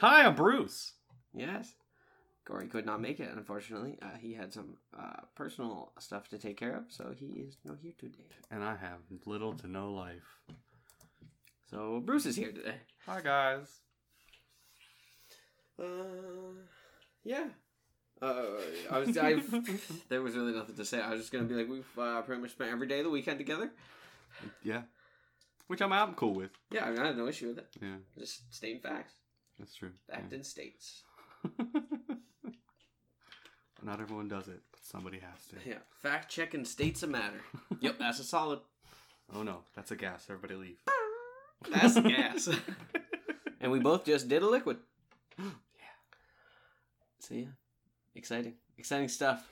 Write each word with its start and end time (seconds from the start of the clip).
Hi, 0.00 0.24
I'm 0.24 0.34
Bruce. 0.34 0.94
Yes. 1.34 1.74
Corey 2.46 2.68
could 2.68 2.86
not 2.86 3.02
make 3.02 3.20
it, 3.20 3.28
unfortunately. 3.36 3.98
Uh, 4.00 4.16
he 4.18 4.32
had 4.32 4.50
some 4.50 4.78
uh, 4.98 5.20
personal 5.34 5.92
stuff 5.98 6.26
to 6.30 6.38
take 6.38 6.56
care 6.56 6.74
of, 6.74 6.84
so 6.88 7.12
he 7.14 7.26
is 7.26 7.58
not 7.66 7.76
here 7.82 7.92
today. 7.98 8.24
And 8.50 8.64
I 8.64 8.76
have 8.76 9.00
little 9.26 9.52
to 9.52 9.68
no 9.68 9.92
life. 9.92 10.40
So 11.70 12.00
Bruce 12.02 12.24
is 12.24 12.34
here 12.34 12.50
today. 12.50 12.76
Hi, 13.04 13.20
guys. 13.20 13.80
Uh, 15.78 15.84
yeah. 17.22 17.48
Uh, 18.22 18.42
I 18.90 18.98
was. 19.00 19.18
I. 19.18 19.42
there 20.08 20.22
was 20.22 20.34
really 20.34 20.54
nothing 20.54 20.76
to 20.76 20.84
say. 20.86 21.02
I 21.02 21.10
was 21.10 21.20
just 21.20 21.30
gonna 21.30 21.44
be 21.44 21.56
like, 21.56 21.68
we've 21.68 21.98
uh, 21.98 22.22
pretty 22.22 22.40
much 22.40 22.52
spent 22.52 22.70
every 22.70 22.86
day 22.86 23.00
of 23.00 23.04
the 23.04 23.10
weekend 23.10 23.36
together. 23.36 23.70
Yeah. 24.62 24.84
Which 25.66 25.82
I'm, 25.82 25.92
I'm 25.92 26.14
cool 26.14 26.34
with. 26.34 26.50
Yeah, 26.70 26.86
I, 26.86 26.90
mean, 26.90 27.00
I 27.00 27.06
have 27.08 27.16
no 27.16 27.28
issue 27.28 27.48
with 27.48 27.58
it. 27.58 27.68
Yeah, 27.80 27.96
Just 28.18 28.52
stating 28.52 28.80
facts, 28.80 29.19
that's 29.60 29.74
true. 29.74 29.90
fact 30.10 30.32
in 30.32 30.42
states. 30.42 31.02
Not 33.82 34.00
everyone 34.00 34.28
does 34.28 34.48
it, 34.48 34.60
but 34.72 34.80
somebody 34.82 35.20
has 35.20 35.46
to. 35.48 35.56
Yeah, 35.68 35.78
fact 36.02 36.30
checking 36.30 36.64
states 36.64 37.02
a 37.02 37.06
matter. 37.06 37.40
yep, 37.80 37.98
that's 37.98 38.18
a 38.18 38.24
solid. 38.24 38.60
Oh 39.32 39.44
no, 39.44 39.58
that's 39.76 39.92
a 39.92 39.96
gas. 39.96 40.26
Everybody 40.28 40.56
leave. 40.56 40.78
That's 41.70 41.94
gas. 42.00 42.48
and 43.60 43.70
we 43.70 43.78
both 43.78 44.04
just 44.04 44.28
did 44.28 44.42
a 44.42 44.48
liquid. 44.48 44.78
yeah. 45.38 45.44
So 47.20 47.34
yeah, 47.36 47.44
exciting, 48.16 48.54
exciting 48.76 49.06
stuff. 49.06 49.48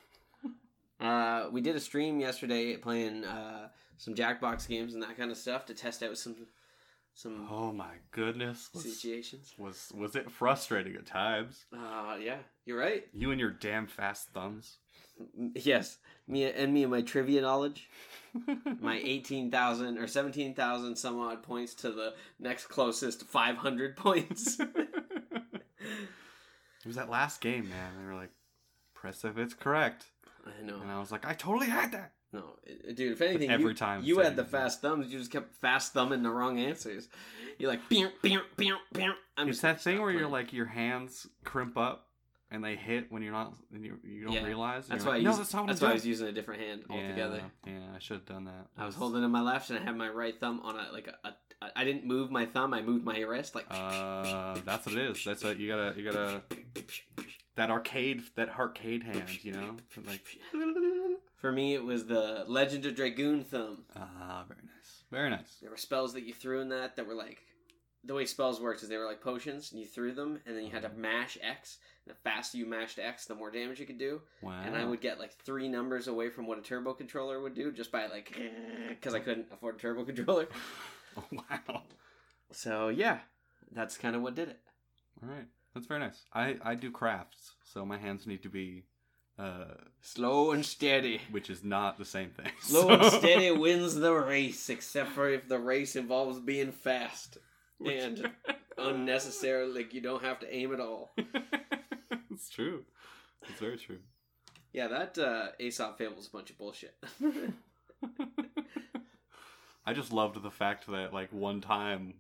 Uh, 0.99 1.47
we 1.53 1.61
did 1.61 1.77
a 1.77 1.81
stream 1.81 2.19
yesterday 2.19 2.77
playing 2.77 3.25
uh, 3.25 3.69
some 3.99 4.17
Jackbox 4.17 4.67
games 4.67 4.95
and 4.95 5.03
that 5.05 5.17
kind 5.17 5.31
of 5.31 5.37
stuff 5.37 5.65
to 5.67 5.75
test 5.75 6.03
out 6.03 6.19
some 6.19 6.35
some 7.19 7.49
Oh 7.51 7.73
my 7.73 7.95
goodness. 8.13 8.71
Was, 8.73 8.97
situations. 8.97 9.53
was 9.59 9.91
was 9.95 10.15
it 10.15 10.31
frustrating 10.31 10.95
at 10.95 11.07
times? 11.07 11.67
Uh, 11.77 12.17
yeah, 12.21 12.39
you're 12.65 12.79
right. 12.79 13.05
You 13.13 13.33
and 13.33 13.41
your 13.41 13.51
damn 13.51 13.87
fast 13.89 14.29
thumbs. 14.33 14.79
Yes, 15.55 15.99
me 16.29 16.45
and 16.45 16.73
me 16.73 16.85
and 16.85 16.93
my 16.93 17.01
trivia 17.03 17.41
knowledge, 17.41 17.89
my 18.81 19.01
eighteen 19.03 19.51
thousand 19.51 19.99
or 19.99 20.07
seventeen 20.07 20.55
thousand 20.55 20.95
some 20.95 21.19
odd 21.19 21.43
points 21.43 21.75
to 21.75 21.91
the 21.91 22.15
next 22.39 22.67
closest 22.67 23.25
five 23.25 23.57
hundred 23.57 23.97
points. 23.97 24.61
It 26.85 26.87
was 26.87 26.97
that 26.97 27.11
last 27.11 27.41
game, 27.41 27.69
man. 27.69 27.93
They 27.99 28.07
were 28.07 28.15
like, 28.15 28.31
press 28.95 29.25
if 29.25 29.37
it's 29.37 29.53
correct. 29.53 30.07
I 30.47 30.63
know. 30.65 30.81
And 30.81 30.91
I 30.91 30.99
was 31.01 31.11
like, 31.11 31.27
I 31.27 31.35
totally 31.35 31.67
had 31.67 31.93
that. 31.93 32.13
No, 32.33 32.57
dude. 32.95 33.13
If 33.13 33.23
anything, 33.23 33.51
every 33.51 33.69
you, 33.69 33.75
time 33.75 34.03
you 34.05 34.19
had 34.19 34.37
the 34.37 34.45
fast 34.45 34.83
thumbs. 34.83 35.11
You 35.11 35.19
just 35.19 35.31
kept 35.31 35.55
fast 35.57 35.95
thumbing 35.95 36.23
the 36.23 36.31
wrong 36.31 36.59
answers. 36.59 37.09
You're 37.59 37.71
like, 37.71 37.89
beer, 37.89 38.13
beer, 38.23 38.43
beer, 38.57 38.77
beer. 38.93 39.15
I'm 39.37 39.49
it's 39.49 39.57
just 39.57 39.63
that 39.63 39.83
thing 39.83 40.01
where 40.01 40.11
you're 40.11 40.29
like 40.29 40.53
your 40.53 40.67
hands 40.67 41.27
crimp 41.45 41.77
up 41.79 42.09
and 42.51 42.65
they 42.65 42.77
hit 42.77 43.11
when 43.11 43.23
you're 43.23 43.33
not 43.33 43.55
and 43.73 43.85
you, 43.85 43.99
you 44.05 44.25
don't 44.25 44.33
Yeah. 44.33 44.45
realize. 44.45 44.87
That's 44.89 45.05
why. 45.05 45.13
like, 45.13 45.21
I 45.21 45.25
no, 45.25 45.37
that's 45.37 45.53
that's 45.53 45.81
why 45.81 45.91
I 45.91 45.93
was 45.95 46.07
using 46.07 46.29
a 46.29 46.33
different 46.33 46.63
hand 46.63 46.85
altogether. 46.89 47.43
Yeah, 47.67 47.73
yeah, 47.73 47.79
I 47.95 47.99
should 47.99 48.19
have 48.19 48.27
done 48.27 48.45
that. 48.45 48.67
I 48.77 48.87
was 48.87 48.95
holding 48.95 49.23
in 49.23 49.31
my 49.31 49.43
left, 49.43 49.71
and 49.71 49.79
I 49.79 49.83
had 49.83 49.97
my 49.97 50.09
right 50.09 50.39
thumb 50.39 50.61
on 50.65 50.77
a 50.77 50.93
like 50.93 51.09
a. 51.09 51.29
a 51.29 51.35
I 51.75 51.83
didn't 51.83 52.07
move 52.07 52.31
my 52.31 52.47
thumb. 52.47 52.73
I 52.73 52.83
moved 52.83 53.05
my 53.05 53.19
wrist 53.21 53.55
like. 53.57 53.67
Uh, 53.69 54.59
that's 54.65 54.87
what 54.87 54.95
it 54.95 55.11
is. 55.11 55.25
That's 55.25 55.43
what 55.43 55.59
you 55.59 55.69
gotta. 55.69 55.99
You 55.99 56.05
gotta. 56.11 56.43
That 57.57 57.71
arcade. 57.71 58.23
That 58.37 58.57
arcade 58.57 59.03
hand. 59.03 59.45
You 59.45 59.53
know. 59.53 59.77
Like. 60.07 60.25
For 61.39 61.53
me, 61.53 61.75
it 61.75 61.85
was 61.85 62.07
the 62.07 62.45
Legend 62.49 62.85
of 62.87 62.97
Dragoon 62.97 63.45
thumb. 63.45 63.85
Ah, 63.97 64.45
very 64.49 64.61
nice. 64.63 65.03
Very 65.11 65.31
nice. 65.31 65.57
There 65.61 65.71
were 65.71 65.77
spells 65.77 66.13
that 66.15 66.25
you 66.25 66.35
threw 66.35 66.61
in 66.61 66.69
that 66.71 66.97
that 66.97 67.07
were 67.07 67.15
like 67.15 67.43
the 68.05 68.15
way 68.15 68.25
spells 68.25 68.61
worked 68.61 68.83
is 68.83 68.89
they 68.89 68.97
were 68.97 69.07
like 69.07 69.21
potions 69.21 69.71
and 69.73 69.81
you 69.81 69.87
threw 69.87 70.13
them 70.13 70.41
and 70.47 70.57
then 70.57 70.65
you 70.65 70.71
had 70.71 70.83
to 70.83 70.89
mash 70.91 71.39
X. 71.43 71.79
And 72.07 72.15
the 72.15 72.19
faster 72.21 72.59
you 72.59 72.67
mashed 72.67 72.99
X, 72.99 73.27
the 73.27 73.35
more 73.35 73.51
damage 73.51 73.81
you 73.81 73.87
could 73.87 73.99
do. 73.99 74.21
Wow. 74.43 74.61
And 74.65 74.77
I 74.77 74.85
would 74.85 75.01
get 75.01 75.19
like 75.19 75.33
three 75.33 75.69
numbers 75.69 76.09
away 76.09 76.29
from 76.31 76.47
what 76.47 76.59
a 76.59 76.63
turbo 76.63 76.95
controller 76.95 77.41
would 77.41 77.55
do 77.55 77.71
just 77.73 77.93
by 77.93 78.07
like 78.07 78.37
because 78.89 79.15
I 79.15 79.21
couldn't 79.21 79.47
afford 79.53 79.77
a 79.77 79.79
turbo 79.79 80.05
controller. 80.13 80.49
Oh, 81.17 81.25
wow. 81.33 81.83
So 82.53 82.91
yeah, 82.91 83.19
that's 83.73 83.97
kind 83.97 84.15
of 84.15 84.23
what 84.23 84.37
did 84.37 84.51
it. 84.51 84.61
All 85.21 85.29
right. 85.29 85.47
That's 85.75 85.87
very 85.87 85.99
nice. 85.99 86.23
I 86.33 86.57
I 86.63 86.75
do 86.77 86.93
crafts, 86.93 87.55
so 87.65 87.85
my 87.85 87.99
hands 87.99 88.25
need 88.25 88.43
to 88.45 88.49
be, 88.49 88.85
uh, 89.39 89.65
Slow 90.01 90.53
and 90.53 90.65
steady. 90.65 91.21
which 91.31 91.51
is 91.51 91.63
not 91.65 91.99
the 91.99 92.05
same 92.05 92.31
thing. 92.31 92.51
Slow 92.61 92.89
and 92.89 93.05
steady 93.13 93.51
wins 93.51 93.95
the 93.95 94.13
race, 94.13 94.69
except 94.69 95.11
for 95.11 95.29
if 95.29 95.49
the 95.49 95.59
race 95.59 95.97
involves 95.97 96.39
being 96.41 96.73
fast 96.73 97.39
and 97.85 98.31
unnecessarily. 98.79 99.73
Like 99.83 99.95
you 99.95 100.01
don't 100.01 100.23
have 100.23 100.41
to 100.41 100.55
aim 100.55 100.73
at 100.73 100.81
all. 100.81 101.13
it's 102.31 102.49
true. 102.49 102.85
It's 103.49 103.61
very 103.61 103.77
true. 103.77 103.99
Yeah, 104.73 104.89
that 104.89 105.19
uh, 105.19 105.49
Aesop 105.59 105.99
fable 105.99 106.19
is 106.19 106.27
a 106.27 106.31
bunch 106.31 106.51
of 106.51 106.59
bullshit. 106.59 106.95
I 109.87 109.95
just 109.95 110.13
loved 110.13 110.43
the 110.43 110.51
fact 110.51 110.87
that 110.89 111.15
like 111.15 111.33
one 111.33 111.61
time 111.61 112.15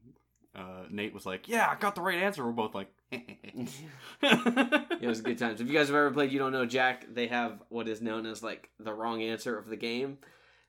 uh, 0.54 0.84
Nate 0.90 1.12
was 1.12 1.26
like, 1.26 1.48
"Yeah, 1.48 1.68
I 1.70 1.78
got 1.78 1.94
the 1.94 2.00
right 2.00 2.18
answer." 2.18 2.44
We're 2.44 2.52
both 2.52 2.74
like, 2.74 2.88
It 3.10 5.06
was 5.06 5.20
good 5.20 5.38
times. 5.38 5.60
If 5.60 5.68
you 5.68 5.74
guys 5.74 5.88
have 5.88 5.96
ever 5.96 6.10
played 6.10 6.32
You 6.32 6.38
Don't 6.38 6.52
Know 6.52 6.66
Jack, 6.66 7.06
they 7.12 7.28
have 7.28 7.62
what 7.68 7.88
is 7.88 8.02
known 8.02 8.26
as 8.26 8.42
like 8.42 8.70
the 8.78 8.92
wrong 8.92 9.22
answer 9.22 9.56
of 9.58 9.68
the 9.68 9.76
game. 9.76 10.18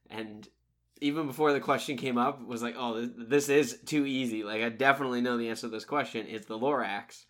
And 0.09 0.47
even 1.01 1.27
before 1.27 1.53
the 1.53 1.59
question 1.59 1.97
came 1.97 2.17
up, 2.17 2.45
was 2.45 2.61
like, 2.61 2.75
oh, 2.77 3.05
this, 3.05 3.49
is 3.49 3.79
too 3.85 4.05
easy. 4.05 4.43
Like, 4.43 4.61
I 4.61 4.69
definitely 4.69 5.21
know 5.21 5.37
the 5.37 5.49
answer 5.49 5.67
to 5.67 5.69
this 5.69 5.85
question. 5.85 6.25
It's 6.27 6.45
the 6.45 6.57
Lorax. 6.57 7.25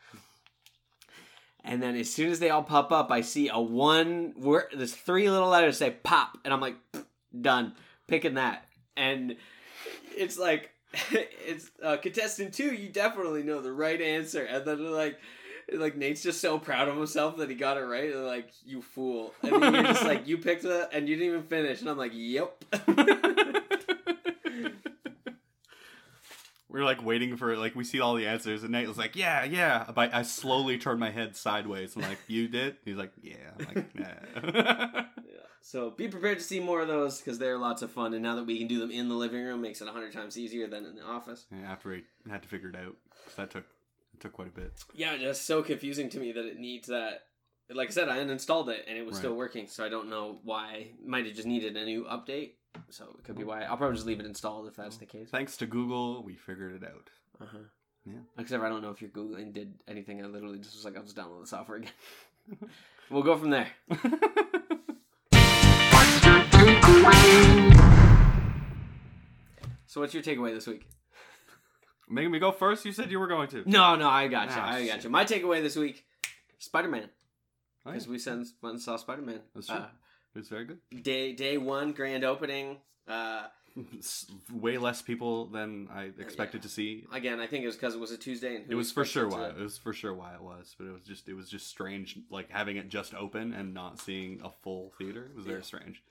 And 1.63 1.83
then 1.83 1.95
as 1.95 2.11
soon 2.11 2.31
as 2.31 2.39
they 2.39 2.49
all 2.49 2.63
pop 2.63 2.91
up, 2.91 3.11
I 3.11 3.21
see 3.21 3.49
a 3.49 3.59
one 3.59 4.33
word, 4.37 4.65
there's 4.75 4.95
three 4.95 5.29
little 5.29 5.49
letters 5.49 5.77
say 5.77 5.91
pop. 5.91 6.37
And 6.43 6.53
I'm 6.53 6.61
like, 6.61 6.77
done. 7.39 7.73
Picking 8.07 8.35
that. 8.35 8.65
And 8.97 9.35
it's 10.17 10.39
like, 10.39 10.71
it's 11.11 11.69
uh, 11.83 11.97
contestant 11.97 12.53
two, 12.53 12.73
you 12.73 12.89
definitely 12.89 13.43
know 13.43 13.61
the 13.61 13.71
right 13.71 14.01
answer. 14.01 14.43
And 14.43 14.65
then 14.65 14.91
like, 14.91 15.19
like 15.73 15.95
Nate's 15.95 16.23
just 16.23 16.41
so 16.41 16.57
proud 16.57 16.87
of 16.87 16.97
himself 16.97 17.37
that 17.37 17.49
he 17.49 17.55
got 17.55 17.77
it 17.77 17.81
right. 17.81 18.11
They're 18.11 18.23
like, 18.23 18.51
you 18.65 18.81
fool. 18.81 19.33
And 19.43 19.61
then 19.61 19.73
you're 19.73 19.83
just 19.83 20.03
like, 20.03 20.27
you 20.27 20.37
picked 20.37 20.65
it 20.65 20.89
and 20.91 21.07
you 21.07 21.15
didn't 21.15 21.29
even 21.29 21.43
finish. 21.43 21.81
And 21.81 21.89
I'm 21.89 21.97
like, 21.97 22.11
yep. 22.13 22.63
We're 26.71 26.83
like 26.85 27.03
waiting 27.03 27.35
for 27.35 27.57
like 27.57 27.75
we 27.75 27.83
see 27.83 27.99
all 27.99 28.13
the 28.13 28.27
answers, 28.27 28.61
and 28.61 28.71
Nate 28.71 28.87
was 28.87 28.97
like, 28.97 29.15
"Yeah, 29.15 29.43
yeah." 29.43 29.85
But 29.93 30.13
I 30.13 30.21
slowly 30.21 30.77
turned 30.77 30.99
my 30.99 31.09
head 31.09 31.35
sideways. 31.35 31.95
I'm 31.95 32.03
like, 32.03 32.19
"You 32.27 32.47
did?" 32.47 32.75
He's 32.85 32.95
like, 32.95 33.11
"Yeah." 33.23 33.37
I'm 33.59 33.65
like, 33.73 33.95
"Nah." 33.95 35.03
So 35.61 35.91
be 35.91 36.07
prepared 36.07 36.37
to 36.39 36.43
see 36.43 36.59
more 36.59 36.81
of 36.81 36.87
those 36.87 37.19
because 37.19 37.37
they're 37.37 37.57
lots 37.57 37.81
of 37.81 37.91
fun. 37.91 38.13
And 38.13 38.23
now 38.23 38.35
that 38.35 38.45
we 38.45 38.57
can 38.57 38.67
do 38.67 38.79
them 38.79 38.91
in 38.91 39.09
the 39.09 39.15
living 39.15 39.43
room, 39.43 39.61
makes 39.61 39.81
it 39.81 39.87
a 39.87 39.91
hundred 39.91 40.13
times 40.13 40.37
easier 40.37 40.67
than 40.67 40.85
in 40.85 40.95
the 40.95 41.03
office. 41.03 41.45
Yeah, 41.51 41.69
After 41.71 41.89
we 41.89 42.03
had 42.29 42.41
to 42.43 42.47
figure 42.49 42.69
it 42.69 42.75
out, 42.75 42.95
'cause 43.25 43.35
that 43.35 43.51
took 43.51 43.65
it 44.13 44.19
took 44.19 44.33
quite 44.33 44.47
a 44.47 44.51
bit. 44.51 44.83
Yeah, 44.93 45.17
just 45.17 45.45
so 45.45 45.61
confusing 45.61 46.09
to 46.09 46.19
me 46.19 46.31
that 46.31 46.45
it 46.45 46.57
needs 46.59 46.87
that. 46.87 47.25
Like 47.69 47.89
I 47.89 47.91
said, 47.91 48.09
I 48.09 48.17
uninstalled 48.17 48.69
it 48.69 48.85
and 48.87 48.97
it 48.97 49.05
was 49.05 49.15
still 49.17 49.35
working, 49.35 49.67
so 49.67 49.85
I 49.85 49.89
don't 49.89 50.09
know 50.09 50.39
why. 50.43 50.87
Might 51.05 51.27
have 51.27 51.35
just 51.35 51.47
needed 51.47 51.77
a 51.77 51.85
new 51.85 52.03
update, 52.05 52.53
so 52.89 53.15
it 53.19 53.23
could 53.25 53.35
be 53.37 53.43
why. 53.43 53.61
I'll 53.63 53.77
probably 53.77 53.95
just 53.95 54.07
leave 54.07 54.19
it 54.19 54.25
installed 54.25 54.67
if 54.67 54.75
that's 54.75 54.97
the 54.97 55.05
case. 55.05 55.29
Thanks 55.29 55.55
to 55.57 55.67
Google, 55.67 56.23
we 56.23 56.35
figured 56.35 56.81
it 56.81 56.83
out. 56.87 57.09
Uh 57.39 57.45
huh. 57.45 57.57
Yeah. 58.05 58.21
Except 58.39 58.63
I 58.63 58.69
don't 58.69 58.81
know 58.81 58.89
if 58.89 59.01
your 59.01 59.11
googling 59.11 59.53
did 59.53 59.75
anything. 59.87 60.23
I 60.23 60.27
literally 60.27 60.57
just 60.57 60.73
was 60.75 60.83
like, 60.85 60.97
I'll 60.97 61.03
just 61.03 61.15
download 61.15 61.41
the 61.41 61.47
software 61.47 61.77
again. 61.77 61.91
we'll 63.11 63.21
go 63.23 63.37
from 63.37 63.51
there. 63.51 63.67
So 69.85 70.01
what's 70.01 70.13
your 70.13 70.21
takeaway 70.23 70.53
this 70.53 70.67
week? 70.67 70.87
Making 72.07 72.31
me 72.31 72.39
go 72.39 72.51
first. 72.51 72.85
You 72.85 72.91
said 72.91 73.09
you 73.11 73.19
were 73.19 73.27
going 73.27 73.47
to. 73.49 73.63
No, 73.69 73.95
no, 73.95 74.07
I 74.09 74.27
got 74.27 74.49
you. 74.49 74.55
Ah, 74.57 74.73
I 74.73 74.85
got 74.87 74.95
shit. 74.95 75.03
you. 75.05 75.09
My 75.09 75.25
takeaway 75.25 75.61
this 75.61 75.75
week: 75.75 76.05
Spider 76.59 76.87
Man, 76.87 77.09
Oh, 77.85 77.89
yeah. 77.89 77.91
because 77.93 78.07
we 78.07 78.19
sent, 78.19 78.47
went 78.61 78.73
and 78.75 78.81
saw 78.81 78.97
Spider 78.97 79.21
Man. 79.21 79.41
That's 79.55 79.67
true. 79.67 79.77
It 80.35 80.37
was 80.39 80.47
very 80.49 80.65
good. 80.65 80.79
day 81.03 81.33
day 81.33 81.57
one 81.57 81.91
grand 81.93 82.23
opening. 82.23 82.77
Uh, 83.07 83.47
s- 83.97 84.27
way 84.51 84.77
less 84.77 85.01
people 85.01 85.47
than 85.47 85.87
I 85.91 86.11
expected 86.19 86.59
yeah. 86.59 86.63
to 86.63 86.69
see. 86.69 87.05
Again, 87.11 87.39
I 87.39 87.47
think 87.47 87.63
it 87.63 87.67
was 87.67 87.75
because 87.75 87.95
it 87.95 87.99
was 87.99 88.11
a 88.11 88.17
Tuesday. 88.17 88.55
And 88.57 88.65
who 88.65 88.71
It 88.73 88.75
was 88.75 88.91
for 88.91 89.05
sure 89.05 89.25
expected 89.25 89.47
why 89.49 89.53
to- 89.55 89.59
it 89.59 89.63
was 89.63 89.77
for 89.79 89.93
sure 89.93 90.13
why 90.13 90.33
it 90.35 90.41
was, 90.41 90.75
but 90.77 90.85
it 90.87 90.93
was 90.93 91.03
just 91.03 91.27
it 91.29 91.33
was 91.33 91.49
just 91.49 91.67
strange, 91.67 92.17
like 92.29 92.49
having 92.51 92.77
it 92.77 92.89
just 92.89 93.13
open 93.15 93.53
and 93.53 93.73
not 93.73 93.99
seeing 93.99 94.39
a 94.43 94.49
full 94.63 94.91
theater. 94.99 95.25
It 95.25 95.35
was 95.35 95.45
very 95.45 95.59
Yeah. 95.59 95.63
strange. 95.63 96.03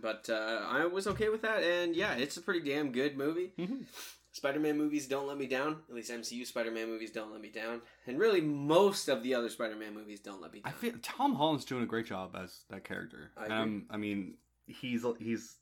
But 0.00 0.28
uh, 0.30 0.60
I 0.68 0.86
was 0.86 1.06
okay 1.06 1.28
with 1.28 1.42
that, 1.42 1.62
and 1.62 1.96
yeah, 1.96 2.14
it's 2.14 2.36
a 2.36 2.42
pretty 2.42 2.68
damn 2.68 2.92
good 2.92 3.16
movie. 3.16 3.52
Mhm. 3.58 3.84
Spider-Man 4.32 4.76
movies 4.76 5.08
don't 5.08 5.26
let 5.26 5.38
me 5.38 5.46
down. 5.46 5.78
At 5.88 5.94
least 5.94 6.10
MCU 6.10 6.44
Spider-Man 6.46 6.88
movies 6.88 7.10
don't 7.10 7.32
let 7.32 7.40
me 7.40 7.48
down, 7.48 7.80
and 8.06 8.18
really 8.18 8.42
most 8.42 9.08
of 9.08 9.22
the 9.22 9.34
other 9.34 9.48
Spider-Man 9.48 9.94
movies 9.94 10.20
don't 10.20 10.42
let 10.42 10.52
me 10.52 10.60
down. 10.60 10.70
I 10.70 10.76
feel 10.76 10.92
Tom 11.02 11.34
Holland's 11.34 11.64
doing 11.64 11.82
a 11.82 11.86
great 11.86 12.04
job 12.04 12.36
as 12.36 12.64
that 12.68 12.84
character. 12.84 13.30
I 13.38 13.44
agree. 13.44 13.56
Um, 13.56 13.86
I 13.88 13.96
mean, 13.96 14.34
he's 14.66 15.06
he's 15.18 15.56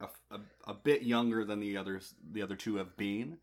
a, 0.00 0.06
a, 0.30 0.40
a 0.66 0.72
bit 0.74 1.02
younger 1.02 1.44
than 1.44 1.60
the 1.60 1.76
others. 1.76 2.14
The 2.32 2.40
other 2.40 2.56
two 2.56 2.76
have 2.76 2.96
been, 2.96 3.36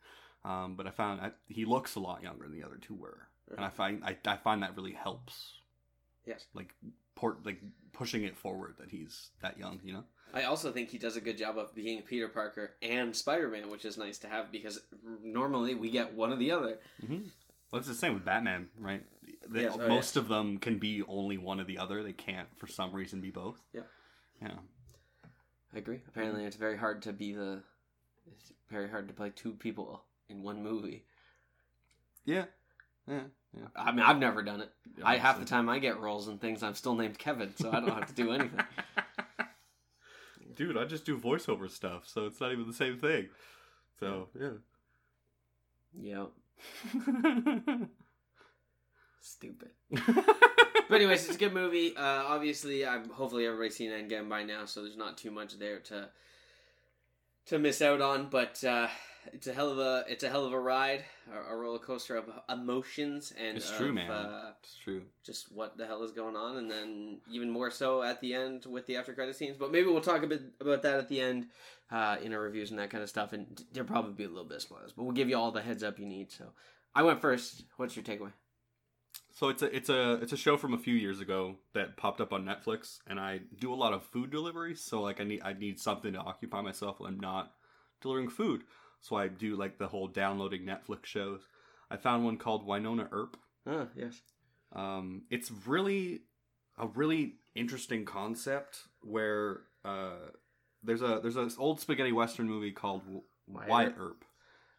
um, 0.43 0.75
but 0.75 0.87
I 0.87 0.89
found 0.89 1.21
I, 1.21 1.31
he 1.47 1.65
looks 1.65 1.93
a 1.93 1.99
lot 1.99 2.23
younger 2.23 2.47
than 2.47 2.57
the 2.59 2.65
other 2.65 2.77
two 2.81 2.95
were, 2.95 3.27
and 3.55 3.63
I 3.63 3.69
find 3.69 4.03
I, 4.03 4.17
I 4.25 4.37
find 4.37 4.63
that 4.63 4.75
really 4.75 4.93
helps. 4.93 5.53
Yes. 6.25 6.45
like 6.53 6.73
port 7.15 7.45
like 7.45 7.59
pushing 7.91 8.23
it 8.23 8.37
forward 8.37 8.75
that 8.79 8.89
he's 8.89 9.29
that 9.43 9.59
young. 9.59 9.81
You 9.83 9.93
know. 9.93 10.03
I 10.33 10.43
also 10.43 10.71
think 10.71 10.89
he 10.89 10.97
does 10.97 11.15
a 11.15 11.21
good 11.21 11.37
job 11.37 11.57
of 11.57 11.75
being 11.75 12.01
Peter 12.01 12.27
Parker 12.27 12.71
and 12.81 13.15
Spider-Man, 13.15 13.69
which 13.69 13.85
is 13.85 13.97
nice 13.97 14.17
to 14.19 14.27
have 14.27 14.51
because 14.51 14.81
normally 15.23 15.75
we 15.75 15.91
get 15.91 16.13
one 16.13 16.33
or 16.33 16.37
the 16.37 16.51
other. 16.51 16.79
Mm-hmm. 17.03 17.27
Well, 17.71 17.79
it's 17.79 17.87
the 17.87 17.93
same 17.93 18.15
with 18.15 18.25
Batman, 18.25 18.69
right? 18.79 19.03
They, 19.47 19.63
Yes, 19.63 19.77
oh, 19.79 19.87
most 19.87 20.17
of 20.17 20.27
them 20.27 20.57
can 20.57 20.79
be 20.79 21.03
only 21.07 21.37
one 21.37 21.59
or 21.59 21.65
the 21.65 21.77
other. 21.77 22.01
They 22.01 22.13
can't, 22.13 22.47
for 22.57 22.67
some 22.67 22.93
reason, 22.93 23.21
be 23.21 23.29
both. 23.29 23.59
Yeah. 23.73 23.81
Yeah. 24.41 24.55
I 25.73 25.77
agree. 25.77 26.01
Apparently, 26.07 26.45
it's 26.45 26.55
very 26.55 26.77
hard 26.77 27.01
to 27.03 27.13
be 27.13 27.33
the. 27.33 27.61
It's 28.31 28.53
very 28.71 28.89
hard 28.89 29.07
to 29.07 29.13
play 29.13 29.31
two 29.35 29.53
people 29.53 30.03
in 30.29 30.41
one 30.43 30.63
movie. 30.63 31.03
Yeah. 32.25 32.45
Yeah. 33.07 33.21
Yeah. 33.55 33.67
I 33.75 33.91
mean, 33.91 34.01
I've 34.01 34.17
never 34.17 34.41
done 34.41 34.61
it. 34.61 34.71
I 35.03 35.17
half 35.17 35.39
the 35.39 35.45
time 35.45 35.69
I 35.69 35.79
get 35.79 35.99
roles 35.99 36.27
and 36.27 36.39
things, 36.39 36.63
I'm 36.63 36.75
still 36.75 36.95
named 36.95 37.19
Kevin, 37.19 37.53
so 37.55 37.69
I 37.71 37.79
don't 37.79 37.89
have 37.89 38.07
to 38.07 38.13
do 38.13 38.31
anything. 38.31 38.59
Dude, 40.55 40.77
I 40.77 40.85
just 40.85 41.05
do 41.05 41.17
voiceover 41.17 41.69
stuff, 41.69 42.07
so 42.07 42.25
it's 42.25 42.39
not 42.39 42.51
even 42.51 42.67
the 42.67 42.73
same 42.73 42.97
thing. 42.97 43.29
So 43.99 44.29
yeah. 44.39 44.49
Yep. 45.99 46.31
Stupid. 49.21 49.69
But 50.89 51.01
anyways, 51.01 51.25
it's 51.25 51.37
a 51.37 51.39
good 51.39 51.53
movie. 51.53 51.95
Uh, 51.95 52.23
obviously, 52.27 52.85
I'm 52.85 53.09
hopefully 53.09 53.45
everybody's 53.45 53.75
seen 53.75 53.91
Endgame 53.91 54.29
by 54.29 54.43
now, 54.43 54.65
so 54.65 54.83
there's 54.83 54.97
not 54.97 55.17
too 55.17 55.31
much 55.31 55.57
there 55.57 55.79
to 55.79 56.09
to 57.47 57.57
miss 57.57 57.81
out 57.81 58.01
on. 58.01 58.27
But 58.29 58.63
uh, 58.63 58.87
it's 59.31 59.47
a 59.47 59.53
hell 59.53 59.69
of 59.69 59.77
a 59.79 60.03
it's 60.07 60.23
a 60.23 60.29
hell 60.29 60.45
of 60.45 60.53
a 60.53 60.59
ride, 60.59 61.03
a, 61.31 61.53
a 61.53 61.55
roller 61.55 61.79
coaster 61.79 62.15
of 62.15 62.25
emotions 62.49 63.33
and 63.37 63.57
it's 63.57 63.71
true, 63.71 63.93
man. 63.93 64.09
Uh, 64.09 64.51
it's 64.61 64.75
true. 64.75 65.03
just 65.25 65.51
what 65.51 65.77
the 65.77 65.85
hell 65.85 66.03
is 66.03 66.11
going 66.11 66.35
on, 66.35 66.57
and 66.57 66.69
then 66.69 67.19
even 67.31 67.49
more 67.49 67.71
so 67.71 68.03
at 68.03 68.19
the 68.21 68.33
end 68.33 68.65
with 68.65 68.85
the 68.87 68.97
after 68.97 69.13
credit 69.13 69.35
scenes. 69.35 69.57
But 69.57 69.71
maybe 69.71 69.87
we'll 69.87 70.01
talk 70.01 70.23
a 70.23 70.27
bit 70.27 70.41
about 70.59 70.81
that 70.83 70.99
at 70.99 71.09
the 71.09 71.21
end 71.21 71.47
uh, 71.91 72.17
in 72.21 72.33
our 72.33 72.41
reviews 72.41 72.71
and 72.71 72.79
that 72.79 72.89
kind 72.89 73.03
of 73.03 73.09
stuff. 73.09 73.33
And 73.33 73.63
there'll 73.71 73.87
probably 73.87 74.13
be 74.13 74.25
a 74.25 74.29
little 74.29 74.45
bit 74.45 74.57
of 74.57 74.63
spoilers, 74.63 74.91
but 74.91 75.03
we'll 75.03 75.13
give 75.13 75.29
you 75.29 75.37
all 75.37 75.51
the 75.51 75.61
heads 75.61 75.83
up 75.83 75.99
you 75.99 76.05
need. 76.05 76.31
So 76.31 76.45
I 76.93 77.03
went 77.03 77.21
first. 77.21 77.63
What's 77.77 77.95
your 77.95 78.03
takeaway? 78.03 78.33
So 79.31 79.49
it's 79.49 79.63
a 79.63 79.75
it's 79.75 79.89
a 79.89 80.13
it's 80.21 80.33
a 80.33 80.37
show 80.37 80.57
from 80.57 80.73
a 80.73 80.77
few 80.77 80.93
years 80.93 81.19
ago 81.19 81.55
that 81.73 81.97
popped 81.97 82.21
up 82.21 82.33
on 82.33 82.45
Netflix, 82.45 82.99
and 83.07 83.19
I 83.19 83.41
do 83.59 83.73
a 83.73 83.75
lot 83.75 83.93
of 83.93 84.03
food 84.03 84.29
delivery. 84.29 84.75
So 84.75 85.01
like 85.01 85.19
I 85.19 85.23
need 85.23 85.41
I 85.43 85.53
need 85.53 85.79
something 85.79 86.13
to 86.13 86.19
occupy 86.19 86.61
myself 86.61 86.99
when 86.99 87.13
I'm 87.13 87.19
not 87.19 87.53
delivering 88.01 88.29
food. 88.29 88.63
So 89.03 89.15
I 89.17 89.27
do 89.27 89.55
like 89.57 89.77
the 89.77 89.87
whole 89.87 90.07
downloading 90.07 90.61
Netflix 90.63 91.05
shows. 91.05 91.41
I 91.91 91.97
found 91.97 92.23
one 92.25 92.37
called 92.37 92.65
Wynonna 92.65 93.07
Earp. 93.11 93.35
Oh 93.67 93.87
yes, 93.95 94.21
Um, 94.71 95.23
it's 95.29 95.51
really 95.67 96.21
a 96.77 96.87
really 96.87 97.35
interesting 97.53 98.05
concept 98.05 98.79
where 99.01 99.61
uh, 99.85 100.31
there's 100.81 101.01
a 101.01 101.19
there's 101.21 101.35
an 101.35 101.51
old 101.59 101.79
spaghetti 101.81 102.11
western 102.13 102.47
movie 102.47 102.71
called 102.71 103.01
W- 103.03 103.23
Wyatt 103.47 103.69
Wyatt 103.69 103.95
Earp, 103.99 104.25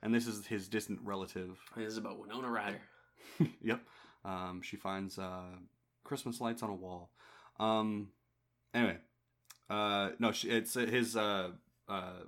and 0.03 0.15
this 0.15 0.27
is 0.27 0.47
his 0.47 0.69
distant 0.69 1.00
relative. 1.05 1.59
this 1.77 1.87
is 1.93 1.99
about 1.99 2.19
Winona 2.19 2.49
Ryder. 2.50 2.81
yep. 3.62 3.81
Um, 4.25 4.62
she 4.62 4.77
finds 4.77 5.19
uh, 5.19 5.53
Christmas 6.03 6.41
lights 6.41 6.62
on 6.62 6.70
a 6.70 6.75
wall. 6.75 7.11
Um, 7.61 8.09
anyway, 8.73 8.97
uh, 9.69 10.11
no, 10.19 10.32
she, 10.32 10.49
it's 10.49 10.77
uh, 10.77 10.81
his 10.87 11.15
uh, 11.15 11.50
uh, 11.88 12.23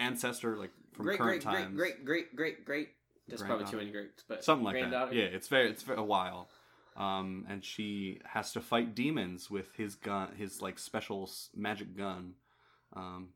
ancestor, 0.00 0.56
like 0.56 0.70
from 0.92 1.06
Great, 1.06 1.18
current 1.18 1.44
great, 1.44 1.54
times. 1.54 1.76
great, 1.76 2.04
great, 2.04 2.34
great, 2.34 2.36
great, 2.36 2.64
great. 2.64 2.88
There's 3.28 3.42
probably 3.42 3.66
too 3.66 3.76
many 3.76 3.90
greats, 3.92 4.24
but 4.26 4.42
something 4.42 4.64
like 4.64 4.90
that. 4.90 5.12
Yeah, 5.12 5.24
it's 5.24 5.46
very 5.48 5.70
it's 5.70 5.84
a 5.88 6.02
while. 6.02 6.48
Um, 6.96 7.46
and 7.48 7.64
she 7.64 8.20
has 8.24 8.52
to 8.52 8.60
fight 8.60 8.94
demons 8.94 9.48
with 9.48 9.72
his 9.76 9.94
gun, 9.94 10.34
his 10.36 10.60
like 10.60 10.78
special 10.78 11.30
magic 11.54 11.96
gun. 11.96 12.34
Um, 12.94 13.28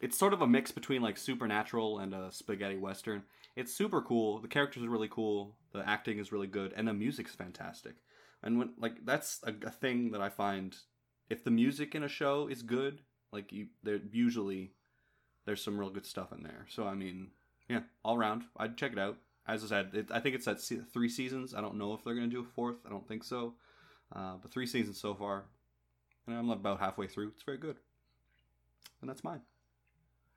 it's 0.00 0.18
sort 0.18 0.34
of 0.34 0.42
a 0.42 0.46
mix 0.46 0.70
between 0.70 1.00
like 1.00 1.16
supernatural 1.16 1.98
and 1.98 2.14
a 2.14 2.30
spaghetti 2.30 2.76
western. 2.76 3.22
It's 3.56 3.74
super 3.74 4.02
cool. 4.02 4.40
The 4.40 4.48
characters 4.48 4.84
are 4.84 4.90
really 4.90 5.08
cool. 5.08 5.56
The 5.72 5.88
acting 5.88 6.18
is 6.18 6.30
really 6.30 6.46
good, 6.46 6.74
and 6.76 6.86
the 6.86 6.92
music's 6.92 7.34
fantastic. 7.34 7.94
And 8.42 8.58
when 8.58 8.74
like 8.78 9.04
that's 9.06 9.40
a, 9.44 9.54
a 9.66 9.70
thing 9.70 10.10
that 10.10 10.20
I 10.20 10.28
find, 10.28 10.76
if 11.30 11.42
the 11.42 11.50
music 11.50 11.94
in 11.94 12.02
a 12.02 12.08
show 12.08 12.48
is 12.48 12.62
good, 12.62 13.00
like 13.32 13.50
you, 13.50 13.68
there 13.82 13.98
usually 14.12 14.72
there's 15.46 15.62
some 15.62 15.78
real 15.78 15.90
good 15.90 16.04
stuff 16.06 16.32
in 16.32 16.42
there. 16.42 16.66
So 16.68 16.86
I 16.86 16.94
mean, 16.94 17.28
yeah, 17.68 17.80
all 18.04 18.16
around, 18.16 18.44
I'd 18.56 18.76
check 18.76 18.92
it 18.92 18.98
out. 18.98 19.16
As 19.48 19.64
I 19.64 19.68
said, 19.68 19.90
it, 19.94 20.08
I 20.10 20.20
think 20.20 20.34
it's 20.34 20.48
at 20.48 20.60
se- 20.60 20.80
three 20.92 21.08
seasons. 21.08 21.54
I 21.54 21.60
don't 21.60 21.76
know 21.78 21.94
if 21.94 22.04
they're 22.04 22.14
gonna 22.14 22.26
do 22.26 22.40
a 22.40 22.44
fourth. 22.44 22.76
I 22.84 22.90
don't 22.90 23.06
think 23.06 23.24
so, 23.24 23.54
uh, 24.14 24.34
but 24.42 24.50
three 24.52 24.66
seasons 24.66 25.00
so 25.00 25.14
far, 25.14 25.44
and 26.26 26.36
I'm 26.36 26.50
about 26.50 26.80
halfway 26.80 27.06
through. 27.06 27.28
It's 27.28 27.44
very 27.44 27.58
good, 27.58 27.76
and 29.00 29.08
that's 29.08 29.24
mine. 29.24 29.40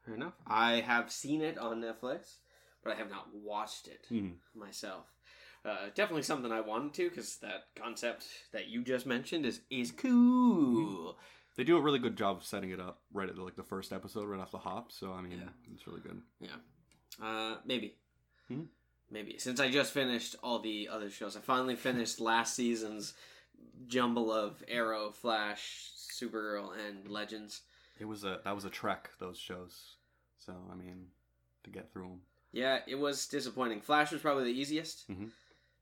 Fair 0.06 0.16
enough. 0.16 0.34
I 0.48 0.76
have 0.82 1.12
seen 1.12 1.42
it 1.42 1.58
on 1.58 1.82
Netflix, 1.82 2.38
but 2.84 2.94
I 2.94 2.96
have 2.96 3.10
not 3.10 3.34
watched 3.34 3.88
it 3.88 4.08
Mhm. 4.10 4.38
myself. 4.56 5.06
Uh, 5.66 5.90
definitely 5.94 6.24
something 6.24 6.52
I 6.54 6.62
wanted 6.62 6.94
to 6.94 7.10
because 7.10 7.38
that 7.40 7.76
concept 7.76 8.26
that 8.54 8.68
you 8.68 8.82
just 8.84 9.06
mentioned 9.06 9.46
is 9.46 9.62
is 9.70 9.92
cool. 9.92 11.18
They 11.60 11.66
do 11.66 11.76
a 11.76 11.82
really 11.82 12.00
good 12.00 12.16
job 12.16 12.38
of 12.38 12.46
setting 12.46 12.70
it 12.70 12.80
up 12.80 13.02
right 13.12 13.28
at 13.28 13.36
the, 13.36 13.44
like 13.44 13.58
the 13.58 13.64
first 13.64 13.92
episode, 13.92 14.30
right 14.30 14.40
off 14.40 14.50
the 14.50 14.58
hop. 14.60 14.94
So 14.94 15.12
I 15.12 15.20
mean, 15.20 15.40
Yeah. 15.42 15.50
it's 15.74 15.86
really 15.86 16.00
good. 16.00 16.22
Yeah. 16.40 16.56
Uh, 17.22 17.58
maybe, 17.66 17.98
Mhm. 18.50 18.70
maybe 19.12 19.38
since 19.40 19.60
I 19.60 19.70
just 19.70 19.92
finished 19.92 20.38
all 20.42 20.60
the 20.60 20.88
other 20.88 21.10
shows, 21.10 21.36
I 21.36 21.42
finally 21.42 21.76
finished 21.76 22.18
last 22.22 22.56
season's 22.56 23.14
jumble 23.88 24.32
of 24.32 24.64
Arrow, 24.70 25.12
Flash, 25.12 25.92
Supergirl, 25.98 26.78
and 26.80 27.10
Legends. 27.10 27.64
It 28.00 28.06
was 28.06 28.24
a 28.24 28.40
that 28.46 28.56
was 28.56 28.64
a 28.64 28.70
trek 28.70 29.10
those 29.20 29.38
shows. 29.38 29.98
So 30.38 30.56
I 30.72 30.76
mean, 30.76 31.12
to 31.66 31.70
get 31.70 31.92
through 31.92 32.08
them. 32.08 32.22
Yeah, 32.54 32.84
it 32.88 32.96
was 32.96 33.28
disappointing. 33.28 33.82
Flash 33.82 34.14
was 34.14 34.22
probably 34.22 34.46
the 34.46 34.58
easiest 34.58 35.10
Mhm. 35.10 35.32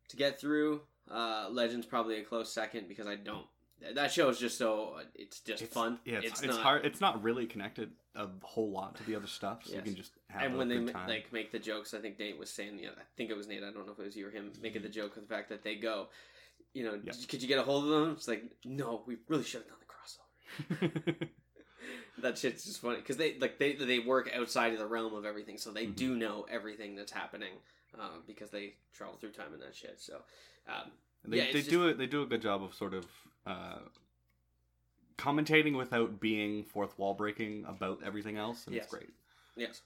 to 0.07 0.17
get 0.17 0.39
through. 0.39 0.87
Uh, 1.07 1.49
Legends 1.51 1.85
probably 1.85 2.15
a 2.17 2.23
close 2.25 2.51
second 2.51 2.87
because 2.87 3.05
I 3.05 3.15
don't. 3.15 3.47
That 3.93 4.11
show 4.11 4.29
is 4.29 4.39
just 4.39 4.57
so 4.57 4.95
it's 5.13 5.39
just 5.41 5.63
fun. 5.65 5.99
Yeah, 6.03 6.19
it's, 6.23 6.41
it's, 6.41 6.53
not, 6.55 6.61
hard. 6.61 6.85
It's 6.85 6.99
not 6.99 7.21
really 7.23 7.45
connected 7.45 7.91
a 8.15 8.27
whole 8.41 8.71
lot 8.71 8.95
to 8.97 9.03
the 9.03 9.15
other 9.15 9.27
stuff, 9.27 9.59
so 9.65 9.73
Yes. 9.73 9.77
you 9.77 9.81
can 9.83 9.95
just 9.95 10.11
have 10.29 10.41
And 10.43 10.55
a 10.55 10.57
when 10.57 10.67
they 10.67 10.75
good 10.77 10.85
ma- 10.87 10.91
time. 10.93 11.09
like 11.09 11.31
make 11.31 11.51
the 11.51 11.59
jokes, 11.59 11.93
I 11.93 11.99
think 11.99 12.17
Nate 12.17 12.39
was 12.39 12.49
saying. 12.49 12.79
Yeah, 12.81 12.89
I 12.97 13.03
think 13.15 13.29
it 13.29 13.37
was 13.37 13.47
Nate. 13.47 13.61
I 13.63 13.71
don't 13.71 13.85
know 13.85 13.93
if 13.93 13.99
it 13.99 14.05
was 14.05 14.15
you 14.17 14.27
or 14.27 14.31
him 14.31 14.51
making 14.61 14.81
the 14.81 14.89
joke 14.89 15.15
of 15.15 15.27
the 15.27 15.33
fact 15.33 15.49
that 15.49 15.63
they 15.63 15.75
go. 15.75 16.07
You 16.73 16.85
know, 16.85 16.99
Yeah. 17.03 17.13
could 17.29 17.41
you 17.41 17.47
get 17.47 17.59
a 17.59 17.63
hold 17.63 17.83
of 17.85 17.89
them? 17.91 18.11
It's 18.11 18.27
like, 18.27 18.43
no, 18.65 19.03
we 19.05 19.17
really 19.27 19.43
should 19.43 19.61
have 19.61 19.69
done 19.69 19.77
the 19.79 20.75
crossover. 20.75 21.27
that 22.23 22.37
shit's 22.37 22.65
just 22.65 22.81
funny 22.81 22.97
because 22.97 23.17
they 23.17 23.37
like 23.39 23.59
they 23.59 23.73
they 23.73 23.99
work 23.99 24.29
outside 24.35 24.73
of 24.73 24.79
the 24.79 24.87
realm 24.87 25.13
of 25.13 25.23
everything, 25.25 25.57
so 25.59 25.71
they 25.71 25.85
Mhm. 25.85 25.95
do 25.95 26.15
know 26.15 26.45
everything 26.49 26.95
that's 26.95 27.11
happening 27.11 27.53
uh, 27.99 28.09
because 28.25 28.49
they 28.49 28.73
travel 28.93 29.17
through 29.17 29.31
time 29.33 29.53
and 29.53 29.61
that 29.61 29.75
shit. 29.75 29.99
So, 29.99 30.21
um, 30.67 30.91
they 31.25 31.37
yeah, 31.37 31.51
they 31.53 31.59
it's 31.59 31.67
do 31.67 31.87
it. 31.87 31.97
They 31.99 32.07
do 32.07 32.23
a 32.23 32.25
good 32.25 32.41
job 32.41 32.63
of 32.63 32.73
sort 32.73 32.93
of 32.95 33.05
uh, 33.47 33.79
commentating 35.17 35.75
without 35.77 36.19
being 36.19 36.63
fourth 36.63 36.97
wall 36.99 37.13
breaking 37.13 37.65
about 37.67 37.99
everything 38.05 38.37
else, 38.37 38.65
and 38.67 38.75
Yes. 38.75 38.83
it's 38.85 38.93
great. 38.93 39.09
Yes. 39.55 39.81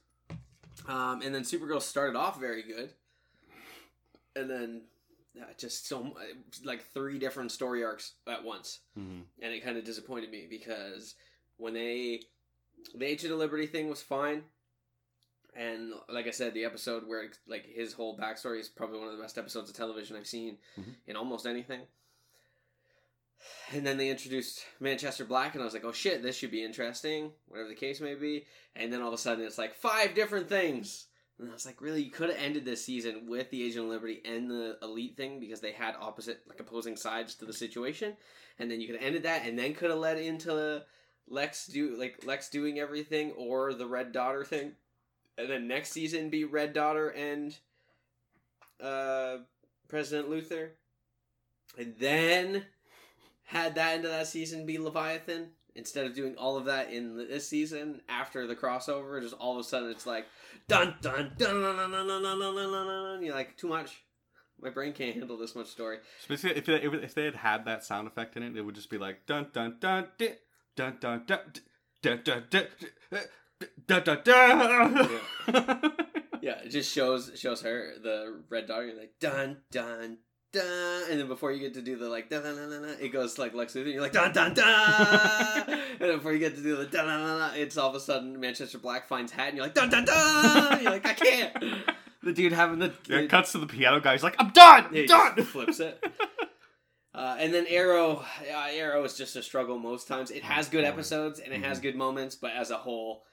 Um, 0.88 1.22
and 1.22 1.34
then 1.34 1.44
Supergirl 1.44 1.82
started 1.82 2.18
off 2.18 2.40
very 2.40 2.64
good, 2.64 2.94
and 4.36 4.50
then 4.50 4.82
uh, 5.40 5.46
just 5.58 5.88
so 5.88 6.16
like 6.64 6.84
three 6.94 7.20
different 7.20 7.52
story 7.52 7.84
arcs 7.84 8.14
at 8.28 8.44
once, 8.44 8.80
Mm-hmm. 9.00 9.22
and 9.42 9.54
it 9.54 9.64
kind 9.64 9.78
of 9.78 9.84
disappointed 9.86 10.32
me 10.32 10.48
because 10.50 11.16
when 11.58 11.74
they 11.74 12.22
the 12.96 13.06
Agent 13.06 13.32
of 13.32 13.40
Liberty 13.40 13.68
thing 13.68 13.90
was 13.90 14.02
fine, 14.02 14.44
and 15.56 15.94
like 16.10 16.28
I 16.28 16.32
said, 16.32 16.54
the 16.54 16.66
episode 16.66 17.08
where 17.08 17.30
like 17.48 17.66
his 17.66 17.94
whole 17.94 18.18
backstory 18.18 18.60
is 18.60 18.68
probably 18.70 19.00
one 19.00 19.08
of 19.10 19.16
the 19.16 19.22
best 19.22 19.38
episodes 19.38 19.70
of 19.70 19.76
television 19.76 20.18
I've 20.18 20.28
seen 20.28 20.58
Mhm. 20.78 20.96
in 21.08 21.16
almost 21.16 21.46
anything. 21.46 21.82
And 23.74 23.86
then 23.86 23.98
they 23.98 24.10
introduced 24.10 24.66
Manchester 24.80 25.26
Black, 25.26 25.54
and 25.54 25.62
I 25.62 25.66
was 25.66 25.74
like, 25.74 25.86
oh 25.86 25.92
shit, 25.92 26.22
this 26.22 26.38
should 26.38 26.52
be 26.52 26.64
interesting, 26.64 27.32
whatever 27.48 27.70
the 27.70 27.76
case 27.76 28.02
may 28.02 28.16
be. 28.16 28.46
And 28.76 28.92
then 28.92 29.02
all 29.02 29.08
of 29.08 29.14
a 29.14 29.18
sudden, 29.18 29.46
it's 29.46 29.58
like 29.58 29.76
five 29.76 30.14
different 30.14 30.50
things. 30.50 31.08
And 31.40 31.50
I 31.50 31.54
was 31.54 31.66
like, 31.66 31.82
really, 31.82 32.04
you 32.04 32.12
could 32.12 32.30
have 32.30 32.38
ended 32.38 32.66
this 32.66 32.86
season 32.86 33.28
with 33.28 33.50
the 33.50 33.64
Agent 33.64 33.86
of 33.86 33.92
Liberty 33.92 34.22
and 34.26 34.50
the 34.50 34.78
Elite 34.84 35.18
thing 35.18 35.40
because 35.40 35.60
they 35.60 35.72
had 35.72 35.96
opposite, 36.00 36.42
like 36.48 36.60
opposing 36.60 36.96
sides 36.96 37.34
to 37.36 37.46
the 37.46 37.54
situation. 37.54 38.16
And 38.60 38.70
then 38.70 38.80
you 38.80 38.88
could 38.88 38.98
have 38.98 39.06
ended 39.06 39.24
that, 39.24 39.46
and 39.48 39.58
then 39.58 39.74
could 39.74 39.90
have 39.90 40.00
led 40.00 40.20
into 40.20 40.84
Lex 41.28 41.68
do 41.68 41.96
like 41.98 42.26
Lex 42.26 42.50
doing 42.50 42.80
everything 42.80 43.32
or 43.32 43.74
the 43.74 43.88
Red 43.88 44.12
Daughter 44.12 44.44
thing. 44.44 44.74
And 45.38 45.50
then 45.50 45.68
next 45.68 45.92
season 45.92 46.30
be 46.30 46.44
Red 46.44 46.74
Daughter 46.74 47.10
and 47.10 47.58
uh, 48.80 49.38
President 49.88 50.30
Luther. 50.30 50.74
And 51.78 51.96
then 51.98 52.66
had 53.52 53.76
that 53.76 53.98
into 53.98 54.08
that 54.08 54.28
season 54.28 54.66
be 54.66 54.78
Leviathan 54.78 55.50
instead 55.76 56.06
of 56.06 56.16
doing 56.16 56.36
all 56.38 56.56
of 56.56 56.66
that 56.66 56.92
in 56.92 57.18
this 57.18 57.48
season 57.48 58.02
after 58.08 58.48
the 58.48 58.56
crossover. 58.56 59.22
Just 59.22 59.36
all 59.36 59.54
of 59.54 59.60
a 59.60 59.64
sudden 59.64 59.92
it's 59.92 60.06
like 60.06 60.26
dun 60.70 60.96
dun 61.02 61.34
dun 61.38 61.62
dun 61.62 61.76
dun 61.76 61.92
dun 61.92 62.08
dun 62.08 62.24
dun 62.24 62.40
dun 62.40 62.56
dun 62.56 62.72
dun 62.72 62.88
dun. 62.88 63.24
You're 63.24 63.36
like 63.36 63.58
too 63.58 63.68
much. 63.68 64.04
My 64.62 64.70
brain 64.70 64.94
can't 64.94 65.16
handle 65.16 65.38
this 65.38 65.54
much 65.54 65.68
story. 65.68 65.98
So 66.22 66.28
basically, 66.30 66.58
if 66.58 66.70
if 67.04 67.14
they 67.14 67.26
had 67.26 67.36
had 67.36 67.66
that 67.66 67.84
sound 67.84 68.08
effect 68.08 68.38
in 68.38 68.44
it, 68.44 68.56
it 68.56 68.62
would 68.62 68.76
just 68.76 68.90
be 68.90 68.98
like 68.98 69.26
dun 69.26 69.48
dun 69.52 69.78
dun 69.82 70.08
dun 70.18 70.36
dun 70.78 70.98
dun 71.02 71.24
di- 71.28 71.50
dun 72.02 72.24
dun 72.24 72.24
dun 73.86 74.04
dun 74.04 74.04
dun 74.04 74.24
dun. 74.24 75.94
Yeah, 76.42 76.60
it 76.64 76.70
just 76.70 76.92
shows 76.92 77.32
shows 77.36 77.62
her 77.64 77.94
the 78.02 78.44
red 78.50 78.68
dog. 78.68 78.86
You're 78.86 78.98
like 78.98 79.14
dun 79.20 79.58
dun 79.72 80.20
dun, 80.52 81.04
and 81.10 81.20
then 81.20 81.28
before 81.28 81.52
you 81.52 81.60
get 81.60 81.74
to 81.76 81.82
do 81.82 81.98
the 81.98 82.08
like 82.10 82.30
dun 82.30 82.44
dun 82.44 82.56
dun 82.56 82.70
dun, 82.70 82.82
dun 82.82 82.98
it 83.00 83.10
goes 83.10 83.38
like 83.38 83.54
Lex 83.54 83.74
Luthor. 83.74 83.92
You're 83.94 84.02
like 84.02 84.12
dun 84.12 84.34
dun 84.34 84.54
dun, 84.54 85.70
and 85.70 86.00
then 86.00 86.18
before 86.18 86.34
you 86.34 86.40
get 86.40 86.56
to 86.56 86.62
do 86.62 86.76
the 86.78 86.86
dun 86.86 87.06
dun 87.06 87.20
dun, 87.20 87.40
dun 87.40 87.58
it's 87.58 87.78
all 87.78 87.90
of 87.90 87.96
a 87.96 88.00
sudden 88.00 88.40
Manchester 88.40 88.78
Black 88.78 89.08
finds 89.08 89.32
hat, 89.32 89.50
and 89.50 89.58
you're 89.58 89.66
like 89.66 89.74
dun 89.74 89.90
dun 89.90 90.06
dun. 90.06 90.82
You're 90.82 90.92
like 90.92 91.06
I 91.06 91.14
can't. 91.14 91.58
The 92.24 92.34
dude 92.34 92.54
having 92.54 92.78
the, 92.78 92.94
Yeah, 93.08 93.18
the 93.18 93.24
it 93.24 93.30
cuts 93.32 93.52
to 93.54 93.58
the 93.58 93.66
piano 93.66 94.00
guy. 94.00 94.12
He's 94.12 94.22
like, 94.22 94.36
"I'm 94.38 94.52
done, 94.52 94.90
yeah, 94.94 95.02
he 95.02 95.08
done." 95.08 95.36
just 95.36 95.50
flips 95.50 95.80
it. 95.80 96.04
Uh, 97.14 97.36
and 97.40 97.54
then 97.54 97.66
Arrow, 97.68 98.24
uh, 98.50 98.68
Arrow 98.72 99.04
is 99.04 99.18
just 99.18 99.36
a 99.36 99.44
struggle 99.44 99.78
most 99.78 100.08
times. 100.08 100.32
It 100.32 100.44
has 100.44 100.70
good 100.70 100.86
episodes 100.86 101.42
and 101.42 101.54
it 101.54 101.62
has 101.62 101.82
good 101.82 101.96
moments, 101.96 102.36
but 102.36 102.52
as 102.52 102.72
a 102.72 102.78
whole, 102.78 103.24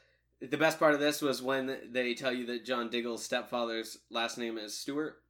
the 0.40 0.56
best 0.56 0.80
part 0.80 0.94
of 0.94 1.00
this 1.00 1.22
was 1.22 1.40
when 1.40 1.78
they 1.92 2.14
tell 2.14 2.32
you 2.32 2.44
that 2.46 2.64
John 2.64 2.90
Diggle's 2.90 3.22
stepfather's 3.22 3.98
last 4.10 4.36
name 4.36 4.58
is 4.58 4.76
Stewart. 4.76 5.22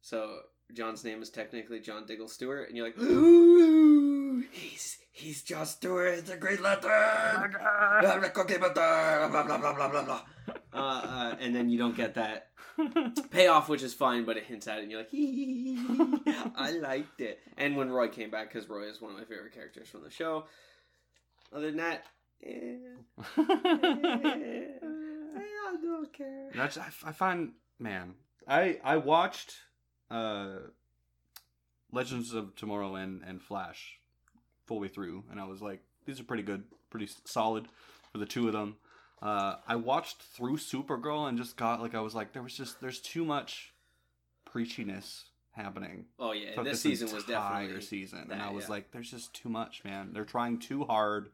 So 0.00 0.36
John's 0.72 1.04
name 1.04 1.22
is 1.22 1.30
technically 1.30 1.80
John 1.80 2.06
Diggle 2.06 2.28
Stewart, 2.28 2.68
and 2.68 2.76
you're 2.76 2.86
like, 2.86 2.98
ooh, 3.00 4.42
he's 4.50 4.98
he's 5.12 5.42
John 5.42 5.66
Stewart, 5.66 6.26
the 6.26 6.36
Green 6.36 6.62
Lantern, 6.62 6.90
okay, 8.36 8.56
but 8.58 8.74
blah 8.74 9.28
blah 9.28 9.42
blah 9.42 9.58
blah 9.58 9.88
blah 9.88 10.04
blah. 10.04 10.22
Uh, 10.72 10.76
uh, 10.76 11.36
and 11.40 11.54
then 11.54 11.68
you 11.68 11.78
don't 11.78 11.96
get 11.96 12.14
that 12.14 12.48
payoff, 13.30 13.68
which 13.68 13.82
is 13.82 13.94
fine, 13.94 14.24
but 14.24 14.36
it 14.36 14.44
hints 14.44 14.68
at 14.68 14.78
it, 14.78 14.82
and 14.82 14.90
you're 14.90 15.00
like, 15.00 15.10
hee, 15.10 15.78
I 16.54 16.72
liked 16.72 17.20
it. 17.20 17.40
And 17.56 17.76
when 17.76 17.90
Roy 17.90 18.08
came 18.08 18.30
back, 18.30 18.52
because 18.52 18.68
Roy 18.68 18.88
is 18.88 19.00
one 19.00 19.12
of 19.12 19.18
my 19.18 19.24
favorite 19.24 19.54
characters 19.54 19.88
from 19.88 20.02
the 20.02 20.10
show. 20.10 20.44
Other 21.52 21.66
than 21.66 21.76
that, 21.76 22.04
eh, 22.44 22.76
eh, 23.38 23.42
I 25.38 25.76
don't 25.82 26.12
care. 26.12 26.50
That's 26.54 26.76
I, 26.76 26.88
I 27.04 27.12
find 27.12 27.52
man. 27.78 28.14
I 28.48 28.78
I 28.84 28.96
watched 28.96 29.54
uh 30.10 30.58
Legends 31.92 32.34
of 32.34 32.54
Tomorrow 32.56 32.94
and 32.96 33.22
and 33.26 33.42
Flash 33.42 33.98
fully 34.66 34.88
through, 34.88 35.24
and 35.30 35.40
I 35.40 35.44
was 35.44 35.62
like, 35.62 35.80
these 36.04 36.20
are 36.20 36.24
pretty 36.24 36.42
good, 36.42 36.64
pretty 36.90 37.08
solid 37.24 37.68
for 38.12 38.18
the 38.18 38.26
two 38.26 38.46
of 38.46 38.52
them. 38.52 38.76
Uh, 39.22 39.56
I 39.66 39.76
watched 39.76 40.22
through 40.22 40.58
Supergirl 40.58 41.28
and 41.28 41.38
just 41.38 41.56
got 41.56 41.80
like 41.80 41.94
I 41.94 42.00
was 42.00 42.14
like, 42.14 42.32
there 42.32 42.42
was 42.42 42.56
just 42.56 42.80
there's 42.80 43.00
too 43.00 43.24
much 43.24 43.72
preachiness 44.48 45.24
happening. 45.52 46.06
Oh 46.18 46.32
yeah, 46.32 46.52
throughout 46.52 46.64
this 46.64 46.82
season 46.82 47.12
was 47.12 47.24
definitely 47.24 47.80
season, 47.80 48.28
and 48.30 48.42
I 48.42 48.50
was 48.50 48.64
yeah. 48.64 48.70
like, 48.70 48.90
"There's 48.92 49.10
just 49.10 49.34
too 49.34 49.48
much, 49.48 49.84
man. 49.84 50.10
They're 50.12 50.24
trying 50.24 50.58
too 50.58 50.84
hard 50.84 51.30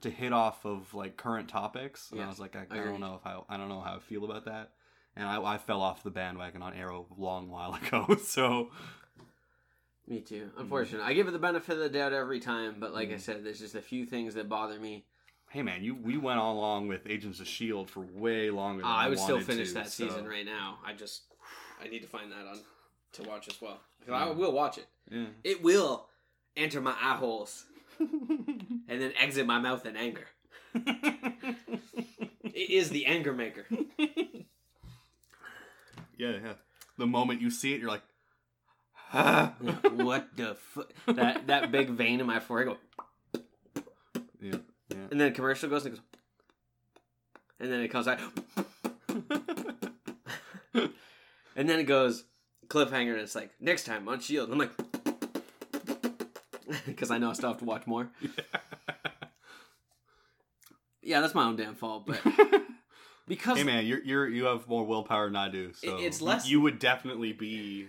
to 0.00 0.10
hit 0.10 0.32
off 0.32 0.64
of 0.64 0.94
like 0.94 1.16
current 1.16 1.48
topics." 1.48 2.10
And 2.10 2.22
I 2.22 2.28
was 2.28 2.40
like, 2.40 2.56
I, 2.56 2.66
I 2.70 2.78
don't 2.78 3.00
know 3.00 3.20
if 3.20 3.26
I, 3.26 3.38
I 3.48 3.56
don't 3.56 3.68
know 3.68 3.80
how 3.80 3.96
I 3.96 3.98
feel 3.98 4.24
about 4.24 4.46
that. 4.46 4.70
And 5.16 5.26
I, 5.28 5.42
I 5.42 5.58
fell 5.58 5.80
off 5.82 6.02
the 6.02 6.10
bandwagon 6.10 6.62
on 6.62 6.72
Arrow 6.74 7.06
a 7.16 7.20
long 7.20 7.50
while 7.50 7.74
ago. 7.86 8.16
So 8.24 8.70
Me 10.06 10.20
too. 10.20 10.50
Unfortunately, 10.56 11.06
I 11.06 11.14
give 11.14 11.28
it 11.28 11.32
the 11.32 11.38
benefit 11.38 11.74
of 11.74 11.78
the 11.80 11.88
doubt 11.88 12.12
every 12.12 12.40
time, 12.40 12.76
but 12.78 12.92
like 12.94 13.10
I 13.10 13.14
Mm. 13.14 13.20
said, 13.20 13.44
there's 13.44 13.58
just 13.60 13.74
a 13.74 13.82
few 13.82 14.06
things 14.06 14.34
that 14.34 14.48
bother 14.48 14.78
me. 14.78 15.04
hey, 15.50 15.62
man, 15.62 15.82
you 15.82 15.94
we 15.96 16.16
went 16.16 16.38
on 16.38 16.54
along 16.56 16.88
with 16.88 17.02
Agents 17.06 17.40
of 17.40 17.46
Shield 17.48 17.90
for 17.90 18.00
way 18.00 18.50
longer. 18.50 18.84
Uh, 18.84 18.88
I, 18.88 19.06
I 19.06 19.08
would 19.08 19.18
still 19.18 19.40
finish 19.40 19.68
to, 19.68 19.74
that 19.74 19.88
so- 19.88 20.06
season 20.06 20.26
right 20.28 20.46
now. 20.46 20.78
I 20.86 20.92
just 20.94 21.22
I 21.82 21.88
need 21.88 22.02
to 22.02 22.08
find 22.08 22.30
that 22.32 22.46
on 22.46 22.58
to 23.14 23.22
watch 23.24 23.48
as 23.48 23.60
well. 23.60 23.80
'Cause 24.06 24.14
I 24.14 24.26
Yeah. 24.26 24.32
will 24.32 24.52
watch 24.52 24.78
it. 24.78 24.86
Yeah. 25.10 25.26
It 25.44 25.62
will 25.62 26.06
enter 26.56 26.80
my 26.80 26.92
eye 26.92 27.16
holes 27.16 27.66
and 27.98 28.82
then 28.88 29.12
exit 29.18 29.44
my 29.46 29.58
mouth 29.58 29.84
in 29.86 29.96
anger. 29.96 30.26
It 32.52 32.68
is 32.70 32.90
the 32.90 33.06
anger 33.06 33.32
maker. 33.32 33.64
Yeah, 36.20 36.36
yeah. 36.44 36.52
The 36.98 37.06
moment 37.06 37.40
you 37.40 37.50
see 37.50 37.72
it, 37.72 37.80
you're 37.80 37.88
like, 37.88 38.02
ah. 39.14 39.54
what 39.92 40.28
the 40.36 40.54
fuck? 40.54 40.92
That 41.06 41.46
that 41.46 41.72
big 41.72 41.88
vein 41.88 42.20
in 42.20 42.26
my 42.26 42.40
forehead 42.40 42.76
go, 43.32 43.40
yeah, 44.40 44.56
yeah. 44.90 44.96
and 45.10 45.18
then 45.18 45.32
commercial 45.32 45.70
goes 45.70 45.86
and 45.86 45.94
it 45.94 45.96
goes, 45.96 46.04
and 47.58 47.72
then 47.72 47.80
it 47.80 47.88
comes 47.88 48.06
out, 48.06 48.18
and 51.56 51.68
then 51.68 51.80
it 51.80 51.84
goes 51.84 52.24
cliffhanger, 52.68 53.12
and 53.12 53.22
it's 53.22 53.34
like 53.34 53.52
next 53.58 53.84
time 53.84 54.06
on 54.06 54.20
Shield. 54.20 54.52
I'm 54.52 54.58
like, 54.58 54.72
because 56.86 57.10
I 57.10 57.16
know 57.16 57.30
I 57.30 57.32
still 57.32 57.48
have 57.48 57.58
to 57.60 57.64
watch 57.64 57.86
more. 57.86 58.10
Yeah. 58.20 58.28
Yeah, 61.02 61.20
that's 61.22 61.34
my 61.34 61.44
own 61.44 61.56
damn 61.56 61.76
fault, 61.76 62.06
but 62.06 62.20
because 63.28 63.58
Hey 63.58 63.64
man, 63.64 63.86
you're 63.86 64.02
you're 64.04 64.28
you 64.28 64.44
have 64.46 64.66
more 64.68 64.84
willpower 64.86 65.26
than 65.26 65.36
I 65.36 65.48
do, 65.48 65.72
so 65.74 65.96
It- 65.98 66.04
it's 66.04 66.20
less- 66.20 66.48
You 66.48 66.60
would 66.60 66.78
definitely 66.78 67.32
be 67.32 67.88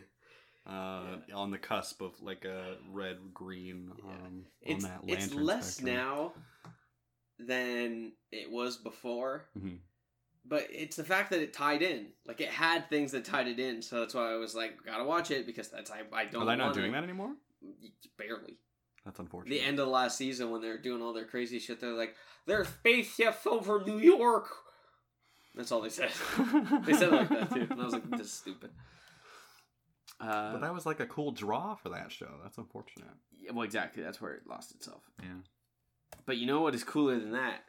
uh, 0.68 1.18
on 1.34 1.50
the 1.52 1.58
cusp 1.58 2.02
of 2.02 2.20
like 2.22 2.46
a 2.46 2.78
red 2.92 3.18
green 3.34 3.92
um, 4.04 4.46
it's 4.62 4.86
on 4.86 4.92
that 4.92 5.02
it's 5.08 5.34
less 5.34 5.76
spectrum. 5.78 5.96
now 5.96 6.34
than 7.40 8.12
it 8.32 8.52
was 8.52 8.78
before. 8.78 9.50
Mhm. 9.58 9.80
But 10.46 10.68
it's 10.72 10.96
the 10.96 11.04
fact 11.04 11.30
that 11.32 11.42
it 11.42 11.54
tied 11.54 11.82
in. 11.82 12.14
Like 12.26 12.42
it 12.42 12.50
had 12.50 12.90
things 12.90 13.12
that 13.12 13.26
tied 13.26 13.48
it 13.48 13.60
in, 13.60 13.82
so 13.82 14.00
that's 14.00 14.14
why 14.14 14.32
I 14.32 14.36
was 14.36 14.56
like, 14.56 14.84
gotta 14.86 15.04
watch 15.04 15.32
it 15.32 15.46
because 15.46 15.70
that's 15.70 15.92
I, 15.92 16.02
I 16.14 16.26
don't. 16.26 16.44
Are 16.44 16.46
they 16.46 16.56
not 16.56 16.74
doing 16.74 16.90
it. 16.90 16.94
that 16.94 17.04
anymore? 17.04 17.36
Barely. 18.18 18.58
That's 19.06 19.20
unfortunate. 19.20 19.52
The 19.56 19.62
end 19.62 19.80
of 19.80 19.86
the 19.88 19.92
last 19.92 20.18
season 20.18 20.52
when 20.52 20.62
they're 20.62 20.78
doing 20.82 21.02
all 21.02 21.14
their 21.14 21.26
crazy 21.26 21.58
shit, 21.60 21.80
they're 21.80 21.94
like, 21.94 22.16
"There's 22.46 22.68
spaceships 22.68 23.46
over 23.48 23.84
New 23.86 23.98
York." 24.00 24.48
That's 25.56 25.72
all 25.72 25.82
they 25.82 25.90
said. 25.90 26.12
they 26.86 26.94
said 26.94 27.10
it 27.10 27.12
like 27.12 27.30
that 27.30 27.54
too, 27.54 27.68
and 27.70 27.82
I 27.82 27.84
was 27.84 27.94
like, 27.94 28.10
"This 28.12 28.22
is 28.22 28.34
stupid." 28.34 28.70
Uh, 30.20 30.54
but 30.54 30.62
that 30.62 30.74
was 30.74 30.86
like 30.86 31.00
a 31.00 31.06
cool 31.06 31.32
draw 31.32 31.76
for 31.76 31.90
that 31.90 32.12
show. 32.12 32.30
That's 32.44 32.58
unfortunate. 32.58 33.08
yeah, 33.40 33.52
well, 33.52 33.64
exactly. 33.64 34.04
That's 34.04 34.22
where 34.22 34.34
it 34.34 34.48
lost 34.48 34.72
itself. 34.72 35.02
Yeah. 35.22 35.30
But 36.26 36.38
you 36.38 36.46
know 36.46 36.62
what 36.62 36.76
is 36.76 36.84
cooler 36.84 37.20
than 37.20 37.32
that? 37.32 37.64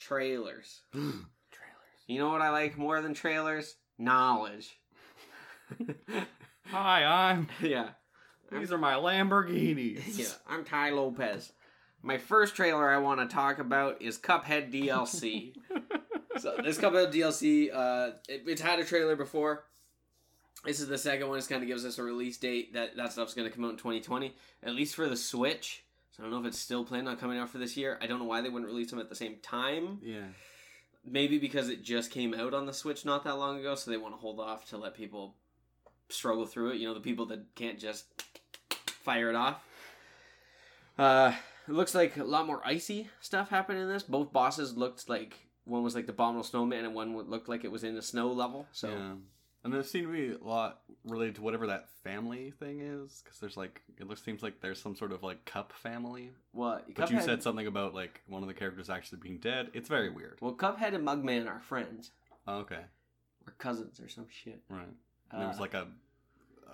Trailers. 0.00 0.82
Trailers. 0.92 1.18
You 2.06 2.18
know 2.18 2.30
what 2.30 2.42
I 2.42 2.50
like 2.50 2.78
more 2.78 3.00
than 3.00 3.14
trailers? 3.14 3.76
Knowledge. 3.98 4.78
Hi, 6.66 7.04
I'm. 7.04 7.48
yeah. 7.62 7.90
These 8.50 8.72
are 8.72 8.78
my 8.78 8.94
Lamborghinis. 8.94 10.18
Yeah, 10.18 10.26
I'm 10.46 10.64
Tai 10.64 10.90
Lopez. 10.90 11.52
My 12.02 12.18
first 12.18 12.54
trailer 12.54 12.88
I 12.88 12.98
want 12.98 13.20
to 13.20 13.26
talk 13.26 13.58
about 13.58 14.02
is 14.02 14.18
Cuphead 14.18 14.72
DLC. 14.72 15.54
So 16.42 16.56
this 16.62 16.78
Cuphead 16.78 17.12
DLC, 17.12 17.70
uh, 17.72 18.12
it, 18.28 18.42
it's 18.46 18.60
had 18.60 18.78
a 18.78 18.84
trailer 18.84 19.16
before. 19.16 19.64
This 20.64 20.80
is 20.80 20.88
the 20.88 20.98
second 20.98 21.28
one. 21.28 21.38
This 21.38 21.46
kind 21.48 21.62
of 21.62 21.68
gives 21.68 21.84
us 21.84 21.98
a 21.98 22.02
release 22.02 22.36
date 22.36 22.74
that 22.74 22.96
that 22.96 23.12
stuff's 23.12 23.34
going 23.34 23.48
to 23.48 23.54
come 23.54 23.64
out 23.64 23.70
in 23.70 23.76
2020, 23.76 24.34
at 24.62 24.74
least 24.74 24.94
for 24.94 25.08
the 25.08 25.16
Switch. 25.16 25.84
So 26.12 26.22
I 26.22 26.24
don't 26.24 26.32
know 26.32 26.40
if 26.40 26.46
it's 26.46 26.58
still 26.58 26.84
planned 26.84 27.08
on 27.08 27.16
coming 27.16 27.38
out 27.38 27.48
for 27.50 27.58
this 27.58 27.76
year. 27.76 27.98
I 28.00 28.06
don't 28.06 28.18
know 28.18 28.26
why 28.26 28.42
they 28.42 28.48
wouldn't 28.48 28.70
release 28.70 28.90
them 28.90 28.98
at 29.00 29.08
the 29.08 29.14
same 29.16 29.36
time. 29.42 29.98
yeah. 30.02 30.26
Maybe 31.04 31.38
because 31.38 31.68
it 31.68 31.82
just 31.82 32.12
came 32.12 32.32
out 32.32 32.54
on 32.54 32.64
the 32.66 32.72
Switch 32.72 33.04
not 33.04 33.24
that 33.24 33.36
long 33.36 33.58
ago, 33.58 33.74
so 33.74 33.90
they 33.90 33.96
want 33.96 34.14
to 34.14 34.20
hold 34.20 34.38
off 34.38 34.68
to 34.68 34.76
let 34.76 34.94
people 34.94 35.34
struggle 36.10 36.46
through 36.46 36.70
it. 36.70 36.76
You 36.76 36.86
know, 36.86 36.94
the 36.94 37.00
people 37.00 37.26
that 37.26 37.56
can't 37.56 37.76
just 37.76 38.04
fire 38.86 39.28
it 39.28 39.34
off. 39.34 39.64
Uh, 40.96 41.32
it 41.66 41.72
looks 41.72 41.94
like 41.94 42.16
a 42.16 42.24
lot 42.24 42.46
more 42.46 42.60
icy 42.64 43.08
stuff 43.20 43.48
happened 43.48 43.80
in 43.80 43.88
this. 43.88 44.04
Both 44.04 44.32
bosses 44.32 44.76
looked 44.76 45.08
like 45.08 45.38
one 45.64 45.82
was 45.82 45.94
like 45.94 46.06
the 46.06 46.12
abominable 46.12 46.44
snowman, 46.44 46.84
and 46.84 46.94
one 46.94 47.14
would- 47.14 47.28
looked 47.28 47.48
like 47.48 47.64
it 47.64 47.70
was 47.70 47.84
in 47.84 47.96
a 47.96 48.02
snow 48.02 48.32
level. 48.32 48.66
So 48.72 48.88
yeah. 48.90 49.14
And 49.64 49.72
there 49.72 49.82
seemed 49.84 50.08
to 50.08 50.12
be 50.12 50.34
a 50.34 50.44
lot 50.44 50.80
related 51.04 51.36
to 51.36 51.42
whatever 51.42 51.68
that 51.68 51.88
family 52.02 52.50
thing 52.58 52.80
is, 52.80 53.22
because 53.22 53.38
there's 53.38 53.56
like 53.56 53.80
it 53.96 54.08
looks 54.08 54.20
seems 54.22 54.42
like 54.42 54.60
there's 54.60 54.80
some 54.82 54.96
sort 54.96 55.12
of 55.12 55.22
like 55.22 55.44
cup 55.44 55.72
family. 55.72 56.32
What? 56.50 56.92
But 56.96 57.12
you 57.12 57.20
said 57.20 57.44
something 57.44 57.68
about 57.68 57.94
like 57.94 58.22
one 58.26 58.42
of 58.42 58.48
the 58.48 58.54
characters 58.54 58.90
actually 58.90 59.18
being 59.20 59.38
dead. 59.38 59.70
It's 59.72 59.88
very 59.88 60.10
weird. 60.10 60.38
Well, 60.40 60.54
Cuphead 60.54 60.94
and 60.94 61.06
Mugman 61.06 61.46
are 61.48 61.60
friends 61.60 62.10
Oh, 62.48 62.56
okay, 62.58 62.80
or 63.46 63.52
cousins 63.58 64.00
or 64.00 64.08
some 64.08 64.26
shit. 64.28 64.62
right. 64.68 64.88
And 65.30 65.40
there 65.40 65.46
was 65.48 65.58
Uh, 65.58 65.60
like 65.60 65.74
a, 65.74 65.86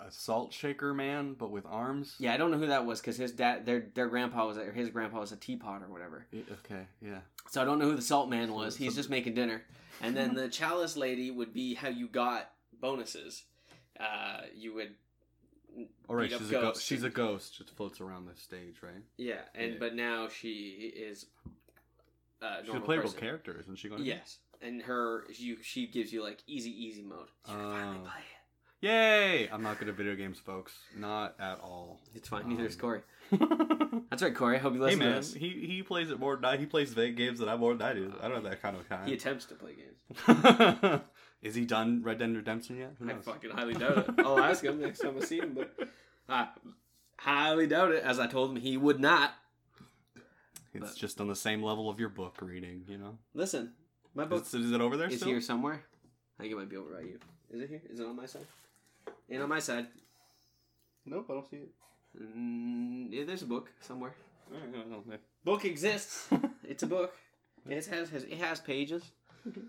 a 0.06 0.10
salt 0.10 0.52
shaker 0.52 0.94
man, 0.94 1.34
but 1.34 1.50
with 1.50 1.64
arms. 1.66 2.14
Yeah, 2.18 2.32
I 2.34 2.36
don't 2.36 2.50
know 2.50 2.58
who 2.58 2.66
that 2.68 2.86
was 2.86 3.00
because 3.00 3.16
his 3.16 3.32
dad, 3.32 3.66
their 3.66 3.86
their 3.94 4.06
grandpa 4.08 4.46
was 4.46 4.58
or 4.58 4.72
his 4.72 4.88
grandpa 4.90 5.20
was 5.20 5.32
a 5.32 5.36
teapot 5.36 5.82
or 5.82 5.88
whatever. 5.88 6.26
Yeah, 6.32 6.42
Okay. 6.64 6.86
Yeah. 7.00 7.18
So 7.50 7.62
I 7.62 7.64
don't 7.64 7.78
know 7.78 7.86
who 7.90 7.96
the 7.96 8.02
salt 8.02 8.28
man 8.28 8.52
was. 8.52 8.76
He's 8.76 8.94
just 8.94 9.10
making 9.10 9.34
dinner. 9.34 9.62
And 10.02 10.16
then 10.16 10.34
the 10.34 10.48
chalice 10.60 10.96
lady 10.96 11.30
would 11.30 11.52
be 11.52 11.74
how 11.74 11.88
you 11.88 12.06
got 12.08 12.50
bonuses. 12.80 13.44
Uh, 13.98 14.42
you 14.54 14.74
would 14.74 14.94
All 16.08 16.16
right. 16.16 16.30
She's 16.30 16.48
a 16.48 16.52
ghost. 16.52 16.62
ghosts. 16.62 16.84
She's 16.84 17.02
a 17.04 17.10
ghost. 17.10 17.56
Just 17.58 17.70
floats 17.76 18.00
around 18.00 18.26
the 18.26 18.36
stage, 18.40 18.76
right? 18.82 19.02
yeah, 19.16 19.40
and 19.54 19.72
Yeah. 19.72 19.76
but 19.80 19.94
now 19.94 20.28
she 20.28 20.92
is 20.94 21.26
uh, 22.42 22.58
She's 22.64 22.74
a 22.74 22.80
playable 22.80 23.04
person. 23.08 23.18
character, 23.20 23.56
isn't 23.60 23.76
she? 23.76 23.88
Going? 23.88 24.04
Yes, 24.04 24.38
and 24.62 24.80
her 24.82 25.24
you 25.34 25.56
she 25.62 25.86
gives 25.88 26.12
you 26.12 26.22
like 26.22 26.42
easy 26.46 26.70
easy 26.70 27.02
mode. 27.02 27.28
You 27.48 27.54
can 27.54 27.70
finally 27.72 27.98
Oh. 27.98 28.02
play 28.02 28.20
it. 28.20 28.37
Yay! 28.80 29.48
I'm 29.50 29.62
not 29.62 29.78
good 29.78 29.88
at 29.88 29.96
video 29.96 30.14
games, 30.14 30.38
folks. 30.38 30.72
Not 30.96 31.34
at 31.40 31.58
all. 31.60 32.00
It's 32.14 32.28
fine. 32.28 32.48
Neither 32.48 32.66
is 32.66 32.74
Um, 32.74 32.80
Corey. 32.80 33.00
That's 34.10 34.22
right, 34.22 34.34
Corey. 34.34 34.56
I 34.56 34.58
hope 34.60 34.74
you 34.74 34.78
hey 34.80 34.84
listen 34.86 35.00
to 35.00 35.04
man, 35.06 35.14
this. 35.16 35.34
he 35.34 35.66
he 35.66 35.82
plays 35.82 36.10
it 36.10 36.20
more 36.20 36.36
than 36.36 36.44
I. 36.44 36.56
He 36.56 36.66
plays 36.66 36.92
vague 36.92 37.16
games 37.16 37.40
that 37.40 37.48
I 37.48 37.56
more 37.56 37.74
than 37.74 37.82
I 37.86 37.92
do. 37.92 38.14
I 38.20 38.28
don't 38.28 38.34
have 38.36 38.44
that 38.44 38.62
kind 38.62 38.76
of 38.76 38.88
kind. 38.88 39.08
He 39.08 39.14
attempts 39.14 39.46
to 39.46 39.54
play 39.56 39.74
games. 39.74 41.00
Is 41.42 41.54
he 41.54 41.64
done 41.66 42.02
Red 42.04 42.18
Dead 42.18 42.34
Redemption 42.34 42.76
yet? 42.78 42.94
I 43.06 43.14
fucking 43.14 43.50
highly 43.50 43.74
doubt 43.74 43.98
it. 43.98 44.06
I'll 44.18 44.38
ask 44.38 44.62
him 44.64 44.80
next 44.80 45.00
time 45.00 45.16
I 45.20 45.24
see 45.24 45.38
him, 45.38 45.54
but 45.54 45.88
I 46.28 46.48
highly 47.16 47.66
doubt 47.66 47.92
it. 47.92 48.02
As 48.04 48.18
I 48.20 48.26
told 48.28 48.50
him, 48.52 48.56
he 48.56 48.76
would 48.76 49.00
not. 49.00 49.34
It's 50.72 50.92
but- 50.92 50.96
just 50.96 51.20
on 51.20 51.26
the 51.28 51.36
same 51.36 51.62
level 51.62 51.90
of 51.90 51.98
your 51.98 52.08
book 52.10 52.36
reading, 52.40 52.84
you 52.88 52.96
know. 52.98 53.18
Listen, 53.34 53.72
my 54.14 54.24
book 54.24 54.42
Is, 54.46 54.54
is 54.54 54.72
it 54.72 54.80
over 54.80 54.96
there 54.96 55.08
is 55.08 55.16
still? 55.16 55.28
here 55.28 55.40
somewhere. 55.40 55.82
I 56.38 56.42
think 56.42 56.52
it 56.52 56.56
might 56.56 56.68
be 56.68 56.76
over 56.76 56.94
by 56.94 57.00
you. 57.00 57.18
Is 57.50 57.60
it 57.62 57.68
here? 57.68 57.82
Is 57.90 57.98
it 58.00 58.06
on 58.06 58.14
my 58.16 58.26
side? 58.26 58.46
Ain't 59.30 59.42
on 59.42 59.48
my 59.48 59.58
side. 59.58 59.86
Nope, 61.04 61.26
I 61.30 61.32
don't 61.34 61.48
see 61.48 61.56
it. 61.56 61.70
Mm, 62.20 63.08
yeah, 63.10 63.24
there's 63.24 63.42
a 63.42 63.46
book 63.46 63.70
somewhere. 63.80 64.14
Book 65.44 65.64
exists. 65.64 66.28
it's 66.64 66.82
a 66.82 66.86
book. 66.86 67.14
It 67.68 67.74
has, 67.86 68.08
has 68.10 68.24
it 68.24 68.38
has 68.38 68.60
pages. 68.60 69.02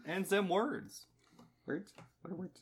and 0.05 0.27
some 0.27 0.47
words. 0.47 1.05
Words. 1.65 1.93
What 2.21 2.33
are 2.33 2.37
words? 2.37 2.61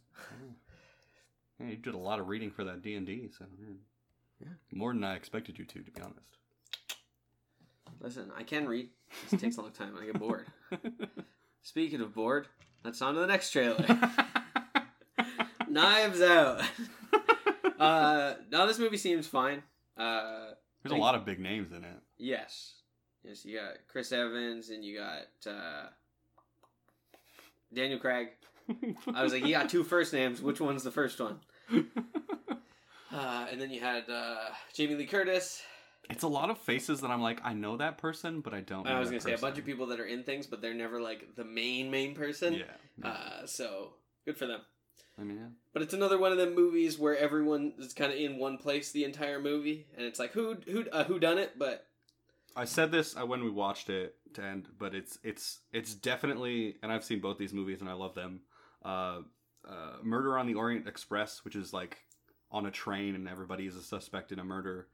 Yeah, 1.59 1.67
you 1.67 1.75
did 1.77 1.93
a 1.93 1.97
lot 1.97 2.19
of 2.19 2.27
reading 2.27 2.51
for 2.51 2.63
that 2.63 2.81
D 2.81 2.95
and 2.95 3.05
D, 3.05 3.29
so 3.37 3.45
yeah. 3.59 3.73
Yeah. 4.39 4.49
more 4.71 4.93
than 4.93 5.03
I 5.03 5.15
expected 5.15 5.57
you 5.57 5.65
to, 5.65 5.79
to 5.81 5.91
be 5.91 6.01
honest. 6.01 6.37
Listen, 7.99 8.31
I 8.37 8.43
can 8.43 8.67
read. 8.67 8.89
It 9.31 9.39
takes 9.39 9.57
a 9.57 9.61
long 9.61 9.71
time. 9.71 9.95
I 9.99 10.05
get 10.05 10.19
bored. 10.19 10.45
Speaking 11.63 12.01
of 12.01 12.13
bored, 12.13 12.47
let's 12.83 13.01
on 13.01 13.15
to 13.15 13.19
the 13.19 13.27
next 13.27 13.51
trailer. 13.51 13.85
Knives 15.77 16.21
Out. 16.21 16.61
uh, 17.79 18.33
now 18.51 18.65
this 18.65 18.79
movie 18.79 18.97
seems 18.97 19.27
fine. 19.27 19.61
Uh, 19.95 20.51
There's 20.83 20.93
a 20.93 21.01
lot 21.01 21.15
of 21.15 21.23
big 21.25 21.39
names 21.39 21.71
in 21.71 21.83
it. 21.83 21.99
yes, 22.17 22.73
yes. 23.23 23.45
You 23.45 23.59
got 23.59 23.73
Chris 23.87 24.11
Evans 24.11 24.69
and 24.69 24.83
you 24.83 24.97
got 24.99 25.51
uh, 25.51 25.87
Daniel 27.73 27.99
Craig. 27.99 28.29
I 29.13 29.21
was 29.23 29.33
like, 29.33 29.45
you 29.45 29.51
got 29.53 29.69
two 29.69 29.83
first 29.83 30.13
names. 30.13 30.41
Which 30.41 30.59
one's 30.59 30.83
the 30.83 30.91
first 30.91 31.19
one? 31.19 31.39
Uh, 33.09 33.47
and 33.49 33.59
then 33.59 33.71
you 33.71 33.79
had 33.79 34.03
uh, 34.09 34.35
Jamie 34.73 34.93
Lee 34.93 35.05
Curtis. 35.05 35.63
It's 36.09 36.23
a 36.23 36.27
lot 36.27 36.49
of 36.49 36.57
faces 36.57 37.01
that 37.01 37.09
I'm 37.09 37.21
like, 37.21 37.39
I 37.43 37.53
know 37.53 37.77
that 37.77 37.97
person, 37.97 38.41
but 38.41 38.53
I 38.53 38.59
don't. 38.59 38.85
Know 38.85 38.91
I 38.91 38.99
was 38.99 39.09
gonna 39.09 39.21
say 39.21 39.33
a 39.33 39.37
bunch 39.37 39.57
of 39.57 39.65
people 39.65 39.87
that 39.87 39.99
are 39.99 40.05
in 40.05 40.23
things, 40.23 40.45
but 40.45 40.61
they're 40.61 40.73
never 40.73 41.01
like 41.01 41.35
the 41.35 41.45
main 41.45 41.89
main 41.89 42.13
person. 42.13 42.53
Yeah, 42.53 43.09
Uh, 43.09 43.45
so 43.45 43.93
good 44.25 44.37
for 44.37 44.45
them. 44.45 44.59
I 45.19 45.23
mean, 45.23 45.37
yeah. 45.37 45.47
But 45.73 45.81
it's 45.81 45.93
another 45.93 46.17
one 46.17 46.31
of 46.31 46.37
them 46.37 46.55
movies 46.55 46.99
where 46.99 47.17
everyone 47.17 47.73
is 47.79 47.93
kind 47.93 48.11
of 48.11 48.19
in 48.19 48.37
one 48.37 48.57
place 48.57 48.91
the 48.91 49.03
entire 49.03 49.39
movie, 49.39 49.87
and 49.95 50.05
it's 50.05 50.19
like 50.19 50.31
who 50.31 50.57
who 50.67 50.85
uh, 50.91 51.03
who 51.05 51.19
done 51.19 51.37
it? 51.37 51.57
But 51.57 51.87
I 52.55 52.65
said 52.65 52.91
this 52.91 53.15
uh, 53.17 53.25
when 53.25 53.43
we 53.43 53.49
watched 53.49 53.89
it, 53.89 54.15
and 54.41 54.67
but 54.77 54.93
it's 54.93 55.17
it's 55.23 55.59
it's 55.71 55.93
definitely, 55.93 56.75
and 56.81 56.91
I've 56.91 57.03
seen 57.03 57.19
both 57.19 57.37
these 57.37 57.53
movies 57.53 57.81
and 57.81 57.89
I 57.89 57.93
love 57.93 58.15
them. 58.15 58.41
Uh, 58.83 59.21
uh, 59.67 59.97
Murder 60.03 60.37
on 60.37 60.47
the 60.47 60.53
Orient 60.53 60.87
Express, 60.87 61.43
which 61.43 61.55
is 61.55 61.73
like 61.73 61.97
on 62.51 62.65
a 62.65 62.71
train 62.71 63.15
and 63.15 63.27
everybody 63.27 63.65
is 63.65 63.75
a 63.75 63.81
suspect 63.81 64.31
in 64.31 64.39
a 64.39 64.43
murder, 64.43 64.87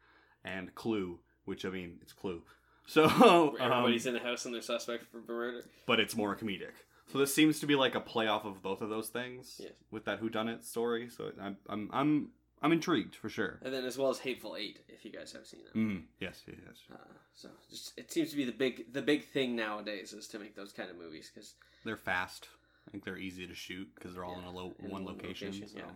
and 0.43 0.73
Clue, 0.73 1.19
which 1.45 1.65
I 1.65 1.69
mean 1.69 1.99
it's 2.01 2.13
Clue. 2.13 2.41
So, 2.85 3.07
where 3.07 3.63
um, 3.63 3.71
everybody's 3.71 4.05
in 4.07 4.13
the 4.13 4.19
house 4.19 4.43
and 4.43 4.53
they're 4.53 4.61
suspect 4.61 5.05
for 5.09 5.21
murder. 5.25 5.63
but 5.85 6.01
it's 6.01 6.17
more 6.17 6.35
comedic. 6.35 6.73
So 7.13 7.19
this 7.19 7.33
seems 7.33 7.59
to 7.59 7.67
be 7.67 7.75
like 7.75 7.93
a 7.95 8.01
playoff 8.01 8.43
of 8.43 8.61
both 8.61 8.81
of 8.81 8.89
those 8.89 9.09
things 9.09 9.57
Yes. 9.59 9.71
with 9.91 10.05
that 10.05 10.21
whodunit 10.21 10.63
story. 10.63 11.09
So 11.09 11.31
I'm 11.39 11.57
I'm 11.69 11.89
I'm 11.93 12.29
I'm 12.61 12.71
intrigued 12.71 13.15
for 13.15 13.29
sure. 13.29 13.59
And 13.61 13.73
then 13.73 13.85
as 13.85 13.97
well 13.97 14.09
as 14.09 14.19
Hateful 14.19 14.55
Eight, 14.57 14.79
if 14.87 15.05
you 15.05 15.11
guys 15.11 15.31
have 15.33 15.45
seen 15.45 15.61
it. 15.67 15.77
Mm, 15.77 16.03
yes, 16.19 16.41
yes, 16.47 16.57
yes. 16.65 16.77
Uh, 16.91 16.97
so 17.35 17.49
just, 17.69 17.93
it 17.97 18.11
seems 18.11 18.31
to 18.31 18.35
be 18.35 18.45
the 18.45 18.51
big 18.51 18.91
the 18.91 19.01
big 19.01 19.25
thing 19.25 19.55
nowadays 19.55 20.11
is 20.11 20.27
to 20.29 20.39
make 20.39 20.55
those 20.55 20.73
kind 20.73 20.89
of 20.89 20.97
movies 20.97 21.29
because 21.33 21.53
They're 21.85 21.97
fast. 21.97 22.47
I 22.87 22.91
think 22.91 23.05
they're 23.05 23.17
easy 23.17 23.47
to 23.47 23.53
shoot 23.55 23.87
because 23.95 24.13
they're 24.13 24.25
all 24.25 24.39
in 24.39 24.43
a 24.45 24.51
low, 24.51 24.73
in 24.79 24.89
one 24.89 25.05
one 25.05 25.13
location. 25.15 25.47
location, 25.49 25.67
so. 25.69 25.77
yeah. 25.77 25.91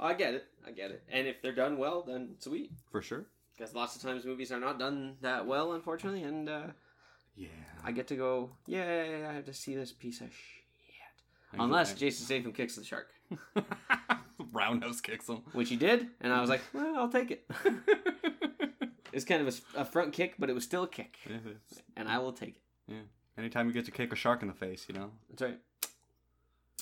I 0.00 0.14
get 0.14 0.34
it, 0.34 0.44
I 0.66 0.70
get 0.70 0.90
it. 0.90 1.02
And 1.10 1.26
if 1.26 1.42
they're 1.42 1.52
done 1.54 1.76
well, 1.76 2.02
then 2.02 2.36
sweet. 2.38 2.72
For 2.90 3.02
sure. 3.02 3.26
Because 3.56 3.74
lots 3.74 3.94
of 3.96 4.02
times 4.02 4.24
movies 4.24 4.50
are 4.50 4.58
not 4.58 4.78
done 4.78 5.16
that 5.20 5.46
well, 5.46 5.72
unfortunately, 5.74 6.22
and 6.22 6.48
uh, 6.48 6.62
Yeah. 7.36 7.48
I 7.84 7.92
get 7.92 8.06
to 8.08 8.16
go, 8.16 8.50
yay! 8.66 9.24
I 9.24 9.32
have 9.32 9.44
to 9.46 9.54
see 9.54 9.74
this 9.74 9.92
piece 9.92 10.20
of 10.20 10.28
shit. 10.28 11.60
Unless 11.60 11.94
Jason 11.94 12.24
Statham 12.26 12.52
kicks 12.52 12.76
the 12.76 12.84
shark, 12.84 13.10
Roundhouse 14.52 15.00
kicks 15.00 15.28
him. 15.28 15.42
which 15.52 15.68
he 15.68 15.76
did, 15.76 16.08
and 16.20 16.32
I 16.32 16.40
was 16.40 16.48
like, 16.48 16.62
well, 16.72 16.96
I'll 16.96 17.08
take 17.10 17.30
it. 17.30 17.50
it's 19.12 19.24
kind 19.24 19.46
of 19.46 19.60
a 19.76 19.84
front 19.84 20.12
kick, 20.12 20.34
but 20.38 20.48
it 20.50 20.54
was 20.54 20.64
still 20.64 20.84
a 20.84 20.88
kick, 20.88 21.18
and 21.96 22.08
I 22.08 22.18
will 22.18 22.32
take 22.32 22.56
it. 22.56 22.62
yeah. 22.88 22.96
Anytime 23.38 23.66
you 23.66 23.72
get 23.72 23.86
to 23.86 23.90
kick 23.90 24.12
a 24.12 24.16
shark 24.16 24.42
in 24.42 24.48
the 24.48 24.54
face, 24.54 24.84
you 24.88 24.94
know. 24.94 25.10
That's 25.30 25.42
right. 25.42 25.58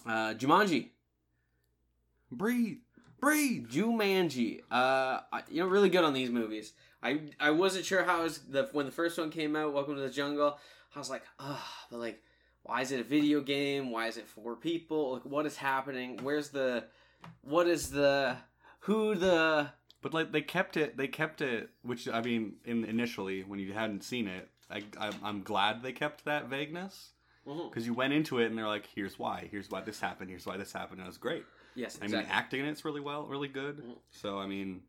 Uh, 0.05 0.35
Jumanji, 0.35 0.89
Breathe. 2.33 2.79
Breathe. 3.21 3.69
Jumanji. 3.69 4.61
Uh, 4.71 5.21
you 5.51 5.63
know, 5.63 5.69
really 5.69 5.89
good 5.91 6.05
on 6.05 6.13
these 6.13 6.31
movies. 6.31 6.73
I 7.03 7.21
I 7.39 7.51
wasn't 7.51 7.85
sure 7.85 8.05
how 8.05 8.21
it 8.21 8.25
was 8.25 8.39
the 8.39 8.69
when 8.73 8.87
the 8.87 8.93
first 8.93 9.19
one 9.19 9.31
came 9.31 9.57
out. 9.57 9.73
Welcome 9.73 9.95
to 9.97 10.01
the 10.01 10.11
Jungle. 10.11 10.59
I 10.95 10.99
was 10.99 11.11
like, 11.11 11.23
ah, 11.39 11.87
but 11.91 11.99
like, 11.99 12.23
why 12.63 12.83
is 12.83 12.93
it 12.93 13.01
a 13.01 13.05
video 13.05 13.41
game? 13.41 13.91
Why 13.91 14.09
is 14.09 14.17
it 14.17 14.27
for 14.27 14.57
people? 14.57 15.15
Like, 15.15 15.25
what 15.25 15.47
is 15.47 15.57
happening? 15.57 16.19
Where's 16.23 16.49
the, 16.49 16.85
what 17.43 17.69
is 17.69 17.91
the, 17.91 18.37
who 18.81 19.15
the? 19.15 19.71
But 20.03 20.13
like 20.15 20.33
they 20.33 20.43
kept 20.43 20.77
it. 20.77 20.97
They 20.97 21.09
kept 21.09 21.41
it. 21.43 21.71
Which 21.83 22.09
I 22.09 22.21
mean, 22.23 22.55
in 22.65 22.85
initially 22.85 23.45
when 23.45 23.61
you 23.61 23.73
hadn't 23.73 24.03
seen 24.03 24.27
it, 24.27 24.49
I, 24.71 24.83
I 24.99 25.11
I'm 25.23 25.43
glad 25.43 25.83
they 25.83 25.93
kept 25.93 26.25
that 26.25 26.49
vagueness 26.49 27.11
because 27.45 27.87
you 27.87 27.95
went 27.95 28.13
into 28.13 28.39
it 28.39 28.47
and 28.47 28.57
they're 28.59 28.67
like, 28.67 28.89
here's 28.95 29.19
why. 29.19 29.49
Here's 29.51 29.71
why 29.71 29.81
this 29.81 30.01
happened. 30.01 30.31
Here's 30.31 30.47
why 30.47 30.57
this 30.57 30.73
happened. 30.73 30.99
And 31.01 31.07
it 31.07 31.11
was 31.11 31.19
great. 31.19 31.45
Yes, 31.75 31.99
I 32.03 32.07
mean, 32.09 32.27
acting 32.31 32.61
in 32.61 32.67
it's 32.67 32.85
really 32.85 33.01
well, 33.01 33.27
really 33.27 33.49
good. 33.49 33.79
Mhm. 33.79 33.97
So 34.11 34.39
I 34.39 34.47
mean, 34.47 34.83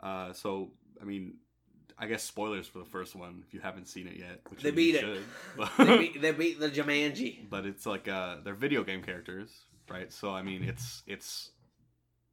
uh, 0.00 0.32
so 0.32 0.70
I 1.00 1.04
mean, 1.04 1.34
I 1.98 2.06
guess 2.06 2.22
spoilers 2.22 2.66
for 2.66 2.78
the 2.80 2.84
first 2.84 3.14
one 3.14 3.42
if 3.46 3.54
you 3.54 3.60
haven't 3.60 3.86
seen 3.88 4.06
it 4.08 4.16
yet. 4.16 4.40
Which 4.48 4.62
They 4.62 4.70
beat 4.70 4.96
it. 4.96 5.00
should, 5.00 5.24
they 5.86 5.98
beat 5.98 6.20
they 6.22 6.32
beat 6.32 6.60
the 6.60 6.68
Jumanji. 6.70 7.48
but 7.48 7.66
it's 7.66 7.86
like 7.86 8.08
uh, 8.08 8.36
they're 8.44 8.54
video 8.54 8.82
game 8.84 9.02
characters, 9.02 9.50
right? 9.88 10.12
So 10.12 10.30
I 10.34 10.42
mean, 10.42 10.64
it's 10.64 11.02
it's 11.06 11.50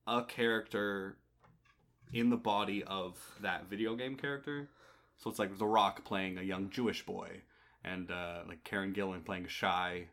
a 0.08 0.24
character 0.24 1.18
in 2.14 2.30
the 2.30 2.38
body 2.38 2.84
of 2.84 3.18
that 3.42 3.70
video 3.70 3.96
game 3.96 4.16
character. 4.16 4.70
So 5.18 5.30
it's 5.30 5.38
like 5.40 5.58
The 5.60 5.68
Rock 5.68 6.04
playing 6.04 6.38
a 6.40 6.42
young 6.42 6.70
Jewish 6.72 7.06
boy, 7.06 7.42
and 7.84 8.10
uh, 8.10 8.40
like 8.48 8.64
Karen 8.64 8.94
Gillan 8.94 9.24
playing 9.24 9.46
a 9.46 9.50
shy 9.50 10.08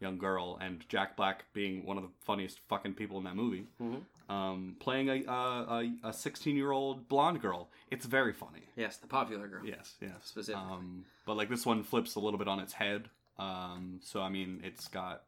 young 0.00 0.18
girl, 0.18 0.58
and 0.60 0.84
Jack 0.88 1.16
Black 1.16 1.44
being 1.52 1.84
one 1.84 1.96
of 1.96 2.02
the 2.04 2.10
funniest 2.20 2.60
fucking 2.68 2.94
people 2.94 3.18
in 3.18 3.24
that 3.24 3.34
movie, 3.36 3.66
Mhm. 3.80 4.02
um, 4.30 4.76
playing 4.78 5.08
a 5.08 5.24
a 5.30 5.92
a 6.04 6.12
sixteen 6.12 6.56
year 6.56 6.70
old 6.70 7.08
blonde 7.08 7.40
girl. 7.40 7.68
It's 7.90 8.06
very 8.06 8.32
funny. 8.32 8.62
Yes, 8.76 8.96
the 8.98 9.06
popular 9.08 9.48
girl. 9.48 9.64
Yes, 9.66 9.96
yes. 10.00 10.12
Specifically. 10.24 10.62
Um, 10.70 11.04
but 11.26 11.36
like 11.36 11.48
this 11.48 11.66
one 11.66 11.82
flips 11.82 12.14
a 12.14 12.20
little 12.20 12.38
bit 12.38 12.48
on 12.48 12.60
its 12.60 12.72
head. 12.74 13.10
Um, 13.38 14.00
so 14.02 14.20
I 14.22 14.28
mean, 14.28 14.60
it's 14.64 14.88
got 14.88 15.24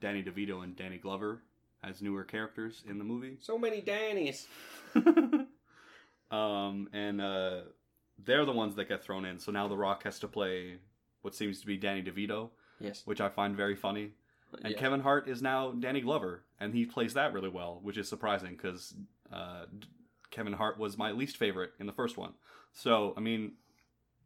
Danny 0.00 0.22
DeVito 0.22 0.62
and 0.64 0.74
Danny 0.76 0.98
Glover 0.98 1.42
as 1.82 2.00
newer 2.00 2.24
characters 2.24 2.82
in 2.88 2.96
the 2.98 3.04
movie. 3.04 3.36
So 3.40 3.58
many 3.58 3.82
Dannies. 3.82 4.46
um, 6.30 6.88
and 6.92 7.20
uh, 7.20 7.60
they're 8.24 8.44
the 8.44 8.52
ones 8.52 8.74
that 8.76 8.88
get 8.88 9.02
thrown 9.04 9.24
in. 9.24 9.38
So 9.38 9.52
now 9.52 9.68
The 9.68 9.76
Rock 9.76 10.04
has 10.04 10.18
to 10.20 10.28
play 10.28 10.78
what 11.22 11.34
seems 11.34 11.60
to 11.60 11.66
be 11.66 11.76
Danny 11.76 12.02
DeVito, 12.02 12.50
Yes. 12.80 13.02
which 13.06 13.20
I 13.20 13.28
find 13.28 13.56
very 13.56 13.76
funny. 13.76 14.12
and 14.62 14.72
Yeah. 14.72 14.78
Kevin 14.78 15.00
Hart 15.00 15.28
is 15.28 15.42
now 15.42 15.72
Danny 15.72 16.00
Glover, 16.00 16.42
and 16.60 16.72
he 16.74 16.84
plays 16.86 17.14
that 17.14 17.32
really 17.32 17.48
well, 17.48 17.80
which 17.82 17.96
is 17.98 18.08
surprising 18.08 18.52
because 18.52 18.94
uh, 19.32 19.64
Kevin 20.30 20.52
Hart 20.52 20.78
was 20.78 20.96
my 20.98 21.10
least 21.12 21.36
favorite 21.36 21.72
in 21.80 21.86
the 21.86 21.92
first 21.92 22.16
one. 22.16 22.34
So 22.72 23.14
I 23.16 23.20
mean, 23.20 23.52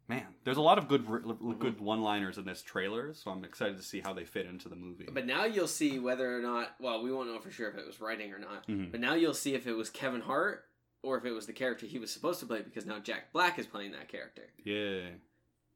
man, 0.09 0.27
there's 0.45 0.57
a 0.57 0.63
lot 0.63 0.79
of 0.79 0.89
good 0.89 1.05
Mm-hmm. 1.07 1.53
good 1.59 1.81
one-liners 1.81 2.37
in 2.39 2.45
this 2.45 2.63
trailer, 2.63 3.15
so 3.15 3.31
I'm 3.31 3.45
excited 3.45 3.77
to 3.77 3.83
see 3.83 4.01
how 4.01 4.13
they 4.13 4.25
fit 4.25 4.47
into 4.47 4.69
the 4.69 4.77
movie. 4.77 5.07
But 5.13 5.27
now 5.27 5.45
you'll 5.45 5.67
see 5.69 5.99
whether 5.99 6.37
or 6.37 6.41
not. 6.41 6.75
Well, 6.81 7.03
we 7.03 7.13
won't 7.13 7.29
know 7.31 7.39
for 7.41 7.51
sure 7.51 7.69
if 7.71 7.77
it 7.77 7.87
was 7.87 8.01
writing 8.01 8.33
or 8.33 8.39
not. 8.39 8.67
Mhm. 8.67 8.91
But 8.91 9.01
now 9.01 9.15
you'll 9.15 9.35
see 9.35 9.55
if 9.55 9.67
it 9.67 9.75
was 9.75 9.91
Kevin 9.91 10.23
Hart 10.23 10.65
or 11.03 11.17
if 11.19 11.25
it 11.25 11.33
was 11.33 11.47
the 11.47 11.53
character 11.53 11.87
he 11.87 11.99
was 11.99 12.11
supposed 12.11 12.41
to 12.41 12.47
play 12.47 12.61
because 12.63 12.85
now 12.87 12.99
Jack 12.99 13.33
Black 13.33 13.59
is 13.59 13.67
playing 13.67 13.93
that 13.93 14.09
character. 14.09 14.49
yeah, 14.65 15.11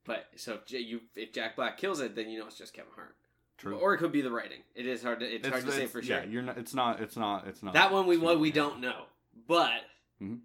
But 0.05 0.27
so 0.37 0.59
if, 0.65 0.71
you, 0.73 1.01
if 1.15 1.33
Jack 1.33 1.57
Black 1.57 1.79
kills 1.79 2.01
it, 2.01 2.17
then 2.17 2.29
you 2.29 2.39
know 2.41 2.47
it's 2.47 2.59
just 2.59 2.75
Kevin 2.75 2.91
Hart. 2.97 3.15
true. 3.59 3.77
Or 3.79 3.95
it 3.95 3.99
could 3.99 4.11
be 4.13 4.21
the 4.21 4.31
writing. 4.33 4.59
It 4.75 4.87
is 4.87 5.03
hard 5.03 5.21
to. 5.21 5.27
It's, 5.27 5.47
hard 5.47 5.65
to 5.65 5.73
say 5.73 5.87
for 5.87 6.03
sure. 6.03 6.19
Yeah, 6.19 6.25
you're 6.25 6.43
not. 6.43 6.59
It's 6.59 6.75
not. 6.75 7.01
It's 7.01 7.17
not. 7.17 7.47
It's 7.47 7.63
not. 7.63 7.75
That 7.75 7.93
one 7.93 8.07
we 8.07 8.17
it's 8.17 8.25
not- 8.25 8.41
we 8.41 8.51
don't 8.51 8.81
know, 8.81 9.05
but 9.47 9.83
Mhm. 10.21 10.41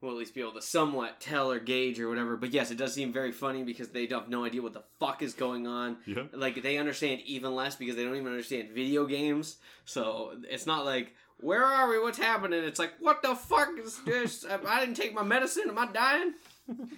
we'll 0.00 0.12
at 0.12 0.16
least 0.18 0.34
be 0.34 0.40
able 0.40 0.52
to 0.52 0.62
somewhat 0.62 1.20
tell 1.20 1.50
or 1.52 1.58
gauge 1.60 2.00
or 2.00 2.08
whatever. 2.08 2.36
But 2.38 2.52
yes, 2.52 2.70
it 2.70 2.76
does 2.78 2.94
seem 2.94 3.12
very 3.12 3.32
funny 3.32 3.62
because 3.62 3.90
they 3.90 4.06
don't 4.06 4.22
have 4.22 4.30
no 4.30 4.44
idea 4.44 4.62
what 4.62 4.72
the 4.72 4.84
fuck 4.98 5.20
is 5.20 5.34
going 5.34 5.66
on. 5.66 5.98
Yeah. 6.06 6.24
Like 6.32 6.62
they 6.62 6.78
understand 6.78 7.20
even 7.26 7.54
less 7.54 7.76
because 7.76 7.96
they 7.96 8.04
don't 8.04 8.16
even 8.16 8.28
understand 8.28 8.70
video 8.70 9.04
games. 9.04 9.56
So 9.84 10.38
it's 10.48 10.64
not 10.66 10.86
like 10.86 11.14
where 11.38 11.62
are 11.64 11.90
we? 11.90 11.98
What's 11.98 12.16
happening? 12.16 12.64
It's 12.64 12.78
like 12.78 12.94
what 13.00 13.20
the 13.20 13.34
fuck 13.34 13.68
is 13.78 13.98
this? 14.04 14.46
I 14.66 14.80
didn't 14.80 14.96
take 14.96 15.12
my 15.12 15.22
medicine. 15.22 15.64
Am 15.68 15.78
I 15.78 15.86
dying? 15.92 16.32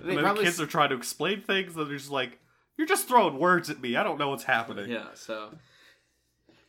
And 0.00 0.10
then 0.10 0.22
the 0.22 0.42
kids 0.42 0.60
are 0.60 0.66
trying 0.66 0.90
to 0.90 0.96
explain 0.96 1.42
things, 1.42 1.76
and 1.76 1.86
they're 1.86 1.96
just 1.96 2.10
like, 2.10 2.38
"You're 2.76 2.86
just 2.86 3.08
throwing 3.08 3.38
words 3.38 3.70
at 3.70 3.80
me. 3.80 3.96
I 3.96 4.02
don't 4.02 4.18
know 4.18 4.30
what's 4.30 4.44
happening." 4.44 4.90
Yeah, 4.90 5.08
so 5.14 5.50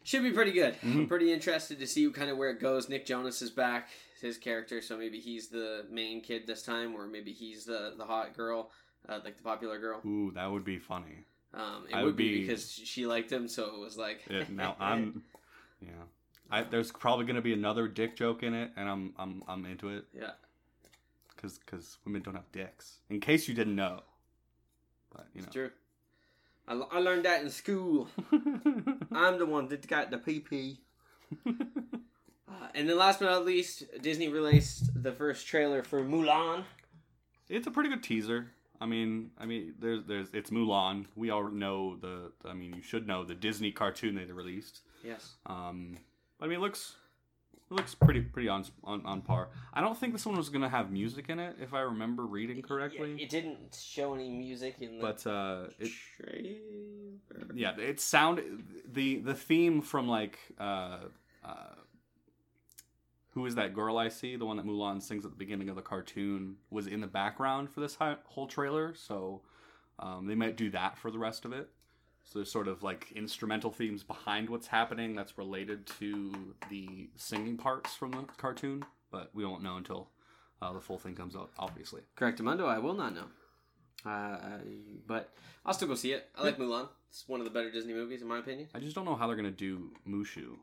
should 0.04 0.23
be 0.23 0.32
pretty 0.32 0.51
good. 0.51 0.75
Mm-hmm. 0.75 0.99
I'm 0.99 1.08
pretty 1.08 1.34
interested 1.34 1.80
to 1.80 1.88
see 1.88 2.10
kind 2.12 2.30
of 2.30 2.38
where 2.38 2.51
it 2.51 2.60
goes. 2.60 2.89
Nick 2.89 3.06
Jonas 3.06 3.41
is 3.41 3.49
back, 3.49 3.89
his 4.21 4.38
character, 4.38 4.82
so 4.82 4.97
maybe 4.97 5.19
he's 5.19 5.47
the 5.47 5.86
main 5.89 6.21
kid 6.21 6.45
this 6.45 6.62
time, 6.62 6.95
or 6.95 7.08
maybe 7.08 7.32
he's 7.32 7.65
the 7.65 7.95
the 7.97 8.06
hot 8.06 8.36
girl, 8.38 8.71
uh, 9.10 9.19
like 9.23 9.38
the 9.38 9.43
popular 9.43 9.80
girl. 9.80 10.01
Ooh, 10.06 10.32
that 10.36 10.49
would 10.49 10.63
be 10.63 10.78
funny. 10.78 11.25
Um, 11.56 11.86
it 11.89 11.95
I 11.95 12.04
would 12.04 12.15
be 12.15 12.36
be- 12.36 12.41
because 12.41 12.69
she 12.71 13.08
liked 13.08 13.32
him, 13.32 13.47
so 13.47 13.73
it 13.73 13.80
was 13.80 13.97
like 13.97 14.21
Yeah, 14.30 14.43
now 14.49 14.75
I'm, 14.80 15.23
yeah. 15.82 15.89
I, 16.51 16.63
there's 16.63 16.91
probably 16.91 17.25
gonna 17.25 17.41
be 17.41 17.54
another 17.54 17.88
dick 17.88 18.15
joke 18.15 18.43
in 18.43 18.54
it, 18.54 18.71
and 18.75 18.88
I'm 18.88 19.13
I'm 19.17 19.43
I'm 19.47 19.65
into 19.65 19.89
it 19.89 20.06
yeah. 20.13 20.32
Because 21.54 21.60
because 21.60 21.98
women 22.06 22.22
don't 22.22 22.36
have 22.36 22.52
dicks. 22.52 23.00
In 23.10 23.20
case 23.20 23.48
you 23.48 23.54
didn't 23.54 23.76
know, 23.76 24.02
but 25.14 25.28
you 25.34 25.42
know. 25.42 25.46
It's 25.48 25.54
true. 25.54 25.72
I, 26.68 26.74
l- 26.74 26.90
I 26.92 27.00
learned 27.00 27.26
that 27.26 27.44
in 27.44 27.50
school. 27.50 28.08
I'm 29.12 29.38
the 29.38 29.46
one 29.46 29.68
that 29.68 29.88
got 29.88 30.10
the 30.10 30.18
PP. 30.18 30.78
Uh, 31.48 32.68
and 32.76 32.88
then 32.88 32.98
last 32.98 33.20
but 33.20 33.26
not 33.26 33.46
least, 33.46 33.84
Disney 34.02 34.28
released 34.30 34.92
the 35.02 35.12
first 35.12 35.48
trailer 35.48 35.84
for 35.84 36.04
Mulan. 36.04 36.64
it's 37.50 37.68
a 37.68 37.72
pretty 37.72 37.90
good 37.90 38.04
teaser. 38.04 38.52
I 38.80 38.86
mean, 38.86 39.32
I 39.40 39.46
mean, 39.46 39.74
there's 39.80 40.04
there's 40.06 40.30
it's 40.34 40.50
Mulan. 40.52 41.06
We 41.16 41.30
all 41.32 41.50
know 41.50 41.96
the. 41.96 42.32
I 42.46 42.54
mean, 42.54 42.74
you 42.76 42.82
should 42.82 43.08
know 43.08 43.24
the 43.24 43.34
Disney 43.36 43.72
cartoon 43.72 44.16
they 44.16 44.26
released. 44.26 44.82
Yes. 45.04 45.34
Um, 45.46 45.98
I 46.42 46.46
mean, 46.48 46.58
it 46.60 46.62
looks 46.62 46.96
it 47.69 47.73
looks 47.73 47.95
pretty 47.95 48.21
pretty 48.21 48.47
on 48.47 48.65
on 48.84 49.06
on 49.06 49.21
par. 49.21 49.49
I 49.73 49.82
don't 49.82 49.97
think 49.97 50.13
this 50.13 50.25
one 50.25 50.38
was 50.38 50.49
gonna 50.49 50.69
have 50.69 50.91
music 50.91 51.30
in 51.30 51.39
it, 51.39 51.58
if 51.60 51.73
I 51.73 51.82
remember 51.82 52.25
reading 52.25 52.62
correctly. 52.62 53.15
Yeah, 53.17 53.23
it 53.23 53.30
didn't 53.30 53.75
show 53.80 54.13
any 54.13 54.30
music 54.30 54.75
in 54.82 54.97
the 54.97 55.01
but 55.01 55.28
uh, 55.28 55.65
it 55.80 55.91
trailer. 56.17 57.49
yeah, 57.54 57.75
it 57.78 57.99
sound 57.99 58.41
the 58.91 59.17
the 59.17 59.34
theme 59.34 59.82
from 59.82 60.08
like 60.08 60.38
uh, 60.60 60.99
uh, 61.43 61.75
who 63.36 63.45
is 63.45 63.56
that 63.56 63.73
girl 63.73 63.97
I 63.97 64.10
see? 64.10 64.36
The 64.38 64.45
one 64.45 64.58
that 64.58 64.65
Mulan 64.65 65.01
sings 65.01 65.25
at 65.25 65.32
the 65.32 65.38
beginning 65.38 65.69
of 65.69 65.75
the 65.75 65.82
cartoon 65.82 66.56
was 66.69 66.88
in 66.88 67.01
the 67.01 67.08
background 67.08 67.69
for 67.69 67.82
this 67.82 67.97
whole 68.25 68.47
trailer. 68.47 68.93
So 68.95 69.41
um, 69.99 70.25
they 70.28 70.36
might 70.36 70.56
do 70.56 70.69
that 70.71 70.97
for 70.97 71.12
the 71.12 71.19
rest 71.19 71.45
of 71.45 71.51
it. 71.51 71.69
So 72.26 72.40
there's 72.40 72.52
sort 72.52 72.68
of 72.68 72.82
like 72.84 73.12
instrumental 73.16 73.72
themes 73.72 74.04
behind 74.04 74.50
what's 74.50 74.68
happening 74.68 75.16
that's 75.16 75.38
related 75.38 75.86
to 76.00 76.34
the 76.70 77.10
singing 77.16 77.56
parts 77.56 77.94
from 77.96 78.12
the 78.12 78.24
cartoon, 78.38 78.84
but 79.12 79.30
we 79.34 79.46
won't 79.46 79.62
know 79.64 79.78
until 79.78 80.10
uh, 80.62 80.74
the 80.74 80.82
full 80.82 80.98
thing 80.98 81.16
comes 81.16 81.36
out. 81.36 81.52
Obviously, 81.60 82.02
Correct, 82.16 82.40
Amundo. 82.42 82.68
I 82.68 82.80
will 82.80 82.96
not 82.96 83.14
know. 83.14 83.26
Uh, 84.10 84.38
but 85.08 85.34
I'll 85.66 85.74
still 85.74 85.88
go 85.88 85.96
see 85.96 86.14
it. 86.14 86.30
I 86.36 86.44
like 86.44 86.58
Mulan. 86.58 86.90
It's 87.10 87.28
one 87.28 87.40
of 87.40 87.46
the 87.46 87.52
better 87.52 87.72
Disney 87.72 87.94
movies, 87.94 88.22
in 88.22 88.28
my 88.28 88.40
opinion. 88.40 88.68
I 88.74 88.80
just 88.80 88.96
don't 88.96 89.06
know 89.06 89.16
how 89.16 89.28
they're 89.28 89.36
gonna 89.36 89.52
do 89.52 89.92
Mushu. 90.08 90.58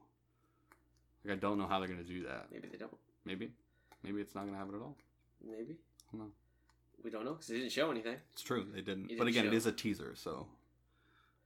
Like 1.24 1.32
I 1.32 1.36
don't 1.40 1.58
know 1.58 1.66
how 1.66 1.78
they're 1.78 1.88
gonna 1.88 2.02
do 2.02 2.24
that. 2.24 2.46
Maybe 2.52 2.68
they 2.68 2.78
don't. 2.78 2.92
Maybe, 3.24 3.50
maybe 4.02 4.20
it's 4.20 4.34
not 4.34 4.44
gonna 4.46 4.58
happen 4.58 4.74
at 4.74 4.80
all. 4.80 4.96
Maybe. 5.44 5.76
No. 6.12 6.26
We 7.04 7.10
don't 7.10 7.24
know 7.24 7.32
because 7.32 7.46
they 7.48 7.56
didn't 7.58 7.72
show 7.72 7.90
anything. 7.90 8.16
It's 8.32 8.42
true 8.42 8.66
they 8.72 8.80
didn't. 8.80 9.10
It 9.10 9.18
but 9.18 9.24
didn't 9.24 9.28
again, 9.28 9.44
show. 9.44 9.52
it 9.52 9.56
is 9.56 9.66
a 9.66 9.72
teaser, 9.72 10.14
so 10.16 10.46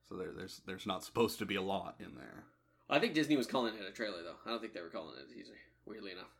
so 0.08 0.16
there, 0.16 0.32
there's 0.36 0.60
there's 0.66 0.86
not 0.86 1.04
supposed 1.04 1.38
to 1.38 1.46
be 1.46 1.56
a 1.56 1.62
lot 1.62 1.96
in 2.00 2.14
there. 2.16 2.44
I 2.88 2.98
think 2.98 3.14
Disney 3.14 3.36
was 3.36 3.46
calling 3.46 3.74
it 3.74 3.80
a 3.88 3.92
trailer, 3.92 4.22
though. 4.22 4.36
I 4.46 4.50
don't 4.50 4.60
think 4.60 4.72
they 4.72 4.80
were 4.80 4.88
calling 4.88 5.14
it 5.18 5.30
a 5.30 5.34
teaser. 5.34 5.54
Weirdly 5.86 6.12
enough, 6.12 6.30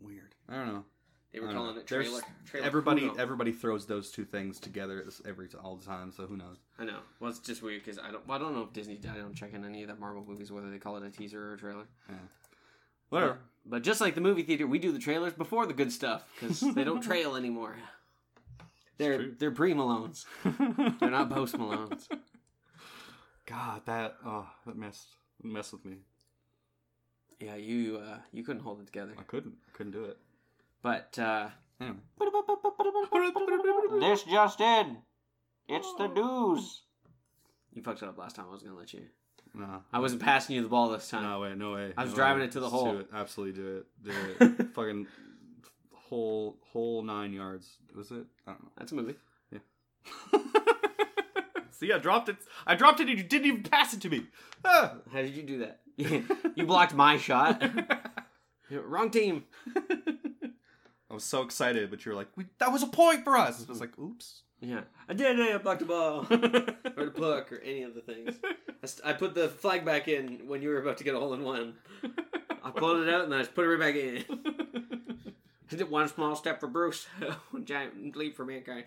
Weird. 0.00 0.34
I 0.48 0.54
don't 0.56 0.66
know. 0.68 0.84
they 1.32 1.40
were 1.40 1.52
calling 1.52 1.74
know. 1.74 1.80
it 1.80 1.86
trailer. 1.86 2.20
Trailer. 2.44 2.66
Everybody 2.66 3.10
everybody 3.18 3.52
throws 3.52 3.86
those 3.86 4.10
two 4.10 4.24
things 4.24 4.58
together 4.60 5.04
every 5.26 5.48
all 5.62 5.76
the 5.76 5.84
time. 5.84 6.12
So 6.12 6.26
who 6.26 6.36
knows? 6.36 6.58
I 6.78 6.84
know. 6.84 6.98
Well, 7.20 7.30
it's 7.30 7.40
just 7.40 7.62
weird 7.62 7.84
because 7.84 7.98
I 7.98 8.10
don't. 8.10 8.26
Well, 8.26 8.36
I 8.36 8.40
don't 8.40 8.54
know 8.54 8.62
if 8.62 8.72
Disney. 8.72 8.98
I 9.10 9.16
don't 9.16 9.34
check 9.34 9.52
in 9.54 9.64
any 9.64 9.82
of 9.82 9.88
the 9.88 9.94
Marvel 9.96 10.24
movies 10.26 10.50
whether 10.52 10.70
they 10.70 10.78
call 10.78 10.96
it 10.96 11.04
a 11.04 11.10
teaser 11.10 11.50
or 11.50 11.54
a 11.54 11.58
trailer. 11.58 11.86
Yeah. 12.08 12.16
Whatever. 13.10 13.38
But 13.66 13.82
just 13.82 14.00
like 14.00 14.14
the 14.14 14.20
movie 14.20 14.42
theater, 14.42 14.66
we 14.66 14.78
do 14.78 14.92
the 14.92 14.98
trailers 14.98 15.32
before 15.32 15.66
the 15.66 15.72
good 15.72 15.92
stuff 15.92 16.24
because 16.38 16.60
they 16.60 16.84
don't 16.84 17.00
trail 17.02 17.36
anymore. 17.36 17.76
They're 18.98 19.30
they're 19.38 19.50
pre 19.50 19.72
Malones. 19.72 20.24
They're 21.00 21.10
not 21.10 21.30
post 21.30 21.56
Malones. 21.56 22.06
God, 23.46 23.82
that 23.86 24.16
oh 24.24 24.46
that 24.66 24.76
messed 24.76 25.06
messed 25.42 25.72
with 25.72 25.84
me. 25.84 25.96
Yeah, 27.40 27.56
you 27.56 27.98
uh, 27.98 28.18
you 28.32 28.42
couldn't 28.44 28.62
hold 28.62 28.80
it 28.80 28.86
together. 28.86 29.12
I 29.18 29.22
couldn't 29.22 29.54
couldn't 29.72 29.92
do 29.92 30.04
it. 30.04 30.18
But 30.82 31.18
uh, 31.18 31.48
Anyway. 31.80 31.96
this 34.00 34.22
just 34.24 34.60
in, 34.60 34.98
it's 35.68 35.92
the 35.98 36.06
news. 36.08 36.82
You 37.72 37.82
fucked 37.82 38.02
it 38.02 38.08
up 38.08 38.16
last 38.18 38.36
time. 38.36 38.46
I 38.48 38.52
was 38.52 38.62
gonna 38.62 38.76
let 38.76 38.92
you. 38.92 39.02
No. 39.54 39.82
I 39.92 39.98
wasn't 40.00 40.20
passing 40.22 40.56
you 40.56 40.62
the 40.62 40.68
ball 40.68 40.90
this 40.90 41.08
time. 41.08 41.22
No 41.22 41.40
way, 41.40 41.54
no 41.54 41.74
way. 41.74 41.92
I 41.96 42.02
was 42.02 42.10
no 42.10 42.16
driving 42.16 42.40
way. 42.40 42.46
it 42.46 42.52
to 42.52 42.60
the 42.60 42.66
Just 42.66 42.74
hole. 42.74 42.92
Do 42.92 42.98
it. 43.00 43.08
Absolutely 43.12 43.62
do 43.62 43.76
it. 43.76 43.86
Do 44.04 44.12
it. 44.62 44.68
Fucking 44.74 45.06
whole 45.92 46.56
whole 46.72 47.02
nine 47.02 47.32
yards. 47.32 47.76
Was 47.94 48.10
it? 48.10 48.24
I 48.46 48.52
don't 48.52 48.62
know. 48.62 48.70
That's 48.78 48.92
a 48.92 48.94
movie. 48.94 49.14
See, 51.78 51.92
I 51.92 51.98
dropped 51.98 52.28
it. 52.28 52.36
I 52.66 52.74
dropped 52.74 53.00
it, 53.00 53.08
and 53.08 53.18
you 53.18 53.24
didn't 53.24 53.46
even 53.46 53.62
pass 53.62 53.92
it 53.94 54.00
to 54.02 54.08
me. 54.08 54.26
Ah. 54.64 54.94
How 55.12 55.22
did 55.22 55.34
you 55.34 55.42
do 55.42 55.58
that? 55.58 55.80
you 56.56 56.66
blocked 56.66 56.94
my 56.94 57.16
shot. 57.16 57.62
Wrong 58.70 59.10
team. 59.10 59.44
I 59.76 61.14
was 61.14 61.24
so 61.24 61.42
excited, 61.42 61.90
but 61.90 62.04
you 62.04 62.12
were 62.12 62.16
like, 62.16 62.28
we, 62.36 62.46
"That 62.58 62.72
was 62.72 62.82
a 62.82 62.88
point 62.88 63.24
for 63.24 63.36
us." 63.36 63.64
I 63.64 63.70
was 63.70 63.80
like, 63.80 63.96
"Oops." 63.98 64.42
Yeah, 64.60 64.80
I 65.08 65.12
did 65.12 65.38
it. 65.38 65.54
I 65.54 65.58
blocked 65.58 65.80
the 65.80 65.86
ball, 65.86 66.26
or 66.30 67.04
the 67.04 67.12
puck, 67.14 67.52
or 67.52 67.58
any 67.58 67.82
of 67.82 67.94
the 67.94 68.00
things. 68.00 68.34
I, 68.82 68.86
st- 68.86 69.06
I 69.06 69.12
put 69.12 69.34
the 69.34 69.48
flag 69.48 69.84
back 69.84 70.08
in 70.08 70.48
when 70.48 70.62
you 70.62 70.70
were 70.70 70.78
about 70.80 70.96
to 70.98 71.04
get 71.04 71.14
a 71.14 71.20
hole 71.20 71.34
in 71.34 71.42
one. 71.44 71.74
I 72.64 72.70
pulled 72.70 73.00
it 73.06 73.12
out 73.12 73.24
and 73.24 73.32
then 73.32 73.40
I 73.40 73.42
just 73.42 73.54
put 73.54 73.64
it 73.64 73.68
right 73.68 73.78
back 73.78 73.94
in. 73.94 74.24
I 75.70 75.76
did 75.76 75.90
one 75.90 76.08
small 76.08 76.34
step 76.34 76.60
for 76.60 76.66
Bruce, 76.66 77.06
one 77.50 77.64
giant 77.66 78.16
leap 78.16 78.36
for 78.36 78.44
mankind. 78.44 78.84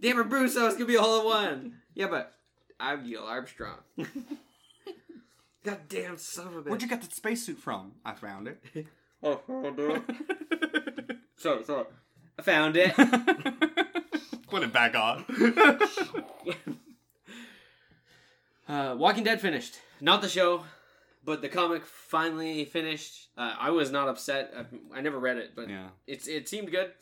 Damn 0.00 0.20
it, 0.20 0.28
Bruce! 0.28 0.56
I 0.56 0.64
was 0.64 0.74
gonna 0.74 0.86
be 0.86 0.96
a 0.96 1.02
hole 1.02 1.20
in 1.20 1.26
one. 1.26 1.81
Yeah, 1.94 2.06
but 2.08 2.32
I'm 2.80 3.04
Neil 3.04 3.22
Armstrong. 3.22 3.78
God 5.64 5.78
damn 5.88 6.16
son 6.16 6.48
of 6.48 6.56
a 6.56 6.62
bitch! 6.62 6.68
Where'd 6.68 6.82
you 6.82 6.88
get 6.88 7.02
that 7.02 7.14
spacesuit 7.14 7.58
from? 7.58 7.92
I 8.04 8.14
found 8.14 8.48
it. 8.48 8.86
Oh, 9.22 9.36
found 9.46 9.78
it. 9.78 11.16
sorry, 11.36 11.64
sorry. 11.64 11.84
I 12.38 12.42
found 12.42 12.76
it. 12.76 12.92
Put 14.50 14.64
it 14.64 14.72
back 14.72 14.94
on. 14.96 15.24
Uh, 18.68 18.94
Walking 18.98 19.22
Dead 19.22 19.40
finished. 19.40 19.76
Not 20.00 20.22
the 20.22 20.28
show, 20.28 20.64
but 21.24 21.42
the 21.42 21.48
comic 21.48 21.84
finally 21.84 22.64
finished. 22.64 23.28
Uh, 23.36 23.54
I 23.58 23.70
was 23.70 23.90
not 23.90 24.08
upset. 24.08 24.52
I, 24.56 24.98
I 24.98 25.00
never 25.00 25.18
read 25.18 25.36
it, 25.36 25.52
but 25.54 25.68
yeah, 25.68 25.88
it's 26.06 26.26
it 26.26 26.48
seemed 26.48 26.70
good. 26.70 26.92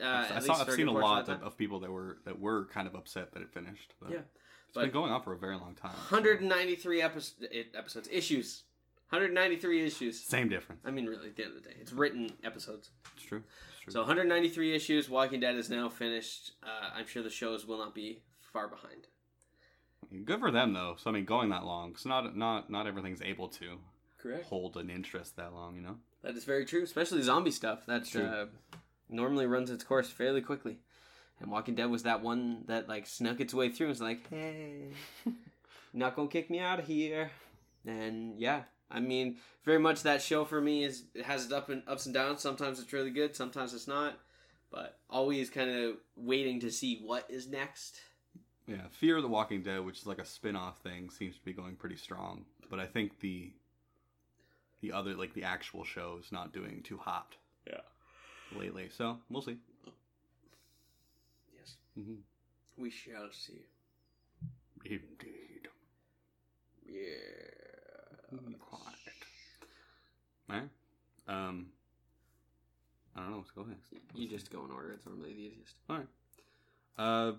Uh, 0.00 0.04
I 0.04 0.22
at 0.36 0.42
saw, 0.44 0.52
least 0.54 0.68
I've 0.68 0.74
seen 0.74 0.88
a 0.88 0.92
lot 0.92 1.28
of 1.28 1.42
of, 1.42 1.56
people 1.58 1.80
that 1.80 1.90
were 1.90 2.18
that 2.24 2.38
were 2.38 2.66
kind 2.66 2.86
of 2.86 2.94
upset 2.94 3.32
that 3.32 3.42
it 3.42 3.52
finished. 3.52 3.94
But 4.00 4.10
Yeah, 4.10 4.18
it's 4.18 4.74
but- 4.74 4.82
been 4.82 4.90
going 4.90 5.10
on 5.12 5.22
for 5.22 5.32
a 5.32 5.38
very 5.38 5.56
long 5.56 5.74
time. 5.74 5.92
193 5.92 7.02
episodes, 7.02 7.46
episodes, 7.74 8.08
issues. 8.12 8.62
193 9.10 9.84
issues. 9.86 10.20
Same 10.22 10.48
difference. 10.50 10.82
I 10.84 10.90
mean, 10.90 11.06
really, 11.06 11.28
at 11.28 11.36
the 11.36 11.44
end 11.44 11.56
of 11.56 11.62
the 11.62 11.68
day, 11.68 11.76
it's 11.80 11.92
written 11.92 12.30
episodes. 12.44 12.90
It's 13.16 13.24
true. 13.24 13.42
It's 13.72 13.80
true. 13.84 13.92
So 13.94 14.00
193 14.00 14.74
issues. 14.74 15.08
Walking 15.08 15.40
Dead 15.40 15.56
is 15.56 15.70
now 15.70 15.88
finished. 15.88 16.52
Uh, 16.62 16.90
I'm 16.94 17.06
sure 17.06 17.22
the 17.22 17.30
shows 17.30 17.66
will 17.66 17.78
not 17.78 17.94
be 17.94 18.22
far 18.52 18.68
behind. 18.68 19.06
Good 20.24 20.40
for 20.40 20.50
them 20.50 20.72
though. 20.74 20.96
So 20.98 21.10
I 21.10 21.12
mean, 21.12 21.24
going 21.24 21.48
that 21.50 21.64
long, 21.64 21.90
because 21.90 22.06
not 22.06 22.36
not 22.36 22.70
not 22.70 22.86
everything's 22.86 23.20
able 23.22 23.48
to 23.48 23.78
Correct. 24.18 24.44
hold 24.46 24.76
an 24.76 24.90
interest 24.90 25.36
that 25.36 25.52
long. 25.52 25.74
You 25.76 25.82
know. 25.82 25.96
That 26.22 26.36
is 26.36 26.44
very 26.44 26.64
true, 26.64 26.82
especially 26.82 27.22
zombie 27.22 27.50
stuff. 27.50 27.80
That's 27.86 28.10
True. 28.10 28.24
uh, 28.24 28.46
normally 29.08 29.46
runs 29.46 29.70
its 29.70 29.84
course 29.84 30.08
fairly 30.08 30.40
quickly. 30.40 30.78
And 31.40 31.50
Walking 31.50 31.74
Dead 31.74 31.90
was 31.90 32.02
that 32.02 32.22
one 32.22 32.64
that 32.66 32.88
like 32.88 33.06
snuck 33.06 33.40
its 33.40 33.54
way 33.54 33.70
through. 33.70 33.86
and 33.86 33.92
was 33.92 34.00
like, 34.00 34.28
hey, 34.28 34.88
not 35.92 36.16
gonna 36.16 36.28
kick 36.28 36.50
me 36.50 36.58
out 36.58 36.80
of 36.80 36.86
here. 36.86 37.30
And 37.86 38.38
yeah, 38.40 38.62
I 38.90 39.00
mean, 39.00 39.36
very 39.64 39.78
much 39.78 40.02
that 40.02 40.20
show 40.22 40.44
for 40.44 40.60
me 40.60 40.84
is 40.84 41.04
it 41.14 41.24
has 41.24 41.44
its 41.44 41.52
up 41.52 41.68
and 41.68 41.82
ups 41.86 42.06
and 42.06 42.14
downs. 42.14 42.40
Sometimes 42.40 42.80
it's 42.80 42.92
really 42.92 43.10
good, 43.10 43.36
sometimes 43.36 43.72
it's 43.74 43.88
not. 43.88 44.18
But 44.70 44.98
always 45.08 45.48
kind 45.48 45.70
of 45.70 45.96
waiting 46.14 46.60
to 46.60 46.70
see 46.70 47.00
what 47.02 47.24
is 47.30 47.48
next. 47.48 48.00
Yeah, 48.66 48.82
Fear 48.90 49.16
of 49.16 49.22
the 49.22 49.28
Walking 49.28 49.62
Dead, 49.62 49.82
which 49.82 50.00
is 50.00 50.06
like 50.06 50.18
a 50.18 50.26
spin-off 50.26 50.82
thing, 50.82 51.08
seems 51.08 51.36
to 51.36 51.44
be 51.44 51.54
going 51.54 51.74
pretty 51.76 51.96
strong. 51.96 52.44
But 52.68 52.78
I 52.80 52.84
think 52.84 53.20
the 53.20 53.52
the 54.80 54.92
other 54.92 55.14
like 55.14 55.32
the 55.34 55.44
actual 55.44 55.84
show 55.84 56.18
is 56.20 56.30
not 56.30 56.52
doing 56.52 56.82
too 56.82 56.98
hot 56.98 57.34
Yeah. 57.66 57.80
Lately. 58.56 58.88
So 58.96 59.18
we'll 59.30 59.42
see. 59.42 59.56
Yes, 61.56 61.76
hmm 61.94 62.14
we 62.76 62.90
shall 62.90 63.28
see. 63.32 63.66
Indeed. 64.84 65.68
Yeah. 66.86 67.02
Quiet. 68.60 68.94
Alright. 70.50 70.68
Um. 71.26 71.66
I 73.16 73.22
don't 73.22 73.30
know 73.32 73.38
what's 73.38 73.50
going 73.50 73.70
next. 73.70 73.92
You 74.14 74.28
just 74.28 74.52
go 74.52 74.64
in 74.64 74.70
order. 74.70 74.92
It's 74.92 75.04
normally 75.04 75.32
the 75.32 75.40
easiest. 75.40 75.74
All 75.90 75.96
right. 75.96 76.06
Uh, 76.96 77.32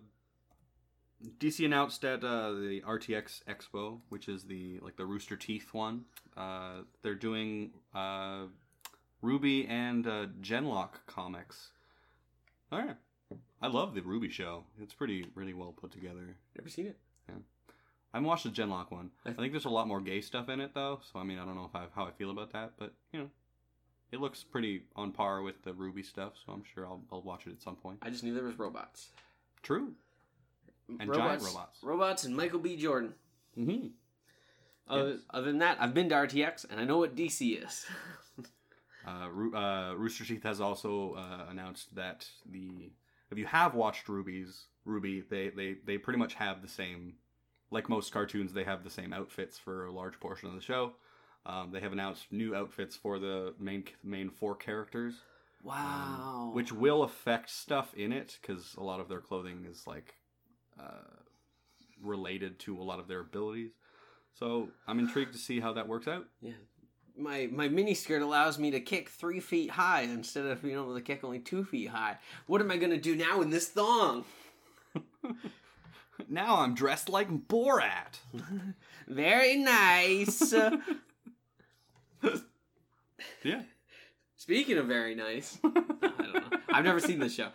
DC 1.38 1.66
announced 1.66 2.04
at 2.04 2.24
uh, 2.24 2.52
the 2.52 2.82
RTX 2.86 3.44
Expo, 3.46 4.00
which 4.10 4.28
is 4.28 4.44
the 4.44 4.80
like 4.82 4.98
the 4.98 5.06
Rooster 5.06 5.38
Teeth 5.38 5.74
one. 5.74 6.06
Uh, 6.36 6.82
they're 7.02 7.16
doing 7.16 7.72
uh, 7.96 8.44
RWBY 9.24 9.70
and 9.70 10.08
uh, 10.08 10.26
Genlock 10.42 10.92
comics. 11.08 11.70
All 12.72 12.80
right. 12.80 12.96
I 13.62 13.68
love 13.68 13.94
the 13.94 14.02
RWBY 14.02 14.32
show. 14.32 14.64
It's 14.82 14.94
pretty 14.94 15.26
really 15.36 15.54
well 15.54 15.74
put 15.80 15.92
together. 15.92 16.36
Never 16.58 16.70
seen 16.70 16.88
it. 16.88 16.98
Yeah. 17.28 17.36
I 18.14 18.18
haven't 18.18 18.28
watched 18.28 18.44
the 18.46 18.50
Genlock 18.50 18.92
one. 18.92 19.12
I 19.26 19.32
think 19.34 19.52
there's 19.54 19.66
a 19.66 19.70
lot 19.70 19.88
more 19.88 20.02
gay 20.02 20.22
stuff 20.22 20.50
in 20.50 20.60
it 20.62 20.72
though, 20.74 21.00
so 21.12 21.20
I 21.20 21.24
mean 21.24 21.38
I 21.38 21.46
don't 21.46 21.56
know 21.56 21.66
if 21.72 21.76
I, 21.76 21.86
how 21.96 22.06
I 22.06 22.12
feel 22.12 22.32
about 22.32 22.54
that, 22.54 22.72
but 22.80 22.94
you 23.12 23.20
know, 23.20 23.30
it 24.12 24.20
looks 24.20 24.44
pretty 24.44 24.84
on 24.96 25.12
par 25.12 25.42
with 25.44 25.62
the 25.64 25.72
RWBY 25.74 26.06
stuff, 26.06 26.34
so 26.44 26.52
I'm 26.54 26.64
sure 26.74 26.86
I'll, 26.88 27.02
I'll 27.12 27.22
watch 27.22 27.46
it 27.46 27.52
at 27.52 27.62
some 27.62 27.76
point. 27.76 28.00
I 28.02 28.10
just 28.10 28.24
knew 28.24 28.34
there 28.34 28.44
was 28.44 28.58
robots. 28.58 29.10
True. 29.62 29.94
And 31.00 31.14
giant 31.14 31.44
robots. 31.44 31.80
Robots 31.84 32.24
and 32.24 32.36
Michael 32.36 32.60
B. 32.60 32.76
Jordan. 32.76 33.14
Mm-hmm. 33.58 33.88
Other, 34.88 35.10
Yes. 35.12 35.20
other 35.30 35.46
than 35.46 35.60
that, 35.60 35.78
I've 35.80 35.94
been 35.94 36.10
to 36.10 36.16
RTX 36.16 36.66
and 36.72 36.80
I 36.80 36.86
know 36.86 36.98
what 36.98 37.16
DC 37.16 37.64
is. 37.64 37.86
Uh, 39.10 39.30
Ro- 39.32 39.60
uh, 39.60 39.94
Rooster 39.96 40.26
Teeth 40.26 40.44
has 40.44 40.62
also 40.62 41.16
uh, 41.16 41.50
announced 41.50 41.96
that 41.96 42.28
the 42.46 42.92
if 43.32 43.38
you 43.38 43.46
have 43.46 43.76
watched 43.76 44.08
RWBY's 44.08 44.66
RWBY, 44.88 45.30
they, 45.30 45.50
they 45.50 45.76
they 45.86 45.98
pretty 45.98 46.20
much 46.20 46.36
have 46.36 46.62
the 46.62 46.68
same, 46.68 47.16
like 47.72 47.90
most 47.90 48.12
cartoons, 48.12 48.54
they 48.54 48.64
have 48.64 48.84
the 48.84 48.90
same 48.90 49.14
outfits 49.14 49.58
for 49.58 49.86
a 49.86 49.92
large 49.92 50.20
portion 50.20 50.50
of 50.50 50.56
the 50.56 50.62
show. 50.62 50.94
Um, 51.46 51.72
they 51.72 51.80
have 51.80 51.94
announced 51.94 52.32
new 52.32 52.56
outfits 52.56 52.96
for 52.96 53.18
the 53.18 53.54
main 53.60 53.86
main 54.04 54.30
four 54.30 54.56
characters, 54.56 55.16
wow. 55.64 56.52
which 56.54 56.72
will 56.72 57.04
affect 57.04 57.50
stuff 57.50 57.94
in 57.96 58.12
it 58.12 58.38
because 58.42 58.76
a 58.78 58.84
lot 58.84 59.00
of 59.00 59.10
their 59.10 59.22
clothing 59.22 59.66
is 59.70 59.88
like 59.88 60.16
uh, 60.80 61.16
related 62.02 62.60
to 62.60 62.80
a 62.80 62.84
lot 62.84 63.00
of 63.00 63.08
their 63.08 63.22
abilities. 63.22 63.72
So 64.34 64.70
I'm 64.88 65.00
intrigued 65.00 65.34
to 65.34 65.40
see 65.40 65.60
how 65.60 65.74
that 65.74 65.88
works 65.88 66.08
out. 66.08 66.26
yeah. 66.42 66.54
My 67.20 67.48
my 67.52 67.68
mini 67.68 67.94
skirt 67.94 68.22
allows 68.22 68.58
me 68.58 68.72
to 68.72 68.80
kick 68.80 69.10
three 69.10 69.40
feet 69.40 69.72
high 69.72 70.02
instead 70.02 70.46
of 70.46 70.62
being 70.62 70.76
able 70.76 70.96
to 70.96 71.02
kick 71.02 71.24
only 71.24 71.40
two 71.40 71.64
feet 71.66 71.90
high. 71.90 72.18
What 72.48 72.62
am 72.62 72.72
I 72.72 72.78
gonna 72.78 72.98
do 72.98 73.16
now 73.16 73.42
in 73.42 73.50
this 73.50 73.68
thong? 73.68 74.26
Now 76.28 76.58
I'm 76.58 76.76
dressed 76.76 77.08
like 77.10 77.48
Borat. 77.48 78.20
Very 79.08 79.56
nice. 79.58 80.54
Yeah. 83.44 83.62
Speaking 84.36 84.78
of 84.78 84.88
very 84.88 85.16
nice, 85.16 85.58
I 85.64 85.70
don't 85.70 86.34
know. 86.34 86.58
I've 86.72 86.84
never 86.84 87.00
seen 87.00 87.20
this 87.20 87.34
show. 87.34 87.50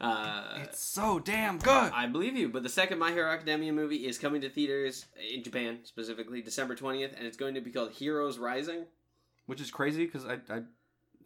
Uh, 0.00 0.58
It's 0.62 0.80
so 0.82 1.18
damn 1.18 1.56
good. 1.58 1.90
I 1.94 2.06
believe 2.06 2.36
you, 2.36 2.48
but 2.50 2.62
the 2.62 2.68
second 2.68 2.98
My 2.98 3.10
Hero 3.10 3.30
Academia 3.30 3.72
movie 3.72 4.06
is 4.06 4.18
coming 4.18 4.40
to 4.42 4.50
theaters 4.50 5.06
in 5.34 5.42
Japan 5.42 5.78
specifically 5.84 6.42
December 6.42 6.74
twentieth, 6.74 7.14
and 7.16 7.26
it's 7.26 7.36
going 7.38 7.54
to 7.54 7.60
be 7.62 7.70
called 7.70 7.92
Heroes 7.92 8.38
Rising. 8.38 8.84
Which 9.50 9.60
is 9.60 9.72
crazy 9.72 10.06
because 10.06 10.24
I, 10.26 10.34
I 10.48 10.62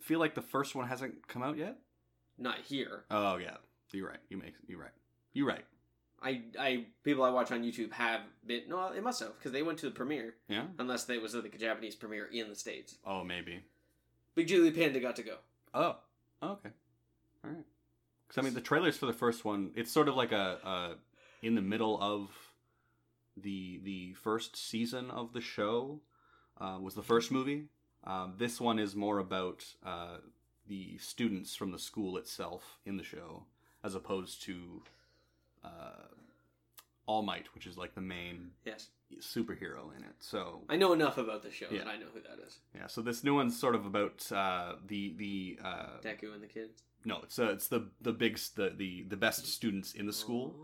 feel 0.01 0.19
like 0.19 0.35
the 0.35 0.41
first 0.41 0.75
one 0.75 0.89
hasn't 0.89 1.29
come 1.29 1.43
out 1.43 1.59
yet. 1.59 1.77
Not 2.39 2.57
here. 2.61 3.05
Oh 3.11 3.37
yeah, 3.37 3.57
you're 3.93 4.09
right. 4.09 4.19
You 4.31 4.39
make 4.39 4.55
you're 4.67 4.81
right. 4.81 4.95
You're 5.35 5.47
right. 5.47 5.67
I, 6.23 6.41
I 6.59 6.87
people 7.03 7.23
I 7.23 7.29
watch 7.29 7.53
on 7.53 7.63
YouTube 7.63 7.93
have 7.93 8.23
been 8.47 8.63
no, 8.67 8.93
it 8.97 9.03
must 9.03 9.21
have 9.21 9.37
because 9.37 9.53
they 9.53 9.63
went 9.63 9.79
to 9.81 9.87
the 9.87 9.93
premiere, 9.93 10.37
Yeah. 10.49 10.65
unless 10.79 11.05
they 11.05 11.19
was 11.19 11.35
like 11.35 11.55
a 11.55 11.59
Japanese 11.59 11.97
premiere 11.97 12.25
in 12.33 12.49
the 12.49 12.55
states. 12.55 12.97
Oh 13.05 13.23
maybe. 13.25 13.61
Big 14.35 14.47
Julie 14.47 14.71
Panda 14.71 15.01
got 15.01 15.17
to 15.17 15.23
go. 15.23 15.37
Oh. 15.75 15.97
oh 16.41 16.53
okay. 16.53 16.71
All 17.45 17.51
right. 17.51 17.65
Because 18.27 18.39
I 18.39 18.43
mean 18.43 18.55
the 18.55 18.63
trailers 18.63 18.97
for 18.97 19.05
the 19.05 19.13
first 19.13 19.45
one, 19.45 19.71
it's 19.77 19.93
sort 19.93 20.09
of 20.09 20.17
like 20.17 20.33
a, 20.33 20.59
a 20.65 21.47
in 21.47 21.57
the 21.57 21.61
middle 21.61 22.01
of 22.01 22.31
the 23.37 23.83
the 23.85 24.15
first 24.15 24.57
season 24.57 25.11
of 25.11 25.35
the 25.35 25.43
show 25.43 26.01
uh, 26.59 26.79
was 26.81 26.95
the 26.95 27.03
first 27.03 27.31
movie. 27.31 27.65
Um, 28.07 28.35
this 28.39 28.61
one 28.61 28.79
is 28.79 28.95
more 28.95 29.19
about 29.19 29.65
uh, 29.85 30.19
the 30.67 30.99
students 30.99 31.55
from 31.57 31.71
the 31.73 31.79
school 31.79 32.17
itself 32.17 32.79
in 32.85 32.97
the 32.97 33.03
show, 33.05 33.45
as 33.83 33.95
opposed 33.95 34.43
to 34.43 34.83
uh, 35.65 36.09
All 37.07 37.23
Might, 37.23 37.47
which 37.55 37.67
is 37.67 37.77
like 37.79 37.95
the 37.95 38.01
main 38.01 38.51
Yes, 38.65 38.89
superhero 39.21 39.97
in 39.97 40.03
it. 40.05 40.15
So 40.21 40.63
I 40.69 40.77
know 40.77 40.93
enough 40.93 41.19
about 41.19 41.43
the 41.43 41.51
show 41.51 41.67
Yeah. 41.71 41.79
that 41.85 41.89
I 41.89 41.97
know 41.97 42.07
who 42.13 42.21
that 42.21 42.39
is. 42.47 42.59
yeah, 42.75 42.87
so 42.89 43.01
this 43.03 43.25
new 43.25 43.35
one's 43.35 43.59
sort 43.59 43.75
of 43.75 43.87
about 43.87 44.31
uh, 44.33 44.75
the 44.87 45.15
the 45.17 45.59
uh, 45.65 45.87
Deku 46.03 46.35
and 46.35 46.43
the 46.43 46.47
kids. 46.47 46.83
no, 47.05 47.21
it's 47.23 47.39
uh, 47.39 47.51
it's 47.51 47.69
the 47.69 47.89
the 48.03 48.13
big 48.13 48.39
the, 48.57 48.71
the 48.77 49.05
the 49.09 49.17
best 49.17 49.47
students 49.47 49.93
in 49.95 50.07
the 50.07 50.13
school. 50.13 50.55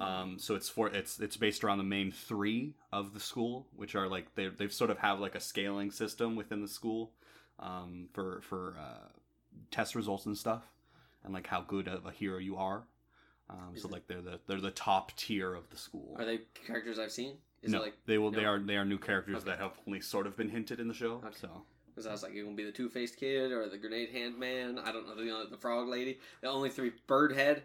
Um, 0.00 0.38
so 0.38 0.54
it's 0.54 0.68
for 0.68 0.88
it's 0.88 1.18
it's 1.20 1.36
based 1.36 1.64
around 1.64 1.78
the 1.78 1.84
main 1.84 2.12
three 2.12 2.74
of 2.92 3.14
the 3.14 3.20
school, 3.20 3.66
which 3.76 3.94
are 3.94 4.08
like 4.08 4.34
they 4.34 4.48
they've 4.48 4.72
sort 4.72 4.90
of 4.90 4.98
have 4.98 5.18
like 5.20 5.34
a 5.34 5.40
scaling 5.40 5.90
system 5.90 6.36
within 6.36 6.60
the 6.62 6.68
school, 6.68 7.12
um, 7.58 8.08
for 8.12 8.40
for 8.42 8.76
uh, 8.78 9.08
test 9.70 9.94
results 9.94 10.26
and 10.26 10.36
stuff, 10.38 10.62
and 11.24 11.34
like 11.34 11.46
how 11.46 11.60
good 11.62 11.88
of 11.88 12.06
a 12.06 12.10
hero 12.12 12.38
you 12.38 12.56
are. 12.56 12.84
Um, 13.50 13.72
so 13.76 13.88
it- 13.88 13.92
like 13.92 14.06
they're 14.06 14.20
the 14.22 14.38
they're 14.46 14.60
the 14.60 14.70
top 14.70 15.12
tier 15.16 15.54
of 15.54 15.68
the 15.70 15.76
school. 15.76 16.14
Are 16.18 16.24
they 16.24 16.40
characters 16.66 16.98
I've 16.98 17.12
seen? 17.12 17.36
Is 17.62 17.72
no, 17.72 17.78
it 17.78 17.82
like 17.82 17.94
they 18.06 18.18
will. 18.18 18.30
They 18.30 18.44
are 18.44 18.58
they 18.60 18.76
are 18.76 18.84
new 18.84 18.98
characters 18.98 19.36
Okay. 19.38 19.46
that 19.46 19.58
have 19.58 19.72
only 19.86 20.00
sort 20.00 20.26
of 20.28 20.36
been 20.36 20.48
hinted 20.48 20.78
in 20.80 20.86
the 20.86 20.94
show. 20.94 21.14
Okay. 21.24 21.34
So 21.40 21.48
Because 21.88 22.06
I 22.06 22.12
was 22.12 22.22
like, 22.22 22.32
you 22.34 22.44
gonna 22.44 22.54
be 22.54 22.62
the 22.64 22.70
two 22.70 22.88
faced 22.88 23.16
kid 23.16 23.50
or 23.50 23.68
the 23.68 23.78
grenade 23.78 24.10
hand 24.10 24.38
man? 24.38 24.78
I 24.78 24.92
don't 24.92 25.08
know. 25.08 25.16
The, 25.16 25.50
the 25.50 25.56
frog 25.56 25.88
lady. 25.88 26.20
The 26.40 26.48
only 26.48 26.70
three 26.70 26.92
bird 27.08 27.32
head. 27.32 27.64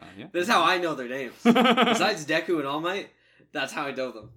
Uh, 0.00 0.04
yeah. 0.16 0.26
This 0.32 0.44
is 0.44 0.48
how 0.48 0.62
I 0.62 0.78
know 0.78 0.94
their 0.94 1.08
names. 1.08 1.34
Besides 1.44 2.26
Deku 2.26 2.58
and 2.58 2.66
All 2.66 2.80
Might, 2.80 3.10
that's 3.52 3.72
how 3.72 3.86
I 3.86 3.92
know 3.92 4.12
them. 4.12 4.30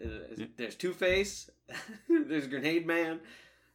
Yeah. 0.00 0.46
There's 0.56 0.74
Two 0.74 0.92
Face, 0.92 1.50
there's 2.08 2.46
Grenade 2.46 2.86
Man, 2.86 3.20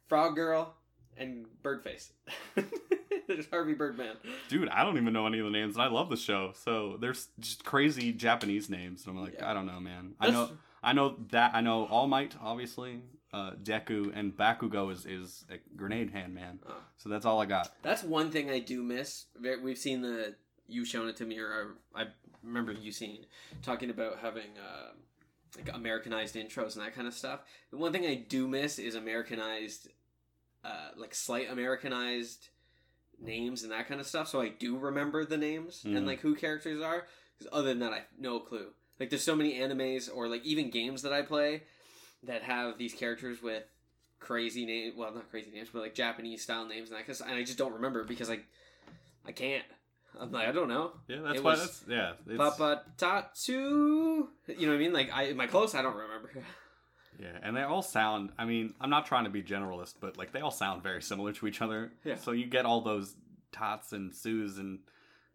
Frog 0.08 0.34
Girl, 0.36 0.74
and 1.16 1.46
Birdface. 1.62 2.10
there's 3.26 3.48
Harvey 3.50 3.74
Birdman. 3.74 4.16
Dude, 4.48 4.68
I 4.68 4.84
don't 4.84 4.96
even 4.96 5.12
know 5.12 5.26
any 5.26 5.38
of 5.38 5.44
the 5.44 5.50
names, 5.50 5.74
and 5.74 5.82
I 5.82 5.88
love 5.88 6.10
the 6.10 6.16
show. 6.16 6.52
So 6.64 6.96
there's 7.00 7.28
just 7.40 7.64
crazy 7.64 8.12
Japanese 8.12 8.68
names, 8.68 9.06
and 9.06 9.16
I'm 9.16 9.22
like, 9.22 9.34
Yeah. 9.34 9.50
I 9.50 9.54
don't 9.54 9.66
know, 9.66 9.80
man. 9.80 10.14
I 10.20 10.30
know, 10.30 10.50
I 10.82 10.92
know 10.92 11.16
that 11.30 11.54
I 11.54 11.60
know 11.60 11.86
All 11.86 12.06
Might, 12.06 12.34
obviously, 12.42 13.00
uh, 13.32 13.52
Deku, 13.62 14.12
and 14.14 14.36
Bakugo 14.36 14.92
is 14.92 15.06
is 15.06 15.44
a 15.50 15.56
grenade 15.76 16.10
hand 16.10 16.34
man. 16.34 16.60
Oh. 16.66 16.74
So 16.96 17.08
that's 17.08 17.26
all 17.26 17.40
I 17.40 17.46
got. 17.46 17.72
That's 17.82 18.02
one 18.02 18.30
thing 18.30 18.50
I 18.50 18.60
do 18.60 18.82
miss. 18.82 19.26
We've 19.62 19.78
seen 19.78 20.02
the 20.02 20.36
you 20.68 20.84
shown 20.84 21.08
it 21.08 21.16
to 21.16 21.24
me, 21.24 21.38
or 21.38 21.74
I, 21.94 22.02
I 22.02 22.06
remember 22.42 22.72
you 22.72 22.92
seeing 22.92 23.24
talking 23.62 23.90
about 23.90 24.18
having 24.20 24.56
uh, 24.58 24.92
like 25.56 25.74
Americanized 25.74 26.34
intros 26.34 26.76
and 26.76 26.84
that 26.84 26.94
kind 26.94 27.06
of 27.06 27.14
stuff. 27.14 27.40
The 27.70 27.76
one 27.76 27.92
thing 27.92 28.06
I 28.06 28.14
do 28.14 28.48
miss 28.48 28.78
is 28.78 28.94
Americanized, 28.94 29.88
uh, 30.64 30.88
like 30.96 31.14
slight 31.14 31.50
Americanized 31.50 32.48
names 33.20 33.62
and 33.62 33.72
that 33.72 33.86
kind 33.88 34.00
of 34.00 34.06
stuff. 34.06 34.28
So 34.28 34.40
I 34.40 34.48
do 34.48 34.76
remember 34.76 35.24
the 35.24 35.36
names 35.36 35.82
Mhm. 35.84 35.96
and 35.96 36.06
like 36.06 36.20
who 36.20 36.34
characters 36.34 36.80
are. 36.80 37.06
Because 37.38 37.52
other 37.52 37.68
than 37.68 37.78
that, 37.80 37.92
I 37.92 37.96
have 37.96 38.06
no 38.18 38.40
clue. 38.40 38.68
Like 39.00 39.10
there's 39.10 39.24
so 39.24 39.36
many 39.36 39.54
animes 39.58 40.08
or 40.14 40.28
like 40.28 40.44
even 40.44 40.70
games 40.70 41.02
that 41.02 41.12
I 41.12 41.22
play 41.22 41.62
that 42.22 42.42
have 42.42 42.78
these 42.78 42.94
characters 42.94 43.42
with 43.42 43.64
crazy 44.20 44.64
names. 44.66 44.94
Well, 44.96 45.12
not 45.14 45.30
crazy 45.30 45.50
names, 45.50 45.68
but 45.72 45.82
like 45.82 45.94
Japanese 45.94 46.42
style 46.42 46.66
names 46.66 46.90
and 46.90 46.98
that. 46.98 47.06
Cause, 47.06 47.20
and 47.20 47.32
I 47.32 47.42
just 47.44 47.58
don't 47.58 47.72
remember 47.74 48.04
because 48.04 48.30
I, 48.30 48.40
I 49.26 49.32
can't. 49.32 49.64
I'm 50.20 50.30
like, 50.32 50.48
I 50.48 50.52
don't 50.52 50.68
know. 50.68 50.92
Yeah, 51.08 51.20
that's 51.24 51.38
It 51.38 51.44
why 51.44 51.56
that's 51.56 51.84
yeah. 51.88 52.12
Papa 52.36 52.82
Tatu. 52.96 53.52
You 53.52 54.28
know 54.46 54.68
what 54.68 54.74
I 54.74 54.78
mean? 54.78 54.92
Like, 54.92 55.10
I 55.12 55.24
am 55.24 55.40
I 55.40 55.46
close? 55.46 55.74
I 55.74 55.82
don't 55.82 55.96
remember. 55.96 56.30
Yeah, 57.16 57.38
and 57.44 57.56
they 57.56 57.62
all 57.62 57.80
sound. 57.80 58.30
I 58.36 58.44
mean, 58.44 58.74
I'm 58.80 58.90
not 58.90 59.06
trying 59.06 59.22
to 59.22 59.30
be 59.30 59.40
generalist, 59.40 59.94
but 60.00 60.16
like 60.18 60.32
they 60.32 60.40
all 60.40 60.50
sound 60.50 60.82
very 60.82 61.00
similar 61.00 61.32
to 61.34 61.46
each 61.46 61.62
other. 61.62 61.92
Yeah. 62.02 62.16
So 62.16 62.32
you 62.32 62.44
get 62.44 62.66
all 62.66 62.80
those 62.80 63.14
tots 63.52 63.92
and 63.92 64.12
Sues 64.12 64.58
and 64.58 64.80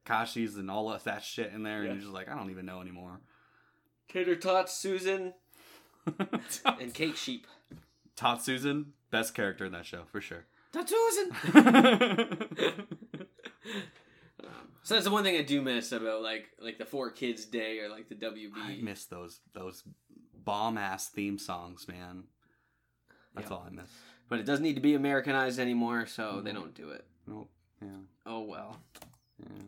Kashis 0.05 0.57
and 0.57 0.69
all 0.69 0.91
of 0.91 1.05
that 1.05 1.23
shit 1.23 1.53
in 1.53 1.63
there, 1.63 1.83
Yeah. 1.85 1.91
and 1.91 1.95
you're 2.01 2.01
just 2.01 2.13
like, 2.13 2.27
I 2.27 2.35
don't 2.35 2.49
even 2.49 2.65
know 2.65 2.81
anymore. 2.81 3.21
Tater 4.11 4.35
Tot, 4.35 4.69
Susan, 4.69 5.33
and 6.81 6.93
Cake 6.93 7.15
Sheep. 7.15 7.47
Tot 8.17 8.43
Susan, 8.43 8.91
best 9.09 9.33
character 9.33 9.63
in 9.65 9.71
that 9.71 9.85
show 9.85 10.01
for 10.11 10.19
sure. 10.19 10.43
Tot 10.73 10.89
Susan. 10.89 11.31
So 14.83 14.93
that's 14.95 15.05
the 15.05 15.11
one 15.11 15.23
thing 15.23 15.35
I 15.37 15.41
do 15.43 15.61
miss 15.61 15.91
about 15.91 16.21
like 16.21 16.49
like 16.59 16.77
the 16.77 16.85
Four 16.85 17.11
Kids 17.11 17.45
Day 17.45 17.79
or 17.79 17.89
like 17.89 18.09
the 18.09 18.15
WB. 18.15 18.51
I 18.57 18.79
miss 18.81 19.05
those 19.05 19.39
those 19.53 19.83
bomb 20.43 20.77
ass 20.77 21.09
theme 21.09 21.37
songs, 21.37 21.87
man. 21.87 22.23
That's 23.35 23.49
Yeah. 23.49 23.57
all 23.57 23.63
I 23.67 23.69
miss. 23.69 23.89
But 24.29 24.39
it 24.39 24.45
doesn't 24.45 24.63
need 24.63 24.75
to 24.75 24.81
be 24.81 24.93
Americanized 24.95 25.59
anymore, 25.59 26.05
so 26.05 26.41
they 26.41 26.51
don't 26.53 26.73
do 26.73 26.89
it. 26.91 27.05
Nope. 27.27 27.49
Yeah. 27.81 27.87
Oh 28.25 28.41
well. 28.41 28.77
Yeah. 29.39 29.63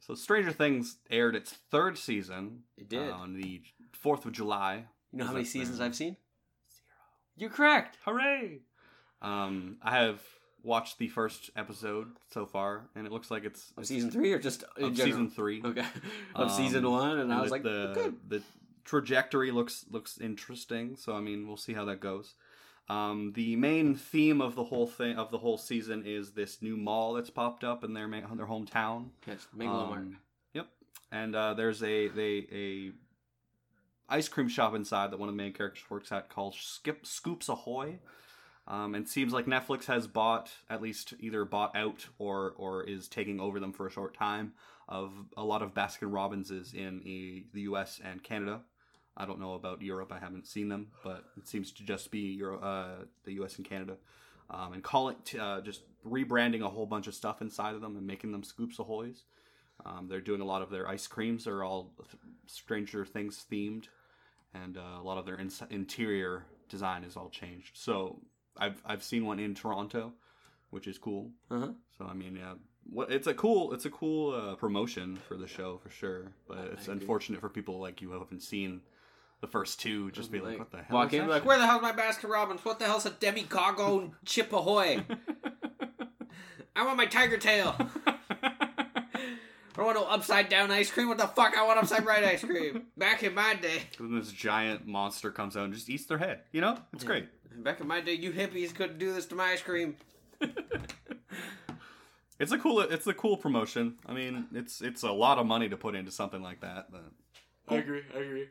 So 0.00 0.14
Stranger 0.14 0.52
Things 0.52 0.98
aired 1.10 1.34
its 1.34 1.52
third 1.70 1.96
season. 1.96 2.64
It 2.76 2.88
did. 2.88 3.10
on 3.10 3.34
the 3.34 3.62
fourth 3.92 4.26
of 4.26 4.32
July. 4.32 4.84
You 5.12 5.18
know 5.18 5.26
how 5.26 5.32
many 5.32 5.44
seasons 5.46 5.78
fair? 5.78 5.86
I've 5.86 5.96
seen? 5.96 6.16
Zero. 6.70 6.96
You're 7.36 7.50
correct. 7.50 7.96
Hooray! 8.04 8.60
Um, 9.22 9.78
I 9.82 9.92
have 9.96 10.20
watched 10.68 10.98
the 10.98 11.08
first 11.08 11.50
episode 11.56 12.08
so 12.32 12.46
far, 12.46 12.88
and 12.94 13.06
it 13.06 13.12
looks 13.12 13.30
like 13.30 13.44
it's 13.44 13.72
Of 13.76 13.86
season 13.86 14.10
three 14.10 14.32
or 14.32 14.38
just 14.38 14.62
in 14.76 14.94
general? 14.94 15.06
season 15.06 15.30
three. 15.30 15.62
Okay. 15.64 15.84
Of 16.34 16.50
Um, 16.50 16.56
season 16.56 16.88
one, 16.88 17.18
and, 17.18 17.32
I 17.32 17.40
was 17.40 17.50
the, 17.50 17.52
like, 17.54 17.62
the 17.62 18.14
the 18.28 18.42
trajectory 18.84 19.50
looks 19.50 19.84
looks 19.90 20.18
interesting. 20.18 20.94
So 20.96 21.14
I 21.16 21.20
mean, 21.20 21.48
we'll 21.48 21.56
see 21.56 21.72
how 21.72 21.84
that 21.86 22.00
goes. 22.00 22.34
Um, 22.90 23.32
the 23.34 23.54
main 23.56 23.96
theme 23.96 24.40
of 24.40 24.54
the 24.54 24.64
whole 24.64 24.86
thing 24.86 25.16
of 25.18 25.30
the 25.30 25.38
whole 25.38 25.58
season 25.58 26.04
is 26.06 26.32
this 26.32 26.62
new 26.62 26.76
mall 26.76 27.14
that's 27.14 27.28
popped 27.30 27.62
up 27.64 27.84
in 27.84 27.92
their 27.92 28.08
ma- 28.08 28.34
their 28.34 28.46
hometown. 28.46 29.08
Yes, 29.26 29.46
Megalomart. 29.56 29.96
Um, 29.96 30.16
yep. 30.54 30.68
And 31.12 31.34
uh, 31.36 31.54
there's 31.54 31.82
a 31.82 32.08
they 32.08 32.46
a 32.52 32.92
ice 34.08 34.28
cream 34.28 34.48
shop 34.48 34.74
inside 34.74 35.10
that 35.10 35.18
one 35.18 35.28
of 35.28 35.34
the 35.34 35.42
main 35.42 35.52
characters 35.52 35.84
works 35.90 36.10
at 36.12 36.30
called 36.30 36.54
Skip 36.54 37.04
Scoops 37.04 37.48
Ahoy. 37.48 37.98
Um, 38.68 38.94
and 38.94 39.06
it 39.06 39.08
seems 39.08 39.32
like 39.32 39.46
Netflix 39.46 39.86
has 39.86 40.06
bought 40.06 40.50
at 40.68 40.82
least 40.82 41.14
either 41.18 41.44
bought 41.46 41.74
out 41.74 42.06
or 42.18 42.52
or 42.58 42.84
is 42.84 43.08
taking 43.08 43.40
over 43.40 43.58
them 43.58 43.72
for 43.72 43.86
a 43.86 43.90
short 43.90 44.14
time 44.14 44.52
of 44.88 45.12
a 45.36 45.44
lot 45.44 45.62
of 45.62 45.74
Baskin 45.74 46.10
Robbinses 46.10 46.74
in 46.74 47.00
the, 47.02 47.46
the 47.52 47.62
U.S. 47.62 48.00
and 48.04 48.22
Canada. 48.22 48.60
I 49.16 49.26
don't 49.26 49.40
know 49.40 49.54
about 49.54 49.82
Europe. 49.82 50.12
I 50.12 50.18
haven't 50.18 50.46
seen 50.46 50.68
them, 50.68 50.88
but 51.02 51.24
it 51.36 51.48
seems 51.48 51.72
to 51.72 51.82
just 51.82 52.10
be 52.10 52.36
Euro, 52.38 52.60
uh, 52.60 53.04
the 53.24 53.32
U.S. 53.34 53.56
and 53.56 53.68
Canada. 53.68 53.96
Um, 54.50 54.74
and 54.74 54.82
call 54.82 55.10
it 55.10 55.34
uh, 55.38 55.60
just 55.60 55.82
rebranding 56.06 56.62
a 56.62 56.68
whole 56.68 56.86
bunch 56.86 57.06
of 57.06 57.14
stuff 57.14 57.42
inside 57.42 57.74
of 57.74 57.80
them 57.80 57.96
and 57.96 58.06
making 58.06 58.32
them 58.32 58.42
Scoops 58.42 58.78
Ahoys. 58.78 59.24
Um, 59.84 60.08
they're 60.08 60.20
doing 60.20 60.40
a 60.40 60.46
lot 60.46 60.62
of 60.62 60.70
their 60.70 60.88
ice 60.88 61.06
creams 61.06 61.46
are 61.46 61.64
all 61.64 61.92
Stranger 62.46 63.04
Things 63.04 63.44
themed, 63.50 63.86
and 64.54 64.76
uh, 64.76 65.00
a 65.00 65.02
lot 65.02 65.18
of 65.18 65.26
their 65.26 65.38
ins- 65.38 65.62
interior 65.70 66.44
design 66.68 67.04
is 67.04 67.16
all 67.16 67.28
changed. 67.28 67.76
So 67.76 68.20
I've 68.58 68.82
I've 68.84 69.02
seen 69.02 69.26
one 69.26 69.38
in 69.38 69.54
Toronto, 69.54 70.12
which 70.70 70.86
is 70.86 70.98
cool. 70.98 71.30
Uh-huh. 71.50 71.68
So 71.96 72.06
I 72.06 72.14
mean, 72.14 72.36
yeah, 72.36 72.54
what 72.90 73.10
it's 73.10 73.26
a 73.26 73.34
cool 73.34 73.72
it's 73.72 73.84
a 73.84 73.90
cool 73.90 74.34
uh, 74.34 74.54
promotion 74.56 75.18
for 75.28 75.36
the 75.36 75.46
show 75.46 75.78
for 75.78 75.90
sure. 75.90 76.32
But 76.46 76.58
it's 76.72 76.88
unfortunate 76.88 77.40
for 77.40 77.48
people 77.48 77.78
like 77.78 78.00
you 78.00 78.10
who 78.10 78.18
haven't 78.18 78.42
seen 78.42 78.80
the 79.40 79.46
first 79.46 79.80
two, 79.80 80.10
just 80.10 80.32
be 80.32 80.40
like, 80.40 80.58
what 80.58 80.70
the 80.72 80.78
hell? 80.78 80.96
Walk 80.96 81.12
in, 81.12 81.28
like, 81.28 81.44
where 81.44 81.58
the 81.58 81.66
hell's 81.66 81.82
my 81.82 81.92
Baskin 81.92 82.28
Robbins? 82.28 82.64
What 82.64 82.78
the 82.80 82.86
hell's 82.86 83.06
a 83.06 83.10
Demi 83.10 83.44
Cargo 83.44 84.12
Chip 84.24 84.52
Ahoy? 84.52 85.04
I 86.74 86.84
want 86.84 86.96
my 86.96 87.06
Tiger 87.06 87.38
Tail. 87.38 87.76
I 88.06 89.82
don't 89.82 89.94
want 89.94 89.96
no 89.96 90.06
upside 90.06 90.48
down 90.48 90.72
ice 90.72 90.90
cream. 90.90 91.06
What 91.08 91.18
the 91.18 91.28
fuck? 91.28 91.56
I 91.56 91.64
want 91.64 91.78
upside 91.78 92.04
right 92.04 92.24
ice 92.24 92.42
cream. 92.42 92.86
Back 92.96 93.22
in 93.22 93.34
my 93.34 93.54
day, 93.54 93.82
Then 93.98 94.18
this 94.18 94.32
giant 94.32 94.88
monster 94.88 95.30
comes 95.30 95.56
out 95.56 95.66
and 95.66 95.72
just 95.74 95.88
eats 95.88 96.06
their 96.06 96.18
head. 96.18 96.40
You 96.50 96.60
know, 96.60 96.76
it's 96.92 97.04
great. 97.04 97.28
Back 97.62 97.80
in 97.80 97.86
my 97.86 98.00
day, 98.00 98.14
you 98.14 98.32
hippies 98.32 98.74
couldn't 98.74 98.98
do 98.98 99.12
this 99.12 99.26
to 99.26 99.34
my 99.34 99.52
ice 99.52 99.62
cream. 99.62 99.96
It's 102.40 102.52
a 102.52 102.58
cool 102.58 102.78
it's 102.78 103.04
a 103.08 103.12
cool 103.14 103.36
promotion. 103.36 103.96
I 104.06 104.12
mean, 104.12 104.46
it's 104.54 104.80
it's 104.80 105.02
a 105.02 105.10
lot 105.10 105.38
of 105.38 105.46
money 105.46 105.68
to 105.70 105.76
put 105.76 105.96
into 105.96 106.12
something 106.12 106.40
like 106.40 106.60
that, 106.60 106.86
but 106.88 107.02
I 107.68 107.78
agree. 107.78 108.02
I 108.14 108.18
agree. 108.20 108.46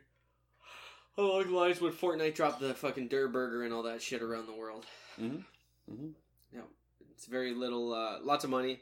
Along 1.16 1.44
the 1.46 1.56
lines 1.56 1.80
when 1.80 1.92
Fortnite 1.92 2.34
dropped 2.34 2.60
the 2.60 2.74
fucking 2.74 3.08
Durr 3.08 3.28
Burger 3.28 3.62
and 3.64 3.72
all 3.72 3.82
that 3.84 4.02
shit 4.02 4.20
around 4.20 4.44
the 4.46 4.52
world. 4.52 4.84
Mhm. 5.18 5.42
Mhm. 5.90 6.12
Yeah, 6.52 6.60
it's 7.12 7.24
very 7.24 7.54
little, 7.54 7.94
uh, 7.94 8.18
lots 8.22 8.44
of 8.44 8.50
money, 8.50 8.80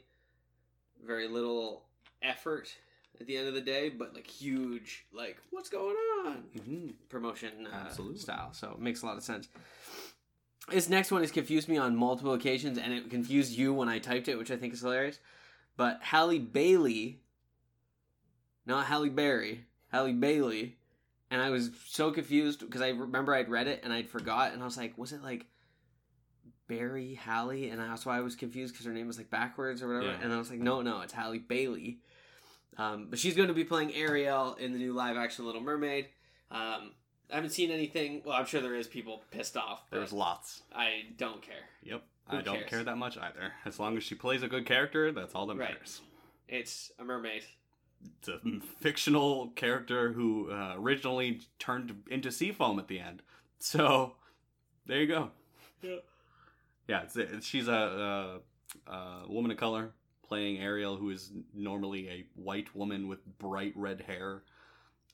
very 1.01 1.29
little 1.29 1.85
effort 2.21 2.75
at 3.21 3.27
the 3.27 3.37
end 3.37 3.47
of 3.47 3.53
the 3.53 3.61
day, 3.61 3.87
but 3.87 4.13
like 4.13 4.27
huge, 4.27 5.05
like 5.13 5.37
what's 5.51 5.69
going 5.69 5.95
on 6.25 6.43
Mhm. 6.53 6.93
promotion 7.07 7.65
uh, 7.65 7.69
Absolutely. 7.85 8.19
style. 8.19 8.51
So 8.51 8.71
it 8.73 8.79
makes 8.79 9.03
a 9.03 9.05
lot 9.05 9.15
of 9.15 9.23
sense. 9.23 9.47
This 10.69 10.89
next 10.89 11.11
one 11.11 11.21
has 11.21 11.31
confused 11.31 11.69
me 11.69 11.77
on 11.77 11.95
multiple 11.95 12.33
occasions, 12.33 12.77
and 12.77 12.91
it 12.91 13.09
confused 13.09 13.57
you 13.57 13.73
when 13.73 13.87
I 13.87 13.99
typed 13.99 14.27
it, 14.27 14.37
which 14.37 14.51
I 14.51 14.57
think 14.57 14.73
is 14.73 14.81
hilarious. 14.81 15.19
But 15.77 15.99
Halle 16.01 16.39
Bailey, 16.39 17.21
not 18.65 18.87
Halle 18.87 19.09
Berry, 19.09 19.65
Halle 19.91 20.11
Bailey, 20.11 20.77
and 21.29 21.41
I 21.41 21.49
was 21.51 21.71
so 21.85 22.11
confused 22.11 22.61
because 22.61 22.81
I 22.81 22.89
remember 22.89 23.33
I'd 23.33 23.49
read 23.49 23.67
it 23.67 23.81
and 23.83 23.93
I'd 23.93 24.09
forgot, 24.09 24.53
and 24.53 24.61
I 24.61 24.65
was 24.65 24.77
like, 24.77 24.97
was 24.97 25.13
it 25.13 25.23
like 25.23 25.45
Barry 26.67 27.13
Halle? 27.13 27.69
And 27.69 27.79
that's 27.79 28.05
why 28.05 28.17
I 28.17 28.21
was 28.21 28.35
confused 28.35 28.73
because 28.73 28.85
her 28.85 28.93
name 28.93 29.07
was 29.07 29.17
like 29.17 29.29
backwards 29.29 29.81
or 29.81 29.87
whatever. 29.87 30.13
Yeah. 30.13 30.19
And 30.21 30.33
I 30.33 30.37
was 30.37 30.49
like, 30.49 30.59
no, 30.59 30.81
no, 30.81 31.01
it's 31.01 31.13
Halle 31.13 31.39
Bailey. 31.39 31.99
Um, 32.77 33.07
but 33.09 33.19
she's 33.19 33.35
going 33.35 33.47
to 33.47 33.53
be 33.53 33.63
playing 33.63 33.93
Ariel 33.93 34.55
in 34.55 34.71
the 34.71 34.77
new 34.77 34.93
live 34.93 35.17
action 35.17 35.45
Little 35.45 35.61
Mermaid. 35.61 36.07
Um, 36.51 36.91
I 37.31 37.35
haven't 37.35 37.49
seen 37.51 37.71
anything. 37.71 38.21
Well, 38.25 38.35
I'm 38.35 38.45
sure 38.45 38.61
there 38.61 38.75
is 38.75 38.87
people 38.87 39.21
pissed 39.31 39.57
off. 39.57 39.83
But 39.89 39.97
there's 39.97 40.13
lots. 40.13 40.61
I 40.73 41.03
don't 41.17 41.41
care. 41.41 41.55
Yep. 41.83 42.03
Who 42.29 42.37
I 42.37 42.41
don't 42.41 42.55
cares? 42.57 42.69
care 42.69 42.83
that 42.83 42.97
much 42.97 43.17
either. 43.17 43.53
As 43.65 43.79
long 43.79 43.97
as 43.97 44.03
she 44.03 44.15
plays 44.15 44.43
a 44.43 44.47
good 44.47 44.65
character, 44.65 45.11
that's 45.11 45.35
all 45.35 45.45
that 45.47 45.57
Right. 45.57 45.71
matters. 45.73 46.01
It's 46.47 46.91
a 46.99 47.03
mermaid. 47.03 47.43
It's 48.19 48.29
a 48.29 48.39
fictional 48.79 49.47
character 49.55 50.13
who 50.13 50.51
uh, 50.51 50.75
originally 50.77 51.41
turned 51.59 52.03
into 52.09 52.31
Seafoam 52.31 52.79
at 52.79 52.87
the 52.87 52.99
end. 52.99 53.21
So 53.59 54.13
there 54.85 55.01
you 55.01 55.07
go. 55.07 55.31
Yeah. 55.81 55.95
Yeah, 56.87 57.01
it's, 57.01 57.17
it's, 57.17 57.45
she's 57.45 57.67
a, 57.67 58.39
a, 58.87 58.91
a 58.91 59.25
woman 59.27 59.51
of 59.51 59.57
color 59.57 59.91
playing 60.25 60.59
Ariel, 60.59 60.95
who 60.95 61.09
is 61.09 61.31
normally 61.53 62.07
a 62.09 62.25
white 62.35 62.73
woman 62.75 63.07
with 63.07 63.19
bright 63.39 63.73
red 63.75 64.01
hair. 64.01 64.43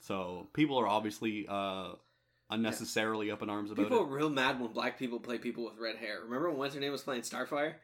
So 0.04 0.48
people 0.54 0.78
are 0.78 0.88
obviously 0.88 1.48
uh, 1.48 1.94
unnecessarily 2.50 3.32
up 3.32 3.42
in 3.42 3.50
arms 3.50 3.72
about 3.72 3.84
People 3.84 4.00
it. 4.00 4.02
are 4.04 4.16
real 4.16 4.30
mad 4.30 4.60
when 4.60 4.72
black 4.74 5.00
people 5.00 5.20
play 5.20 5.38
people 5.38 5.63
with 5.63 5.78
red 5.80 5.96
hair. 5.96 6.20
Remember 6.24 6.50
when 6.50 6.58
what's 6.60 6.76
her 6.76 6.82
name 6.82 6.92
was 6.92 7.02
playing 7.02 7.22
Starfire? 7.22 7.76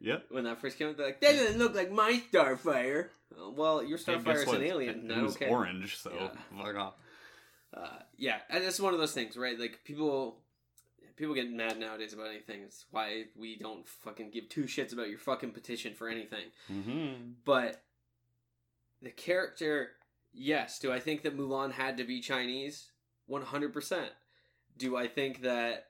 Yep. 0.00 0.26
When 0.30 0.44
that 0.44 0.60
first 0.60 0.76
came 0.76 0.88
out, 0.88 0.96
they're 0.96 1.06
like, 1.06 1.20
that 1.20 1.32
doesn't 1.32 1.58
look 1.58 1.74
like 1.74 1.90
my 1.92 2.20
Starfire. 2.32 3.08
Uh, 3.32 3.50
well, 3.50 3.82
your 3.82 3.98
Hey, 3.98 4.14
Starfire 4.16 4.42
is 4.46 4.52
an 4.52 4.62
alien. 4.62 5.04
It 5.04 5.08
don't 5.08 5.22
was 5.22 5.36
care. 5.36 5.50
orange, 5.50 5.96
so 5.98 6.12
Yeah. 6.14 6.62
fuck 6.62 6.76
off. 6.76 6.94
Uh, 7.72 7.98
yeah, 8.16 8.38
and 8.50 8.64
it's 8.64 8.80
one 8.80 8.92
of 8.94 8.98
those 9.00 9.12
things, 9.12 9.36
right? 9.36 9.58
Like 9.58 9.80
people, 9.84 10.38
people 11.16 11.34
get 11.34 11.48
mad 11.50 11.78
nowadays 11.78 12.12
about 12.12 12.28
anything. 12.28 12.62
It's 12.62 12.86
why 12.90 13.24
we 13.36 13.56
don't 13.56 13.86
fucking 13.86 14.30
give 14.30 14.48
two 14.48 14.64
shits 14.64 14.92
about 14.92 15.10
your 15.10 15.18
fucking 15.18 15.52
petition 15.52 15.94
for 15.94 16.08
anything. 16.08 16.46
Mm-hmm. 16.72 17.12
But 17.44 17.82
the 19.02 19.10
character, 19.10 19.90
yes. 20.32 20.78
Do 20.78 20.92
I 20.92 21.00
think 21.00 21.22
that 21.22 21.36
Mulan 21.36 21.72
had 21.72 21.96
to 21.98 22.04
be 22.04 22.20
Chinese? 22.20 22.90
One 23.26 23.42
hundred 23.42 23.72
percent. 23.72 24.10
Do 24.76 24.96
I 24.96 25.06
think 25.08 25.42
that 25.42 25.86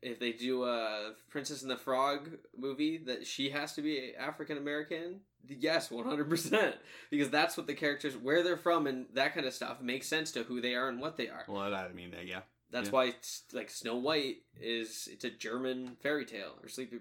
if 0.00 0.18
they 0.20 0.32
do 0.32 0.64
a 0.64 1.12
Princess 1.28 1.62
and 1.62 1.70
the 1.70 1.76
Frog 1.76 2.30
movie, 2.56 2.98
that 3.06 3.26
she 3.26 3.50
has 3.50 3.74
to 3.74 3.82
be 3.82 4.12
African 4.18 4.56
American? 4.56 5.20
Yes, 5.46 5.90
one 5.90 6.04
hundred 6.06 6.28
percent. 6.30 6.76
Because 7.10 7.30
that's 7.30 7.56
what 7.56 7.66
the 7.66 7.74
characters, 7.74 8.16
where 8.16 8.42
they're 8.42 8.56
from, 8.56 8.86
and 8.86 9.06
that 9.14 9.34
kind 9.34 9.46
of 9.46 9.52
stuff 9.54 9.80
makes 9.82 10.06
sense 10.08 10.32
to 10.32 10.44
who 10.44 10.60
they 10.60 10.74
are 10.74 10.88
and 10.88 11.00
what 11.00 11.16
they 11.16 11.28
are. 11.28 11.44
Well, 11.48 11.74
I 11.74 11.88
mean, 11.92 12.14
uh, 12.16 12.22
yeah. 12.24 12.40
That's 12.70 12.88
Yeah. 12.88 12.92
why 12.92 13.04
it's 13.06 13.44
like 13.52 13.70
Snow 13.70 13.96
White 13.96 14.42
is 14.60 15.08
it's 15.10 15.24
a 15.24 15.30
German 15.30 15.96
fairy 16.02 16.26
tale 16.26 16.52
or 16.62 16.68
Sleepy 16.68 16.98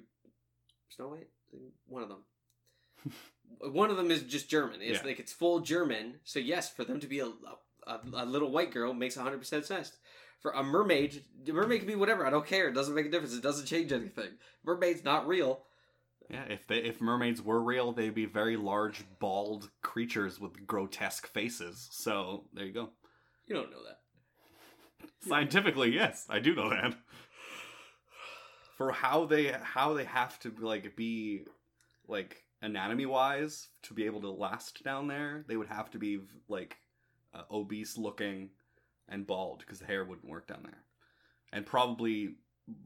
Snow 0.89 1.09
White, 1.09 1.27
one 1.87 2.03
of 2.03 2.09
them. 2.09 2.23
one 3.59 3.89
of 3.89 3.97
them 3.97 4.11
is 4.11 4.23
just 4.23 4.49
German. 4.49 4.81
It's 4.81 4.99
Yeah. 5.01 5.07
like 5.07 5.19
it's 5.19 5.33
full 5.33 5.59
German. 5.59 6.19
So 6.23 6.39
yes, 6.39 6.69
for 6.69 6.83
them 6.83 6.99
to 6.99 7.07
be 7.07 7.19
a 7.19 7.27
a, 7.87 7.99
a 8.13 8.25
little 8.25 8.51
white 8.51 8.71
girl 8.71 8.93
makes 8.93 9.15
hundred 9.15 9.39
percent 9.39 9.65
sense. 9.65 9.91
For 10.39 10.51
a 10.51 10.61
mermaid, 10.63 11.23
a 11.47 11.51
mermaid 11.51 11.79
can 11.79 11.87
be 11.87 11.95
whatever. 11.95 12.25
I 12.25 12.29
don't 12.29 12.45
care. 12.45 12.67
It 12.67 12.73
doesn't 12.75 12.93
make 12.93 13.07
a 13.07 13.09
difference. 13.09 13.33
It 13.35 13.41
doesn't 13.41 13.65
change 13.65 13.91
anything. 13.91 14.31
Mermaid's 14.63 15.03
not 15.03 15.27
real. 15.27 15.63
Yeah, 16.29 16.43
if 16.49 16.67
they 16.67 16.77
if 16.79 16.99
mermaids 17.01 17.41
were 17.41 17.61
real, 17.61 17.91
they'd 17.93 18.13
be 18.13 18.25
very 18.25 18.57
large, 18.57 19.03
bald 19.19 19.69
creatures 19.81 20.39
with 20.39 20.67
grotesque 20.67 21.25
faces. 21.27 21.87
So 21.91 22.43
there 22.53 22.65
you 22.65 22.73
go. 22.73 22.89
You 23.47 23.55
don't 23.55 23.71
know 23.71 23.83
that. 23.87 23.99
Scientifically, 25.27 25.93
yes, 25.93 26.25
I 26.29 26.39
do 26.39 26.53
know 26.53 26.69
that. 26.69 26.93
For 28.75 28.91
how 28.91 29.25
they 29.25 29.47
how 29.63 29.93
they 29.93 30.03
have 30.03 30.37
to 30.41 30.53
like 30.59 30.95
be 30.95 31.45
like 32.07 32.43
anatomy 32.61 33.05
wise 33.05 33.69
to 33.83 33.93
be 33.93 34.05
able 34.05 34.21
to 34.21 34.29
last 34.29 34.83
down 34.83 35.07
there, 35.07 35.43
they 35.47 35.57
would 35.57 35.67
have 35.67 35.89
to 35.91 35.97
be 35.97 36.19
like 36.47 36.77
uh, 37.33 37.43
obese 37.51 37.97
looking 37.97 38.49
and 39.09 39.27
bald 39.27 39.59
because 39.59 39.79
the 39.79 39.85
hair 39.85 40.03
wouldn't 40.03 40.29
work 40.29 40.47
down 40.47 40.61
there, 40.63 40.83
and 41.53 41.65
probably 41.65 42.35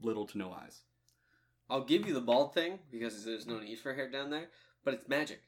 little 0.02 0.26
to 0.26 0.38
no 0.38 0.52
eyes. 0.52 0.82
I'll 1.68 1.84
give 1.84 2.06
you 2.06 2.14
the 2.14 2.20
bald 2.20 2.54
thing 2.54 2.80
because 2.90 3.24
there's 3.24 3.46
no 3.46 3.58
need 3.58 3.78
for 3.78 3.94
hair 3.94 4.10
down 4.10 4.30
there, 4.30 4.48
but 4.84 4.94
it's 4.94 5.08
magic. 5.08 5.40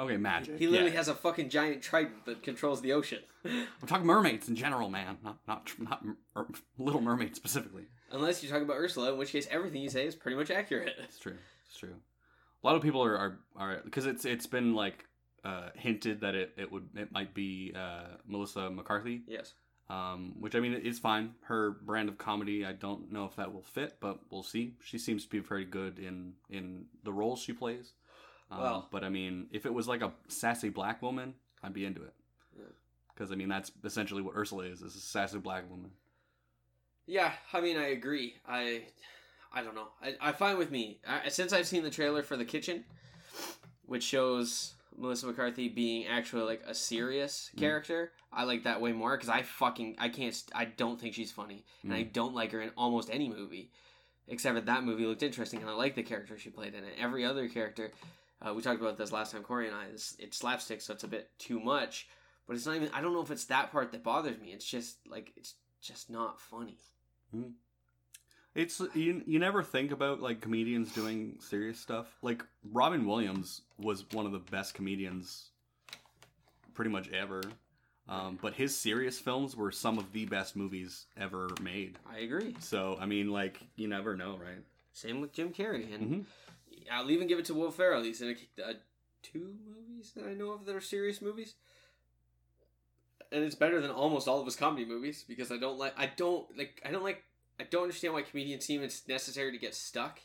Okay, 0.00 0.16
magic. 0.16 0.58
He 0.58 0.66
literally 0.66 0.90
yeah. 0.90 0.96
has 0.98 1.08
a 1.08 1.14
fucking 1.14 1.50
giant 1.50 1.82
trident 1.82 2.24
that 2.24 2.42
controls 2.42 2.80
the 2.80 2.94
ocean. 2.94 3.20
I'm 3.44 3.86
talking 3.86 4.06
mermaids 4.06 4.48
in 4.48 4.56
general, 4.56 4.88
man. 4.88 5.18
Not 5.22 5.38
not 5.46 5.70
not 5.78 6.04
mer- 6.04 6.46
Little 6.78 7.02
Mermaid 7.02 7.36
specifically. 7.36 7.84
Unless 8.10 8.42
you're 8.42 8.50
talking 8.50 8.64
about 8.64 8.78
Ursula, 8.78 9.12
in 9.12 9.18
which 9.18 9.32
case 9.32 9.46
everything 9.50 9.82
you 9.82 9.90
say 9.90 10.06
is 10.06 10.14
pretty 10.14 10.36
much 10.36 10.50
accurate. 10.50 10.94
It's 11.02 11.18
true. 11.18 11.36
It's 11.66 11.76
true. 11.76 11.94
A 12.62 12.66
lot 12.66 12.76
of 12.76 12.82
people 12.82 13.02
are 13.02 13.16
are, 13.16 13.38
are 13.56 13.80
because 13.84 14.06
it's 14.06 14.24
it's 14.24 14.46
been 14.46 14.74
like 14.74 15.04
uh, 15.44 15.70
hinted 15.74 16.20
that 16.20 16.34
it, 16.34 16.52
it 16.56 16.70
would 16.70 16.88
it 16.94 17.10
might 17.12 17.34
be 17.34 17.72
uh, 17.76 18.16
Melissa 18.26 18.70
McCarthy, 18.70 19.22
Yes. 19.26 19.54
um, 19.90 20.34
which 20.38 20.54
I 20.54 20.60
mean 20.60 20.72
it's 20.84 21.00
fine. 21.00 21.34
Her 21.42 21.72
brand 21.72 22.08
of 22.08 22.18
comedy, 22.18 22.64
I 22.64 22.72
don't 22.72 23.10
know 23.10 23.24
if 23.24 23.34
that 23.36 23.52
will 23.52 23.62
fit, 23.64 23.96
but 24.00 24.20
we'll 24.30 24.44
see. 24.44 24.74
She 24.84 24.98
seems 24.98 25.24
to 25.24 25.28
be 25.30 25.40
very 25.40 25.64
good 25.64 25.98
in 25.98 26.34
in 26.48 26.86
the 27.02 27.12
roles 27.12 27.40
she 27.40 27.52
plays. 27.52 27.92
Um, 28.50 28.60
Well- 28.60 28.88
but 28.92 29.02
I 29.02 29.08
mean, 29.08 29.48
if 29.50 29.66
it 29.66 29.74
was 29.74 29.88
like 29.88 30.02
a 30.02 30.12
sassy 30.28 30.68
black 30.68 31.02
woman, 31.02 31.34
I'd 31.62 31.72
be 31.72 31.84
into 31.84 32.02
it. 32.04 32.14
Yeah. 32.56 32.64
Because 33.12 33.32
I 33.32 33.34
mean, 33.34 33.48
that's 33.48 33.72
essentially 33.82 34.22
what 34.22 34.36
Ursula 34.36 34.64
is: 34.64 34.82
is 34.82 34.94
a 34.94 35.00
sassy 35.00 35.38
black 35.38 35.68
woman. 35.68 35.90
Yeah, 37.06 37.32
I 37.52 37.60
mean, 37.60 37.76
I 37.76 37.88
agree. 37.88 38.34
I, 38.46 38.82
I 39.54 39.62
don't 39.62 39.74
know. 39.74 39.88
I, 40.02 40.14
I 40.20 40.32
find 40.32 40.58
with 40.58 40.70
me 40.70 40.98
I, 41.06 41.28
since 41.28 41.52
I've 41.52 41.66
seen 41.66 41.82
the 41.82 41.90
trailer 41.90 42.22
for 42.22 42.36
the 42.36 42.44
kitchen, 42.44 42.84
which 43.86 44.02
shows 44.02 44.74
Melissa 44.96 45.26
McCarthy 45.26 45.68
being 45.68 46.06
actually 46.06 46.42
like 46.42 46.62
a 46.66 46.74
serious 46.74 47.50
Mm. 47.54 47.58
character. 47.58 48.12
I 48.32 48.44
like 48.44 48.64
that 48.64 48.80
way 48.80 48.92
more 48.92 49.16
because 49.16 49.28
I 49.28 49.42
fucking 49.42 49.96
I 49.98 50.08
can't 50.08 50.42
I 50.54 50.64
don't 50.64 51.00
think 51.00 51.14
she's 51.14 51.32
funny 51.32 51.64
and 51.82 51.92
I 51.92 52.02
don't 52.02 52.34
like 52.34 52.52
her 52.52 52.60
in 52.62 52.70
almost 52.76 53.10
any 53.12 53.28
movie, 53.28 53.70
except 54.28 54.54
for 54.56 54.60
that 54.62 54.84
movie 54.84 55.04
looked 55.06 55.22
interesting 55.22 55.60
and 55.60 55.68
I 55.68 55.74
like 55.74 55.94
the 55.94 56.02
character 56.02 56.38
she 56.38 56.50
played 56.50 56.74
in 56.74 56.84
it. 56.84 56.94
Every 56.98 57.24
other 57.24 57.48
character, 57.48 57.90
uh, 58.40 58.54
we 58.54 58.62
talked 58.62 58.80
about 58.80 58.96
this 58.96 59.12
last 59.12 59.32
time, 59.32 59.42
Corey 59.42 59.66
and 59.68 59.76
I. 59.76 59.84
It's, 59.92 60.16
it's 60.18 60.36
slapstick, 60.38 60.80
so 60.80 60.94
it's 60.94 61.04
a 61.04 61.08
bit 61.08 61.30
too 61.38 61.60
much. 61.60 62.08
But 62.46 62.56
it's 62.56 62.66
not 62.66 62.74
even. 62.76 62.88
I 62.92 63.00
don't 63.00 63.12
know 63.12 63.22
if 63.22 63.30
it's 63.30 63.44
that 63.46 63.70
part 63.70 63.92
that 63.92 64.02
bothers 64.02 64.38
me. 64.40 64.48
It's 64.52 64.64
just 64.64 64.96
like 65.06 65.32
it's 65.36 65.54
just 65.80 66.10
not 66.10 66.40
funny. 66.40 66.78
It's 68.54 68.80
you. 68.94 69.22
You 69.26 69.38
never 69.38 69.62
think 69.62 69.92
about 69.92 70.20
like 70.20 70.40
comedians 70.40 70.92
doing 70.92 71.36
serious 71.40 71.78
stuff. 71.80 72.06
Like 72.20 72.44
Robin 72.70 73.06
Williams 73.06 73.62
was 73.78 74.04
one 74.12 74.26
of 74.26 74.32
the 74.32 74.38
best 74.38 74.74
comedians, 74.74 75.48
pretty 76.74 76.90
much 76.90 77.10
ever. 77.12 77.42
Um, 78.08 78.38
but 78.42 78.52
his 78.54 78.76
serious 78.76 79.18
films 79.18 79.56
were 79.56 79.70
some 79.70 79.96
of 79.98 80.12
the 80.12 80.26
best 80.26 80.54
movies 80.56 81.06
ever 81.18 81.48
made. 81.62 81.98
I 82.10 82.18
agree. 82.18 82.54
So 82.60 82.98
I 83.00 83.06
mean, 83.06 83.30
like 83.30 83.58
you 83.76 83.88
never 83.88 84.16
know, 84.16 84.32
right? 84.42 84.62
Same 84.92 85.22
with 85.22 85.32
Jim 85.32 85.50
Carrey, 85.52 85.94
and 85.94 86.10
Mhm. 86.10 86.24
I'll 86.90 87.10
even 87.10 87.26
give 87.28 87.38
it 87.38 87.46
to 87.46 87.54
Will 87.54 87.70
Ferrell. 87.70 88.02
He's 88.02 88.20
in 88.20 88.36
a, 88.58 88.62
uh, 88.62 88.74
two 89.22 89.56
movies 89.64 90.12
that 90.12 90.26
I 90.26 90.34
know 90.34 90.50
of 90.50 90.66
that 90.66 90.74
are 90.76 90.80
serious 90.82 91.22
movies, 91.22 91.54
and 93.30 93.42
it's 93.44 93.54
better 93.54 93.80
than 93.80 93.90
almost 93.90 94.28
all 94.28 94.40
of 94.40 94.44
his 94.44 94.56
comedy 94.56 94.84
movies 94.84 95.24
because 95.26 95.50
I 95.50 95.56
don't 95.56 95.78
like 95.78 95.94
I 95.96 96.06
don't 96.06 96.54
like 96.58 96.82
I 96.84 96.90
don't 96.90 97.04
like 97.04 97.24
I 97.60 97.64
don't 97.64 97.82
understand 97.82 98.14
why 98.14 98.22
comedians 98.22 98.64
seem 98.64 98.82
it's 98.82 99.06
necessary 99.06 99.52
to 99.52 99.58
get 99.58 99.74
stuck 99.74 100.20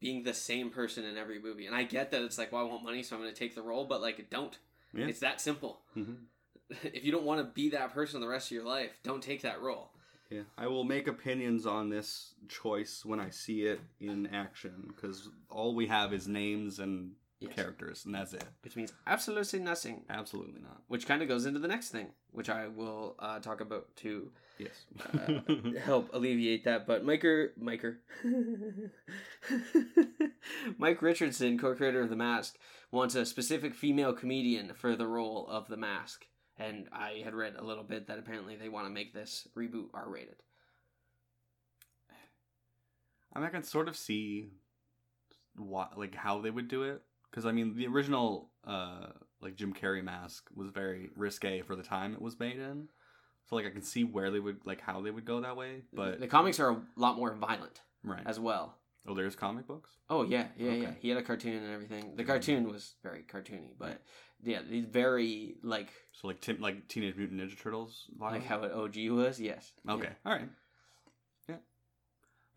being 0.00 0.22
the 0.22 0.34
same 0.34 0.70
person 0.70 1.04
in 1.04 1.16
every 1.16 1.40
movie. 1.40 1.66
And 1.66 1.74
I 1.74 1.84
get 1.84 2.10
that 2.10 2.22
it's 2.22 2.38
like, 2.38 2.52
well, 2.52 2.62
I 2.62 2.68
want 2.68 2.84
money, 2.84 3.02
so 3.02 3.16
I'm 3.16 3.22
going 3.22 3.32
to 3.32 3.38
take 3.38 3.54
the 3.54 3.62
role, 3.62 3.84
but 3.86 4.02
like, 4.02 4.28
don't. 4.30 4.56
Yeah. 4.92 5.06
It's 5.06 5.20
that 5.20 5.40
simple. 5.40 5.80
Mhm. 5.96 6.16
If 6.82 7.04
you 7.04 7.12
don't 7.12 7.24
want 7.24 7.40
to 7.40 7.44
be 7.44 7.70
that 7.70 7.94
person 7.94 8.20
the 8.20 8.26
rest 8.26 8.48
of 8.48 8.52
your 8.56 8.64
life, 8.64 8.98
don't 9.04 9.22
take 9.22 9.42
that 9.42 9.62
role. 9.62 9.90
Yeah, 10.30 10.42
I 10.58 10.66
will 10.66 10.82
make 10.82 11.06
opinions 11.06 11.64
on 11.64 11.88
this 11.88 12.34
choice 12.48 13.04
when 13.04 13.20
I 13.20 13.30
see 13.30 13.62
it 13.62 13.80
in 14.00 14.26
action 14.26 14.84
because 14.88 15.28
all 15.48 15.76
we 15.76 15.86
have 15.86 16.12
is 16.12 16.26
names 16.26 16.80
and 16.80 17.12
Yes. 17.40 17.52
characters, 17.54 18.04
and 18.06 18.14
that's 18.14 18.32
it. 18.32 18.44
Which 18.62 18.76
means 18.76 18.92
absolutely 19.06 19.58
nothing. 19.60 20.04
Absolutely 20.08 20.60
not. 20.62 20.80
Which 20.88 21.06
kind 21.06 21.20
of 21.20 21.28
goes 21.28 21.44
into 21.44 21.60
the 21.60 21.68
next 21.68 21.90
thing, 21.90 22.08
which 22.30 22.48
I 22.48 22.68
will 22.68 23.14
uh, 23.18 23.40
talk 23.40 23.60
about 23.60 23.94
to 23.96 24.30
Yes. 24.58 24.86
uh, 25.12 25.40
help 25.84 26.08
alleviate 26.14 26.64
that. 26.64 26.86
But 26.86 27.04
Miker, 27.04 27.48
Miker, 27.62 27.96
Mike 30.78 31.02
Richardson, 31.02 31.58
co-creator 31.58 32.00
of 32.00 32.08
The 32.10 32.16
Mask, 32.16 32.56
wants 32.90 33.14
a 33.14 33.26
specific 33.26 33.74
female 33.74 34.12
comedian 34.14 34.72
for 34.74 34.96
the 34.96 35.06
role 35.06 35.46
of 35.46 35.68
The 35.68 35.76
Mask. 35.76 36.24
And 36.58 36.88
I 36.90 37.20
had 37.22 37.34
read 37.34 37.54
a 37.58 37.64
little 37.64 37.84
bit 37.84 38.06
that 38.06 38.18
apparently 38.18 38.56
they 38.56 38.70
want 38.70 38.86
to 38.86 38.92
make 38.92 39.12
this 39.12 39.46
reboot 39.56 39.88
R-rated. 39.92 40.36
I 43.34 43.38
mean, 43.38 43.48
I 43.48 43.50
can 43.50 43.62
sort 43.62 43.88
of 43.88 43.96
see 43.96 44.52
what 45.56 45.98
like 45.98 46.14
how 46.14 46.40
they 46.40 46.50
would 46.50 46.68
do 46.68 46.82
it 46.84 47.02
because 47.36 47.46
I 47.46 47.52
mean 47.52 47.76
the 47.76 47.86
original 47.86 48.50
uh 48.66 49.08
like 49.42 49.56
Jim 49.56 49.74
Carrey 49.74 50.02
mask 50.02 50.48
was 50.54 50.70
very 50.70 51.10
risque 51.14 51.60
for 51.60 51.76
the 51.76 51.82
time 51.82 52.14
it 52.14 52.22
was 52.22 52.40
made 52.40 52.58
in. 52.58 52.88
So 53.44 53.56
like 53.56 53.66
I 53.66 53.70
can 53.70 53.82
see 53.82 54.04
where 54.04 54.30
they 54.30 54.40
would 54.40 54.64
like 54.64 54.80
how 54.80 55.02
they 55.02 55.10
would 55.10 55.26
go 55.26 55.40
that 55.42 55.56
way, 55.56 55.82
but 55.92 56.18
the 56.18 56.26
comics 56.26 56.58
are 56.58 56.70
a 56.70 56.82
lot 56.96 57.16
more 57.16 57.34
violent 57.34 57.82
right. 58.02 58.22
as 58.24 58.40
well. 58.40 58.78
oh, 59.06 59.14
there's 59.14 59.36
comic 59.36 59.66
books. 59.66 59.90
Oh 60.08 60.24
yeah, 60.24 60.46
yeah, 60.56 60.72
yeah. 60.72 60.90
He 60.98 61.10
had 61.10 61.18
a 61.18 61.22
cartoon 61.22 61.62
and 61.62 61.72
everything. 61.72 62.16
The 62.16 62.24
cartoon 62.24 62.66
was 62.68 62.94
very 63.02 63.22
cartoony, 63.22 63.74
but 63.78 64.00
yeah, 64.42 64.60
he's 64.68 64.86
very 64.86 65.56
like 65.62 65.90
So 66.12 66.28
like 66.28 66.40
Tim, 66.40 66.60
like 66.60 66.88
Teenage 66.88 67.16
Mutant 67.16 67.40
Ninja 67.40 67.60
Turtles. 67.60 68.06
like 68.18 68.44
how 68.44 68.62
it 68.62 68.72
OG 68.72 69.10
was. 69.10 69.38
Yes. 69.38 69.72
Okay. 69.88 70.08
All 70.24 70.32
right. 70.32 70.48
Yeah. 71.48 71.56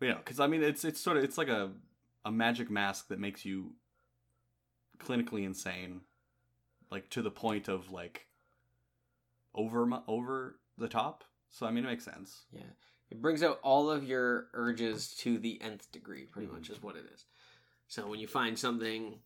But 0.00 0.06
yeah, 0.06 0.14
because 0.14 0.40
I 0.40 0.46
mean, 0.46 0.62
it's 0.62 0.84
it's 0.84 1.00
sort 1.00 1.18
of 1.18 1.24
it's 1.24 1.36
like 1.36 1.48
a 1.48 1.70
a 2.24 2.32
magic 2.32 2.70
mask 2.70 3.08
that 3.08 3.18
makes 3.18 3.44
you 3.44 3.74
clinically 5.00 5.44
insane, 5.44 6.02
like 6.90 7.08
to 7.10 7.22
the 7.22 7.30
point 7.30 7.68
of 7.68 7.90
like 7.90 8.26
over 9.54 9.86
mu- 9.86 10.02
over 10.06 10.58
the 10.78 10.88
top. 10.88 11.24
So 11.50 11.66
I 11.66 11.70
mean, 11.70 11.84
it 11.84 11.88
makes 11.88 12.04
sense. 12.04 12.44
Yeah. 12.52 12.62
It 13.10 13.20
brings 13.20 13.42
out 13.42 13.58
all 13.62 13.90
of 13.90 14.04
your 14.04 14.46
urges 14.54 15.14
to 15.18 15.38
the 15.38 15.60
nth 15.60 15.90
degree, 15.90 16.24
pretty 16.24 16.46
Mm-hmm. 16.46 16.56
much 16.56 16.70
is 16.70 16.80
what 16.82 16.94
it 16.96 17.04
is. 17.12 17.24
So 17.88 18.06
when 18.08 18.20
you 18.20 18.28
find 18.28 18.56
something 18.56 19.18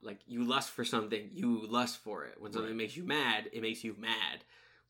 like 0.00 0.20
you 0.26 0.44
lust 0.44 0.70
for 0.70 0.84
something, 0.84 1.28
you 1.32 1.66
lust 1.66 1.98
for 1.98 2.24
it. 2.24 2.40
When 2.40 2.52
something 2.52 2.70
Right. 2.70 2.76
makes 2.76 2.96
you 2.96 3.04
mad, 3.04 3.50
it 3.52 3.60
makes 3.60 3.84
you 3.84 3.94
mad. 3.98 4.44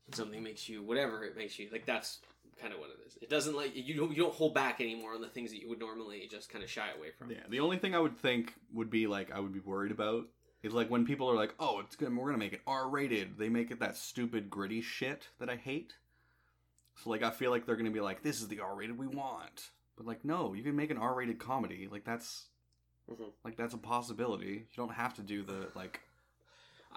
When 0.05 0.13
something 0.13 0.41
makes 0.41 0.69
you 0.69 0.81
whatever, 0.83 1.25
it 1.25 1.35
makes 1.35 1.59
you 1.59 1.67
like 1.69 1.85
that's 1.85 2.19
kind 2.59 2.73
of 2.73 2.79
what 2.79 2.89
it 2.89 2.97
is. 3.05 3.17
It 3.21 3.29
doesn't 3.29 3.55
like 3.55 3.75
you 3.75 3.95
don't 3.95 4.09
you 4.11 4.23
don't 4.23 4.33
hold 4.33 4.53
back 4.53 4.81
anymore 4.81 5.13
on 5.13 5.21
the 5.21 5.29
things 5.29 5.51
that 5.51 5.61
you 5.61 5.69
would 5.69 5.79
normally 5.79 6.27
just 6.29 6.49
kind 6.49 6.63
of 6.63 6.69
shy 6.69 6.89
away 6.97 7.11
from. 7.17 7.31
Yeah. 7.31 7.43
The 7.49 7.59
only 7.59 7.77
thing 7.77 7.95
I 7.95 7.99
would 7.99 8.17
think 8.17 8.53
would 8.73 8.89
be 8.89 9.07
like 9.07 9.31
I 9.31 9.39
would 9.39 9.53
be 9.53 9.59
worried 9.59 9.91
about 9.91 10.25
is 10.63 10.73
like 10.73 10.89
when 10.89 11.05
people 11.05 11.29
are 11.29 11.35
like, 11.35 11.53
"Oh, 11.59 11.79
it's 11.79 11.95
gonna 11.95 12.19
we're 12.19 12.27
gonna 12.27 12.37
make 12.39 12.53
it 12.53 12.61
R 12.67 12.89
rated." 12.89 13.37
They 13.37 13.49
make 13.49 13.71
it 13.71 13.79
that 13.79 13.95
stupid 13.97 14.49
gritty 14.49 14.81
shit 14.81 15.27
that 15.39 15.49
I 15.49 15.55
hate. 15.55 15.93
So 16.95 17.09
like 17.09 17.23
I 17.23 17.29
feel 17.31 17.51
like 17.51 17.65
they're 17.65 17.75
gonna 17.75 17.91
be 17.91 18.01
like, 18.01 18.23
"This 18.23 18.41
is 18.41 18.47
the 18.47 18.59
R 18.59 18.75
rated 18.75 18.97
we 18.97 19.07
want," 19.07 19.69
but 19.95 20.05
like 20.05 20.25
no, 20.25 20.53
you 20.53 20.63
can 20.63 20.75
make 20.75 20.89
an 20.91 20.97
R 20.97 21.13
rated 21.15 21.37
comedy. 21.39 21.87
Like 21.91 22.03
that's 22.05 22.47
Mhm. 23.09 23.31
like 23.43 23.55
that's 23.55 23.73
a 23.73 23.77
possibility. 23.77 24.47
You 24.71 24.75
don't 24.75 24.93
have 24.93 25.13
to 25.15 25.21
do 25.21 25.43
the 25.43 25.69
like 25.75 26.01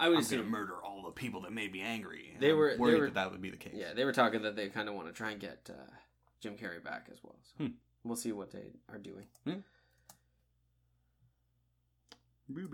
I 0.00 0.08
would 0.08 0.18
I'm 0.18 0.24
gonna 0.24 0.42
murder 0.44 0.82
all 0.82 1.02
the 1.04 1.10
people 1.12 1.42
that 1.42 1.52
made 1.52 1.70
me 1.72 1.80
angry. 1.82 2.36
They 2.40 2.50
I'm 2.50 2.56
were- 2.56 2.72
they 2.72 2.76
worried 2.78 2.98
were- 3.00 3.04
that 3.06 3.14
that 3.14 3.30
would 3.30 3.40
be 3.42 3.50
the 3.50 3.56
case. 3.56 3.74
Yeah, 3.76 3.92
they 3.94 4.04
were 4.04 4.12
talking 4.12 4.42
that 4.42 4.56
they 4.56 4.68
kind 4.68 4.88
of 4.88 4.94
want 4.94 5.06
to 5.08 5.12
try 5.12 5.30
and 5.30 5.40
get 5.40 5.68
uh, 5.70 5.92
Jim 6.40 6.56
Carrey 6.56 6.82
back 6.82 7.08
as 7.12 7.18
well. 7.22 7.36
So 7.42 7.64
Hmm. 7.64 7.70
we'll 8.02 8.16
see 8.16 8.32
what 8.32 8.50
they 8.50 8.72
are 8.88 8.98
doing. 8.98 9.26
Boop, 9.46 9.62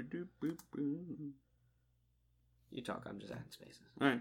doop, 0.08 0.28
boop, 0.42 0.58
boop. 0.74 1.30
You 2.70 2.82
talk. 2.82 3.04
I'm 3.06 3.18
just 3.18 3.32
adding 3.32 3.44
spaces. 3.50 3.82
All 4.00 4.08
right. 4.08 4.20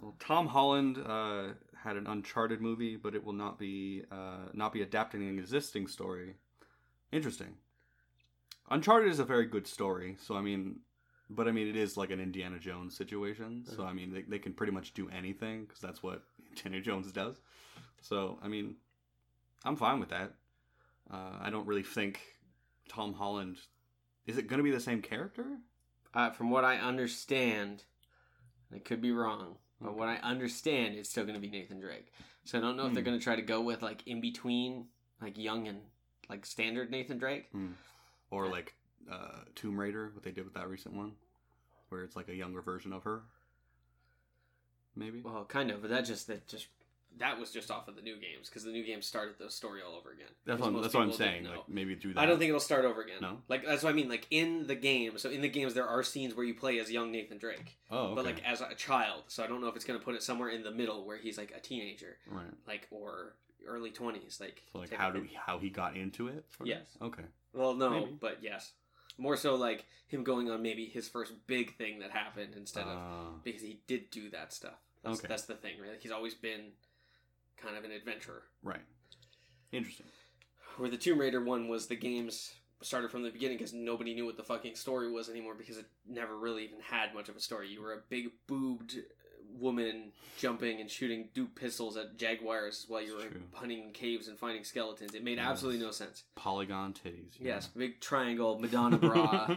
Well, 0.00 0.14
Tom 0.20 0.46
Holland 0.46 0.98
uh, 1.04 1.48
had 1.76 1.96
an 1.96 2.06
Uncharted 2.06 2.60
movie, 2.60 2.96
but 2.96 3.14
it 3.16 3.24
will 3.24 3.32
not 3.32 3.58
be 3.58 4.04
uh, 4.12 4.46
not 4.52 4.72
be 4.72 4.82
adapting 4.82 5.22
an 5.28 5.38
existing 5.38 5.88
story. 5.88 6.34
Interesting. 7.10 7.56
Uncharted 8.70 9.10
is 9.10 9.18
a 9.18 9.24
very 9.24 9.46
good 9.46 9.66
story, 9.66 10.16
so 10.20 10.36
I 10.36 10.40
mean, 10.40 10.80
but 11.30 11.48
I 11.48 11.52
mean, 11.52 11.68
it 11.68 11.76
is 11.76 11.96
like 11.96 12.10
an 12.10 12.20
Indiana 12.20 12.58
Jones 12.58 12.96
situation. 12.96 13.64
So 13.64 13.84
I 13.84 13.92
mean, 13.92 14.12
they, 14.12 14.22
they 14.22 14.38
can 14.38 14.52
pretty 14.52 14.72
much 14.72 14.94
do 14.94 15.08
anything 15.10 15.64
because 15.64 15.80
that's 15.80 16.02
what 16.02 16.22
Indiana 16.50 16.80
Jones 16.82 17.10
does. 17.12 17.40
So 18.00 18.38
I 18.42 18.48
mean, 18.48 18.76
I'm 19.64 19.76
fine 19.76 20.00
with 20.00 20.10
that. 20.10 20.32
Uh, 21.10 21.38
I 21.40 21.50
don't 21.50 21.66
really 21.66 21.82
think 21.82 22.20
Tom 22.88 23.14
Holland. 23.14 23.56
Is 24.26 24.36
it 24.36 24.46
going 24.46 24.58
to 24.58 24.64
be 24.64 24.70
the 24.70 24.80
same 24.80 25.00
character? 25.00 25.44
Uh, 26.12 26.30
from 26.30 26.50
what 26.50 26.64
I 26.64 26.76
understand, 26.76 27.84
I 28.74 28.78
could 28.78 29.00
be 29.00 29.12
wrong, 29.12 29.56
but 29.80 29.90
Okay. 29.90 29.98
what 29.98 30.08
I 30.08 30.16
understand, 30.16 30.96
it's 30.96 31.08
still 31.08 31.24
going 31.24 31.34
to 31.34 31.40
be 31.40 31.50
Nathan 31.50 31.80
Drake. 31.80 32.12
So 32.44 32.58
I 32.58 32.60
don't 32.60 32.76
know 32.76 32.86
if 32.86 32.94
they're 32.94 33.02
Hmm. 33.02 33.08
going 33.10 33.18
to 33.18 33.24
try 33.24 33.36
to 33.36 33.42
go 33.42 33.60
with 33.62 33.82
like 33.82 34.06
in 34.06 34.20
between, 34.20 34.86
like 35.20 35.38
young 35.38 35.66
and 35.68 35.80
like 36.28 36.44
standard 36.44 36.90
Nathan 36.90 37.16
Drake. 37.18 37.50
Or 38.30 38.44
Yeah. 38.46 38.50
like 38.52 38.74
uh, 39.10 39.40
Tomb 39.54 39.78
Raider, 39.80 40.10
what 40.14 40.22
they 40.22 40.30
did 40.32 40.44
with 40.44 40.54
that 40.54 40.68
recent 40.68 40.94
one, 40.94 41.12
where 41.88 42.02
it's 42.02 42.14
like 42.16 42.28
a 42.28 42.34
younger 42.34 42.60
version 42.60 42.92
of 42.92 43.04
her. 43.04 43.22
Maybe. 44.96 45.20
Well, 45.24 45.44
kind 45.44 45.70
of, 45.70 45.80
but 45.82 45.90
that 45.90 46.04
just 46.04 46.26
that 46.26 46.46
just 46.48 46.66
that 47.18 47.38
was 47.40 47.50
just 47.50 47.70
off 47.70 47.88
of 47.88 47.96
the 47.96 48.02
new 48.02 48.16
games 48.16 48.48
because 48.48 48.64
the 48.64 48.70
new 48.70 48.84
games 48.84 49.06
started 49.06 49.34
the 49.38 49.50
story 49.50 49.80
all 49.80 49.96
over 49.96 50.10
again. 50.10 50.26
that's 50.44 50.60
what, 50.60 50.82
that's 50.82 50.92
what 50.94 51.04
I'm 51.04 51.12
saying. 51.12 51.44
Like 51.44 51.68
maybe 51.68 51.94
do 51.94 52.12
that. 52.12 52.20
I 52.20 52.26
don't 52.26 52.38
think 52.38 52.48
it'll 52.48 52.60
start 52.60 52.84
over 52.84 53.00
again. 53.02 53.16
No? 53.20 53.38
like 53.48 53.64
that's 53.64 53.82
what 53.82 53.90
I 53.90 53.92
mean. 53.92 54.08
Like 54.08 54.26
in 54.30 54.66
the 54.66 54.74
game, 54.74 55.16
so 55.16 55.30
in 55.30 55.40
the 55.40 55.48
games 55.48 55.72
there 55.74 55.86
are 55.86 56.02
scenes 56.02 56.34
where 56.34 56.44
you 56.44 56.54
play 56.54 56.78
as 56.80 56.90
young 56.90 57.10
Nathan 57.12 57.38
Drake, 57.38 57.78
Oh, 57.90 58.06
okay. 58.08 58.14
but 58.16 58.24
like 58.24 58.42
as 58.44 58.60
a 58.60 58.74
child. 58.74 59.22
So 59.28 59.42
I 59.42 59.46
don't 59.46 59.60
know 59.60 59.68
if 59.68 59.76
it's 59.76 59.84
gonna 59.84 59.98
put 60.00 60.16
it 60.16 60.22
somewhere 60.22 60.50
in 60.50 60.62
the 60.62 60.70
middle 60.72 61.06
where 61.06 61.16
he's 61.16 61.38
like 61.38 61.52
a 61.56 61.60
teenager, 61.60 62.16
right. 62.30 62.44
like 62.66 62.88
or 62.90 63.34
early 63.66 63.90
twenties, 63.90 64.38
like 64.40 64.62
So 64.72 64.80
like 64.80 64.92
how 64.92 65.10
do 65.10 65.24
how 65.46 65.58
he 65.58 65.70
got 65.70 65.96
into 65.96 66.28
it? 66.28 66.44
of? 66.60 66.66
Yes. 66.66 66.86
Okay. 67.00 67.24
Well, 67.52 67.74
no, 67.74 67.90
Maybe. 67.90 68.16
but 68.20 68.38
yes, 68.42 68.72
more 69.16 69.36
so 69.36 69.54
like 69.54 69.84
him 70.06 70.24
going 70.24 70.50
on 70.50 70.62
maybe 70.62 70.86
his 70.86 71.08
first 71.08 71.32
big 71.46 71.76
thing 71.76 71.98
that 72.00 72.10
happened 72.10 72.54
instead 72.56 72.86
of 72.86 72.96
Uh, 72.98 73.30
because 73.44 73.62
he 73.62 73.80
did 73.86 74.10
do 74.10 74.30
that 74.30 74.52
stuff. 74.52 74.78
That's, 75.02 75.18
Okay. 75.20 75.28
that's 75.28 75.44
the 75.44 75.54
thing, 75.54 75.80
right? 75.80 75.98
He's 76.00 76.10
always 76.12 76.34
been 76.34 76.72
kind 77.56 77.76
of 77.76 77.84
an 77.84 77.90
adventurer. 77.92 78.44
right. 78.62 78.80
Interesting. 79.72 80.06
Where 80.78 80.88
the 80.88 80.96
Tomb 80.96 81.18
Raider 81.18 81.42
one 81.42 81.68
was 81.68 81.88
the 81.88 81.96
games 81.96 82.54
started 82.80 83.10
from 83.10 83.22
the 83.22 83.30
beginning 83.30 83.58
because 83.58 83.74
nobody 83.74 84.14
knew 84.14 84.24
what 84.24 84.36
the 84.36 84.44
fucking 84.44 84.76
story 84.76 85.10
was 85.10 85.28
anymore 85.28 85.54
because 85.54 85.76
it 85.76 85.86
never 86.06 86.38
really 86.38 86.64
even 86.64 86.80
had 86.80 87.12
much 87.14 87.28
of 87.28 87.36
a 87.36 87.40
story. 87.40 87.68
You 87.68 87.82
were 87.82 87.92
a 87.94 88.02
big 88.08 88.28
boobed 88.46 88.96
woman 89.60 90.12
jumping 90.38 90.80
and 90.80 90.90
shooting 90.90 91.28
dupe 91.34 91.54
pistols 91.56 91.96
at 91.96 92.16
jaguars 92.16 92.84
while 92.88 93.02
you 93.02 93.16
were 93.16 93.24
hunting 93.54 93.90
caves 93.92 94.28
and 94.28 94.38
finding 94.38 94.62
skeletons. 94.64 95.14
It 95.14 95.24
made 95.24 95.38
Yes. 95.38 95.46
absolutely 95.48 95.80
no 95.84 95.90
sense. 95.90 96.24
Polygon 96.36 96.92
titties. 96.94 97.32
Yes, 97.40 97.66
big 97.68 98.00
triangle 98.00 98.58
Madonna 98.58 98.98
bra. 98.98 99.56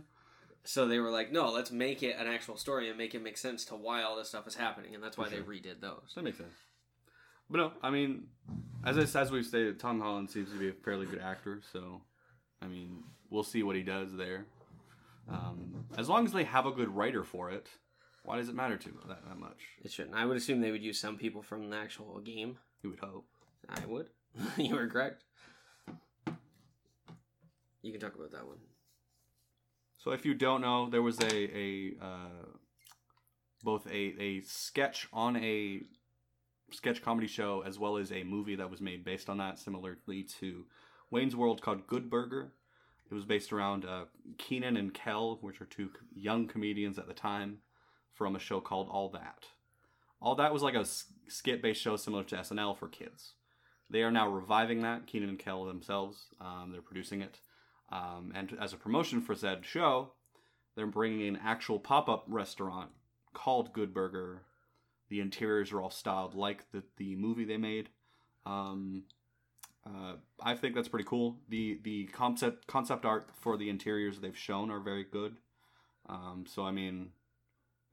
so 0.64 0.86
they 0.86 0.98
were 0.98 1.10
like, 1.10 1.32
no, 1.32 1.50
let's 1.50 1.70
make 1.70 2.02
it 2.02 2.16
an 2.18 2.26
actual 2.26 2.56
story 2.56 2.88
and 2.88 2.98
make 2.98 3.14
it 3.14 3.22
make 3.22 3.38
sense 3.38 3.64
to 3.66 3.74
why 3.76 4.02
all 4.02 4.16
this 4.16 4.28
stuff 4.28 4.46
is 4.46 4.54
happening, 4.54 4.94
and 4.94 5.02
that's 5.02 5.16
why 5.16 5.24
For 5.24 5.30
they 5.30 5.40
redid 5.42 5.80
those. 5.80 6.12
that 6.14 6.22
makes 6.22 6.38
sense. 6.38 6.54
But 7.48 7.56
no, 7.58 7.72
I 7.82 7.90
mean, 7.90 8.24
as 8.84 8.96
I, 9.16 9.20
as 9.20 9.30
we've 9.32 9.44
stated, 9.46 9.80
Tom 9.80 10.00
Holland 10.00 10.30
seems 10.30 10.50
to 10.52 10.58
be 10.58 10.68
a 10.68 10.72
fairly 10.72 11.06
good 11.06 11.18
actor. 11.20 11.60
So, 11.72 12.02
I 12.62 12.66
mean, 12.68 13.02
we'll 13.30 13.42
see 13.42 13.62
what 13.64 13.74
he 13.74 13.82
does 13.82 14.14
there. 14.14 14.44
Um, 15.28 15.86
as 15.96 16.08
long 16.08 16.24
as 16.26 16.32
they 16.32 16.44
have 16.44 16.66
a 16.66 16.70
good 16.70 16.94
writer 16.94 17.24
for 17.24 17.50
it, 17.50 17.66
why 18.30 18.36
does 18.36 18.48
it 18.48 18.54
matter 18.54 18.76
to 18.76 18.90
that, 19.08 19.26
that 19.28 19.38
much? 19.40 19.58
It 19.82 19.90
shouldn't. 19.90 20.14
I 20.14 20.24
would 20.24 20.36
assume 20.36 20.60
they 20.60 20.70
would 20.70 20.84
use 20.84 21.00
some 21.00 21.16
people 21.16 21.42
from 21.42 21.68
the 21.68 21.76
actual 21.76 22.20
game. 22.20 22.58
You 22.80 22.90
would 22.90 23.00
hope. 23.00 23.26
I 23.68 23.84
would. 23.86 24.10
you 24.56 24.76
were 24.76 24.86
correct. 24.86 25.24
You 27.82 27.90
can 27.90 28.00
talk 28.00 28.14
about 28.14 28.30
that 28.30 28.46
one. 28.46 28.58
So 29.98 30.12
if 30.12 30.24
you 30.24 30.34
don't 30.34 30.60
know, 30.60 30.88
there 30.88 31.02
was 31.02 31.18
a 31.18 31.58
a 31.58 31.92
uh, 32.00 32.46
both 33.64 33.88
a 33.88 34.14
a 34.22 34.42
sketch 34.42 35.08
on 35.12 35.36
a 35.36 35.80
sketch 36.70 37.02
comedy 37.02 37.26
show 37.26 37.64
as 37.66 37.80
well 37.80 37.96
as 37.96 38.12
a 38.12 38.22
movie 38.22 38.54
that 38.54 38.70
was 38.70 38.80
made 38.80 39.04
based 39.04 39.28
on 39.28 39.38
that, 39.38 39.58
similarly 39.58 40.22
to 40.38 40.66
Wayne's 41.10 41.34
World 41.34 41.62
called 41.62 41.88
Good 41.88 42.08
Burger. 42.08 42.52
It 43.10 43.14
was 43.14 43.24
based 43.24 43.52
around 43.52 43.84
uh, 43.86 44.04
Keenan 44.38 44.76
and 44.76 44.94
Kel, 44.94 45.38
which 45.40 45.60
are 45.60 45.66
two 45.66 45.90
young 46.14 46.46
comedians 46.46 46.96
at 46.96 47.08
the 47.08 47.12
time, 47.12 47.58
from 48.20 48.36
a 48.36 48.38
show 48.38 48.60
called 48.60 48.86
All 48.90 49.08
That. 49.08 49.46
All 50.20 50.34
That 50.34 50.52
was 50.52 50.62
like 50.62 50.74
a 50.74 50.84
skit 51.26 51.62
based 51.62 51.80
show 51.80 51.96
similar 51.96 52.22
to 52.24 52.36
SNL 52.36 52.76
for 52.76 52.86
kids. 52.86 53.32
They 53.88 54.02
are 54.02 54.10
now 54.10 54.28
reviving 54.28 54.82
that. 54.82 55.06
Keenan 55.06 55.30
and 55.30 55.38
Kel 55.38 55.64
themselves, 55.64 56.26
um, 56.38 56.68
they're 56.70 56.82
producing 56.82 57.22
it. 57.22 57.40
Um, 57.90 58.30
and 58.34 58.54
as 58.60 58.74
a 58.74 58.76
promotion 58.76 59.22
for 59.22 59.34
said 59.34 59.64
show, 59.64 60.12
they're 60.76 60.86
bringing 60.86 61.28
an 61.28 61.40
actual 61.42 61.78
pop 61.78 62.10
up 62.10 62.26
restaurant 62.28 62.90
called 63.32 63.72
Good 63.72 63.94
Burger. 63.94 64.42
The 65.08 65.20
interiors 65.20 65.72
are 65.72 65.80
all 65.80 65.88
styled 65.88 66.34
like 66.34 66.70
the, 66.72 66.82
the 66.98 67.16
movie 67.16 67.46
they 67.46 67.56
made. 67.56 67.88
Um, 68.44 69.04
uh, 69.86 70.16
I 70.42 70.56
think 70.56 70.74
that's 70.74 70.88
pretty 70.88 71.06
cool. 71.08 71.38
The 71.48 71.80
the 71.82 72.04
concept 72.08 72.66
concept 72.66 73.06
art 73.06 73.30
for 73.40 73.56
the 73.56 73.70
interiors 73.70 74.20
they've 74.20 74.36
shown 74.36 74.70
are 74.70 74.78
very 74.78 75.04
good. 75.04 75.38
Um, 76.06 76.44
so 76.46 76.64
I 76.64 76.70
mean, 76.70 77.12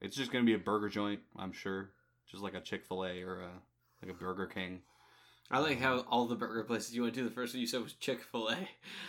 it's 0.00 0.16
just 0.16 0.32
gonna 0.32 0.44
be 0.44 0.54
a 0.54 0.58
burger 0.58 0.88
joint, 0.88 1.20
I'm 1.36 1.52
sure, 1.52 1.90
just 2.30 2.42
like 2.42 2.54
a 2.54 2.60
Chick 2.60 2.84
Fil 2.84 3.04
A 3.04 3.22
or 3.22 3.40
a 3.42 3.50
like 4.02 4.10
a 4.10 4.14
Burger 4.14 4.46
King. 4.46 4.82
I 5.50 5.60
like 5.60 5.80
how 5.80 6.00
all 6.10 6.26
the 6.26 6.34
burger 6.34 6.62
places 6.62 6.94
you 6.94 7.02
went 7.02 7.14
to, 7.14 7.24
the 7.24 7.30
first 7.30 7.54
one 7.54 7.60
you 7.60 7.66
said 7.66 7.82
was 7.82 7.94
Chick 7.94 8.22
fil 8.22 8.48
A. 8.50 8.56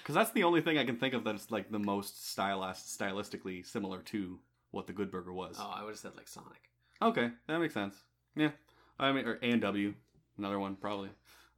Because 0.01 0.15
that's 0.15 0.31
the 0.31 0.45
only 0.45 0.61
thing 0.61 0.77
I 0.77 0.85
can 0.85 0.95
think 0.95 1.13
of 1.13 1.23
that's 1.23 1.51
like 1.51 1.69
the 1.69 1.79
most 1.79 2.29
stylist, 2.31 2.97
stylistically 2.97 3.65
similar 3.65 3.99
to 4.03 4.39
what 4.71 4.87
the 4.87 4.93
Good 4.93 5.11
Burger 5.11 5.33
was. 5.33 5.57
Oh, 5.59 5.69
I 5.75 5.83
would 5.83 5.91
have 5.91 5.99
said 5.99 6.15
like 6.15 6.27
Sonic. 6.27 6.69
Okay, 7.01 7.31
that 7.47 7.59
makes 7.59 7.73
sense. 7.73 7.95
Yeah, 8.35 8.51
I 8.99 9.11
mean, 9.11 9.25
or 9.25 9.37
A 9.41 9.51
and 9.51 9.61
W, 9.61 9.93
another 10.37 10.59
one 10.59 10.75
probably. 10.75 11.09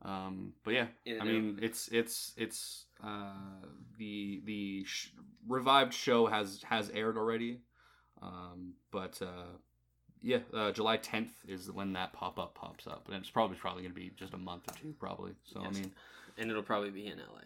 Um, 0.04 0.54
but 0.64 0.74
yeah, 0.74 0.88
I 1.20 1.24
mean, 1.24 1.60
it's 1.62 1.88
it's 1.90 2.34
it's 2.36 2.86
uh, 3.04 3.34
the 4.00 4.42
the 4.46 4.84
sh- 4.84 5.10
revived 5.48 5.94
show 5.94 6.26
has 6.26 6.64
has 6.68 6.90
aired 6.90 7.18
already, 7.18 7.60
um, 8.22 8.74
but 8.92 9.22
uh, 9.22 9.58
yeah, 10.22 10.40
uh, 10.54 10.72
July 10.72 10.98
tenth 10.98 11.34
is 11.48 11.72
when 11.72 11.94
that 11.94 12.14
pop 12.14 12.38
up 12.40 12.54
pops 12.56 12.88
up, 12.88 13.08
and 13.08 13.18
it's 13.18 13.30
probably 13.30 13.58
probably 13.58 13.84
gonna 13.84 13.94
be 13.96 14.12
just 14.16 14.34
a 14.34 14.38
month 14.38 14.64
or 14.70 14.76
two, 14.80 14.94
probably. 15.00 15.34
So 15.46 15.62
Yes. 15.64 15.72
I 15.76 15.80
mean, 15.80 15.92
And 16.38 16.50
it'll 16.50 16.64
probably 16.64 16.92
be 16.92 17.08
in 17.08 17.18
LA. 17.18 17.42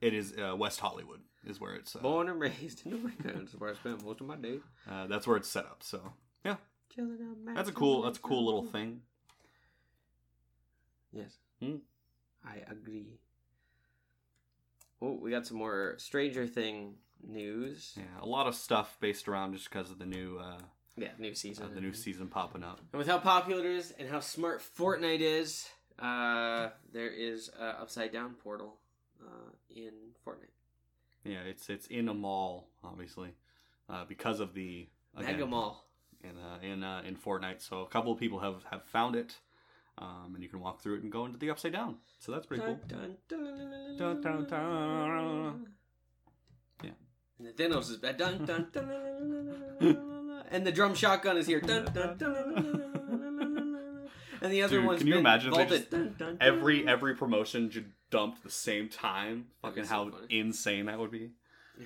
it 0.00 0.14
is 0.14 0.34
uh, 0.36 0.56
West 0.56 0.80
Hollywood 0.80 1.20
is 1.46 1.60
where 1.60 1.74
it's 1.74 1.94
uh, 1.94 2.00
Born 2.00 2.28
and 2.28 2.40
raised 2.40 2.84
in 2.86 2.92
the 2.92 3.12
That's 3.22 3.52
where 3.54 3.70
I 3.70 3.74
spent 3.74 4.04
most 4.04 4.20
of 4.20 4.26
my 4.26 4.36
days. 4.36 4.60
uh, 4.90 5.06
that's 5.06 5.26
where 5.26 5.36
it's 5.36 5.48
set 5.48 5.66
up. 5.66 5.82
So 5.82 6.00
yeah, 6.44 6.56
Chilling 6.94 7.18
out, 7.22 7.54
that's 7.54 7.68
a 7.68 7.72
cool 7.72 8.02
that's 8.02 8.18
a 8.18 8.22
cool 8.22 8.44
little 8.44 8.64
thing. 8.64 9.02
Yes. 11.12 11.32
Hmm. 11.60 11.76
I 12.44 12.56
agree. 12.70 13.18
Oh, 15.00 15.18
we 15.20 15.30
got 15.30 15.46
some 15.46 15.58
more 15.58 15.94
Stranger 15.98 16.46
Thing 16.46 16.94
news. 17.22 17.92
Yeah, 17.96 18.02
a 18.22 18.26
lot 18.26 18.46
of 18.46 18.54
stuff 18.54 18.96
based 19.00 19.28
around 19.28 19.52
just 19.54 19.68
because 19.70 19.90
of 19.90 19.98
the 19.98 20.06
new 20.06 20.38
uh, 20.38 20.58
Yeah, 20.96 21.08
new 21.18 21.34
season. 21.34 21.64
uh, 21.66 21.74
the 21.74 21.80
new 21.80 21.92
season 21.92 22.28
popping 22.28 22.62
up. 22.64 22.80
And 22.92 22.98
with 22.98 23.08
how 23.08 23.18
popular 23.18 23.60
it 23.64 23.66
is 23.66 23.92
and 23.98 24.08
how 24.08 24.20
smart 24.20 24.62
Fortnite 24.62 25.20
is, 25.20 25.68
uh, 25.98 26.70
there 26.92 27.10
is 27.10 27.50
a 27.58 27.80
upside 27.80 28.12
down 28.12 28.34
portal 28.34 28.78
uh, 29.22 29.50
in 29.74 29.92
Fortnite. 30.26 30.50
Yeah, 31.24 31.40
it's 31.46 31.70
it's 31.70 31.86
in 31.86 32.08
a 32.08 32.14
mall, 32.14 32.68
obviously, 32.82 33.30
uh, 33.88 34.04
because 34.06 34.40
of 34.40 34.52
the 34.54 34.88
again, 35.16 35.32
Mega 35.32 35.46
Mall. 35.46 35.86
in 36.22 36.36
uh, 36.36 36.58
in 36.62 36.82
uh, 36.84 37.02
in 37.06 37.16
Fortnite. 37.16 37.62
So 37.62 37.80
a 37.80 37.88
couple 37.88 38.12
of 38.12 38.18
people 38.18 38.40
have 38.40 38.62
have 38.70 38.82
found 38.84 39.16
it, 39.16 39.38
um, 39.96 40.32
and 40.34 40.42
you 40.42 40.50
can 40.50 40.60
walk 40.60 40.82
through 40.82 40.96
it 40.96 41.02
and 41.02 41.10
go 41.10 41.24
into 41.24 41.38
the 41.38 41.48
upside 41.48 41.72
down. 41.72 41.96
So 42.18 42.30
that's 42.32 42.44
pretty 42.44 42.62
cool. 42.64 42.78
Dun, 42.86 43.16
dun, 43.28 43.96
Dun, 44.22 44.44
dun. 44.46 45.66
And 47.46 47.54
the 47.56 47.62
Thanos 47.62 47.90
is 47.90 47.96
bad. 47.98 48.16
Dun, 48.16 48.38
dun, 48.44 48.68
dun, 48.72 48.86
dun, 48.88 48.88
dun, 48.88 49.46
dun, 49.46 49.46
dun, 49.46 50.26
dun. 50.28 50.42
and 50.50 50.66
the 50.66 50.72
drum 50.72 50.94
shotgun 50.94 51.36
is 51.36 51.46
here. 51.46 51.60
Dun, 51.60 51.84
dun. 51.92 52.16
And 54.40 54.52
the 54.52 54.62
other 54.62 54.76
Dude, 54.76 54.86
one's 54.86 54.98
can 54.98 55.06
you 55.08 55.16
imagine 55.18 55.52
if 55.54 55.68
they 55.68 55.78
just- 55.78 55.90
Dun, 55.90 56.14
dun, 56.18 56.36
Every 56.40 56.86
every 56.86 57.14
promotion 57.16 57.70
just 57.70 57.86
dumped 58.10 58.42
the 58.42 58.50
same 58.50 58.88
time. 58.88 59.46
Fucking 59.62 59.84
so 59.84 59.88
how 59.88 60.10
funny. 60.10 60.26
insane 60.38 60.86
that 60.86 60.98
would 60.98 61.10
be. 61.10 61.30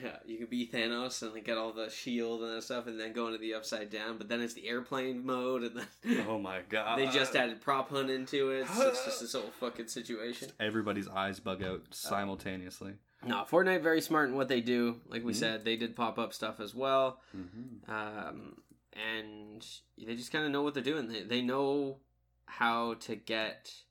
Yeah, 0.02 0.16
you 0.26 0.36
could 0.38 0.50
be 0.50 0.66
Thanos 0.68 1.22
and 1.22 1.32
like 1.32 1.44
get 1.44 1.56
all 1.56 1.72
the 1.72 1.88
shield 1.88 2.42
and 2.42 2.56
that 2.56 2.62
stuff, 2.62 2.86
and 2.88 2.98
then 3.00 3.12
go 3.14 3.26
into 3.26 3.38
the 3.38 3.54
upside 3.54 3.88
down. 3.90 4.18
But 4.18 4.28
then 4.28 4.40
it's 4.42 4.52
the 4.54 4.68
airplane 4.68 5.24
mode, 5.24 5.62
and 5.62 5.76
then 6.04 6.26
Oh 6.28 6.38
my 6.38 6.60
god! 6.68 6.98
they 6.98 7.06
just 7.06 7.34
added 7.36 7.60
prop 7.62 7.90
hunt 7.90 8.10
into 8.10 8.50
it. 8.50 8.66
So 8.68 8.88
it's 8.88 9.04
just 9.04 9.20
this 9.20 9.32
whole 9.34 9.50
fucking 9.60 9.86
situation. 9.86 10.50
everybody's 10.60 11.08
eyes 11.08 11.38
bug 11.40 11.62
out 11.62 11.82
simultaneously. 11.90 12.94
No, 13.24 13.44
Fortnite 13.50 13.82
very 13.82 14.00
smart 14.00 14.28
in 14.28 14.36
what 14.36 14.48
they 14.48 14.60
do. 14.60 15.00
Like 15.06 15.24
we 15.24 15.32
Mhm. 15.32 15.36
said, 15.36 15.64
they 15.64 15.76
did 15.76 15.96
pop 15.96 16.18
up 16.18 16.32
stuff 16.32 16.60
as 16.60 16.74
well, 16.74 17.20
Mm-hmm. 17.36 17.90
um, 17.90 18.62
and 18.92 19.66
they 19.98 20.14
just 20.14 20.30
kind 20.32 20.44
of 20.44 20.52
know 20.52 20.62
what 20.62 20.74
they're 20.74 20.82
doing. 20.82 21.08
They 21.08 21.22
they 21.24 21.42
know 21.42 22.00
how 22.46 22.94
to 22.94 23.16
get 23.16 23.82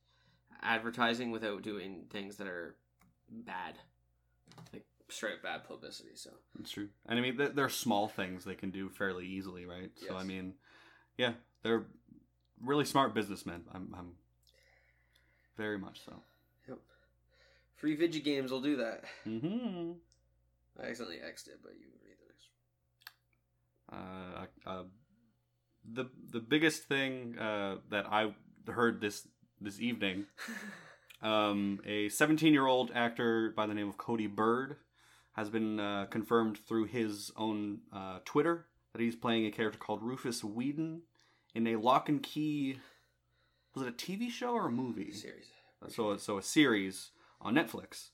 advertising 0.62 1.30
without 1.32 1.62
doing 1.62 2.08
things 2.10 2.38
that 2.38 2.48
are 2.48 2.76
bad, 3.30 3.76
like 4.74 4.86
straight 5.10 5.44
bad 5.44 5.64
publicity. 5.66 6.16
So 6.16 6.32
that's 6.56 6.72
true. 6.72 6.90
And 7.06 7.20
I 7.20 7.22
mean, 7.22 7.38
they're, 7.38 7.50
they're 7.50 7.70
small 7.70 8.08
things 8.08 8.44
they 8.46 8.56
can 8.56 8.72
do 8.72 8.90
fairly 8.90 9.28
easily, 9.28 9.66
right? 9.66 9.92
So 10.08 10.16
I 10.16 10.24
mean, 10.24 10.56
yeah, 11.18 11.34
they're 11.64 11.86
really 12.62 12.86
smart 12.86 13.14
businessmen. 13.14 13.66
I'm, 13.74 13.94
I'm 13.96 14.18
very 15.58 15.78
much 15.78 16.02
so. 16.04 16.24
Free 17.78 17.96
video 17.96 18.24
games 18.24 18.52
will 18.52 18.62
do 18.62 18.78
that. 18.78 19.04
Mm-hmm. 19.28 19.92
I 20.82 20.88
accidentally 20.88 21.20
X'd 21.22 21.48
it, 21.48 21.60
but 21.64 21.74
you 21.74 21.86
can 21.92 22.00
read 22.04 22.18
the 22.20 23.96
next. 24.40 24.68
Uh, 24.68 24.70
uh, 24.70 24.84
the 25.86 26.06
the 26.32 26.40
biggest 26.40 26.84
thing 26.84 27.38
uh, 27.38 27.78
that 27.90 28.08
I 28.12 28.34
heard 28.68 29.00
this 29.00 29.28
this 29.62 29.80
evening, 29.80 30.26
um, 31.22 31.80
a 31.86 32.10
17 32.10 32.52
year 32.52 32.66
old 32.66 32.92
actor 32.96 33.54
by 33.56 33.68
the 33.68 33.76
name 33.76 33.90
of 33.90 33.98
Coby 33.98 34.34
Bird 34.34 34.78
has 35.34 35.50
been 35.50 35.80
uh, 35.80 36.08
confirmed 36.10 36.58
through 36.58 36.86
his 36.86 37.32
own 37.38 37.82
uh, 37.94 38.20
Twitter 38.26 38.66
that 38.94 39.02
he's 39.02 39.16
playing 39.16 39.46
a 39.46 39.52
character 39.52 39.78
called 39.78 40.02
Rufus 40.02 40.44
Whedon 40.44 41.04
in 41.54 41.68
a 41.68 41.76
Locke 41.76 42.10
and 42.10 42.24
Key. 42.24 42.80
Was 43.76 43.86
it 43.86 43.90
a 43.90 43.92
TV 43.92 44.32
show 44.32 44.54
or 44.54 44.66
a 44.66 44.72
movie? 44.72 45.12
Series. 45.12 45.46
so 45.90 46.18
so 46.18 46.40
a 46.40 46.44
series 46.44 47.12
on 47.42 47.56
Netflix, 47.56 48.10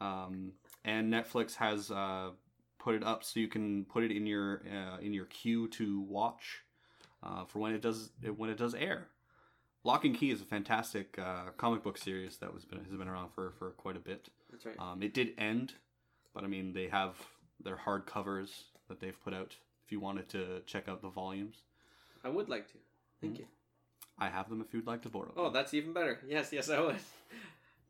um, 0.00 0.52
and 0.84 1.12
Netflix 1.12 1.56
has 1.56 1.90
uh, 1.90 2.30
put 2.78 2.94
it 2.94 3.04
up 3.04 3.22
so 3.24 3.40
you 3.40 3.48
can 3.48 3.84
put 3.84 4.02
it 4.04 4.10
in 4.10 4.26
your 4.26 4.62
uh, 4.70 4.98
in 4.98 5.12
your 5.12 5.26
queue 5.26 5.68
to 5.68 6.00
watch 6.02 6.62
uh, 7.22 7.44
for 7.44 7.58
when 7.58 7.72
it 7.74 7.82
does 7.82 8.10
when 8.36 8.50
it 8.50 8.58
does 8.58 8.74
air. 8.74 9.08
Locke 9.84 10.04
and 10.04 10.16
Key 10.16 10.30
is 10.30 10.40
a 10.40 10.44
fantastic 10.44 11.18
uh, 11.18 11.50
comic 11.56 11.82
book 11.82 11.98
series 11.98 12.36
that 12.38 12.54
was 12.54 12.64
been 12.64 12.84
has 12.84 12.96
been 12.96 13.08
around 13.08 13.30
for 13.30 13.52
for 13.58 13.70
quite 13.70 13.96
a 13.96 14.00
bit. 14.00 14.28
That's 14.50 14.64
right. 14.66 14.76
Um, 14.78 15.02
it 15.02 15.12
did 15.14 15.32
end, 15.38 15.74
but 16.34 16.44
I 16.44 16.46
mean 16.46 16.72
they 16.72 16.88
have 16.88 17.16
their 17.62 17.76
hard 17.76 18.06
covers 18.06 18.64
that 18.88 19.00
they've 19.00 19.20
put 19.24 19.34
out. 19.34 19.56
If 19.84 19.90
you 19.90 20.00
wanted 20.00 20.28
to 20.30 20.62
check 20.66 20.88
out 20.88 21.02
the 21.02 21.08
volumes, 21.08 21.56
I 22.24 22.28
would 22.28 22.48
like 22.48 22.68
to. 22.68 22.78
Thank 23.20 23.38
you. 23.38 23.46
I 24.18 24.28
have 24.28 24.48
them. 24.48 24.60
If 24.60 24.72
you'd 24.72 24.86
like 24.86 25.02
to 25.02 25.08
borrow. 25.08 25.26
them. 25.26 25.34
Oh, 25.36 25.50
that's 25.50 25.74
even 25.74 25.92
better. 25.92 26.20
Yes, 26.26 26.52
yes, 26.52 26.68
I 26.70 26.80
would. 26.80 26.96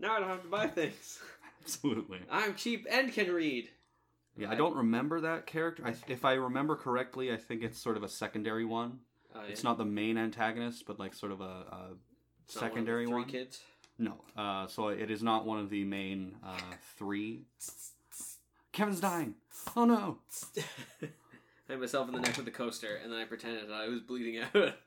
Now 0.03 0.17
I 0.17 0.21
don't 0.21 0.29
have 0.29 0.43
to 0.43 0.49
buy 0.49 0.67
things. 0.67 1.21
absolutely. 1.63 2.19
I'm 2.31 2.55
cheap 2.55 2.87
and 2.91 3.13
can 3.13 3.33
read. 3.33 3.71
Yeah, 4.37 4.51
I 4.51 4.55
don't 4.55 4.77
remember 4.77 5.21
that 5.23 5.47
character. 5.47 5.87
I, 5.87 5.95
if 6.09 6.25
I 6.25 6.35
remember 6.35 6.75
correctly, 6.75 7.33
I 7.33 7.37
think 7.37 7.63
it's 7.63 7.79
sort 7.79 7.97
of 7.97 8.03
a 8.03 8.09
secondary 8.09 8.65
one. 8.65 8.99
Yeah. 9.35 9.43
It's 9.49 9.65
not 9.65 9.79
the 9.79 9.85
main 9.85 10.19
antagonist, 10.19 10.85
but 10.87 10.99
like 10.99 11.15
sort 11.15 11.33
of 11.33 11.41
a, 11.41 11.45
a 11.45 11.89
It's 12.45 12.57
not 12.57 12.63
one 12.63 12.81
of 12.81 12.87
the 12.87 12.89
secondary 12.89 13.05
three 13.07 13.15
one. 13.15 13.25
kids. 13.25 13.61
No, 13.99 14.25
uh, 14.37 14.67
so 14.67 14.89
it 14.89 15.11
is 15.11 15.23
not 15.23 15.47
one 15.47 15.59
of 15.61 15.71
the 15.71 15.85
main 15.85 16.35
uh, 16.45 16.59
three. 16.97 17.45
Kevin's 18.73 19.01
dying. 19.01 19.35
Oh 19.77 19.85
no! 19.85 20.19
I 21.03 21.07
hit 21.69 21.79
myself 21.79 22.09
in 22.09 22.15
the 22.15 22.21
neck 22.21 22.37
with 22.37 22.47
the 22.47 22.51
coaster, 22.51 22.97
and 23.03 23.13
then 23.13 23.21
I 23.21 23.25
pretended 23.25 23.71
I 23.71 23.89
was 23.89 24.01
bleeding 24.01 24.43
out. 24.43 24.75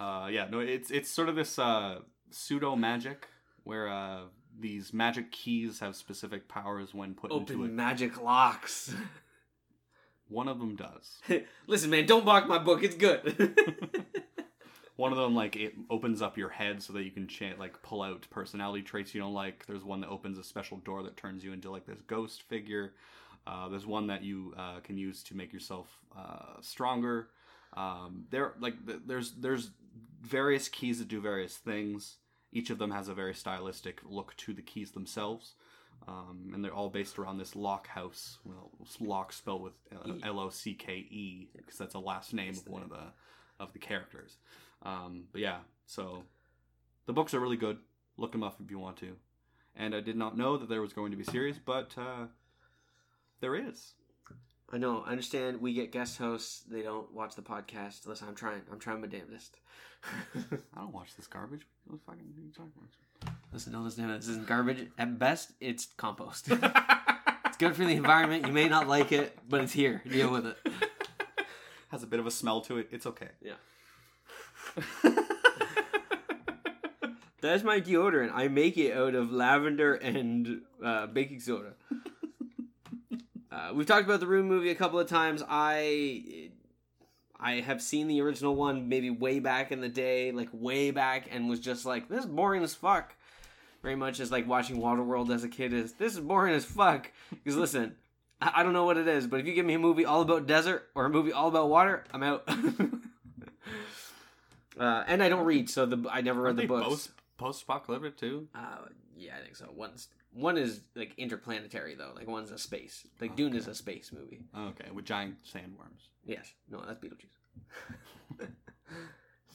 Uh, 0.00 0.26
yeah, 0.28 0.48
no, 0.50 0.58
it's 0.58 0.90
it's 0.90 1.08
sort 1.08 1.28
of 1.28 1.36
this 1.36 1.56
uh, 1.56 2.00
pseudo 2.32 2.74
magic 2.74 3.28
where 3.62 3.88
uh, 3.88 4.22
these 4.58 4.92
magic 4.92 5.32
keys 5.32 5.80
have 5.80 5.96
specific 5.96 6.48
powers 6.48 6.94
when 6.94 7.14
put 7.14 7.32
into 7.32 7.54
Open 7.54 7.76
magic 7.76 8.22
locks. 8.22 8.94
One 10.28 10.48
of 10.48 10.58
them 10.58 10.76
does. 10.76 11.20
Listen, 11.66 11.90
man, 11.90 12.06
don't 12.06 12.24
block 12.24 12.46
my 12.48 12.58
book. 12.58 12.82
It's 12.82 12.96
good. 12.96 13.56
One 14.96 15.12
of 15.12 15.18
them 15.18 15.34
like 15.34 15.56
it 15.56 15.74
opens 15.90 16.22
up 16.22 16.38
your 16.38 16.48
head 16.48 16.82
so 16.82 16.92
that 16.92 17.02
you 17.02 17.10
can 17.10 17.26
cha- 17.26 17.58
like 17.58 17.82
pull 17.82 18.00
out 18.00 18.26
personality 18.30 18.82
traits 18.82 19.14
you 19.14 19.20
don't 19.20 19.34
like. 19.34 19.66
There's 19.66 19.82
one 19.82 20.00
that 20.02 20.08
opens 20.08 20.38
a 20.38 20.44
special 20.44 20.78
door 20.78 21.02
that 21.02 21.16
turns 21.16 21.42
you 21.44 21.52
into 21.52 21.70
like 21.70 21.84
this 21.84 22.00
ghost 22.06 22.44
figure. 22.44 22.94
Uh, 23.46 23.68
there's 23.68 23.86
one 23.86 24.06
that 24.06 24.22
you 24.22 24.54
uh, 24.56 24.80
can 24.80 24.96
use 24.96 25.22
to 25.24 25.36
make 25.36 25.52
yourself 25.52 25.88
uh, 26.16 26.60
stronger. 26.60 27.28
Um, 27.76 28.26
there 28.30 28.54
like 28.60 28.86
th- 28.86 29.00
there's 29.04 29.32
there's 29.32 29.72
various 30.22 30.68
keys 30.68 31.00
that 31.00 31.08
do 31.08 31.20
various 31.20 31.56
things. 31.56 32.18
Each 32.54 32.70
of 32.70 32.78
them 32.78 32.92
has 32.92 33.08
a 33.08 33.14
very 33.14 33.34
stylistic 33.34 34.00
look 34.04 34.34
to 34.38 34.54
the 34.54 34.62
keys 34.62 34.92
themselves. 34.92 35.54
Um, 36.06 36.50
and 36.54 36.64
they're 36.64 36.74
all 36.74 36.88
based 36.88 37.18
around 37.18 37.38
this 37.38 37.56
lock 37.56 37.88
house. 37.88 38.38
Well, 38.44 38.70
lock 39.00 39.32
spelled 39.32 39.62
with 39.62 39.72
uh. 39.92 40.12
L 40.24 40.40
O 40.40 40.50
C 40.50 40.74
K 40.74 40.92
E 40.92 41.48
because 41.56 41.78
that's 41.78 41.94
a 41.94 41.98
last 41.98 42.32
name 42.32 42.50
of 42.50 42.68
one 42.68 42.82
of 42.82 42.90
the 42.90 43.12
of 43.58 43.72
the 43.72 43.78
characters. 43.78 44.36
Um, 44.82 45.24
but 45.32 45.40
yeah, 45.40 45.58
so 45.86 46.24
the 47.06 47.12
books 47.12 47.34
are 47.34 47.40
really 47.40 47.56
good. 47.56 47.78
Look 48.16 48.32
them 48.32 48.42
up 48.42 48.60
if 48.62 48.70
you 48.70 48.78
want 48.78 48.98
to. 48.98 49.16
And 49.76 49.94
I 49.94 50.00
did 50.00 50.16
not 50.16 50.36
know 50.36 50.56
that 50.56 50.68
there 50.68 50.80
was 50.80 50.92
going 50.92 51.10
to 51.10 51.16
be 51.16 51.24
a 51.24 51.30
series, 51.30 51.58
but 51.58 51.94
uh, 51.98 52.26
there 53.40 53.56
is. 53.56 53.94
I 54.74 54.76
know. 54.76 55.04
I 55.06 55.12
understand. 55.12 55.60
We 55.60 55.72
get 55.72 55.92
guest 55.92 56.18
hosts. 56.18 56.62
They 56.68 56.82
don't 56.82 57.12
watch 57.14 57.36
the 57.36 57.42
podcast. 57.42 58.08
Listen, 58.08 58.26
I'm 58.26 58.34
trying. 58.34 58.60
I'm 58.72 58.80
trying 58.80 59.00
my 59.00 59.06
damnedest. 59.06 59.56
I 60.34 60.80
don't 60.80 60.92
watch 60.92 61.14
this 61.14 61.28
garbage. 61.28 61.64
What 61.86 62.00
the 62.00 62.04
fucking 62.04 62.24
are 62.36 62.42
you 62.42 62.50
talking 62.50 62.72
about? 62.76 63.36
Listen, 63.52 63.72
don't 63.72 63.84
listen 63.84 64.02
to 64.02 64.10
him. 64.10 64.18
This 64.18 64.26
isn't 64.28 64.48
garbage. 64.48 64.88
At 64.98 65.16
best, 65.16 65.52
it's 65.60 65.86
compost. 65.96 66.48
it's 66.50 67.56
good 67.56 67.76
for 67.76 67.84
the 67.84 67.94
environment. 67.94 68.48
You 68.48 68.52
may 68.52 68.68
not 68.68 68.88
like 68.88 69.12
it, 69.12 69.38
but 69.48 69.60
it's 69.60 69.72
here. 69.72 70.02
Deal 70.10 70.32
with 70.32 70.46
it. 70.46 70.56
Has 71.90 72.02
a 72.02 72.08
bit 72.08 72.18
of 72.18 72.26
a 72.26 72.32
smell 72.32 72.60
to 72.62 72.78
it. 72.78 72.88
It's 72.90 73.06
okay. 73.06 73.28
Yeah. 73.40 73.54
That's 77.40 77.62
my 77.62 77.80
deodorant. 77.80 78.32
I 78.34 78.48
make 78.48 78.76
it 78.76 78.96
out 78.96 79.14
of 79.14 79.30
lavender 79.30 79.94
and 79.94 80.62
uh, 80.84 81.06
baking 81.06 81.38
soda. 81.38 81.74
Uh, 83.54 83.72
we've 83.72 83.86
talked 83.86 84.04
about 84.04 84.18
the 84.18 84.26
Room 84.26 84.48
movie 84.48 84.70
a 84.70 84.74
couple 84.74 84.98
of 84.98 85.08
times. 85.08 85.42
I 85.48 86.50
I 87.38 87.60
have 87.60 87.80
seen 87.80 88.08
the 88.08 88.20
original 88.20 88.56
one 88.56 88.88
maybe 88.88 89.10
way 89.10 89.38
back 89.38 89.70
in 89.70 89.80
the 89.80 89.88
day, 89.88 90.32
like 90.32 90.48
way 90.52 90.90
back, 90.90 91.28
and 91.30 91.48
was 91.48 91.60
just 91.60 91.86
like, 91.86 92.08
this 92.08 92.20
is 92.20 92.26
boring 92.26 92.64
as 92.64 92.74
fuck. 92.74 93.14
Very 93.82 93.94
much 93.94 94.18
as 94.18 94.32
like 94.32 94.48
watching 94.48 94.78
Waterworld 94.78 95.32
as 95.32 95.44
a 95.44 95.48
kid 95.48 95.72
is. 95.72 95.92
This 95.92 96.14
is 96.14 96.20
boring 96.20 96.54
as 96.54 96.64
fuck. 96.64 97.12
Because 97.30 97.56
listen, 97.56 97.94
I, 98.40 98.52
I 98.56 98.62
don't 98.64 98.72
know 98.72 98.86
what 98.86 98.96
it 98.96 99.06
is, 99.06 99.28
but 99.28 99.38
if 99.38 99.46
you 99.46 99.54
give 99.54 99.66
me 99.66 99.74
a 99.74 99.78
movie 99.78 100.04
all 100.04 100.22
about 100.22 100.48
desert 100.48 100.88
or 100.96 101.04
a 101.04 101.10
movie 101.10 101.32
all 101.32 101.48
about 101.48 101.68
water, 101.68 102.02
I'm 102.12 102.24
out. 102.24 102.42
uh, 104.78 105.04
and 105.06 105.22
I 105.22 105.28
don't 105.28 105.44
read, 105.44 105.70
so 105.70 105.86
the 105.86 106.08
I 106.10 106.22
never 106.22 106.40
read 106.42 106.56
the 106.56 106.66
books. 106.66 106.88
both 106.88 107.08
post-apocalyptic 107.36 108.16
too? 108.16 108.48
Uh, 108.52 108.78
yeah, 109.16 109.36
I 109.38 109.42
think 109.42 109.54
so. 109.54 109.68
One's 109.76 110.08
one 110.34 110.58
is 110.58 110.80
like 110.94 111.14
interplanetary 111.16 111.94
though. 111.94 112.12
Like 112.14 112.26
one's 112.28 112.50
a 112.50 112.58
space. 112.58 113.06
Like 113.20 113.36
Dune 113.36 113.54
is 113.56 113.68
a 113.68 113.74
space 113.74 114.10
movie. 114.12 114.40
Okay, 114.56 114.90
with 114.92 115.04
giant 115.04 115.36
sandworms. 115.44 116.08
Yes. 116.26 116.52
No, 116.70 116.82
that's 116.86 116.98
Beetlejuice. 117.00 118.48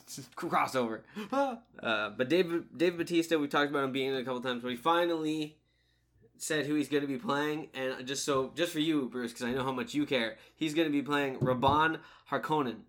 Crossover. 0.35 1.01
Uh, 1.81 2.09
but 2.09 2.27
David 2.27 2.65
David 2.77 2.97
Batista, 2.97 3.37
we 3.37 3.47
talked 3.47 3.69
about 3.69 3.85
him 3.85 3.91
being 3.93 4.13
a 4.13 4.23
couple 4.25 4.41
times, 4.41 4.61
but 4.61 4.69
he 4.71 4.75
finally 4.75 5.55
said 6.37 6.65
who 6.65 6.75
he's 6.75 6.89
going 6.89 7.01
to 7.01 7.07
be 7.07 7.17
playing, 7.17 7.69
and 7.73 8.05
just 8.05 8.25
so 8.25 8.51
just 8.53 8.73
for 8.73 8.79
you, 8.79 9.07
Bruce, 9.09 9.31
because 9.31 9.45
I 9.45 9.51
know 9.53 9.63
how 9.63 9.71
much 9.71 9.93
you 9.93 10.05
care, 10.05 10.35
he's 10.57 10.73
going 10.73 10.87
to 10.87 10.91
be 10.91 11.01
playing 11.01 11.37
Rabban 11.37 11.99
Harkonnen. 12.29 12.81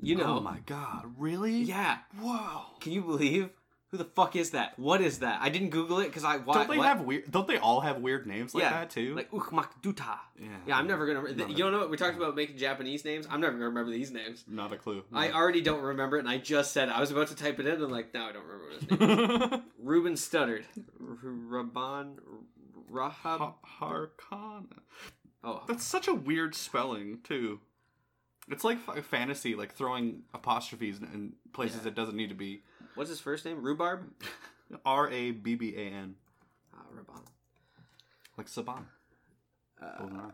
You 0.00 0.14
know, 0.16 0.36
Oh 0.36 0.40
my 0.40 0.58
god! 0.66 1.14
Really? 1.18 1.62
yeah. 1.62 1.98
Whoa! 2.20 2.62
Can 2.80 2.92
you 2.92 3.02
believe 3.02 3.50
who 3.94 3.98
the 3.98 4.10
fuck 4.10 4.34
is 4.34 4.50
that? 4.50 4.76
What 4.76 5.00
is 5.00 5.20
that? 5.20 5.38
I 5.40 5.50
didn't 5.50 5.68
Google 5.70 6.00
it 6.00 6.06
because 6.06 6.24
I 6.24 6.38
why, 6.38 6.54
Don't 6.54 6.68
they 6.68 6.78
what? 6.78 6.86
have 6.88 7.02
weird? 7.02 7.30
Don't 7.30 7.46
they 7.46 7.58
all 7.58 7.80
have 7.80 7.98
weird 8.00 8.26
names 8.26 8.52
like 8.52 8.64
Yeah, 8.64 8.70
that 8.70 8.90
too? 8.90 9.14
like 9.14 9.30
Ukmak 9.30 9.68
Duta. 9.82 10.18
yeah. 10.36 10.48
Yeah, 10.66 10.76
I'm 10.78 10.88
never 10.88 11.06
gonna. 11.06 11.20
Re- 11.20 11.34
Not 11.34 11.48
a- 11.48 11.52
you 11.52 11.58
don't 11.58 11.70
know 11.70 11.78
what 11.78 11.90
we 11.90 11.96
talked 11.96 12.16
about 12.16 12.34
making 12.34 12.56
Japanese 12.58 13.04
names. 13.04 13.26
I'm 13.30 13.40
never 13.40 13.52
gonna 13.52 13.68
remember 13.68 13.92
these 13.92 14.10
names. 14.10 14.44
Not 14.48 14.72
a 14.72 14.76
clue. 14.76 15.04
I 15.12 15.30
already 15.30 15.60
don't 15.60 15.82
remember 15.82 16.16
it, 16.16 16.20
and 16.20 16.28
I 16.28 16.38
just 16.38 16.72
said 16.72 16.88
it. 16.88 16.92
I 16.92 16.98
was 17.00 17.12
about 17.12 17.28
to 17.28 17.36
type 17.36 17.60
it 17.60 17.66
in, 17.66 17.74
and 17.74 17.84
I'm 17.84 17.90
like, 17.90 18.12
no, 18.12 18.24
I 18.24 18.32
don't 18.32 18.44
remember 18.44 18.64
what 18.64 19.30
his 19.30 19.40
name. 19.40 19.52
is. 19.52 19.60
Ruben 19.78 20.16
stuttered. 20.16 20.64
Raban 21.00 22.16
Rahab. 22.88 23.38
Ha- 23.40 23.54
Harkana. 23.80 24.80
Oh, 25.42 25.62
That's 25.68 25.84
such 25.84 26.08
a 26.08 26.14
weird 26.14 26.54
spelling 26.54 27.18
too. 27.22 27.60
It's 28.50 28.64
like 28.64 28.78
fantasy, 29.04 29.54
like 29.54 29.72
throwing 29.74 30.22
apostrophes 30.34 30.98
in 31.00 31.32
places 31.52 31.86
it 31.86 31.94
doesn't 31.94 32.16
need 32.16 32.28
to 32.28 32.34
be. 32.34 32.62
What's 32.94 33.10
his 33.10 33.20
first 33.20 33.44
name? 33.44 33.62
Rhubarb. 33.62 34.04
R 34.86 35.10
a 35.10 35.30
b 35.32 35.54
b 35.54 35.74
a 35.76 35.80
n, 35.90 36.14
Ah, 36.74 36.78
Rabban. 36.94 37.20
like 38.38 38.46
Saban. 38.48 38.84
Uh, 39.80 40.30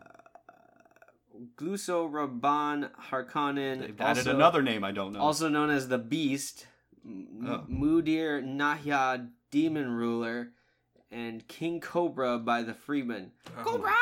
Glossu 1.57 2.09
Rabban 2.09 2.89
Harkonnen. 3.09 3.79
They've 3.81 3.99
added 4.01 4.19
also- 4.27 4.35
another 4.35 4.61
name 4.61 4.83
I 4.83 4.91
don't 4.91 5.13
know. 5.13 5.19
also 5.19 5.49
known 5.49 5.69
as 5.69 5.87
the 5.89 5.97
Beast, 5.97 6.67
M- 7.05 7.45
Oh. 7.47 7.65
Mudir 7.69 8.41
Nahya, 8.43 9.29
Demon 9.49 9.91
Ruler, 9.91 10.51
and 11.11 11.47
King 11.47 11.79
Cobra 11.81 12.37
by 12.39 12.61
the 12.63 12.73
Fremen. 12.73 13.31
Oh. 13.57 13.63
Cobra 13.63 13.95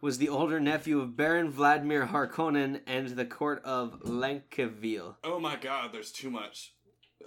was 0.00 0.18
the 0.18 0.28
older 0.28 0.58
nephew 0.60 1.00
of 1.00 1.16
Baron 1.16 1.50
Vladimir 1.50 2.06
Harkonnen 2.06 2.80
and 2.86 3.08
the 3.08 3.24
court 3.26 3.62
of 3.64 4.00
Lankiveil. 4.02 5.16
Oh 5.24 5.38
my 5.38 5.56
god, 5.56 5.92
there's 5.92 6.10
too 6.12 6.30
much 6.30 6.74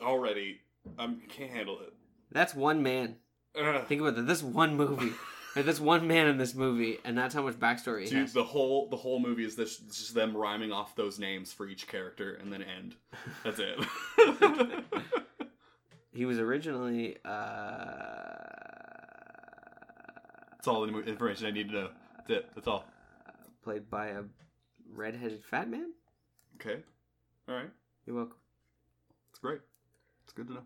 already. 0.02 0.60
I 0.98 1.14
can't 1.30 1.52
handle 1.52 1.80
it. 1.82 1.94
That's 2.32 2.54
one 2.56 2.84
man. 2.84 3.16
Think 3.56 4.02
about 4.02 4.16
that. 4.16 4.28
This 4.28 4.44
one 4.44 4.76
movie. 4.76 5.12
Like, 5.56 5.66
That's 5.66 5.80
one 5.80 6.08
man 6.08 6.26
in 6.26 6.40
this 6.40 6.56
movie, 6.56 6.98
and 7.06 7.16
that's 7.16 7.36
how 7.36 7.44
much 7.44 7.60
backstory 7.60 8.06
he 8.06 8.10
Dude, 8.10 8.18
has. 8.22 8.34
the 8.34 8.44
whole 8.44 8.90
the 8.90 8.98
whole 8.98 9.20
movie 9.20 9.46
is 9.46 9.56
this 9.56 9.78
just 9.78 10.16
them 10.16 10.36
rhyming 10.36 10.72
off 10.72 10.96
those 10.96 11.20
names 11.20 11.54
for 11.54 11.68
each 11.68 11.86
character 11.88 12.34
and 12.42 12.52
then 12.52 12.64
end. 12.64 12.96
That's 13.44 13.60
it. 13.60 13.80
He 16.12 16.26
was 16.26 16.38
originally 16.40 17.18
uh, 17.26 17.30
That's 20.56 20.68
all 20.68 20.86
the 20.86 21.00
information 21.04 21.48
I 21.48 21.52
need 21.52 21.70
to 21.70 21.74
know. 21.74 21.90
That's 22.18 22.30
it. 22.30 22.50
That's 22.56 22.68
all. 22.68 22.86
Played 23.64 23.90
by 23.90 24.08
a 24.08 24.22
redheaded 24.94 25.44
fat 25.44 25.70
man. 25.70 25.92
Okay. 26.62 26.82
All 27.50 27.56
right. 27.56 27.70
You're 28.06 28.16
welcome. 28.16 28.38
It's 29.32 29.40
great. 29.40 29.60
Good 30.36 30.48
to 30.48 30.54
know. 30.54 30.64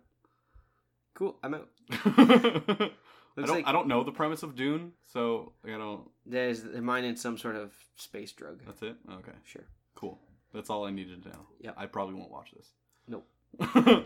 Cool. 1.14 1.38
I'm 1.44 1.54
out. 1.56 1.70
I 1.92 3.46
don't. 3.46 3.50
like 3.50 3.68
I 3.68 3.72
don't 3.72 3.88
know 3.88 4.04
the 4.04 4.12
premise 4.12 4.44
of 4.44 4.56
Dune, 4.56 4.94
so 5.12 5.54
I 5.66 5.70
don't. 5.70 6.10
there's 6.26 6.64
they're 6.64 6.82
mining 6.82 7.16
some 7.16 7.38
sort 7.38 7.56
of 7.56 7.74
space 7.96 8.32
drug. 8.32 8.62
That's 8.66 8.82
it. 8.82 8.96
Okay. 9.12 9.32
Sure. 9.44 9.66
Cool. 9.96 10.20
That's 10.54 10.70
all 10.70 10.86
I 10.86 10.92
needed 10.92 11.24
to 11.24 11.30
know. 11.30 11.48
Yeah. 11.60 11.72
I 11.78 11.86
probably 11.86 12.16
won't 12.16 12.32
watch 12.32 12.52
this. 12.56 12.68
Nope. 13.08 13.28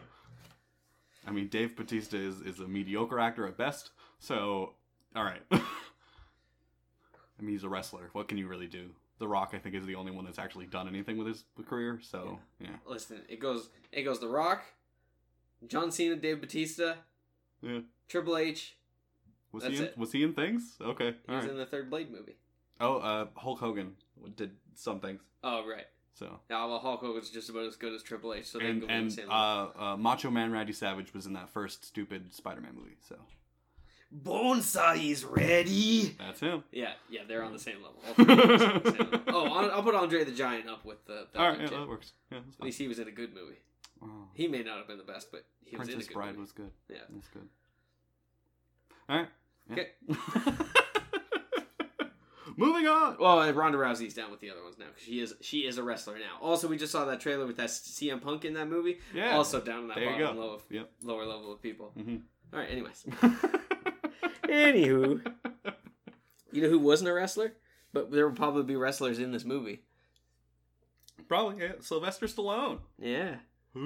I 1.26 1.32
mean, 1.32 1.48
Dave 1.48 1.76
Batista 1.76 2.18
is, 2.18 2.42
is 2.42 2.60
a 2.60 2.68
mediocre 2.68 3.20
actor 3.20 3.48
at 3.48 3.58
best. 3.58 3.92
So, 4.20 4.74
all 5.16 5.24
right. 5.24 5.42
I 5.52 5.62
mean, 7.40 7.52
he's 7.52 7.64
a 7.64 7.70
wrestler. 7.70 8.10
What 8.14 8.28
can 8.28 8.38
you 8.38 8.48
really 8.48 8.68
do? 8.68 8.90
The 9.20 9.28
Rock, 9.28 9.52
I 9.54 9.60
think, 9.60 9.76
is 9.76 9.86
the 9.86 9.96
only 9.96 10.12
one 10.12 10.26
that's 10.26 10.40
actually 10.40 10.66
done 10.66 10.88
anything 10.88 11.18
with 11.18 11.28
his 11.28 11.44
career. 11.68 12.00
So, 12.02 12.40
yeah. 12.60 12.70
Listen, 12.88 13.22
it 13.30 13.40
goes 13.40 13.70
it 13.92 14.02
goes 14.02 14.20
The 14.20 14.28
Rock, 14.28 14.64
John 15.68 15.92
Cena, 15.92 16.16
Dave 16.16 16.42
Batista, 16.42 16.96
Yeah. 17.62 17.80
Triple 18.08 18.38
H. 18.38 18.78
Was 19.52 19.64
That's 19.64 19.76
he 19.76 19.80
in, 19.82 19.86
it. 19.88 19.98
was 19.98 20.12
he 20.12 20.24
in 20.24 20.34
things? 20.34 20.78
Okay. 20.82 21.16
He 21.28 21.34
was 21.34 21.44
right. 21.44 21.52
in 21.52 21.58
the 21.58 21.66
third 21.66 21.90
Blade 21.90 22.10
movie. 22.12 22.38
Oh, 22.80 22.98
uh, 22.98 23.26
Hulk 23.36 23.60
Hogan 23.60 23.96
did 24.36 24.52
some 24.76 25.00
things. 25.00 25.22
Oh 25.44 25.68
right. 25.68 25.86
So. 26.14 26.40
Now 26.50 26.68
well, 26.70 26.80
Hulk 26.80 27.02
Hogan's 27.02 27.30
just 27.30 27.50
about 27.50 27.66
as 27.66 27.76
good 27.76 27.94
as 27.94 28.02
Triple 28.04 28.34
H, 28.34 28.46
so 28.46 28.60
they 28.60 28.66
And, 28.70 28.84
and 28.90 29.10
the 29.10 29.14
same 29.14 29.28
level. 29.30 29.72
uh, 29.78 29.84
uh, 29.94 29.98
Macho 29.98 30.30
Man 30.32 30.52
Randy 30.52 30.74
Savage 30.74 31.14
was 31.14 31.26
in 31.26 31.34
that 31.34 31.50
first 31.50 31.84
stupid 31.86 32.34
Spider-Man 32.34 32.76
movie. 32.76 32.98
So 33.08 33.18
Bonesaw's 34.14 35.24
ready. 35.24 36.16
that's 36.20 36.40
him. 36.42 36.64
Yeah, 36.72 36.92
yeah, 37.10 37.22
they're 37.28 37.44
on 37.44 37.54
the 37.54 37.60
same 37.60 37.78
level. 37.82 38.02
All 38.08 38.14
three 38.14 38.34
of 38.34 38.60
them 38.60 38.62
are 38.62 38.74
on 38.74 38.84
the 38.84 38.92
same 38.92 38.98
level. 39.12 39.22
Oh, 39.28 39.70
I'll, 39.70 39.84
put 39.84 39.96
Andre 39.96 40.24
the 40.24 40.32
Giant 40.32 40.68
up 40.70 40.84
with 40.86 41.06
the. 41.06 41.28
All 41.36 41.56
yeah, 41.56 41.68
that 41.68 41.88
works. 41.88 42.12
Yeah, 42.32 42.40
At 42.40 42.66
least 42.66 42.78
he 42.78 42.88
was 42.88 43.00
in 43.00 43.08
a 43.08 43.12
good 43.12 43.34
movie. 43.34 43.60
Oh. 44.04 44.28
He 44.34 44.48
may 44.48 44.64
not 44.64 44.78
have 44.78 44.88
been 44.88 44.98
the 44.98 45.04
best, 45.04 45.32
but 45.32 45.46
he 45.64 45.76
was 45.78 45.88
in 45.88 45.94
a 45.94 45.96
Princess 45.98 46.08
good 46.10 46.14
Bride 46.16 46.28
movie. 46.30 46.40
was 46.42 46.52
good. 46.52 46.72
Yeah. 46.90 46.98
That's 47.10 47.28
good. 47.28 47.48
All 49.10 49.18
right. 49.18 49.28
Okay. 49.72 49.88
Moving 52.58 52.86
on. 52.88 53.16
Well, 53.20 53.42
and 53.42 53.56
Ronda 53.56 53.78
Rousey's 53.78 54.14
down 54.14 54.30
with 54.30 54.40
the 54.42 54.50
other 54.52 54.62
ones 54.64 54.76
now 54.78 54.86
because 54.88 55.04
she 55.04 55.20
is 55.22 55.34
she 55.42 55.60
is 55.60 55.78
a 55.78 55.84
wrestler 55.84 56.16
now. 56.20 56.38
Also, 56.42 56.68
we 56.68 56.78
just 56.78 56.92
saw 56.92 57.06
that 57.06 57.20
trailer 57.22 57.46
with 57.46 57.58
that 57.58 57.70
CM 57.70 58.22
Punk 58.22 58.44
in 58.46 58.54
that 58.56 58.68
movie. 58.68 58.98
Yeah. 59.14 59.36
Also 59.36 59.62
down 59.62 59.84
in 59.84 59.88
that 59.88 59.96
There 59.96 60.06
you 60.06 60.24
bottom 60.24 60.36
go. 60.38 60.42
low 60.44 60.54
of, 60.56 60.64
Yep. 60.70 60.92
lower 61.04 61.26
level 61.26 61.54
of 61.54 61.62
people. 61.62 61.92
hmm 61.96 62.18
All 62.54 62.60
right. 62.60 62.70
Anyways, 62.70 63.06
anywho, 64.44 65.34
you 66.52 66.62
know 66.62 66.70
who 66.70 66.80
wasn't 66.80 67.10
a 67.10 67.14
wrestler, 67.14 67.54
but 67.94 68.12
there 68.12 68.28
will 68.28 68.36
probably 68.36 68.64
be 68.64 68.76
wrestlers 68.76 69.18
in 69.18 69.32
this 69.32 69.46
movie. 69.46 69.84
Probably 71.28 71.64
yeah. 71.64 71.74
Sylvester 71.80 72.26
Stallone. 72.28 72.80
Yeah. 73.00 73.36
I 73.74 73.80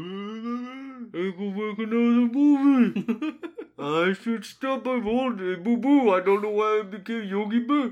can 1.13 1.55
make 1.55 1.77
another 1.79 2.27
movie. 2.33 3.35
I 3.79 4.13
should 4.13 4.45
stop 4.45 4.85
my 4.85 4.99
holiday. 4.99 5.55
Boo 5.61 5.77
boo. 5.77 6.11
I 6.13 6.21
don't 6.21 6.41
know 6.41 6.49
why 6.49 6.79
I 6.79 6.83
became 6.83 7.23
Yogi 7.23 7.59
Bear. 7.59 7.91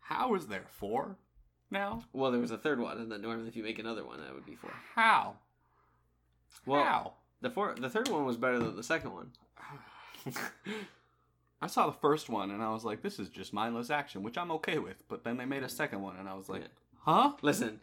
How 0.00 0.34
is 0.34 0.46
there 0.46 0.66
four 0.70 1.16
now? 1.70 2.02
Well, 2.12 2.30
there 2.30 2.40
was 2.40 2.50
a 2.50 2.58
third 2.58 2.78
one, 2.78 2.98
and 2.98 3.10
then 3.10 3.22
normally 3.22 3.48
if 3.48 3.56
you 3.56 3.62
make 3.64 3.78
another 3.78 4.04
one, 4.04 4.20
that 4.20 4.34
would 4.34 4.46
be 4.46 4.54
four. 4.54 4.72
How? 4.94 5.36
Well, 6.66 6.84
How? 6.84 7.12
the 7.40 7.50
four, 7.50 7.74
the 7.78 7.90
third 7.90 8.08
one 8.08 8.24
was 8.24 8.36
better 8.36 8.58
than 8.58 8.76
the 8.76 8.82
second 8.82 9.12
one. 9.12 9.30
I 11.60 11.66
saw 11.66 11.86
the 11.86 11.92
first 11.92 12.28
one 12.28 12.50
and 12.50 12.62
I 12.62 12.70
was 12.70 12.84
like, 12.84 13.02
this 13.02 13.18
is 13.18 13.28
just 13.30 13.52
mindless 13.54 13.90
action, 13.90 14.22
which 14.22 14.36
I'm 14.36 14.50
okay 14.52 14.78
with. 14.78 15.02
But 15.08 15.24
then 15.24 15.38
they 15.38 15.46
made 15.46 15.62
a 15.62 15.68
second 15.68 16.02
one 16.02 16.16
and 16.16 16.28
I 16.28 16.34
was 16.34 16.48
like, 16.48 16.60
Yeah. 16.62 16.66
Huh? 17.04 17.32
Listen, 17.42 17.80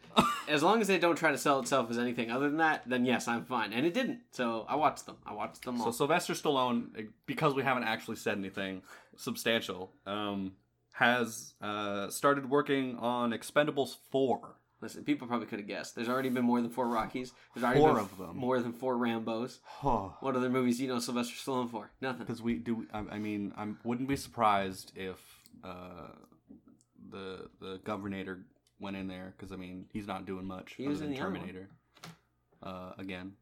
as 0.48 0.62
long 0.62 0.80
as 0.80 0.88
they 0.88 0.98
don't 0.98 1.16
try 1.16 1.30
to 1.32 1.38
sell 1.38 1.58
itself 1.60 1.90
as 1.90 1.98
anything 1.98 2.30
other 2.30 2.48
than 2.48 2.58
that, 2.58 2.82
then 2.86 3.04
yes, 3.04 3.26
I'm 3.28 3.44
fine. 3.44 3.72
And 3.72 3.86
it 3.86 3.94
didn't, 3.94 4.20
so 4.30 4.66
I 4.68 4.76
watched 4.76 5.06
them. 5.06 5.16
I 5.26 5.32
watched 5.32 5.64
them 5.64 5.80
all. 5.80 5.86
So 5.86 5.98
Sylvester 5.98 6.34
Stallone, 6.34 7.08
because 7.26 7.54
we 7.54 7.62
haven't 7.62 7.84
actually 7.84 8.16
said 8.16 8.38
anything 8.38 8.82
substantial, 9.16 9.92
um, 10.06 10.52
has 10.92 11.54
uh, 11.62 12.10
started 12.10 12.50
working 12.50 12.96
on 12.98 13.32
Expendables 13.32 13.96
four. 14.10 14.56
Listen, 14.80 15.04
people 15.04 15.28
probably 15.28 15.46
could 15.46 15.60
have 15.60 15.68
guessed. 15.68 15.94
There's 15.94 16.08
already 16.08 16.28
been 16.28 16.44
more 16.44 16.60
than 16.60 16.68
four 16.68 16.88
Rockies. 16.88 17.32
There's 17.54 17.62
already 17.62 17.78
Four 17.78 17.92
been 17.94 18.00
of 18.00 18.18
them. 18.18 18.36
More 18.36 18.58
than 18.60 18.72
four 18.72 18.96
Rambo's. 18.96 19.60
What 20.18 20.34
other 20.34 20.50
movies 20.50 20.78
do 20.78 20.82
you 20.82 20.88
know 20.88 20.98
Sylvester 20.98 21.34
Stallone 21.36 21.70
for? 21.70 21.92
Nothing. 22.00 22.26
Because 22.26 22.42
we 22.42 22.56
do, 22.56 22.84
I, 22.92 23.04
I 23.12 23.18
mean, 23.20 23.52
I 23.56 23.68
wouldn't 23.84 24.08
be 24.08 24.16
surprised 24.16 24.90
if 24.96 25.18
uh, 25.62 26.08
the 27.10 27.48
the 27.60 27.78
Governator 27.84 28.42
went 28.82 28.96
in 28.96 29.08
there. 29.08 29.32
Because 29.36 29.52
I 29.52 29.56
mean, 29.56 29.86
he's 29.92 30.06
not 30.06 30.26
doing 30.26 30.44
much 30.46 30.74
He 30.76 30.84
other 30.84 30.90
was 30.90 31.00
in 31.00 31.10
the 31.10 31.16
other 31.20 31.30
one. 31.30 31.34
Terminator. 31.40 31.68
Uh, 32.62 32.92
again, 32.98 33.32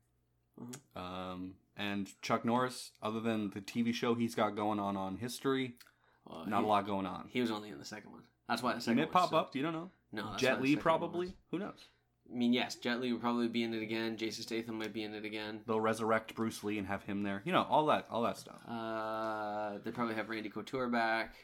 Mhm. 0.61 1.01
um, 1.01 1.55
and 1.76 2.11
Chuck 2.22 2.45
Norris. 2.45 2.93
Other 3.03 3.20
than 3.20 3.51
the 3.51 3.61
TV 3.61 3.93
show 3.93 4.14
he's 4.14 4.34
got 4.34 4.51
going 4.57 4.78
on 4.78 4.97
on 4.97 5.16
History, 5.18 5.76
Well, 6.24 6.47
not 6.47 6.61
he, 6.61 6.64
a 6.64 6.68
lot 6.68 6.86
going 6.86 7.07
on. 7.07 7.28
He 7.28 7.41
was 7.41 7.51
only 7.51 7.70
in 7.70 7.78
the 7.78 7.84
second 7.84 8.12
one. 8.12 8.22
That's 8.49 8.62
why 8.62 8.70
the 8.70 8.74
Didn't 8.76 8.84
second 8.84 8.99
it 9.01 9.05
one 9.07 9.12
pop 9.12 9.22
sucked. 9.30 9.34
up? 9.34 9.53
Do 9.53 9.59
you 9.59 9.64
don't 9.64 9.72
know? 9.74 9.91
No, 10.12 10.22
that's 10.30 10.32
why 10.34 10.38
Jet 10.49 10.55
the 10.57 10.62
Li 10.62 10.68
second 10.70 10.76
one 10.76 10.82
probably. 10.82 11.36
Who 11.51 11.59
knows? 11.59 11.88
I 12.30 12.34
mean, 12.36 12.53
yes, 12.53 12.76
Jet 12.76 13.01
Li 13.01 13.12
would 13.12 13.20
probably 13.20 13.49
be 13.49 13.62
in 13.64 13.74
it 13.74 13.82
again. 13.82 14.16
Jason 14.16 14.43
Statham 14.45 14.78
might 14.78 14.93
be 14.93 15.03
in 15.03 15.14
it 15.14 15.24
again. 15.24 15.62
They'll 15.66 15.80
resurrect 15.80 16.34
Bruce 16.34 16.62
Lee 16.64 16.78
and 16.78 16.86
have 16.86 17.03
him 17.03 17.22
there. 17.24 17.43
You 17.45 17.53
know, 17.53 17.64
all 17.68 17.86
that, 17.86 18.07
all 18.11 18.22
that 18.22 18.36
stuff. 18.38 18.61
Uh, 18.68 19.78
they 19.84 19.91
probably 19.91 20.14
have 20.14 20.28
Randy 20.28 20.49
Couture 20.49 20.88
back. 20.88 21.34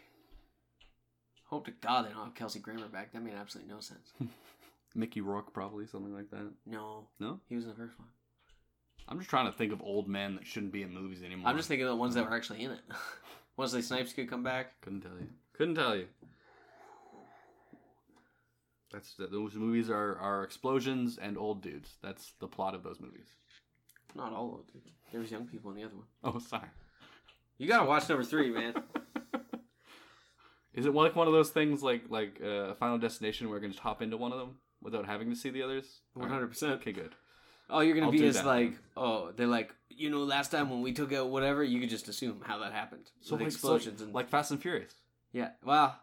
Hope 1.47 1.65
to 1.67 1.71
God 1.71 2.07
they 2.07 2.13
don't 2.13 2.25
have 2.25 2.35
Kelsey 2.35 2.59
Grammer 2.59 2.89
back. 2.89 3.13
That 3.13 3.23
made 3.23 3.35
absolutely 3.35 3.73
no 3.73 3.81
sense. 3.81 4.13
Mickey 4.95 5.21
Rourke 5.21 5.53
probably 5.53 5.87
something 5.87 6.15
like 6.15 6.31
that. 6.31 6.51
No, 6.67 7.07
No, 7.21 7.41
he 7.49 7.55
was 7.55 7.65
in 7.65 7.71
the 7.71 7.77
first 7.77 7.99
one. 7.99 8.09
I'm 9.09 9.19
just 9.19 9.31
trying 9.31 9.47
to 9.47 9.57
think 9.57 9.73
of 9.73 9.81
old 9.81 10.09
men 10.09 10.35
that 10.35 10.47
shouldn't 10.47 10.73
be 10.73 10.83
in 10.83 10.93
movies 10.93 11.23
anymore. 11.23 11.49
I'm 11.49 11.57
just 11.57 11.69
thinking 11.69 11.87
of 11.87 11.91
the 11.91 11.97
ones 11.97 12.15
that 12.15 12.23
uh-huh. 12.23 12.31
were 12.31 12.37
actually 12.37 12.65
in 12.65 12.73
it. 12.73 12.81
Wesley 13.57 13.83
Snipes 13.83 14.13
could 14.13 14.29
come 14.29 14.43
back. 14.43 14.81
Couldn't 14.81 15.03
tell 15.03 15.17
you. 15.19 15.29
Couldn't 15.53 15.77
tell 15.77 15.97
you. 15.97 16.07
That's 18.93 19.15
those 19.19 19.55
movies 19.55 19.91
are 19.91 20.17
are 20.19 20.43
explosions 20.43 21.19
and 21.19 21.37
old 21.39 21.63
dudes. 21.63 21.97
That's 22.03 22.33
the 22.41 22.49
plot 22.49 22.75
of 22.75 22.83
those 22.83 23.01
movies. 23.01 23.27
Not 24.15 24.33
all 24.33 24.61
of 24.61 24.73
them. 24.73 24.83
There 25.13 25.21
was 25.21 25.31
young 25.31 25.47
people 25.47 25.71
in 25.71 25.77
the 25.77 25.85
other 25.85 25.97
one. 25.97 26.07
Oh, 26.25 26.39
sorry. 26.39 26.69
You 27.59 27.69
gotta 27.69 27.87
watch 27.87 28.09
number 28.09 28.25
three, 28.25 28.51
man. 28.51 28.75
Is 30.77 30.87
it 30.87 30.95
like 30.95 31.17
one 31.17 31.27
of 31.27 31.33
those 31.33 31.51
things 31.51 31.83
like 31.83 32.03
like 32.11 32.41
uh, 32.43 32.75
Final 32.75 32.99
Destination 32.99 33.49
where 33.49 33.59
I 33.59 33.61
can 33.63 33.71
just 33.71 33.83
hop 33.83 34.03
into 34.03 34.17
one 34.17 34.33
of 34.33 34.39
them 34.39 34.57
without 34.83 35.07
having 35.07 35.31
to 35.31 35.37
see 35.37 35.51
the 35.51 35.63
others? 35.63 36.01
One 36.15 36.29
hundred 36.29 36.49
percent. 36.49 36.75
Okay, 36.75 36.93
good. 36.93 37.15
All 37.69 37.83
you're 37.83 37.95
gonna 37.95 38.07
I'll 38.07 38.13
be 38.13 38.25
is 38.25 38.37
that 38.37 38.47
like, 38.47 38.75
oh, 38.97 39.33
they're 39.35 39.47
like, 39.49 39.75
you 39.89 40.09
know, 40.11 40.19
last 40.23 40.51
time 40.53 40.71
when 40.71 40.83
we 40.83 40.93
took 40.93 41.13
out 41.13 41.31
whatever, 41.31 41.65
you 41.65 41.81
could 41.81 41.91
just 41.91 42.09
assume 42.09 42.41
how 42.45 42.59
that 42.59 42.73
happened. 42.73 43.11
So 43.23 43.35
like, 43.35 43.47
explosions 43.47 43.99
so, 43.99 44.05
and 44.05 44.15
like 44.15 44.29
Fast 44.29 44.51
and 44.53 44.61
Furious. 44.63 44.93
yeah, 45.33 45.51
well, 45.65 45.99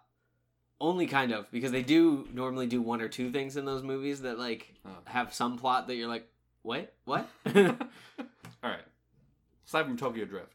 only 0.81 1.05
kind 1.07 1.31
of 1.31 1.49
because 1.51 1.71
they 1.71 1.83
do 1.83 2.27
normally 2.33 2.67
do 2.67 2.81
one 2.81 2.99
or 2.99 3.07
two 3.07 3.31
things 3.31 3.55
in 3.55 3.63
those 3.63 3.83
movies 3.83 4.21
that 4.23 4.37
like 4.37 4.73
Oh. 4.85 4.89
have 5.05 5.33
some 5.33 5.57
plot 5.57 5.87
that 5.87 5.95
you're 5.95 6.09
like, 6.09 6.27
what, 6.63 6.93
what? 7.05 7.29
All 7.45 7.53
right. 8.61 8.79
Aside 9.65 9.85
from 9.85 9.95
Tokyo 9.97 10.25
Drift, 10.25 10.51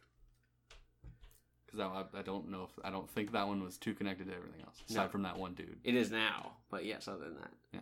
because 1.71 1.81
I, 2.14 2.19
I 2.19 2.23
don't 2.23 2.51
know 2.51 2.64
if 2.64 2.85
I 2.85 2.91
don't 2.91 3.09
think 3.11 3.33
that 3.33 3.47
one 3.47 3.62
was 3.62 3.77
too 3.77 3.95
connected 3.95 4.27
to 4.29 4.35
everything 4.35 4.62
else. 4.62 4.83
Aside 4.89 5.05
No. 5.05 5.09
from 5.09 5.23
that 5.23 5.39
one 5.39 5.55
dude. 5.55 5.79
It 5.85 5.95
is 5.95 6.11
now, 6.11 6.53
but 6.71 6.85
yes, 6.85 7.07
other 7.09 7.25
than 7.25 7.37
that, 7.37 7.53
Yeah. 7.73 7.81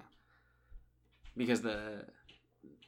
because 1.36 1.62
the 1.62 2.04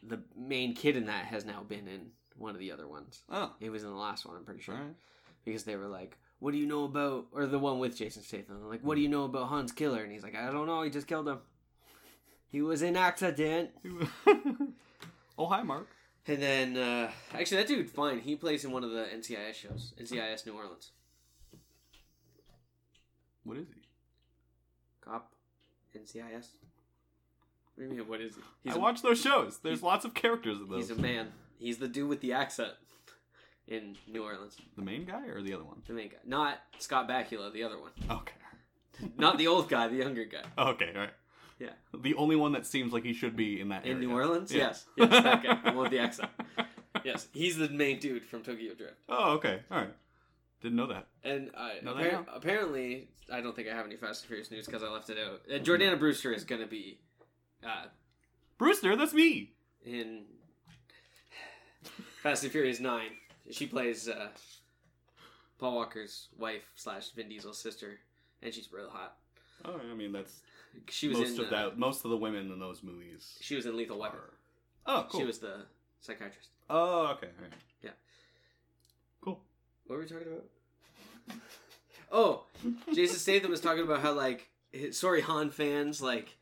the 0.03 0.21
main 0.37 0.75
kid 0.75 0.97
in 0.97 1.07
that 1.07 1.25
has 1.27 1.45
now 1.45 1.63
been 1.63 1.87
in 1.89 2.11
one 2.37 2.55
of 2.55 2.61
the 2.61 2.71
other 2.73 2.87
ones. 2.87 3.23
Oh, 3.31 3.53
He 3.61 3.69
was 3.69 3.83
in 3.83 3.91
the 3.91 3.97
last 3.97 4.25
one, 4.27 4.37
I'm 4.37 4.45
pretty 4.45 4.61
sure, 4.61 4.75
all 4.77 4.81
right. 4.83 4.95
because 5.45 5.65
they 5.65 5.77
were 5.77 5.89
like, 5.89 6.17
"What 6.39 6.53
do 6.53 6.59
you 6.59 6.67
know 6.67 6.85
about?" 6.85 7.27
Or 7.33 7.47
the 7.47 7.59
one 7.59 7.79
with 7.81 7.97
Jason 7.97 8.23
Statham. 8.23 8.61
They're 8.61 8.71
like, 8.71 8.83
"What 8.85 8.95
do 8.95 9.01
you 9.01 9.09
know 9.09 9.25
about 9.25 9.49
Han's 9.51 9.73
Killer?" 9.73 10.03
And 10.03 10.13
he's 10.13 10.23
like, 10.23 10.37
"I 10.37 10.51
don't 10.53 10.67
know. 10.67 10.83
He 10.83 10.91
just 10.91 11.07
killed 11.09 11.29
him. 11.29 11.39
He 12.49 12.63
was 12.63 12.83
in 12.83 12.97
accident." 12.97 13.71
oh, 15.39 15.47
hi, 15.47 15.63
Mark. 15.63 15.89
And 16.29 16.43
then, 16.43 16.77
uh, 16.77 17.11
actually, 17.35 17.57
that 17.59 17.69
dude, 17.69 17.91
fine. 17.91 18.21
He 18.21 18.37
plays 18.37 18.65
in 18.65 18.71
one 18.71 18.85
of 18.85 18.91
the 18.91 19.07
NCIS 19.15 19.55
shows, 19.55 19.93
NCIS 20.01 20.45
New 20.47 20.53
Orleans. 20.53 20.91
What 23.45 23.57
is 23.57 23.67
he? 23.69 23.81
Cop, 25.01 25.33
NCIS. 25.97 26.49
What 27.75 27.79
do 27.79 27.83
you 27.85 27.89
mean? 27.89 28.09
What 28.09 28.21
is 28.21 28.35
he? 28.35 28.43
He's 28.65 28.75
I 28.75 28.77
a- 28.77 28.81
watch 28.81 29.01
those 29.03 29.21
shows. 29.21 29.59
There's 29.63 29.83
lots 29.83 30.05
of 30.05 30.13
characters 30.15 30.59
in 30.61 30.69
those. 30.69 30.89
He's 30.89 30.99
a 30.99 31.01
man. 31.01 31.29
He's 31.59 31.79
the 31.79 31.89
dude 31.89 32.09
with 32.09 32.21
the 32.21 32.33
accent 32.35 32.73
in 33.67 33.97
New 34.07 34.23
Orleans. 34.23 34.57
The 34.77 34.83
main 34.83 35.05
guy 35.07 35.27
or 35.29 35.41
the 35.43 35.55
other 35.55 35.65
one? 35.65 35.83
The 35.87 35.95
main 35.95 36.09
guy, 36.09 36.17
not 36.27 36.59
Scott 36.79 37.09
Bakula, 37.09 37.53
the 37.53 37.63
other 37.63 37.81
one. 37.81 37.93
Okay. 38.11 38.33
Not 39.17 39.39
the 39.39 39.47
old 39.47 39.69
guy, 39.69 39.89
the 39.89 39.97
younger 39.97 40.25
guy. 40.25 40.43
Okay, 40.59 40.91
all 40.95 41.01
right. 41.03 41.11
Yeah. 41.59 41.71
The 41.99 42.15
only 42.15 42.37
one 42.37 42.53
that 42.53 42.67
seems 42.67 42.93
like 42.93 43.05
he 43.05 43.13
should 43.13 43.37
be 43.37 43.61
in 43.61 43.69
that 43.71 43.85
In 43.85 43.97
area. 43.97 44.07
New 44.09 44.15
Orleans? 44.15 44.53
Yeah. 44.53 44.65
Yes. 44.69 44.87
Yes, 44.97 45.11
that 45.11 45.43
guy. 45.43 45.55
The 45.65 45.77
one 45.77 45.77
with 45.85 45.91
the 45.91 45.99
accent. 45.99 46.31
Yes. 47.05 47.29
He's 47.33 47.57
the 47.57 47.69
main 47.69 47.99
dude 47.99 48.25
from 48.25 48.43
Tokyo 48.43 48.75
Drift. 48.75 48.95
Oh, 49.09 49.33
okay. 49.33 49.61
All 49.71 49.79
right. 49.79 49.95
Didn't 50.63 50.77
know 50.77 50.87
that. 50.89 51.07
And 51.25 51.51
uh, 51.57 51.69
No, 51.83 51.95
appar- 51.95 52.03
they 52.03 52.11
don't. 52.11 52.29
apparently, 52.35 53.09
I 53.33 53.41
don't 53.41 53.55
think 53.57 53.69
I 53.69 53.75
have 53.75 53.87
any 53.87 53.97
Fast 53.97 54.23
and 54.23 54.29
Furious 54.29 54.51
news 54.51 54.67
because 54.67 54.83
I 54.83 54.89
left 54.89 55.09
it 55.11 55.17
out. 55.19 55.41
Uh, 55.49 55.59
Jordana 55.63 55.99
Brewster 55.99 56.33
is 56.33 56.45
going 56.45 56.61
to 56.61 56.67
be 56.67 56.99
uh, 57.65 57.87
Brewster, 58.59 58.97
that's 58.97 59.15
me. 59.15 59.53
in 59.85 60.25
Fast 62.23 62.43
and 62.43 62.53
Furious 62.53 62.81
Nine. 62.81 63.11
She 63.51 63.67
plays 63.67 64.09
uh, 64.09 64.29
Paul 65.59 65.77
Walker's 65.77 66.29
wife 66.39 66.63
slash 66.75 67.11
Vin 67.13 67.29
Diesel's 67.29 67.59
sister, 67.59 67.99
and 68.43 68.53
she's 68.53 68.73
real 68.73 68.91
hot. 68.91 69.17
Oh, 69.65 69.81
I 69.91 69.95
mean 69.95 70.13
that's 70.13 70.41
She 70.91 71.09
was 71.09 71.19
most 71.19 71.39
in 71.39 71.45
of 71.45 71.53
uh, 71.53 71.57
that. 71.57 71.79
Most 71.79 72.05
of 72.05 72.11
the 72.11 72.17
women 72.17 72.51
in 72.53 72.59
those 72.59 72.83
movies. 72.83 73.37
She 73.41 73.55
was 73.57 73.67
in 73.67 73.77
Lethal 73.77 73.99
Weapon. 73.99 74.19
are- 74.21 74.35
Oh, 74.87 75.07
cool. 75.11 75.21
She 75.21 75.27
was 75.27 75.39
the 75.39 75.67
psychiatrist. 76.01 76.49
Oh, 76.71 77.09
okay. 77.17 77.29
right. 77.41 77.53
Yeah. 77.83 77.91
Cool. 79.21 79.41
What 79.87 79.97
were 79.97 80.03
we 80.03 80.09
talking 80.09 80.27
about? 80.29 80.45
Oh, 82.11 82.45
Jason 82.95 83.19
Statham 83.19 83.51
was 83.51 83.61
talking 83.61 83.83
about 83.83 84.01
how 84.01 84.13
like 84.15 84.49
his, 84.73 84.99
sorry 84.99 85.21
Han 85.21 85.51
fans 85.51 86.01
like 86.01 86.37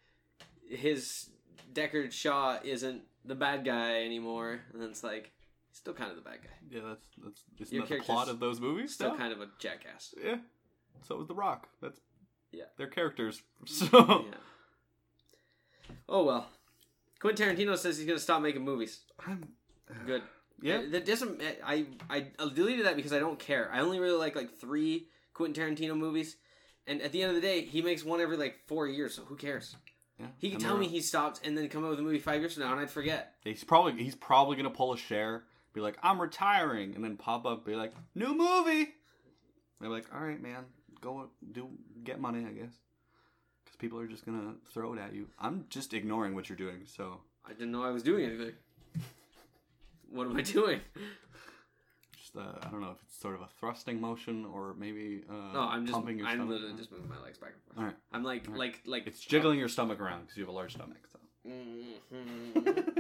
his 0.69 1.29
Deckard 1.73 2.13
Shaw 2.13 2.59
isn't 2.63 3.03
the 3.25 3.35
bad 3.35 3.65
guy 3.65 4.05
anymore, 4.05 4.61
and 4.73 4.83
it's 4.85 5.03
like 5.03 5.33
he's 5.69 5.79
still 5.79 5.93
kind 5.95 6.11
of 6.11 6.17
the 6.17 6.23
bad 6.23 6.39
guy, 6.43 6.51
Yeah, 6.77 6.83
that's 6.89 7.07
that's 7.23 7.43
isn't 7.59 7.75
Your 7.77 7.87
that 7.87 7.99
the 7.99 8.05
plot 8.05 8.29
of 8.29 8.39
those 8.39 8.61
movies? 8.61 8.95
still 8.95 9.11
No? 9.13 9.17
kind 9.17 9.33
of 9.33 9.41
a 9.41 9.49
jackass. 9.59 10.15
Yeah. 10.23 10.37
So 11.03 11.17
was 11.17 11.27
The 11.27 11.35
Rock. 11.35 11.69
That's 11.83 12.01
Yeah. 12.57 12.65
Their 12.79 12.87
characters. 12.89 13.43
So 13.67 14.25
Yeah. 14.29 14.35
Oh 16.09 16.25
well. 16.25 16.49
Quentin 17.21 17.57
Tarantino 17.57 17.77
says 17.77 17.99
he's 17.99 18.07
gonna 18.07 18.19
stop 18.19 18.43
making 18.43 18.63
movies. 18.65 19.01
I'm 19.27 19.49
Good. 20.07 20.23
yeah. 20.61 20.83
That 20.91 21.05
doesn't. 21.07 21.41
Eh, 21.41 21.55
I 21.65 21.87
I 22.09 22.27
I 22.39 22.49
deleted 22.53 22.87
that 22.87 22.97
because 22.97 23.13
I 23.13 23.19
don't 23.19 23.39
care. 23.39 23.71
I 23.73 23.81
only 23.81 23.99
really 24.01 24.19
like 24.19 24.35
like 24.37 24.57
three 24.59 25.09
Quentin 25.35 25.55
Tarantino 25.77 25.97
movies, 25.97 26.37
and 26.87 27.03
at 27.03 27.13
the 27.13 27.23
end 27.23 27.31
of 27.31 27.35
the 27.35 27.47
day, 27.47 27.63
he 27.63 27.83
makes 27.83 28.05
one 28.05 28.21
every 28.21 28.37
like 28.37 28.57
four 28.67 28.87
years. 28.87 29.15
So 29.15 29.23
who 29.23 29.37
cares? 29.37 29.77
yeah. 30.19 30.27
He 30.39 30.51
can 30.51 30.61
tell 30.61 30.77
me 30.77 30.87
he 30.89 31.01
stopped 31.01 31.41
and 31.45 31.57
then 31.57 31.69
come 31.69 31.85
out 31.85 31.91
with 31.91 31.99
a 31.99 32.03
movie 32.03 32.19
five 32.19 32.41
years 32.41 32.55
from 32.55 32.63
now, 32.65 32.73
and 32.73 32.81
I'd 32.81 32.91
forget. 32.91 33.35
He's 33.45 33.65
probably 33.65 34.03
he's 34.03 34.15
probably 34.17 34.57
gonna 34.57 34.71
pull 34.71 34.93
a 34.93 34.97
Cher, 34.99 35.45
be 35.73 35.81
like, 35.81 35.97
I'm 36.03 36.21
retiring, 36.21 36.95
and 36.95 37.05
then 37.05 37.17
pop 37.17 37.45
up, 37.47 37.65
be 37.67 37.75
like, 37.75 37.93
new 38.15 38.35
movie. 38.35 38.95
They're 39.81 39.91
like, 39.91 40.07
all 40.15 40.21
right, 40.21 40.41
man, 40.41 40.65
go 41.01 41.29
do 41.53 41.69
get 42.05 42.21
money, 42.21 42.45
I 42.47 42.53
guess, 42.53 42.73
because 43.65 43.77
people 43.79 43.99
are 43.99 44.07
just 44.07 44.25
gonna 44.27 44.55
throw 44.73 44.93
it 44.95 44.99
at 44.99 45.15
you. 45.15 45.29
I'm 45.39 45.67
just 45.69 45.95
ignoring 45.95 46.35
what 46.35 46.49
you're 46.49 46.57
doing, 46.59 46.83
so 46.87 47.21
I 47.45 47.51
didn't 47.53 47.73
know 47.73 47.83
I 47.85 47.91
was 47.91 48.03
doing 48.03 48.25
anything. 48.25 48.53
What 50.11 50.27
am 50.27 50.37
I 50.37 50.43
doing? 50.43 50.81
just 52.17 52.37
uh, 52.37 52.41
I 52.63 52.69
don't 52.71 52.81
know 52.81 52.91
if 52.93 53.03
it's 53.03 53.19
sort 53.21 53.35
of 53.35 53.41
a 53.43 53.49
thrusting 53.59 54.01
motion 54.01 54.45
or 54.47 54.75
maybe 54.79 55.23
uh, 55.29 55.53
No, 55.53 55.61
I'm 55.63 55.85
just. 55.85 55.95
pumping 55.95 56.19
your 56.19 56.27
I'm 56.29 56.37
stomach. 56.39 56.51
literally 56.55 56.77
just 56.77 56.91
moving 56.93 57.09
my 57.09 57.19
legs 57.23 57.39
back 57.39 57.51
and 57.55 57.63
forth. 57.65 57.79
All 57.79 57.85
right, 57.85 57.97
I'm 58.13 58.23
like 58.25 58.47
All 58.49 58.53
right. 58.55 58.59
like 58.61 58.83
like 58.87 59.07
it's 59.07 59.21
jiggling 59.21 59.59
your 59.59 59.69
stomach 59.69 60.01
around 60.01 60.23
because 60.23 60.37
you 60.37 60.43
have 60.45 60.49
a 60.51 60.53
large 60.57 60.75
stomach. 60.75 60.99
So. 61.13 61.19
Mhm. 61.49 62.95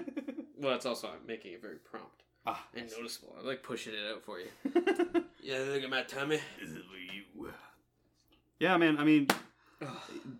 well, 0.59 0.75
it's 0.75 0.87
also 0.87 1.09
I'm 1.09 1.27
making 1.27 1.53
it 1.55 1.63
very 1.63 1.79
prompt 1.79 2.23
ah, 2.47 2.65
and 2.75 2.91
noticeable. 2.97 3.35
I'm 3.39 3.47
like 3.47 3.63
pushing 3.63 3.93
it 3.95 4.13
out 4.13 4.23
for 4.25 4.39
you. 4.41 4.49
Yeah, 5.47 5.59
look 5.59 5.85
at 5.85 5.91
my 5.91 6.03
tummy. 6.03 6.41
Is 6.61 6.73
it 6.73 6.83
for 6.91 6.99
you? 6.99 7.06
Yeah, 8.59 8.77
man. 8.77 8.99
I 8.99 9.05
mean, 9.05 9.29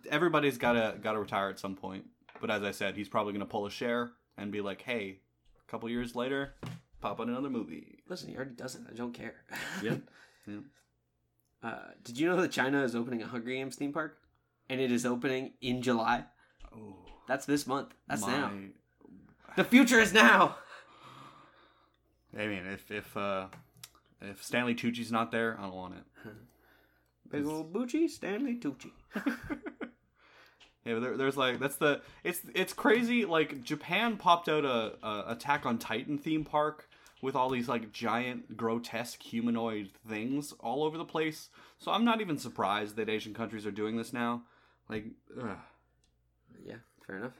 everybody's 0.09 0.57
gotta 0.57 0.97
gotta 1.01 1.19
retire 1.19 1.49
at 1.49 1.59
some 1.59 1.75
point. 1.75 2.05
But 2.41 2.51
as 2.51 2.63
I 2.63 2.71
said, 2.71 2.95
he's 2.95 3.09
probably 3.09 3.33
gonna 3.33 3.45
pull 3.45 3.65
a 3.65 3.71
Cher 3.71 4.11
and 4.37 4.51
be 4.51 4.61
like, 4.61 4.81
"Hey, 4.81 5.19
a 5.67 5.71
couple 5.71 5.89
years 5.89 6.15
later, 6.15 6.55
pop 7.01 7.19
on 7.19 7.29
another 7.29 7.49
movie." 7.49 7.99
Listen, 8.07 8.29
he 8.29 8.35
already 8.35 8.51
does 8.55 8.75
it. 8.75 8.81
I 8.89 8.93
don't 8.95 9.13
care. 9.13 9.35
Yeah. 9.83 9.95
Yeah. 10.47 10.59
Uh, 11.61 11.79
did 12.03 12.17
you 12.19 12.27
know 12.27 12.39
that 12.41 12.51
China 12.51 12.83
is 12.83 12.95
opening 12.95 13.21
a 13.21 13.27
Hunger 13.27 13.49
Games 13.51 13.75
theme 13.75 13.91
park, 13.91 14.17
and 14.69 14.79
it 14.79 14.91
is 14.91 15.05
opening 15.05 15.53
in 15.61 15.81
July? 15.81 16.23
Oh, 16.73 16.95
That's 17.27 17.45
this 17.45 17.65
month. 17.67 17.93
That's 18.07 18.21
my- 18.21 18.31
now. 18.31 18.51
The 19.55 19.63
future 19.63 19.99
is 19.99 20.13
now. 20.13 20.55
I 22.37 22.45
mean, 22.47 22.65
if 22.67 22.91
if 22.91 23.17
uh, 23.17 23.47
if 24.21 24.43
Stanley 24.43 24.75
Tucci's 24.75 25.11
not 25.11 25.31
there, 25.31 25.57
I 25.59 25.63
don't 25.63 25.73
want 25.75 25.95
it. 25.95 26.03
Big 27.29 27.45
old 27.45 27.73
Bucci, 27.73 28.09
Stanley 28.09 28.55
Tucci. 28.55 28.91
Yeah, 30.87 30.93
but 30.93 30.99
there, 31.01 31.17
there's 31.17 31.35
like 31.35 31.59
that's 31.59 31.75
the 31.75 32.01
it's 32.23 32.39
it's 32.55 32.71
crazy. 32.71 33.25
Like 33.25 33.61
Japan 33.61 34.15
popped 34.15 34.47
out 34.47 34.63
a, 34.63 34.93
a 35.05 35.25
Attack 35.33 35.65
on 35.65 35.77
Titan 35.77 36.17
theme 36.17 36.45
park 36.45 36.87
with 37.21 37.35
all 37.35 37.49
these 37.49 37.67
like 37.67 37.91
giant 37.91 38.55
grotesque 38.55 39.21
humanoid 39.21 39.89
things 40.07 40.53
all 40.61 40.85
over 40.85 40.97
the 40.97 41.03
place. 41.03 41.49
So 41.77 41.91
I'm 41.91 42.05
not 42.05 42.21
even 42.21 42.37
surprised 42.37 42.95
that 42.95 43.09
Asian 43.09 43.33
countries 43.33 43.65
are 43.65 43.71
doing 43.71 43.97
this 43.97 44.13
now. 44.13 44.43
Like, 44.87 45.07
ugh. 45.37 45.57
Yeah, 46.65 46.77
fair 47.05 47.17
enough. 47.17 47.33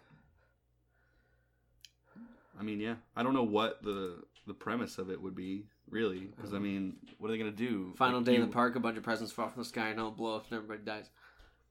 I 2.60 2.64
mean, 2.64 2.82
yeah, 2.82 2.96
I 3.16 3.24
don't 3.24 3.34
know 3.34 3.44
what 3.44 3.82
the 3.82 4.24
the 4.46 4.54
premise 4.54 4.98
of 4.98 5.10
it 5.10 5.22
would 5.22 5.36
be 5.36 5.68
really, 5.90 6.30
because 6.36 6.54
I 6.54 6.60
mean, 6.60 6.98
what 7.18 7.30
are 7.30 7.32
they 7.32 7.38
gonna 7.38 7.52
do? 7.52 7.94
Final 7.98 8.18
Like, 8.18 8.26
day 8.26 8.36
in 8.36 8.42
the 8.42 8.48
park, 8.48 8.76
a 8.76 8.80
bunch 8.80 8.98
of 8.98 9.04
presents 9.04 9.32
fall 9.32 9.50
from 9.50 9.62
the 9.62 9.68
sky 9.68 9.90
and 9.90 10.00
all 10.00 10.12
blow 10.12 10.36
up 10.36 10.46
and 10.50 10.58
everybody 10.58 10.82
dies. 10.84 11.10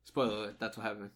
Spoiler 0.05 0.37
alert, 0.37 0.57
that's 0.61 0.77
what 0.77 0.87
happened. 0.87 1.11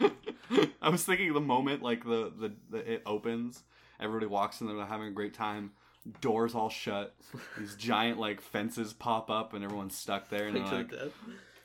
I 0.82 0.88
was 0.88 1.04
thinking 1.04 1.32
the 1.32 1.40
moment 1.40 1.82
like 1.82 2.04
the, 2.04 2.32
the, 2.38 2.52
the 2.70 2.92
it 2.94 3.02
opens, 3.06 3.62
everybody 4.00 4.26
walks 4.26 4.60
in, 4.60 4.66
there, 4.66 4.76
they're 4.76 4.86
having 4.86 5.08
a 5.08 5.12
great 5.12 5.34
time. 5.34 5.72
Doors 6.20 6.54
all 6.54 6.68
shut. 6.68 7.14
These 7.58 7.74
giant 7.78 8.18
like 8.18 8.40
fences 8.40 8.92
pop 8.92 9.30
up, 9.30 9.54
and 9.54 9.64
everyone's 9.64 9.96
stuck 9.96 10.28
there. 10.28 10.48
And 10.48 10.56
they're 10.56 10.64
like, 10.64 10.92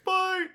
"Fight!" 0.05 0.47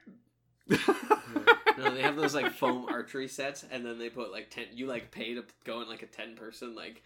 no, 1.79 1.95
they 1.95 2.01
have 2.01 2.17
those 2.17 2.35
like 2.35 2.53
foam 2.53 2.87
archery 2.89 3.29
sets, 3.29 3.65
and 3.71 3.85
then 3.85 3.99
they 3.99 4.09
put 4.09 4.33
like 4.33 4.49
ten. 4.51 4.67
You 4.73 4.87
like 4.87 5.11
pay 5.11 5.35
to 5.35 5.45
go 5.65 5.83
in 5.83 5.89
like 5.89 6.03
a 6.03 6.07
ten 6.07 6.35
person 6.35 6.75
like 6.75 7.03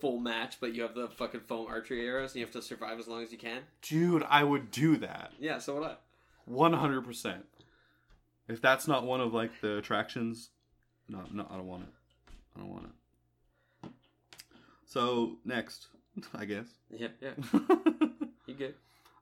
full 0.00 0.18
match, 0.18 0.56
but 0.60 0.74
you 0.74 0.82
have 0.82 0.94
the 0.94 1.08
fucking 1.08 1.40
foam 1.40 1.66
archery 1.68 2.06
arrows, 2.06 2.32
and 2.32 2.40
you 2.40 2.44
have 2.46 2.52
to 2.54 2.62
survive 2.62 2.98
as 2.98 3.06
long 3.08 3.22
as 3.22 3.32
you 3.32 3.38
can. 3.38 3.62
Dude, 3.82 4.24
I 4.28 4.44
would 4.44 4.70
do 4.70 4.96
that. 4.98 5.32
Yeah, 5.38 5.58
so 5.58 5.74
would 5.76 5.84
I. 5.84 5.94
One 6.46 6.72
hundred 6.72 7.02
percent. 7.04 7.46
If 8.48 8.60
that's 8.60 8.86
not 8.86 9.04
one 9.04 9.20
of 9.20 9.32
like 9.32 9.60
the 9.60 9.78
attractions, 9.78 10.50
no, 11.08 11.22
no, 11.32 11.46
I 11.50 11.56
don't 11.56 11.66
want 11.66 11.84
it. 11.84 11.88
I 12.56 12.60
don't 12.60 12.70
want 12.70 12.84
it. 13.84 13.90
So 14.86 15.38
next, 15.44 15.88
I 16.34 16.44
guess. 16.44 16.66
Yeah, 16.90 17.08
yeah, 17.20 17.30
you 18.46 18.54
good? 18.54 18.74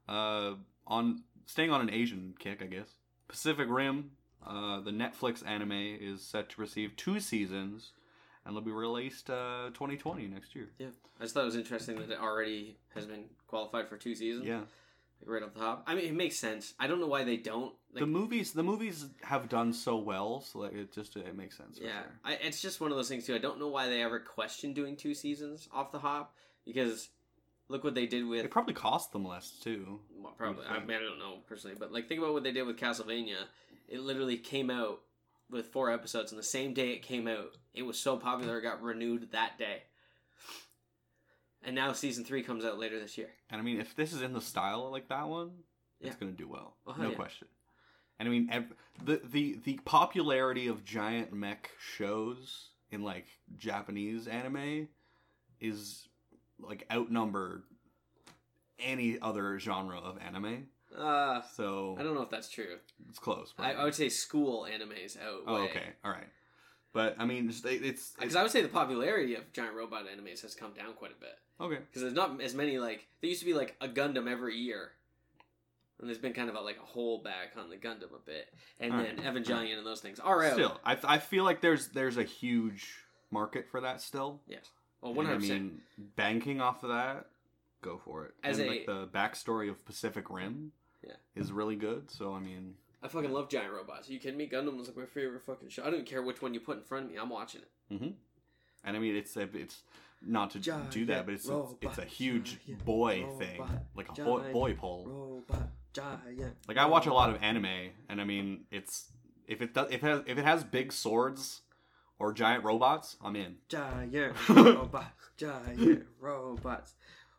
uh, 0.09 0.55
on 0.87 1.23
staying 1.47 1.70
on 1.70 1.81
an 1.81 1.91
Asian 1.91 2.35
kick, 2.39 2.61
I 2.62 2.66
guess. 2.66 2.89
Pacific 3.29 3.66
Rim, 3.70 4.11
uh, 4.47 4.81
the 4.81 4.91
Netflix 4.91 5.47
anime 5.47 5.73
is 5.73 6.20
set 6.23 6.51
to 6.51 6.61
receive 6.61 6.97
two 6.97 7.20
seasons, 7.20 7.93
and 8.45 8.55
they'll 8.55 8.62
be 8.62 8.70
released 8.70 9.30
uh, 9.30 9.70
2020 9.74 10.26
next 10.26 10.55
year. 10.55 10.68
Yeah, 10.78 10.88
I 11.20 11.24
just 11.24 11.34
thought 11.34 11.43
it 11.43 11.47
was 11.47 11.57
interesting 11.57 11.97
that 11.97 12.11
it 12.11 12.18
already 12.20 12.76
has 12.95 13.07
been 13.07 13.24
qualified 13.47 13.88
for 13.88 13.97
two 13.97 14.14
seasons. 14.14 14.47
Yeah, 14.47 14.61
right 15.24 15.43
off 15.43 15.55
the 15.55 15.61
top. 15.61 15.84
I 15.86 15.95
mean, 15.95 16.07
it 16.07 16.14
makes 16.14 16.36
sense. 16.36 16.74
I 16.78 16.86
don't 16.86 17.01
know 17.01 17.07
why 17.07 17.24
they 17.24 17.36
don't. 17.36 17.74
Like, 17.93 18.01
the 18.01 18.07
movies 18.07 18.53
the 18.53 18.62
movies 18.62 19.07
have 19.22 19.49
done 19.49 19.72
so 19.72 19.97
well, 19.97 20.40
so 20.40 20.61
like 20.61 20.72
it 20.72 20.93
just 20.93 21.16
it 21.16 21.36
makes 21.36 21.57
sense. 21.57 21.78
Yeah, 21.80 21.90
sure. 21.90 22.12
I, 22.24 22.32
it's 22.34 22.61
just 22.61 22.80
one 22.80 22.90
of 22.90 22.97
those 22.97 23.09
things 23.09 23.26
too. 23.26 23.34
I 23.34 23.38
don't 23.38 23.59
know 23.59 23.68
why 23.68 23.88
they 23.88 24.03
ever 24.03 24.18
questioned 24.18 24.74
doing 24.74 24.97
two 24.97 25.14
seasons 25.14 25.68
off 25.72 25.93
the 25.93 25.99
hop 25.99 26.34
because 26.64 27.09
look 27.68 27.84
what 27.84 27.95
they 27.95 28.07
did 28.07 28.26
with. 28.26 28.45
It 28.45 28.51
probably 28.51 28.74
cost 28.74 29.12
them 29.12 29.26
less 29.26 29.51
too. 29.51 30.01
well, 30.16 30.34
probably. 30.36 30.64
would 30.64 30.76
I 30.76 30.80
mean, 30.80 30.97
I 30.97 31.01
don't 31.01 31.18
know 31.18 31.38
personally, 31.47 31.76
but 31.78 31.93
like 31.93 32.09
think 32.09 32.20
about 32.20 32.32
what 32.32 32.43
they 32.43 32.53
did 32.53 32.66
with 32.66 32.78
Castlevania. 32.78 33.45
It 33.88 34.01
literally 34.01 34.38
came 34.38 34.70
out 34.70 35.01
with 35.53 35.67
four 35.67 35.93
episodes, 35.93 36.33
and 36.33 36.39
the 36.39 36.43
same 36.45 36.73
day 36.75 36.91
it 36.93 37.03
came 37.03 37.29
out, 37.29 37.57
it 37.75 37.83
was 37.83 37.99
so 37.99 38.17
popular 38.17 38.59
it 38.59 38.63
got 38.63 38.83
renewed 38.83 39.31
that 39.33 39.59
day. 39.59 39.83
And 41.65 41.77
now 41.77 41.93
season 41.93 42.25
three 42.25 42.43
comes 42.43 42.65
out 42.65 42.79
later 42.79 42.99
this 42.99 43.17
year. 43.17 43.31
And 43.51 43.61
I 43.61 43.65
mean, 43.65 43.79
if 43.81 43.95
this 43.95 44.13
is 44.13 44.23
in 44.23 44.33
the 44.33 44.41
style 44.41 44.91
like 44.91 45.09
that 45.09 45.29
one, 45.29 45.51
it's 46.01 46.17
gonna 46.17 46.33
do 46.33 46.49
well, 46.49 46.77
Oh, 46.87 46.95
no 46.99 47.11
yeah. 47.11 47.15
question. 47.15 47.47
And 48.19 48.29
I 48.29 48.33
mean, 48.33 48.49
ev- 48.51 48.73
the 49.05 49.21
the 49.25 49.59
the 49.65 49.79
popularity 49.85 50.67
of 50.67 50.85
giant 50.85 51.33
mech 51.33 51.71
shows 51.79 52.71
in 52.91 53.03
like 53.03 53.27
Japanese 53.57 54.27
anime 54.27 54.89
is 55.61 56.09
like 56.59 56.85
outnumbered 56.91 57.63
any 58.81 59.19
other 59.21 59.59
genre 59.61 59.99
of 59.99 60.19
anime. 60.19 60.67
Uh, 60.97 61.40
So 61.55 61.97
I 61.99 62.03
don't 62.03 62.14
know 62.14 62.22
if 62.22 62.30
that's 62.30 62.49
true. 62.51 62.76
it's 63.09 63.18
close. 63.18 63.55
I, 63.59 63.72
I 63.74 63.84
would 63.84 63.95
say 63.95 64.09
school 64.09 64.66
animes 64.70 65.16
out. 65.20 65.43
oh, 65.47 65.57
okay, 65.64 65.90
all 66.05 66.11
right. 66.11 66.28
But 66.93 67.16
I 67.18 67.24
mean, 67.24 67.49
it's 67.49 67.64
it's, 67.64 68.11
Because 68.18 68.36
I 68.36 68.43
would 68.43 68.51
say 68.53 68.61
the 68.61 68.68
popularity 68.68 69.34
of 69.34 69.51
giant 69.55 69.74
robot 69.74 70.05
animes 70.07 70.43
has 70.43 70.55
come 70.55 70.72
down 70.74 70.93
quite 70.95 71.12
a 71.12 71.20
bit. 71.20 71.38
okay. 71.61 71.78
because 71.88 72.03
there's 72.03 72.12
not 72.14 72.40
as 72.43 72.55
many 72.55 72.78
like 72.78 73.07
there 73.20 73.30
used 73.30 73.40
to 73.40 73.47
be 73.47 73.55
like 73.55 73.74
a 73.80 73.88
Gundam 73.88 74.30
every 74.30 74.57
year, 74.57 74.90
and 75.99 76.09
there's 76.09 76.18
been 76.18 76.34
kind 76.34 76.51
of 76.51 76.55
a, 76.57 76.61
like 76.61 76.76
a 76.76 76.84
hole 76.86 77.22
back 77.22 77.53
on 77.57 77.70
the 77.70 77.76
Gundam 77.76 78.12
a 78.14 78.20
bit, 78.26 78.53
and 78.78 78.93
Alright. 78.93 79.16
then 79.16 79.24
Evangelion 79.34 79.78
and 79.78 79.86
those 79.86 80.01
things 80.01 80.20
are 80.20 80.45
out. 80.45 80.53
Still, 80.53 80.80
I 80.84 80.99
I 81.05 81.18
feel 81.18 81.45
like 81.45 81.62
there's 81.62 81.88
there's 81.88 82.18
a 82.18 82.24
huge 82.24 82.86
market 83.30 83.66
for 83.70 83.80
that 83.80 84.03
still. 84.03 84.40
yes, 84.47 84.66
well, 85.01 85.12
I 85.12 85.16
hundred 85.24 85.40
percent. 85.40 85.62
mean, 85.62 85.80
banking 86.16 86.61
off 86.61 86.82
of 86.82 86.90
that, 86.90 87.24
go 87.80 87.99
for 88.05 88.26
it. 88.26 88.34
As 88.45 88.59
and 88.59 88.68
a- 88.68 88.70
like 88.70 88.84
the 88.86 89.07
backstory 89.07 89.70
of 89.70 89.82
Pacific 89.86 90.28
Rim, 90.28 90.72
Yeah. 91.05 91.15
is 91.35 91.53
really 91.53 91.77
good. 91.77 92.11
So 92.11 92.33
I 92.35 92.41
mean, 92.41 92.75
I 93.03 93.09
fucking 93.09 93.33
love 93.33 93.49
giant 93.49 93.73
robots. 93.73 94.09
Are 94.09 94.13
you 94.13 94.19
kidding 94.19 94.39
me? 94.39 94.49
Gundam 94.49 94.77
was 94.77 94.89
like 94.89 94.97
my 94.97 95.07
favorite 95.07 95.43
fucking 95.45 95.69
show. 95.71 95.85
I 95.85 95.91
don't 95.91 96.07
care 96.07 96.23
which 96.23 96.41
one 96.43 96.55
you 96.55 96.61
put 96.61 96.79
in 96.79 96.83
front 96.85 97.07
of 97.07 97.13
me. 97.13 97.19
I'm 97.19 97.29
watching 97.31 97.63
it. 97.63 97.95
mm-hmm. 97.95 98.11
and 98.85 98.97
I 98.97 99.01
mean 99.01 99.17
it's 99.17 99.37
a, 99.37 99.49
it's 99.55 99.83
not 100.25 100.51
to 100.53 100.61
Giant 100.61 100.91
do 100.91 101.05
that, 101.07 101.27
but 101.27 101.35
it's 101.35 101.49
a, 101.49 101.65
it's 101.81 101.99
a 101.99 102.03
robot, 102.03 102.05
huge 102.07 102.59
giant 102.65 102.85
boy 102.85 103.23
robot, 103.25 103.39
thing, 103.39 103.63
like 103.97 104.09
a 104.09 104.23
boy, 104.23 104.39
giant 104.41 104.53
boy 104.53 104.75
pole. 104.75 105.05
Robot 105.07 105.69
giant. 105.93 106.57
Like 106.69 106.77
I 106.79 106.87
watch 106.87 107.07
a 107.07 107.13
lot 107.13 107.31
of 107.31 107.43
anime, 107.43 107.91
and 108.09 108.21
I 108.21 108.25
mean 108.25 108.65
it's 108.71 109.11
if 109.49 109.61
it 109.61 109.75
does 109.75 109.89
if 109.91 110.03
it 110.05 110.07
has, 110.07 110.21
if 110.27 110.39
it 110.39 110.45
has 110.45 110.63
big 110.65 110.93
swords 110.93 111.63
or 112.19 112.33
giant 112.33 112.63
robots, 112.65 113.17
I'm 113.23 113.35
in. 113.35 113.57
giant 113.69 114.37
robots. 114.49 115.07
Giant 115.37 116.07
robots. 116.21 116.95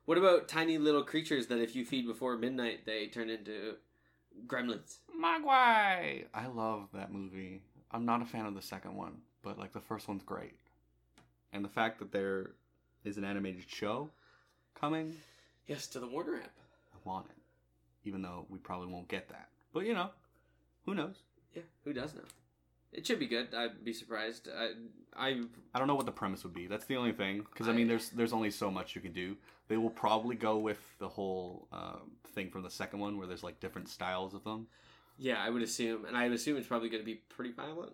What 0.05 0.17
about 0.17 0.49
tiny 0.49 0.77
little 0.77 1.03
creatures 1.03 1.47
that 1.47 1.59
if 1.59 1.75
you 1.75 1.85
feed 1.85 2.05
before 2.05 2.37
midnight 2.37 2.85
they 2.85 3.07
turn 3.07 3.29
into 3.29 3.75
gremlins? 4.47 4.97
Mogwai. 5.17 6.25
I 6.33 6.47
love 6.47 6.89
that 6.93 7.11
movie. 7.11 7.61
I'm 7.91 8.05
not 8.05 8.21
a 8.21 8.25
fan 8.25 8.45
of 8.45 8.55
the 8.55 8.61
second 8.61 8.95
one, 8.95 9.21
but 9.43 9.57
like 9.57 9.71
the 9.71 9.79
first 9.79 10.07
one's 10.07 10.23
great. 10.23 10.59
And 11.53 11.63
the 11.63 11.69
fact 11.69 11.99
that 11.99 12.11
there 12.11 12.51
is 13.05 13.17
an 13.17 13.23
animated 13.23 13.63
show 13.69 14.09
coming, 14.79 15.15
Yes, 15.67 15.87
to 15.87 15.99
the 15.99 16.07
Warner 16.07 16.35
app. 16.35 16.51
I 16.93 16.97
want 17.07 17.27
it. 17.27 17.37
Even 18.03 18.21
though 18.21 18.45
we 18.49 18.57
probably 18.57 18.87
won't 18.87 19.07
get 19.07 19.29
that. 19.29 19.47
But 19.73 19.85
you 19.85 19.93
know, 19.93 20.09
who 20.85 20.93
knows? 20.95 21.15
Yeah, 21.53 21.61
who 21.85 21.93
does 21.93 22.13
know? 22.13 22.21
It 22.93 23.05
should 23.07 23.19
be 23.19 23.27
good. 23.27 23.53
I'd 23.55 23.83
be 23.83 23.93
surprised. 23.93 24.47
I, 24.55 24.71
I 25.15 25.41
I 25.73 25.79
don't 25.79 25.87
know 25.87 25.95
what 25.95 26.05
the 26.05 26.11
premise 26.11 26.43
would 26.43 26.53
be. 26.53 26.67
That's 26.67 26.85
the 26.85 26.95
only 26.95 27.11
thing. 27.11 27.45
Because 27.51 27.67
I 27.67 27.73
mean, 27.73 27.87
there's 27.87 28.09
there's 28.09 28.33
only 28.33 28.51
so 28.51 28.69
much 28.69 28.95
you 28.95 29.01
can 29.01 29.13
do. 29.13 29.35
They 29.67 29.77
will 29.77 29.89
probably 29.89 30.35
go 30.35 30.57
with 30.57 30.79
the 30.99 31.07
whole 31.09 31.67
uh, 31.71 31.97
thing 32.35 32.49
from 32.49 32.61
the 32.63 32.69
second 32.69 32.99
one, 32.99 33.17
where 33.17 33.27
there's 33.27 33.43
like 33.43 33.59
different 33.59 33.89
styles 33.89 34.33
of 34.33 34.43
them. 34.43 34.67
yeah, 35.17 35.43
I 35.43 35.49
would 35.49 35.61
assume, 35.63 36.05
and 36.05 36.15
I 36.15 36.23
would 36.27 36.33
assume 36.33 36.57
it's 36.57 36.67
probably 36.67 36.89
going 36.89 37.01
to 37.01 37.05
be 37.05 37.15
pretty 37.29 37.51
violent. 37.51 37.93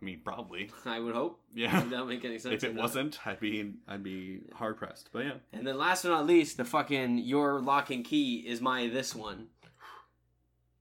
I 0.00 0.04
mean, 0.04 0.20
probably. 0.24 0.70
I 0.84 1.00
would 1.00 1.14
hope. 1.14 1.40
Yeah. 1.54 1.72
That 1.80 1.90
don't 1.90 2.08
make 2.08 2.24
any 2.24 2.38
sense. 2.38 2.62
if 2.62 2.64
it 2.64 2.74
wasn't, 2.74 3.18
I'd 3.26 3.40
be 3.40 3.74
I'd 3.88 4.02
be 4.02 4.40
hard 4.54 4.76
pressed. 4.76 5.10
But 5.12 5.24
yeah. 5.24 5.32
And 5.52 5.66
then 5.66 5.78
last 5.78 6.02
but 6.02 6.10
not 6.10 6.26
least, 6.26 6.56
the 6.56 6.64
fucking 6.64 7.18
your 7.18 7.60
Locke 7.60 7.90
and 7.90 8.04
Key 8.04 8.44
is 8.46 8.60
my 8.60 8.86
this 8.88 9.14
one. 9.14 9.46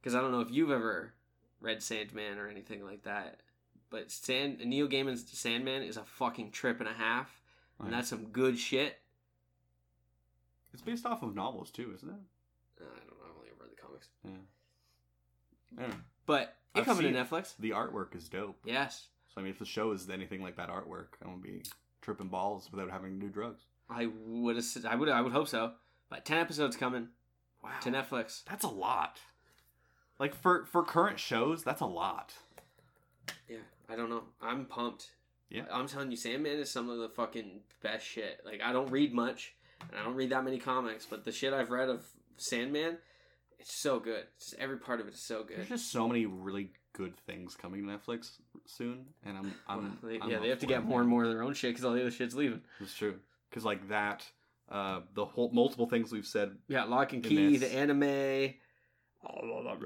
Because 0.01 0.13
I 0.15 0.21
don't 0.21 0.31
know 0.31 0.41
if 0.41 0.51
you've 0.51 0.71
ever 0.71 1.13
read 1.63 1.81
Sandman 1.81 2.37
or 2.37 2.47
anything 2.47 2.83
like 2.85 3.03
that, 3.03 3.39
but 3.89 4.11
Sand 4.11 4.59
Neil 4.63 4.87
Gaiman's 4.87 5.25
Sandman 5.35 5.81
is 5.81 5.97
a 5.97 6.03
fucking 6.03 6.51
trip 6.51 6.79
and 6.79 6.87
a 6.89 6.93
half, 6.93 7.41
and 7.79 7.87
Right. 7.87 7.97
that's 7.97 8.09
some 8.09 8.25
good 8.27 8.59
shit. 8.59 8.99
It's 10.73 10.81
based 10.81 11.05
off 11.05 11.23
of 11.23 11.33
novels 11.35 11.71
too, 11.71 11.91
isn't 11.95 12.09
it? 12.09 12.15
Uh, 12.81 12.85
I 12.85 12.99
don't 12.99 13.07
know. 13.07 13.13
I've 13.25 13.35
only 13.37 13.49
read 13.59 13.69
the 13.71 13.81
comics, 13.81 14.09
Yeah. 14.23 14.31
Yeah. 15.79 15.93
but 16.25 16.57
it 16.75 16.79
I've 16.81 16.85
coming 16.85 17.11
to. 17.13 17.19
Netflix. 17.23 17.55
The 17.57 17.71
artwork 17.71 18.15
is 18.15 18.27
dope. 18.27 18.59
Yes, 18.65 19.07
So 19.33 19.39
I 19.41 19.43
mean, 19.43 19.51
if 19.53 19.59
the 19.59 19.65
show 19.65 19.91
is 19.91 20.09
anything 20.09 20.41
like 20.41 20.55
that 20.57 20.69
artwork, 20.69 21.09
I'm 21.21 21.29
gonna 21.29 21.37
be 21.41 21.63
tripping 22.01 22.27
balls 22.27 22.69
without 22.71 22.89
having 22.91 23.19
to 23.19 23.25
do 23.27 23.31
drugs. 23.31 23.61
I 23.89 24.07
would. 24.07 24.57
I 24.85 24.95
would. 24.95 25.09
I 25.09 25.21
would 25.21 25.31
hope 25.33 25.47
so. 25.47 25.73
But 26.09 26.25
ten 26.25 26.37
episodes 26.39 26.75
coming 26.75 27.09
Wow. 27.63 27.79
to 27.81 27.91
Netflix. 27.91 28.43
That's 28.45 28.63
a 28.65 28.69
lot. 28.69 29.19
Like 30.19 30.35
for 30.35 30.65
for 30.65 30.83
current 30.83 31.19
shows, 31.19 31.63
that's 31.63 31.81
a 31.81 31.85
lot. 31.85 32.33
Yeah, 33.49 33.57
I 33.89 33.95
don't 33.95 34.09
know. 34.09 34.23
I'm 34.41 34.65
pumped. 34.65 35.09
Yeah. 35.49 35.63
I'm 35.71 35.87
telling 35.87 36.09
you, 36.09 36.17
Sandman 36.17 36.57
is 36.59 36.71
some 36.71 36.89
of 36.89 36.97
the 36.97 37.09
fucking 37.09 37.61
best 37.83 38.05
shit. 38.05 38.41
Like, 38.43 38.61
I 38.63 38.73
don't 38.73 38.89
read 38.89 39.13
much, 39.13 39.53
and 39.81 39.99
I 39.99 40.03
don't 40.03 40.15
read 40.15 40.31
that 40.31 40.43
many 40.43 40.57
comics, 40.57 41.05
but 41.05 41.25
the 41.25 41.31
shit 41.31 41.53
I've 41.53 41.69
read 41.69 41.89
of 41.89 42.03
Sandman, 42.37 42.97
it's 43.59 43.79
so 43.79 43.99
good. 43.99 44.23
It's 44.37 44.49
just 44.49 44.59
every 44.61 44.77
part 44.77 44.99
of 44.99 45.07
it 45.07 45.13
is 45.13 45.19
so 45.19 45.43
good. 45.43 45.57
There's 45.57 45.69
just 45.69 45.91
so 45.91 46.07
many 46.07 46.25
really 46.25 46.71
good 46.93 47.15
things 47.27 47.55
coming 47.55 47.85
to 47.85 47.91
Netflix 47.93 48.31
soon, 48.65 49.05
and 49.25 49.37
I'm 49.37 49.53
I'm, 49.67 49.97
Well, 50.01 50.11
they- 50.11 50.19
I'm 50.19 50.29
yeah, 50.29 50.39
they 50.39 50.49
have 50.49 50.59
to 50.59 50.65
get 50.65 50.85
more 50.85 51.01
and 51.01 51.09
more 51.09 51.23
of 51.23 51.29
their 51.29 51.43
own 51.43 51.53
shit 51.53 51.71
because 51.71 51.85
all 51.85 51.93
the 51.93 52.01
other 52.01 52.11
shit's 52.11 52.35
leaving. 52.35 52.61
It's 52.79 52.95
true 52.95 53.19
because 53.49 53.63
like 53.65 53.89
that, 53.89 54.25
uh, 54.71 55.01
the 55.13 55.25
whole 55.25 55.51
multiple 55.51 55.85
things 55.87 56.11
we've 56.11 56.25
said. 56.25 56.55
Yeah, 56.67 56.85
Locke 56.85 57.13
and 57.13 57.23
Key, 57.23 57.57
this. 57.57 57.69
the 57.69 57.75
anime. 57.77 58.53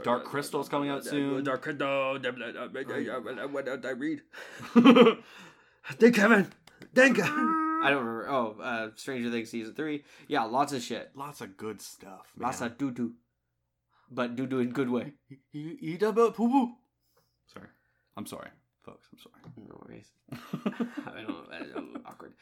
Dark 0.03 0.25
Crystal's 0.25 0.69
coming 0.69 0.89
out 0.89 1.03
soon. 1.05 1.43
Dark 1.43 1.61
Crystal. 1.61 2.13
What 2.13 3.65
did 3.65 3.85
I 3.85 3.89
read? 3.91 4.21
Thank 5.93 6.15
Kevin. 6.15 6.51
Thank 6.93 7.19
I 7.19 7.89
don't 7.91 8.05
remember. 8.05 8.27
Oh, 8.29 8.55
uh, 8.61 8.89
Stranger 8.95 9.29
Things 9.29 9.49
season 9.49 9.73
three. 9.75 10.03
Yeah, 10.27 10.43
lots 10.43 10.73
of 10.73 10.81
shit. 10.81 11.11
Lots 11.15 11.41
of 11.41 11.57
good 11.57 11.81
stuff. 11.81 12.31
Lots 12.37 12.61
of 12.61 12.77
doo 12.77 12.91
doo, 12.91 13.13
but 14.09 14.35
doo 14.35 14.47
doo 14.47 14.59
in 14.59 14.71
good 14.71 14.89
way. 14.89 15.13
You 15.51 15.77
eat 15.79 16.01
about 16.01 16.35
poo 16.35 16.49
poo. 16.49 16.73
Sorry, 17.45 17.67
I'm 18.15 18.25
sorry, 18.25 18.49
folks. 18.83 19.07
I'm 19.13 19.19
sorry. 19.19 19.41
No 19.57 19.79
worries. 19.85 20.11
I 21.15 21.21
don't. 21.21 21.47
I 21.53 21.59
don't 21.73 22.01
awkward. 22.05 22.33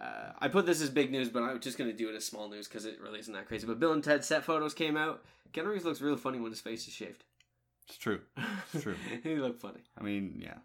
Uh, 0.00 0.32
I 0.38 0.48
put 0.48 0.66
this 0.66 0.80
as 0.80 0.90
big 0.90 1.10
news, 1.10 1.28
but 1.28 1.42
I'm 1.42 1.58
just 1.60 1.76
gonna 1.76 1.92
do 1.92 2.08
it 2.08 2.14
as 2.14 2.24
small 2.24 2.48
news 2.48 2.68
because 2.68 2.84
it 2.84 3.00
really 3.00 3.18
isn't 3.18 3.32
that 3.34 3.48
crazy. 3.48 3.66
But 3.66 3.80
Bill 3.80 3.92
and 3.92 4.04
Ted 4.04 4.24
set 4.24 4.44
photos 4.44 4.74
came 4.74 4.96
out. 4.96 5.24
Keanu 5.52 5.72
Reeves 5.72 5.84
looks 5.84 6.00
really 6.00 6.18
funny 6.18 6.38
when 6.38 6.52
his 6.52 6.60
face 6.60 6.86
is 6.86 6.94
shaved. 6.94 7.24
It's 7.88 7.98
true. 7.98 8.20
It's 8.72 8.82
true. 8.82 8.96
he 9.22 9.36
looked 9.36 9.60
funny. 9.60 9.80
I 9.98 10.02
mean, 10.02 10.40
yeah. 10.40 10.58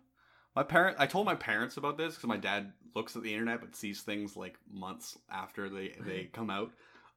My 0.55 0.63
parent, 0.63 0.97
I 0.99 1.07
told 1.07 1.25
my 1.25 1.35
parents 1.35 1.77
about 1.77 1.97
this 1.97 2.15
because 2.15 2.27
my 2.27 2.37
dad 2.37 2.73
looks 2.93 3.15
at 3.15 3.23
the 3.23 3.33
internet 3.33 3.59
but 3.61 3.75
sees 3.75 4.01
things 4.01 4.37
like 4.37 4.57
months 4.71 5.17
after 5.31 5.67
they 5.69 5.95
they 6.05 6.23
come 6.33 6.49
out. 6.49 6.71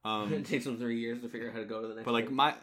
Um, 0.05 0.31
it 0.31 0.45
takes 0.45 0.65
him 0.65 0.77
three 0.77 0.99
years 0.99 1.21
to 1.21 1.27
figure 1.27 1.49
out 1.49 1.53
how 1.53 1.59
to 1.59 1.65
go 1.65 1.81
to 1.81 1.87
the 1.87 1.95
next. 1.95 2.05
but 2.05 2.13
like 2.13 2.31
my 2.31 2.55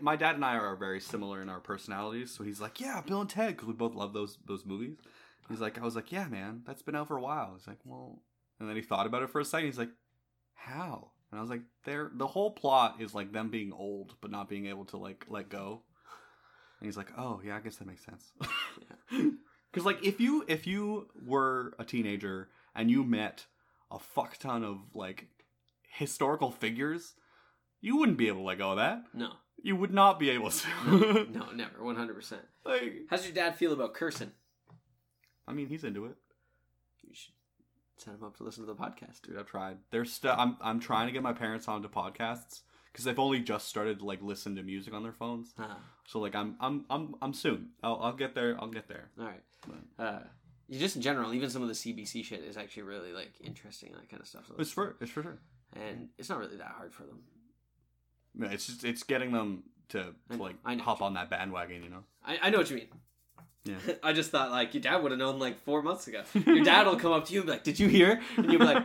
my 0.00 0.16
dad 0.16 0.36
and 0.36 0.44
I 0.44 0.56
are 0.56 0.74
very 0.74 1.00
similar 1.00 1.42
in 1.42 1.48
our 1.48 1.60
personalities, 1.60 2.30
so 2.30 2.42
he's 2.42 2.60
like, 2.60 2.80
yeah, 2.80 3.00
Bill 3.02 3.20
and 3.20 3.30
Ted, 3.30 3.48
because 3.48 3.68
we 3.68 3.74
both 3.74 3.94
love 3.94 4.12
those 4.12 4.38
those 4.46 4.64
movies. 4.64 4.96
He's 5.48 5.60
like, 5.60 5.78
I 5.78 5.84
was 5.84 5.96
like, 5.96 6.12
yeah, 6.12 6.26
man, 6.26 6.62
that's 6.66 6.82
been 6.82 6.94
out 6.94 7.08
for 7.08 7.16
a 7.16 7.22
while. 7.22 7.54
He's 7.56 7.66
like, 7.66 7.78
well, 7.84 8.20
and 8.60 8.68
then 8.68 8.76
he 8.76 8.82
thought 8.82 9.06
about 9.06 9.22
it 9.22 9.30
for 9.30 9.40
a 9.40 9.44
second. 9.44 9.66
He's 9.66 9.78
like, 9.78 9.90
how? 10.54 11.10
And 11.30 11.38
I 11.38 11.42
was 11.42 11.50
like, 11.50 11.62
they're 11.84 12.10
the 12.14 12.26
whole 12.26 12.50
plot 12.50 12.96
is 13.00 13.14
like 13.14 13.32
them 13.32 13.50
being 13.50 13.72
old 13.72 14.14
but 14.20 14.30
not 14.30 14.48
being 14.48 14.66
able 14.66 14.84
to 14.86 14.96
like 14.96 15.26
let 15.28 15.48
go. 15.48 15.82
And 16.80 16.86
he's 16.86 16.96
like, 16.96 17.10
oh 17.18 17.40
yeah, 17.44 17.56
I 17.56 17.60
guess 17.60 17.76
that 17.76 17.86
makes 17.86 18.04
sense. 18.04 18.32
Because 19.70 19.84
like 19.84 20.02
if 20.04 20.18
you 20.18 20.44
if 20.48 20.66
you 20.66 21.08
were 21.26 21.74
a 21.78 21.84
teenager 21.84 22.48
and 22.74 22.90
you 22.90 23.04
met 23.04 23.44
a 23.90 23.98
fuck 23.98 24.38
ton 24.38 24.64
of 24.64 24.78
like 24.94 25.26
historical 25.90 26.50
figures, 26.50 27.14
you 27.82 27.98
wouldn't 27.98 28.16
be 28.16 28.28
able 28.28 28.40
to 28.40 28.44
let 28.46 28.58
go 28.58 28.70
of 28.70 28.78
that. 28.78 29.02
no, 29.12 29.32
You 29.62 29.76
would 29.76 29.92
not 29.92 30.18
be 30.18 30.30
able 30.30 30.50
to. 30.50 30.68
no, 31.30 31.50
never, 31.54 31.84
one 31.84 31.96
hundred 31.96 32.14
percent. 32.14 32.40
like, 32.64 32.94
How's 33.10 33.26
your 33.26 33.34
dad 33.34 33.56
feel 33.56 33.72
about 33.74 33.92
cursing? 33.92 34.32
I 35.46 35.52
mean, 35.52 35.66
he's 35.68 35.84
into 35.84 36.06
it, 36.06 36.16
You 37.02 37.14
should 37.14 37.34
set 38.00 38.14
them 38.18 38.24
up 38.26 38.36
to 38.38 38.44
listen 38.44 38.66
to 38.66 38.72
the 38.72 38.78
podcast. 38.78 39.22
dude. 39.22 39.36
I've 39.38 39.46
tried. 39.46 39.78
There's 39.90 40.12
still. 40.12 40.34
I'm 40.36 40.56
I'm 40.60 40.80
trying 40.80 41.06
to 41.06 41.12
get 41.12 41.22
my 41.22 41.32
parents 41.32 41.68
onto 41.68 41.88
podcasts 41.88 42.60
because 42.92 43.04
they've 43.04 43.18
only 43.18 43.40
just 43.40 43.68
started 43.68 43.98
to 44.00 44.04
like 44.04 44.22
listen 44.22 44.56
to 44.56 44.62
music 44.62 44.92
on 44.94 45.02
their 45.02 45.12
phones. 45.12 45.54
Ah, 45.58 45.78
So 46.06 46.18
like 46.20 46.34
I'm 46.34 46.56
I'm 46.60 46.84
I'm 46.90 47.14
I'm 47.22 47.32
soon. 47.34 47.70
I'll 47.82 47.98
I'll 48.02 48.12
get 48.12 48.34
there. 48.34 48.56
I'll 48.60 48.68
get 48.70 48.88
there. 48.88 49.10
all 49.18 49.24
right. 49.26 49.42
But 49.66 50.04
Uh, 50.04 50.18
just 50.70 50.96
in 50.96 51.02
general, 51.02 51.32
even 51.34 51.48
some 51.50 51.62
of 51.62 51.68
the 51.68 51.74
CBC 51.74 52.24
shit 52.24 52.40
is 52.44 52.56
actually 52.56 52.82
really 52.84 53.12
like 53.12 53.32
interesting, 53.42 53.90
and 53.92 54.00
that 54.02 54.08
kind 54.10 54.20
of 54.20 54.28
stuff. 54.28 54.46
to 54.48 54.54
it's 54.60 54.70
for 54.70 54.96
it's 55.00 55.10
for 55.10 55.22
sure. 55.22 55.38
and 55.74 56.08
it's 56.18 56.28
not 56.28 56.38
really 56.38 56.56
that 56.56 56.72
hard 56.76 56.92
for 56.92 57.04
them. 57.04 57.20
Yeah, 58.38 58.48
it's 58.52 58.66
just 58.66 58.84
it's 58.84 59.02
getting 59.02 59.32
them 59.32 59.64
to, 59.90 60.14
to 60.30 60.36
like 60.36 60.56
hop 60.80 61.02
on 61.02 61.14
that 61.14 61.30
bandwagon. 61.30 61.82
You 61.82 61.90
know. 61.90 62.04
I, 62.24 62.38
I 62.42 62.50
know 62.50 62.58
what 62.58 62.70
you 62.70 62.76
mean. 62.76 62.88
Yeah. 63.68 63.94
I 64.02 64.12
just 64.12 64.30
thought 64.30 64.50
like 64.50 64.74
your 64.74 64.80
dad 64.82 65.02
would 65.02 65.12
have 65.12 65.18
known 65.18 65.38
like 65.38 65.60
four 65.64 65.82
months 65.82 66.08
ago. 66.08 66.22
Your 66.46 66.64
dad 66.64 66.86
will 66.86 66.96
come 66.96 67.12
up 67.12 67.26
to 67.26 67.32
you 67.34 67.40
and 67.40 67.46
be 67.46 67.52
like, 67.52 67.64
"Did 67.64 67.78
you 67.78 67.88
hear?" 67.88 68.20
And 68.36 68.46
you'll 68.50 68.60
be 68.60 68.64
like, 68.66 68.84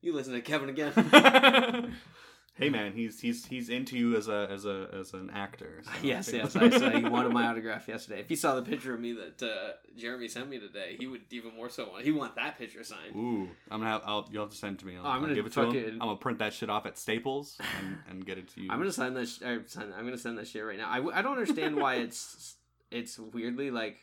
"You 0.00 0.14
listen 0.14 0.32
to 0.34 0.40
Kevin 0.40 0.68
again." 0.68 0.92
hey 2.56 2.68
man, 2.70 2.92
he's 2.92 3.18
he's 3.20 3.44
he's 3.46 3.68
into 3.68 3.96
you 3.98 4.16
as 4.16 4.28
a 4.28 4.46
as 4.50 4.64
a 4.64 4.88
as 4.92 5.12
an 5.12 5.30
actor. 5.34 5.82
so- 5.82 5.90
yes, 6.02 6.32
yes. 6.32 6.54
I 6.54 6.70
saw 6.70 6.90
he 6.90 7.04
wanted 7.04 7.32
my 7.32 7.46
autograph 7.46 7.88
yesterday. 7.88 8.20
If 8.20 8.28
he 8.28 8.36
saw 8.36 8.54
the 8.54 8.62
picture 8.62 8.94
of 8.94 9.00
me 9.00 9.12
that 9.14 9.42
uh, 9.42 9.72
Jeremy 9.96 10.28
sent 10.28 10.48
me 10.48 10.60
today, 10.60 10.94
he 10.98 11.06
would 11.08 11.22
even 11.30 11.54
more 11.56 11.68
so 11.68 11.88
want. 11.90 12.04
He 12.04 12.12
want 12.12 12.36
that 12.36 12.56
picture 12.58 12.84
signed. 12.84 13.16
Ooh, 13.16 13.48
I'm 13.70 13.80
gonna 13.80 13.90
have. 13.90 14.02
I'll, 14.04 14.28
you'll 14.30 14.44
have 14.44 14.50
to 14.52 14.56
send 14.56 14.76
it 14.76 14.80
to 14.80 14.86
me. 14.86 14.96
I'll, 14.96 15.06
Oh, 15.06 15.10
I'm 15.10 15.20
gonna 15.20 15.34
give 15.34 15.46
it 15.46 15.52
to 15.54 15.60
him. 15.62 15.66
fucking- 15.72 15.92
I'm 15.94 15.98
gonna 15.98 16.16
print 16.16 16.38
that 16.38 16.52
shit 16.52 16.70
off 16.70 16.86
at 16.86 16.96
Staples 16.98 17.58
and, 17.80 17.98
and 18.08 18.26
get 18.26 18.38
it 18.38 18.48
to 18.54 18.60
you. 18.60 18.68
I'm 18.70 18.78
gonna 18.78 18.92
sign 18.92 19.14
that. 19.14 19.26
Sh- 19.28 19.42
I'm 19.42 19.64
gonna 20.04 20.18
send 20.18 20.38
that 20.38 20.46
shit 20.46 20.64
right 20.64 20.78
now. 20.78 20.88
I, 20.90 20.96
w- 20.96 21.14
I 21.14 21.22
don't 21.22 21.32
understand 21.32 21.76
why 21.76 21.96
it's 21.96 22.54
it's 22.94 23.18
weirdly 23.18 23.70
like 23.70 23.98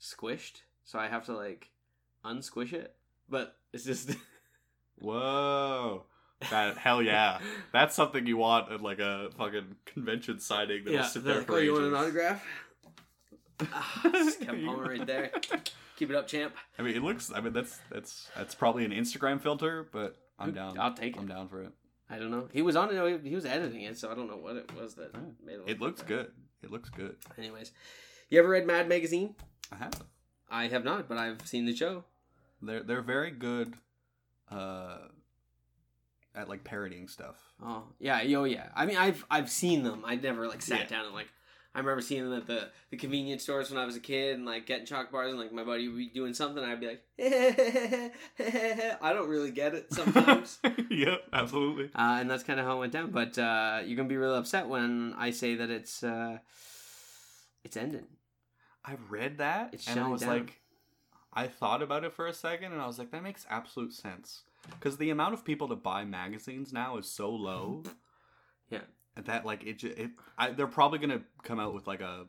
squished, 0.00 0.62
so 0.84 0.98
I 0.98 1.08
have 1.08 1.26
to 1.26 1.32
like 1.32 1.70
unsquish 2.24 2.72
it. 2.72 2.94
But 3.28 3.56
it's 3.72 3.84
just 3.84 4.10
Whoa, 4.98 6.04
that 6.50 6.76
hell 6.76 7.02
yeah, 7.02 7.38
that's 7.72 7.94
something 7.94 8.26
you 8.26 8.36
want 8.36 8.70
at 8.72 8.82
like 8.82 8.98
a 8.98 9.30
fucking 9.38 9.76
convention 9.86 10.40
signing. 10.40 10.84
That'll 10.84 11.00
yeah. 11.00 11.06
sit 11.06 11.24
there 11.24 11.38
like, 11.38 11.46
for 11.46 11.54
oh, 11.54 11.58
you 11.58 11.72
want 11.72 11.84
an 11.84 11.94
autograph? 11.94 12.44
Ah, 13.72 14.02
Palmer 14.44 14.88
right 14.88 15.06
there. 15.06 15.30
Keep 15.96 16.10
it 16.10 16.16
up, 16.16 16.26
champ. 16.26 16.52
I 16.80 16.82
mean, 16.82 16.96
it 16.96 17.02
looks. 17.02 17.30
I 17.32 17.40
mean, 17.40 17.52
that's 17.52 17.78
that's 17.92 18.28
that's 18.34 18.56
probably 18.56 18.84
an 18.84 18.90
Instagram 18.90 19.40
filter, 19.40 19.86
but 19.92 20.16
I'm 20.36 20.52
down. 20.52 20.80
I'll 20.80 20.94
take 20.94 21.14
it. 21.14 21.20
I'm 21.20 21.28
down 21.28 21.48
for 21.48 21.62
it. 21.62 21.70
I 22.10 22.18
don't 22.18 22.32
know. 22.32 22.48
He 22.52 22.60
was 22.60 22.74
on 22.74 22.92
it. 22.92 23.20
He 23.24 23.36
was 23.36 23.46
editing 23.46 23.82
it, 23.82 23.96
so 23.98 24.10
I 24.10 24.14
don't 24.14 24.28
know 24.28 24.36
what 24.36 24.56
it 24.56 24.72
was 24.74 24.96
that 24.96 25.12
Oh. 25.14 25.34
made 25.44 25.54
it. 25.54 25.58
Look 25.60 25.68
It 25.68 25.80
looks 25.80 26.02
good. 26.02 26.32
It 26.62 26.70
looks 26.70 26.88
good. 26.90 27.16
Anyways, 27.38 27.72
you 28.30 28.38
ever 28.38 28.48
read 28.48 28.66
Mad 28.66 28.88
Magazine? 28.88 29.34
I 29.72 29.76
have. 29.76 30.02
I 30.50 30.68
have 30.68 30.84
not, 30.84 31.08
but 31.08 31.18
I've 31.18 31.46
seen 31.46 31.64
the 31.66 31.74
show. 31.74 32.04
They're 32.60 32.82
they're 32.82 33.02
very 33.02 33.30
good 33.30 33.74
uh 34.50 34.98
at 36.34 36.48
like 36.48 36.64
parodying 36.64 37.08
stuff. 37.08 37.36
Oh 37.64 37.84
yeah, 37.98 38.22
yo 38.22 38.44
yeah. 38.44 38.68
I 38.74 38.86
mean, 38.86 38.96
I've 38.96 39.24
I've 39.30 39.50
seen 39.50 39.82
them. 39.82 40.02
I 40.06 40.16
never 40.16 40.46
like 40.48 40.62
sat 40.62 40.80
Yeah. 40.80 40.86
down 40.86 41.06
and 41.06 41.14
like. 41.14 41.28
I 41.74 41.78
remember 41.78 42.02
seeing 42.02 42.28
them 42.28 42.38
at 42.38 42.46
the, 42.46 42.68
the 42.90 42.98
convenience 42.98 43.44
stores 43.44 43.70
when 43.70 43.80
I 43.80 43.86
was 43.86 43.96
a 43.96 44.00
kid 44.00 44.34
and 44.34 44.44
like 44.44 44.66
getting 44.66 44.84
chalk 44.84 45.10
bars 45.10 45.30
and 45.30 45.38
like 45.40 45.52
my 45.52 45.64
buddy 45.64 45.88
would 45.88 45.96
be 45.96 46.08
doing 46.08 46.34
something. 46.34 46.62
I'd 46.62 46.80
be 46.80 46.86
like, 46.88 47.02
I 49.00 49.12
don't 49.14 49.28
really 49.28 49.50
get 49.50 49.74
it 49.74 49.92
sometimes. 49.92 50.58
yep, 50.90 51.22
absolutely. 51.32 51.86
uh, 51.94 52.18
and 52.20 52.30
that's 52.30 52.42
kind 52.42 52.60
of 52.60 52.66
how 52.66 52.76
it 52.76 52.80
went 52.80 52.92
down. 52.92 53.10
But 53.10 53.38
uh, 53.38 53.80
you're 53.86 53.96
gonna 53.96 54.08
be 54.08 54.16
really 54.16 54.36
upset 54.38 54.68
when 54.68 55.14
I 55.16 55.30
say 55.30 55.54
that 55.54 55.70
it's 55.70 56.02
uh, 56.02 56.38
it's 57.64 57.76
ending. 57.76 58.06
I 58.84 58.96
read 59.08 59.38
that 59.38 59.70
It's 59.74 59.86
and 59.88 60.00
I 60.00 60.08
was 60.08 60.22
down. 60.22 60.30
like 60.30 60.60
I 61.32 61.46
thought 61.46 61.82
about 61.82 62.04
it 62.04 62.12
for 62.12 62.26
a 62.26 62.32
second 62.34 62.72
and 62.72 62.82
I 62.82 62.86
was 62.86 62.98
like 62.98 63.12
that 63.12 63.22
makes 63.22 63.46
absolute 63.48 63.92
sense. 63.94 64.42
Cuz 64.80 64.96
the 64.96 65.10
amount 65.10 65.34
of 65.34 65.44
people 65.44 65.68
that 65.68 65.82
buy 65.82 66.04
magazines 66.04 66.72
now 66.72 66.96
is 66.98 67.08
so 67.08 67.30
low. 67.30 67.84
Yeah. 69.16 69.22
That 69.24 69.44
like 69.44 69.64
it, 69.64 69.82
it 69.84 70.10
I, 70.38 70.50
they're 70.52 70.66
probably 70.66 70.98
going 70.98 71.10
to 71.10 71.22
come 71.42 71.60
out 71.60 71.74
with 71.74 71.86
like 71.86 72.00
a 72.00 72.26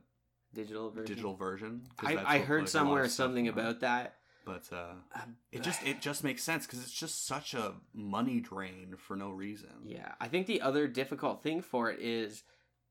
Digital 0.54 0.92
version. 0.92 1.06
digital 1.08 1.36
version. 1.36 1.82
'cause 1.98 2.10
I, 2.12 2.16
that's 2.16 2.28
I 2.30 2.38
what, 2.40 2.48
heard 2.48 2.60
like, 2.62 2.70
somewhere 2.70 3.08
something 3.10 3.46
come 3.48 3.58
out. 3.58 3.62
about 3.62 3.80
that. 3.80 4.16
but 4.46 4.64
uh 4.72 4.94
Um, 5.16 5.38
it 5.52 5.64
just 5.64 5.82
it 5.84 6.00
just 6.02 6.24
makes 6.24 6.44
sense 6.44 6.68
cuz 6.68 6.80
it's 6.84 6.92
just 6.92 7.26
such 7.26 7.54
a 7.56 7.74
money 7.94 8.40
drain 8.40 8.96
for 8.98 9.16
no 9.16 9.30
reason. 9.32 9.72
Yeah, 9.86 10.14
I 10.22 10.28
think 10.28 10.46
the 10.48 10.62
other 10.62 10.88
difficult 10.88 11.42
thing 11.42 11.62
for 11.62 11.90
it 11.90 12.00
is 12.02 12.44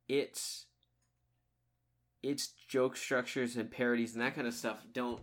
its 0.08 0.66
its 2.22 2.48
joke 2.68 2.96
structures 2.96 3.56
and 3.56 3.70
parodies 3.70 4.14
and 4.14 4.22
that 4.22 4.34
kind 4.34 4.46
of 4.46 4.54
stuff 4.54 4.84
don't 4.92 5.22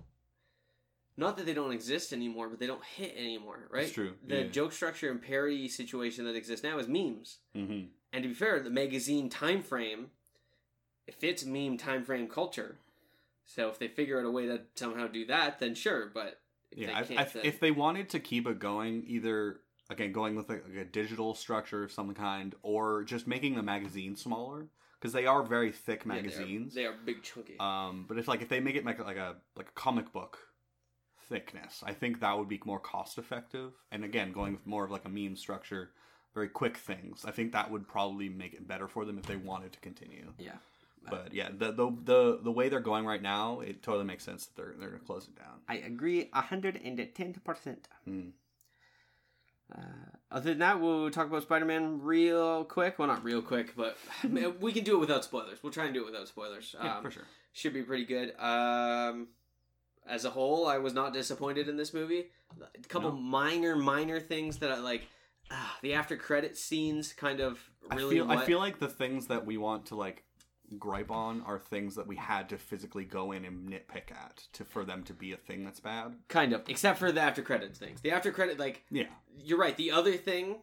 not 1.19 1.37
that 1.37 1.45
they 1.45 1.53
don't 1.53 1.71
exist 1.71 2.13
anymore, 2.13 2.49
but 2.49 2.59
they 2.59 2.67
don't 2.67 2.83
hit 2.83 3.15
anymore, 3.17 3.67
right? 3.69 3.83
It's 3.83 3.91
true, 3.93 4.13
The 4.25 4.43
yeah. 4.43 4.47
joke 4.47 4.71
structure 4.71 5.11
and 5.11 5.21
parody 5.21 5.67
situation 5.67 6.25
that 6.25 6.35
exists 6.35 6.63
now 6.63 6.79
is 6.79 6.87
memes. 6.87 7.39
Mhm. 7.55 7.89
And 8.13 8.23
to 8.23 8.29
be 8.29 8.33
fair, 8.33 8.59
the 8.59 8.69
magazine 8.69 9.29
time 9.29 9.61
frame 9.61 10.11
it 11.07 11.15
fits 11.15 11.43
meme 11.45 11.77
time 11.77 12.03
frame 12.03 12.27
culture. 12.27 12.77
So 13.45 13.67
if 13.69 13.79
they 13.79 13.87
figure 13.87 14.19
out 14.19 14.25
a 14.25 14.31
way 14.31 14.45
to 14.45 14.61
somehow 14.75 15.07
do 15.07 15.25
that, 15.25 15.59
then 15.59 15.73
sure. 15.75 16.05
But 16.13 16.39
if 16.71 16.77
Yeah, 16.77 16.87
they 16.87 16.93
I, 16.93 17.03
can't, 17.03 17.19
I, 17.19 17.23
then- 17.23 17.45
if 17.45 17.59
they 17.59 17.71
wanted 17.71 18.09
to 18.09 18.19
keep 18.19 18.45
it 18.47 18.59
going, 18.59 19.03
either 19.07 19.61
again 19.89 20.11
going 20.11 20.35
with 20.35 20.49
like, 20.49 20.63
a 20.77 20.85
digital 20.85 21.33
structure 21.33 21.83
of 21.83 21.91
some 21.91 22.13
kind, 22.13 22.53
or 22.61 23.03
just 23.03 23.25
making 23.25 23.55
the 23.55 23.63
magazine 23.63 24.15
smaller 24.15 24.67
because 24.99 25.13
they 25.13 25.25
are 25.25 25.41
very 25.41 25.71
thick 25.71 26.03
Yeah, 26.05 26.13
they 26.13 26.19
are- 26.19 26.21
magazines. 26.21 26.73
they 26.75 26.85
are, 26.85 26.93
big 26.93 27.23
chunky. 27.23 27.57
Um, 27.59 28.05
but 28.07 28.19
if 28.19 28.27
like 28.27 28.41
if 28.43 28.49
they 28.49 28.59
make 28.59 28.75
it 28.75 28.85
like 28.85 28.99
like 28.99 29.17
a 29.17 29.37
like 29.55 29.69
a 29.69 29.71
comic 29.73 30.11
book 30.13 30.37
thickness, 31.29 31.83
I 31.85 31.93
think 31.93 32.19
that 32.19 32.37
would 32.37 32.49
be 32.49 32.59
more 32.65 32.79
cost 32.79 33.17
effective. 33.17 33.71
And 33.91 34.03
again, 34.03 34.31
going 34.33 34.53
with 34.53 34.65
more 34.67 34.83
of 34.83 34.91
like 34.91 35.05
a 35.05 35.09
meme 35.09 35.35
structure, 35.35 35.91
very 36.33 36.49
quick 36.49 36.77
things. 36.77 37.23
I 37.25 37.31
think 37.31 37.51
that 37.53 37.69
would 37.71 37.87
probably 37.87 38.29
make 38.29 38.53
it 38.53 38.67
better 38.67 38.87
for 38.87 39.05
them 39.05 39.17
if 39.17 39.25
they 39.25 39.35
wanted 39.35 39.71
to 39.73 39.79
continue. 39.79 40.33
yeah. 40.37 40.57
But 41.09 41.33
yeah, 41.33 41.47
the 41.57 41.71
the 41.71 41.89
the, 42.03 42.39
the 42.43 42.51
way 42.51 42.67
they're 42.67 42.81
going 42.81 43.05
right 43.05 43.21
now, 43.21 43.61
it 43.61 43.81
totally 43.81 44.03
makes 44.03 44.23
sense 44.23 44.45
that 44.47 44.55
they're 44.57 44.75
they're 44.77 44.89
gonna 44.89 44.99
close 45.03 45.27
it 45.29 45.35
down. 45.35 45.61
I 45.67 45.75
agree 45.75 46.25
110%. 46.35 47.77
Hmm. 48.05 48.29
Uh, 49.73 49.81
other 50.31 50.49
than 50.49 50.59
that, 50.59 50.81
we'll 50.81 51.09
talk 51.11 51.27
about 51.27 51.43
Spider 51.43 51.65
Man 51.65 52.01
real 52.01 52.63
quick. 52.65 52.99
Well, 52.99 53.07
not 53.07 53.23
real 53.23 53.41
quick, 53.41 53.75
but 53.75 53.97
we 54.59 54.71
can 54.73 54.83
do 54.83 54.95
it 54.95 54.99
without 54.99 55.23
spoilers. 55.23 55.63
We'll 55.63 55.71
try 55.71 55.85
and 55.85 55.93
do 55.93 56.01
it 56.01 56.05
without 56.11 56.27
spoilers. 56.27 56.75
Yeah, 56.83 56.97
Um, 56.97 57.03
for 57.03 57.11
sure. 57.11 57.23
Should 57.53 57.73
be 57.73 57.83
pretty 57.83 58.05
good. 58.05 58.33
Um, 58.39 59.27
as 60.09 60.25
a 60.25 60.29
whole, 60.31 60.67
I 60.67 60.77
was 60.79 60.93
not 60.93 61.13
disappointed 61.13 61.69
in 61.69 61.77
this 61.77 61.93
movie. 61.93 62.29
A 62.61 62.87
couple 62.87 63.11
No. 63.11 63.17
minor, 63.17 63.75
minor 63.75 64.19
things 64.19 64.57
that 64.59 64.71
I 64.71 64.79
like. 64.79 65.07
ah, 65.51 65.77
the 65.81 65.93
after 65.95 66.15
credit 66.17 66.55
scenes 66.57 67.11
kind 67.13 67.39
of 67.39 67.59
really. 67.95 68.19
I 68.21 68.23
feel 68.27 68.31
I 68.31 68.45
feel 68.45 68.59
like 68.59 68.79
the 68.79 68.87
things 68.87 69.27
that 69.27 69.45
we 69.45 69.57
want 69.57 69.87
to 69.87 69.95
like 69.95 70.23
gripe 70.77 71.09
on 71.09 71.41
are 71.41 71.57
things 71.57 71.95
that 71.95 72.05
we 72.05 72.15
had 72.15 72.47
to 72.49 72.57
physically 72.59 73.03
go 73.03 73.31
in 73.31 73.43
and 73.45 73.67
nitpick 73.67 74.11
at 74.11 74.43
to 74.53 74.63
for 74.63 74.85
them 74.85 75.03
to 75.05 75.13
be 75.13 75.31
a 75.33 75.37
thing 75.37 75.63
that's 75.63 75.79
bad. 75.79 76.15
kind 76.27 76.53
of, 76.53 76.61
except 76.67 76.99
for 76.99 77.11
the 77.11 77.19
after 77.19 77.41
credits 77.41 77.79
things. 77.79 78.01
The 78.01 78.11
after 78.11 78.31
credit, 78.31 78.59
like 78.59 78.83
Yeah. 78.91 79.07
you're 79.43 79.57
right. 79.57 79.75
The 79.75 79.89
other 79.89 80.15
thing, 80.17 80.61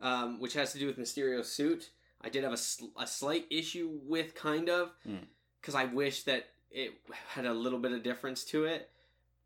um, 0.00 0.40
which 0.40 0.54
has 0.54 0.72
to 0.72 0.78
do 0.78 0.86
with 0.86 0.96
Mysterio's 0.98 1.52
suit, 1.52 1.90
I 2.22 2.30
did 2.30 2.44
have 2.44 2.54
a, 2.54 2.56
sl- 2.56 2.86
a 2.98 3.06
slight 3.06 3.46
issue 3.50 4.00
with, 4.04 4.34
kind 4.34 4.70
of, 4.70 4.92
Mm. 5.06 5.26
because 5.60 5.74
I 5.74 5.84
wish 5.84 6.22
that 6.22 6.46
it 6.70 6.92
had 7.28 7.46
a 7.46 7.52
little 7.54 7.78
bit 7.78 7.92
of 7.92 8.02
difference 8.02 8.44
to 8.44 8.64
it. 8.64 8.90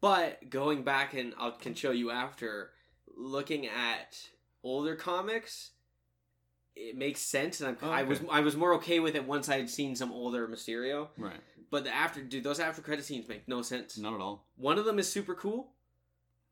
But 0.01 0.49
going 0.51 0.83
back 0.83 1.15
and 1.15 1.35
I 1.39 1.51
can 1.51 1.75
show 1.75 1.91
you 1.91 2.11
after, 2.11 2.71
looking 3.17 3.67
at 3.67 4.19
older 4.65 4.97
comics, 4.97 5.71
it 6.75 6.97
makes 6.97 7.21
sense, 7.21 7.61
and 7.61 7.69
I'm, 7.71 7.77
Oh, 7.83 7.91
I 7.91 8.03
was 8.05 8.21
I 8.31 8.41
was 8.41 8.57
more 8.57 8.75
okay 8.75 9.01
with 9.01 9.15
it 9.15 9.27
once 9.27 9.49
I 9.51 9.57
had 9.59 9.69
seen 9.69 9.95
some 9.95 10.11
older 10.13 10.49
Mysterio. 10.49 11.09
Right. 11.19 11.41
But 11.71 11.85
the 11.85 11.95
after, 11.95 12.23
dude, 12.23 12.43
those 12.45 12.59
after 12.61 12.81
credit 12.83 13.05
scenes 13.05 13.29
make 13.29 13.47
no 13.47 13.61
sense. 13.63 13.99
Not 13.99 14.15
at 14.15 14.21
all. 14.21 14.47
One 14.57 14.79
of 14.79 14.85
them 14.87 14.99
is 14.99 15.11
super 15.11 15.35
cool. 15.35 15.73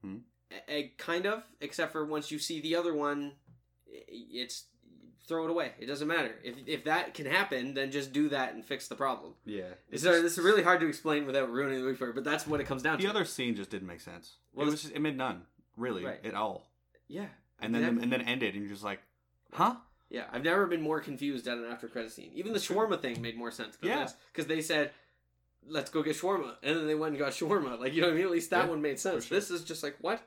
Hmm. 0.03 0.19
A- 0.53 0.73
a- 0.73 0.93
kind 0.99 1.27
of, 1.27 1.43
except 1.61 1.93
for 1.93 2.05
once 2.05 2.31
you 2.31 2.39
see 2.39 2.61
the 2.61 2.77
other 2.77 2.95
one, 2.95 3.33
it's 3.87 4.65
throw 5.29 5.45
it 5.45 5.51
away. 5.51 5.73
It 5.79 5.87
doesn't 5.87 6.09
matter. 6.09 6.35
If 6.43 6.55
if 6.67 6.85
that 6.85 7.15
can 7.15 7.27
happen, 7.27 7.75
then 7.75 7.91
just 7.91 8.13
do 8.13 8.29
that 8.31 8.55
and 8.55 8.65
fix 8.65 8.89
the 8.89 8.95
problem. 8.97 9.35
Yeah. 9.45 9.63
It's 9.91 10.05
uh, 10.05 10.11
sorry, 10.11 10.23
this 10.23 10.39
is 10.39 10.45
really 10.45 10.63
hard 10.63 10.81
to 10.81 10.87
explain 10.89 11.27
without 11.27 11.51
ruining 11.51 11.79
the 11.79 11.85
movie 11.85 11.97
for 11.97 12.13
but 12.13 12.25
that's 12.25 12.47
what 12.47 12.61
it 12.61 12.65
comes 12.67 12.83
down 12.83 12.97
The 12.97 13.03
to. 13.03 13.09
The 13.09 13.11
other 13.15 13.25
scene 13.25 13.55
just 13.55 13.71
didn't 13.71 13.87
make 13.89 14.01
sense. 14.01 14.37
Well, 14.55 14.67
it 14.67 14.71
was 14.71 14.83
just, 14.83 14.95
it 14.95 15.01
made 15.01 15.17
none 15.17 15.43
really 15.77 16.05
Right. 16.05 16.25
at 16.25 16.35
all. 16.35 16.71
yeah, 17.07 17.27
And 17.61 17.75
then 17.75 17.83
exactly. 17.83 18.03
and 18.05 18.13
then 18.13 18.21
ended 18.23 18.55
and 18.55 18.63
you're 18.65 18.73
just 18.73 18.85
like, 18.85 19.01
huh? 19.53 19.77
yeah. 20.11 20.25
I've 20.33 20.43
never 20.45 20.67
been 20.67 20.81
more 20.83 21.01
confused 21.01 21.47
at 21.47 21.59
an 21.59 21.67
after 21.67 21.87
credit 21.89 22.11
scene. 22.13 22.31
Even 22.35 22.53
the 22.53 22.59
shawarma 22.59 23.01
thing 23.01 23.21
made 23.23 23.37
more 23.37 23.51
sense. 23.51 23.77
Than 23.77 23.91
Yeah. 23.91 24.09
because 24.33 24.47
they 24.49 24.61
said. 24.63 24.91
Let's 25.71 25.91
go 25.91 26.03
get 26.05 26.17
shawarma, 26.17 26.55
and 26.63 26.77
then 26.79 26.87
they 26.87 26.95
went 26.95 27.11
and 27.15 27.19
got 27.19 27.33
shawarma. 27.33 27.79
Like 27.79 27.93
you 27.93 28.01
know 28.01 28.07
what 28.07 28.15
I 28.15 28.17
mean? 28.17 28.25
At 28.27 28.31
least 28.31 28.51
that 28.51 28.65
Yeah, 28.65 28.71
one 28.71 28.81
made 28.81 28.99
sense. 28.99 29.27
sure. 29.27 29.37
This 29.37 29.51
is 29.51 29.65
just 29.65 29.83
like 29.83 29.97
what? 30.01 30.23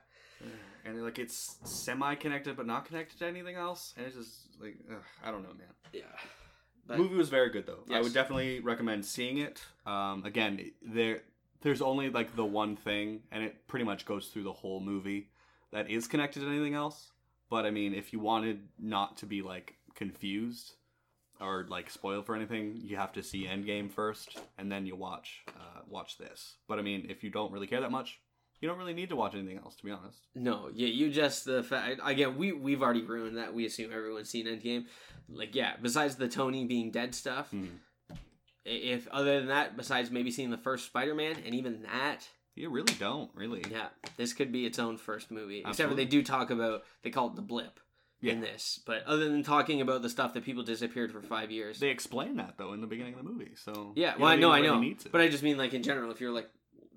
And 0.85 1.03
like 1.03 1.19
it's 1.19 1.57
semi 1.63 2.15
connected 2.15 2.55
but 2.57 2.65
not 2.65 2.85
connected 2.85 3.19
to 3.19 3.27
anything 3.27 3.55
else. 3.55 3.93
And 3.97 4.05
it's 4.05 4.15
just 4.15 4.47
like 4.61 4.75
ugh, 4.89 4.97
I 5.23 5.31
don't 5.31 5.43
know, 5.43 5.49
man. 5.49 5.67
Yeah, 5.93 6.03
The 6.87 6.97
movie 6.97 7.15
was 7.15 7.29
very 7.29 7.49
good 7.49 7.65
though. 7.67 7.83
I 7.93 8.01
would 8.01 8.13
definitely 8.13 8.59
recommend 8.59 9.05
seeing 9.05 9.37
it. 9.37 9.61
Um, 9.85 10.23
again, 10.25 10.71
there 10.81 11.21
there's 11.61 11.81
only 11.81 12.09
like 12.09 12.35
the 12.35 12.45
one 12.45 12.75
thing, 12.75 13.21
and 13.31 13.43
it 13.43 13.67
pretty 13.67 13.85
much 13.85 14.05
goes 14.05 14.27
through 14.27 14.43
the 14.43 14.53
whole 14.53 14.79
movie 14.79 15.29
that 15.71 15.89
is 15.89 16.07
connected 16.07 16.41
to 16.41 16.47
anything 16.47 16.73
else. 16.73 17.11
But 17.49 17.65
I 17.65 17.71
mean, 17.71 17.93
if 17.93 18.13
you 18.13 18.19
wanted 18.19 18.61
not 18.79 19.17
to 19.17 19.25
be 19.25 19.41
like 19.41 19.75
confused 19.93 20.73
or 21.39 21.65
like 21.69 21.89
spoiled 21.89 22.25
for 22.25 22.35
anything, 22.35 22.79
you 22.81 22.97
have 22.97 23.11
to 23.13 23.23
see 23.23 23.45
Endgame 23.45 23.91
first, 23.91 24.39
and 24.57 24.71
then 24.71 24.85
you 24.85 24.95
watch 24.95 25.43
uh, 25.49 25.81
watch 25.87 26.17
this. 26.17 26.55
But 26.67 26.79
I 26.79 26.81
mean, 26.81 27.07
if 27.09 27.23
you 27.23 27.29
don't 27.29 27.51
really 27.51 27.67
care 27.67 27.81
that 27.81 27.91
much, 27.91 28.19
you 28.61 28.69
don't 28.69 28.77
really 28.77 28.93
need 28.93 29.09
to 29.09 29.15
watch 29.15 29.33
anything 29.35 29.57
else, 29.57 29.75
to 29.75 29.83
be 29.83 29.91
honest. 29.91 30.19
No, 30.35 30.69
yeah, 30.73 30.87
you 30.87 31.09
just 31.09 31.45
the 31.45 31.63
fact 31.63 31.99
again. 32.03 32.37
We 32.37 32.51
we've 32.53 32.81
already 32.81 33.03
ruined 33.03 33.37
that. 33.37 33.53
We 33.53 33.65
assume 33.65 33.91
everyone's 33.91 34.29
seen 34.29 34.45
Endgame. 34.45 34.85
Like, 35.27 35.55
yeah. 35.55 35.73
Besides 35.81 36.15
the 36.15 36.27
Tony 36.27 36.65
being 36.65 36.91
dead 36.91 37.13
stuff, 37.15 37.49
hmm. 37.51 37.65
i- 38.65 38.69
if 38.69 39.07
other 39.09 39.39
than 39.39 39.47
that, 39.47 39.75
besides 39.77 40.11
maybe 40.11 40.31
seeing 40.31 40.49
the 40.51 40.57
first 40.57 40.85
Spider-Man, 40.85 41.37
and 41.45 41.55
even 41.55 41.81
that, 41.83 42.27
You 42.55 42.69
really 42.69 42.93
don't 42.99 43.31
really. 43.33 43.63
yeah, 43.71 43.87
this 44.17 44.33
could 44.33 44.51
be 44.51 44.65
its 44.65 44.77
own 44.79 44.97
first 44.97 45.31
movie. 45.31 45.63
Except 45.65 45.89
for 45.89 45.95
they 45.95 46.05
do 46.05 46.21
talk 46.23 46.49
about 46.51 46.83
they 47.03 47.09
call 47.09 47.27
it 47.29 47.35
the 47.35 47.41
blip 47.41 47.79
Yeah. 48.21 48.33
in 48.33 48.41
this. 48.41 48.79
But 48.85 49.03
other 49.05 49.29
than 49.29 49.41
talking 49.43 49.79
about 49.81 50.01
the 50.01 50.09
stuff 50.09 50.33
that 50.33 50.43
people 50.43 50.63
disappeared 50.63 51.11
for 51.11 51.21
five 51.21 51.49
years, 51.49 51.79
They 51.79 51.89
explain 51.89 52.35
that 52.37 52.57
though 52.57 52.73
in 52.73 52.81
the 52.81 52.87
beginning 52.87 53.13
of 53.13 53.23
the 53.23 53.29
movie. 53.31 53.55
So 53.55 53.93
yeah. 53.95 54.15
Well, 54.17 54.27
I 54.29 54.35
know, 54.35 54.51
I 54.51 54.59
know, 54.61 54.73
really 54.75 54.87
need 54.87 54.99
to. 54.99 55.09
but 55.09 55.21
I 55.21 55.29
just 55.29 55.43
mean 55.43 55.57
like 55.57 55.73
in 55.73 55.81
general. 55.83 56.11
If 56.11 56.19
you're 56.21 56.31
like 56.33 56.49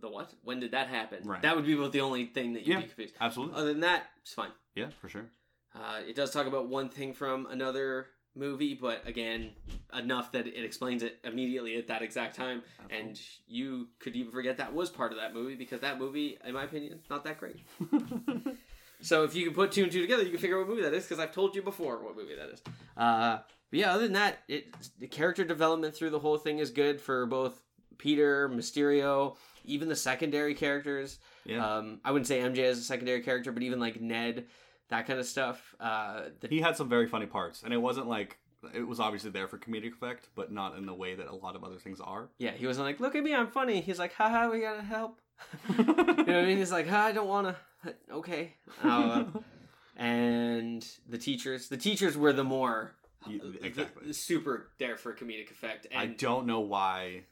the 0.05 0.11
what? 0.11 0.33
When 0.45 0.61
did 0.61 0.71
that 0.73 0.89
happen? 0.89 1.21
Right. 1.25 1.43
That 1.43 1.57
would 1.57 1.67
be 1.67 1.73
about 1.75 1.93
the 1.93 2.01
only 2.03 2.27
thing 2.27 2.53
that 2.55 2.61
you'd 2.67 2.73
Yeah. 2.75 2.81
be 2.81 2.87
confused. 2.87 3.15
absolutely. 3.21 3.57
Other 3.57 3.69
than 3.73 3.81
that, 3.81 4.05
it's 4.23 4.33
fine. 4.35 4.51
yeah, 4.75 4.91
for 5.01 5.09
sure. 5.09 5.27
Uh, 5.75 6.01
it 6.07 6.15
does 6.15 6.31
talk 6.31 6.47
about 6.47 6.69
one 6.69 6.89
thing 6.89 7.13
from 7.15 7.47
another 7.47 8.07
movie, 8.37 8.75
but 8.75 9.07
again, 9.07 9.51
enough 9.97 10.33
that 10.33 10.47
it 10.47 10.65
explains 10.65 11.03
it 11.03 11.19
immediately 11.25 11.77
at 11.77 11.87
that 11.89 12.03
exact 12.03 12.35
time. 12.37 12.63
And 12.91 13.21
you 13.47 13.89
could 14.01 14.15
even 14.17 14.31
forget 14.33 14.57
that 14.59 14.73
was 14.75 14.91
part 14.91 15.11
of 15.13 15.19
that 15.19 15.35
movie 15.35 15.55
because 15.57 15.81
that 15.81 15.99
movie, 15.99 16.39
in 16.45 16.55
my 16.55 16.65
opinion, 16.65 17.01
not 17.11 17.25
that 17.25 17.39
great. 17.39 17.57
So 19.01 19.23
if 19.25 19.35
you 19.35 19.45
can 19.45 19.53
put 19.55 19.71
two 19.73 19.83
and 19.83 19.93
two 19.93 20.01
together, 20.01 20.23
you 20.23 20.31
can 20.31 20.39
figure 20.39 20.57
out 20.59 20.61
what 20.67 20.71
movie 20.71 20.83
that 20.83 20.95
is 20.95 21.03
because 21.05 21.19
I've 21.19 21.33
told 21.33 21.55
you 21.55 21.61
before 21.61 22.03
what 22.03 22.17
movie 22.17 22.37
that 22.37 22.49
is. 22.49 22.63
Uh, 22.97 23.39
but 23.71 23.79
yeah, 23.79 23.93
other 23.93 24.05
than 24.05 24.15
that, 24.15 24.39
it 24.49 24.75
the 24.99 25.07
character 25.09 25.45
development 25.45 25.95
through 25.95 26.09
the 26.11 26.19
whole 26.21 26.39
thing 26.39 26.59
is 26.59 26.71
good 26.71 27.03
for 27.03 27.27
both 27.27 27.61
Peter, 27.99 28.49
Mysterio, 28.49 29.37
even 29.65 29.89
the 29.89 29.97
secondary 29.97 30.55
characters. 30.55 31.19
yeah. 31.45 31.65
Um, 31.77 32.01
I 32.05 32.11
wouldn't 32.13 32.27
say 32.27 32.41
MJ 32.41 32.59
as 32.65 32.79
a 32.79 32.83
secondary 32.83 33.21
character, 33.23 33.53
but 33.53 33.63
even 33.63 33.81
like 33.81 34.01
Ned, 34.01 34.47
that 34.91 35.07
kind 35.07 35.19
of 35.19 35.27
stuff. 35.27 35.75
Uh, 35.81 36.25
the, 36.41 36.49
He 36.49 36.61
had 36.61 36.77
some 36.77 36.89
very 36.89 37.07
funny 37.07 37.27
parts, 37.27 37.63
and 37.63 37.73
it 37.73 37.79
wasn't 37.79 38.07
like 38.09 38.39
it 38.75 38.87
was 38.87 38.99
obviously 39.01 39.31
there 39.31 39.47
for 39.49 39.59
comedic 39.59 39.93
effect, 39.93 40.29
but 40.35 40.51
not 40.51 40.77
in 40.79 40.87
the 40.87 40.95
way 40.95 41.15
that 41.15 41.27
a 41.29 41.35
lot 41.35 41.55
of 41.57 41.65
other 41.65 41.77
things 41.77 42.01
are. 42.01 42.31
yeah, 42.39 42.53
he 42.53 42.67
wasn't 42.67 42.87
like, 42.87 42.99
look 43.01 43.15
at 43.15 43.23
me, 43.23 43.35
I'm 43.35 43.49
funny. 43.49 43.81
He's 43.83 43.99
like, 43.99 44.15
haha, 44.15 44.49
we 44.51 44.61
gotta 44.61 44.83
help. 44.83 45.21
you 45.79 45.85
know 45.85 45.93
what 46.15 46.29
I 46.31 46.45
mean? 46.47 46.57
He's 46.59 46.71
like, 46.73 46.87
"Huh, 46.89 46.97
I 46.99 47.13
don't 47.13 47.29
wanna. 47.29 47.57
Okay. 48.11 48.55
Uh, 48.83 49.25
and 49.97 50.87
the 51.09 51.19
teachers, 51.19 51.69
the 51.69 51.77
teachers 51.77 52.17
were 52.17 52.33
the 52.33 52.45
more 52.45 52.95
You- 53.29 53.41
the- 53.53 53.65
exactly. 53.67 54.07
the 54.09 54.15
super 54.15 54.71
there 54.79 54.97
for 54.97 55.13
comedic 55.15 55.51
effect. 55.51 55.87
And 55.91 56.01
I 56.01 56.07
don't 56.07 56.47
know 56.47 56.61
why 56.61 57.25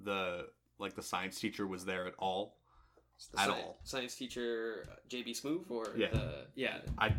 the 0.00 0.46
like 0.78 0.94
the 0.94 1.02
science 1.02 1.38
teacher 1.40 1.66
was 1.66 1.84
there 1.84 2.06
at 2.06 2.14
all. 2.18 2.56
at 3.38 3.48
sci- 3.48 3.50
all. 3.50 3.78
Science 3.84 4.14
teacher 4.14 4.86
uh, 4.90 4.94
JB 5.08 5.40
Smoove 5.40 5.70
or 5.70 5.86
Yeah. 5.96 6.10
the 6.12 6.46
yeah, 6.54 6.78
I 6.98 7.14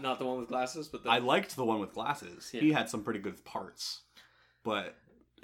not 0.00 0.18
the 0.18 0.24
one 0.26 0.38
with 0.40 0.48
glasses, 0.48 0.88
but 0.88 1.02
the 1.04 1.10
I 1.10 1.18
liked 1.18 1.54
the 1.56 1.64
one 1.64 1.78
with 1.80 1.92
glasses. 1.92 2.50
Yeah. 2.52 2.60
He 2.62 2.72
had 2.72 2.88
some 2.88 3.02
pretty 3.02 3.20
good 3.20 3.44
parts, 3.44 4.00
but 4.64 4.94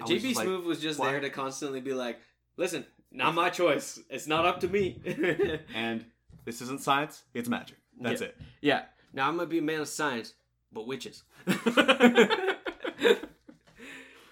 I 0.01 0.03
was 0.05 0.11
JB 0.11 0.21
just 0.21 0.35
like, 0.37 0.47
Smoove 0.47 0.63
was 0.65 0.79
just 0.79 0.99
why- 0.99 1.11
there 1.11 1.19
to 1.21 1.29
constantly 1.29 1.79
be 1.81 1.93
like, 1.93 2.19
"Listen, 2.57 2.85
not 3.11 3.35
my 3.35 3.49
choice. 3.49 3.99
It's 4.09 4.27
not 4.27 4.45
up 4.45 4.59
to 4.61 4.67
me." 4.67 4.99
and 5.75 6.05
this 6.45 6.61
isn't 6.61 6.81
science; 6.81 7.23
it's 7.33 7.49
magic. 7.49 7.77
That's 8.01 8.21
Yeah. 8.21 8.27
it. 8.27 8.37
yeah. 8.61 8.81
Now 9.13 9.27
I'm 9.27 9.35
gonna 9.37 9.47
be 9.49 9.57
a 9.59 9.61
man 9.61 9.81
of 9.81 9.87
science, 9.87 10.33
but 10.71 10.87
witches. 10.87 11.23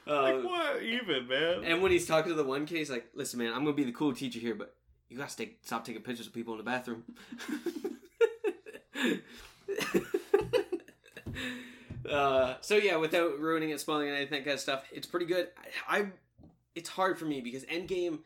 Uh, 0.07 0.35
what 0.39 0.81
even, 0.83 1.27
man? 1.27 1.63
and 1.65 1.73
when 1.87 1.93
he's 1.93 2.05
talking 2.05 2.29
to 2.29 2.35
the 2.35 2.43
one 2.43 2.65
kid, 2.65 2.79
he's 2.79 2.89
like, 2.89 3.07
"Listen, 3.13 3.39
man, 3.39 3.53
I'm 3.53 3.63
gonna 3.63 3.71
be 3.71 3.85
the 3.85 3.93
cool 3.93 4.13
teacher 4.13 4.39
here, 4.39 4.55
but 4.55 4.75
you 5.07 5.17
gotta 5.17 5.47
stop 5.63 5.85
taking 5.85 6.01
pictures 6.01 6.27
of 6.27 6.33
people 6.33 6.53
in 6.53 6.57
the 6.57 6.63
bathroom." 6.65 7.05
uh, 12.09 12.55
so 12.59 12.75
yeah, 12.75 12.97
without 12.97 13.39
ruining 13.39 13.69
it, 13.69 13.79
spoiling 13.79 14.09
anything, 14.09 14.39
that 14.39 14.43
kind 14.43 14.55
of 14.55 14.59
stuff, 14.59 14.83
it's 14.91 15.07
pretty 15.07 15.27
good. 15.27 15.47
I, 15.87 15.99
I, 15.99 16.07
it's 16.75 16.89
hard 16.89 17.17
for 17.17 17.23
me 17.25 17.39
because 17.41 17.63
Endgame. 17.65 18.19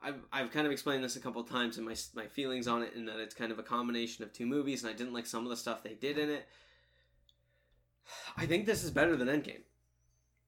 I've, 0.00 0.20
I've 0.32 0.52
kind 0.52 0.64
of 0.64 0.70
explained 0.70 1.02
this 1.02 1.16
a 1.16 1.20
couple 1.20 1.42
times 1.42 1.76
in 1.76 1.84
my 1.84 1.96
my 2.14 2.28
feelings 2.28 2.68
on 2.68 2.84
it, 2.84 2.94
and 2.94 3.08
that 3.08 3.18
it's 3.18 3.34
kind 3.34 3.50
of 3.50 3.58
a 3.58 3.64
combination 3.64 4.22
of 4.22 4.32
two 4.32 4.46
movies, 4.46 4.84
and 4.84 4.94
I 4.94 4.96
didn't 4.96 5.12
like 5.12 5.26
some 5.26 5.42
of 5.42 5.50
the 5.50 5.56
stuff 5.56 5.82
they 5.82 5.94
did 5.94 6.18
in 6.18 6.30
it. 6.30 6.46
I 8.36 8.46
think 8.46 8.64
this 8.64 8.84
is 8.84 8.92
better 8.92 9.16
than 9.16 9.26
Endgame. 9.26 9.62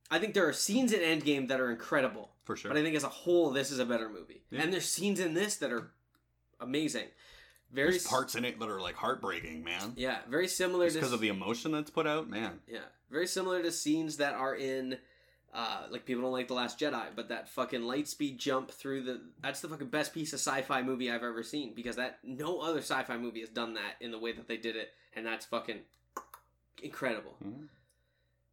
I 0.09 0.21
think 0.21 0.35
there 0.35 0.49
are 0.49 0.53
scenes 0.53 0.93
in 0.93 1.01
Endgame 1.01 1.49
that 1.49 1.61
are 1.61 1.69
incredible, 1.69 2.31
For 2.51 2.57
sure. 2.57 2.71
but 2.73 2.79
I 2.79 2.83
think 2.83 2.97
as 2.97 3.05
a 3.05 3.09
whole, 3.09 3.51
this 3.51 3.71
is 3.71 3.79
a 3.79 3.85
better 3.87 4.09
movie. 4.09 4.43
Yeah. 4.51 4.63
And 4.63 4.73
there's 4.73 4.87
scenes 4.89 5.21
in 5.21 5.35
this 5.35 5.57
that 5.59 5.71
are 5.73 5.91
amazing. 6.61 7.07
Very 7.73 7.91
There's 7.93 8.07
parts 8.07 8.35
in 8.35 8.45
it 8.45 8.59
that 8.59 8.69
are 8.69 8.81
like 8.81 8.97
heartbreaking, 8.97 9.63
man. 9.63 9.93
yeah, 9.95 10.19
very 10.29 10.49
similar 10.49 10.87
Just 10.87 10.95
to 10.95 11.01
because 11.01 11.13
of 11.13 11.21
the 11.21 11.29
emotion 11.29 11.71
that's 11.71 11.91
put 11.91 12.07
out, 12.09 12.29
man. 12.29 12.59
yeah, 12.67 12.81
very 13.11 13.29
similar 13.29 13.63
to 13.63 13.71
scenes 13.71 14.17
that 14.17 14.35
are 14.35 14.57
in. 14.57 14.99
Uh, 15.55 15.83
like 15.91 16.05
people 16.05 16.23
don't 16.23 16.33
like 16.33 16.49
the 16.49 16.55
Last 16.55 16.79
Jedi, 16.81 17.07
but 17.15 17.29
that 17.29 17.49
fucking 17.49 17.81
lightspeed 17.83 18.39
jump 18.39 18.71
through 18.73 19.03
the 19.05 19.21
that's 19.41 19.61
the 19.61 19.69
fucking 19.69 19.89
best 19.89 20.13
piece 20.15 20.33
of 20.33 20.39
sci-fi 20.41 20.83
movie 20.83 21.11
I've 21.11 21.23
ever 21.23 21.43
seen 21.45 21.75
because 21.75 21.95
that 21.97 22.19
no 22.25 22.61
other 22.61 22.79
sci-fi 22.79 23.17
movie 23.17 23.41
has 23.41 23.49
done 23.49 23.75
that 23.75 23.95
in 24.01 24.11
the 24.11 24.19
way 24.19 24.33
that 24.33 24.49
they 24.49 24.57
did 24.57 24.75
it, 24.77 24.91
and 25.15 25.25
that's 25.25 25.47
fucking 25.47 25.81
incredible. 26.83 27.37
Mhm. 27.45 27.69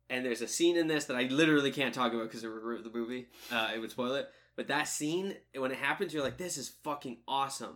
And 0.10 0.26
there's 0.26 0.42
a 0.42 0.48
scene 0.48 0.78
in 0.78 0.88
this 0.88 1.06
that 1.06 1.18
I 1.18 1.24
literally 1.24 1.72
can't 1.72 1.94
talk 1.94 2.14
about 2.14 2.24
because 2.24 2.44
it 2.44 2.48
would 2.48 2.64
ruin 2.64 2.84
the 2.84 2.90
movie. 2.98 3.28
Uh, 3.52 3.72
it 3.76 3.80
would 3.80 3.92
spoil 3.92 4.14
it. 4.16 4.30
But 4.56 4.68
that 4.70 4.88
scene, 4.88 5.36
when 5.56 5.72
it 5.72 5.78
happens, 5.78 6.14
you're 6.14 6.24
like, 6.24 6.38
this 6.38 6.58
is 6.58 6.70
fucking 6.84 7.18
awesome. 7.28 7.76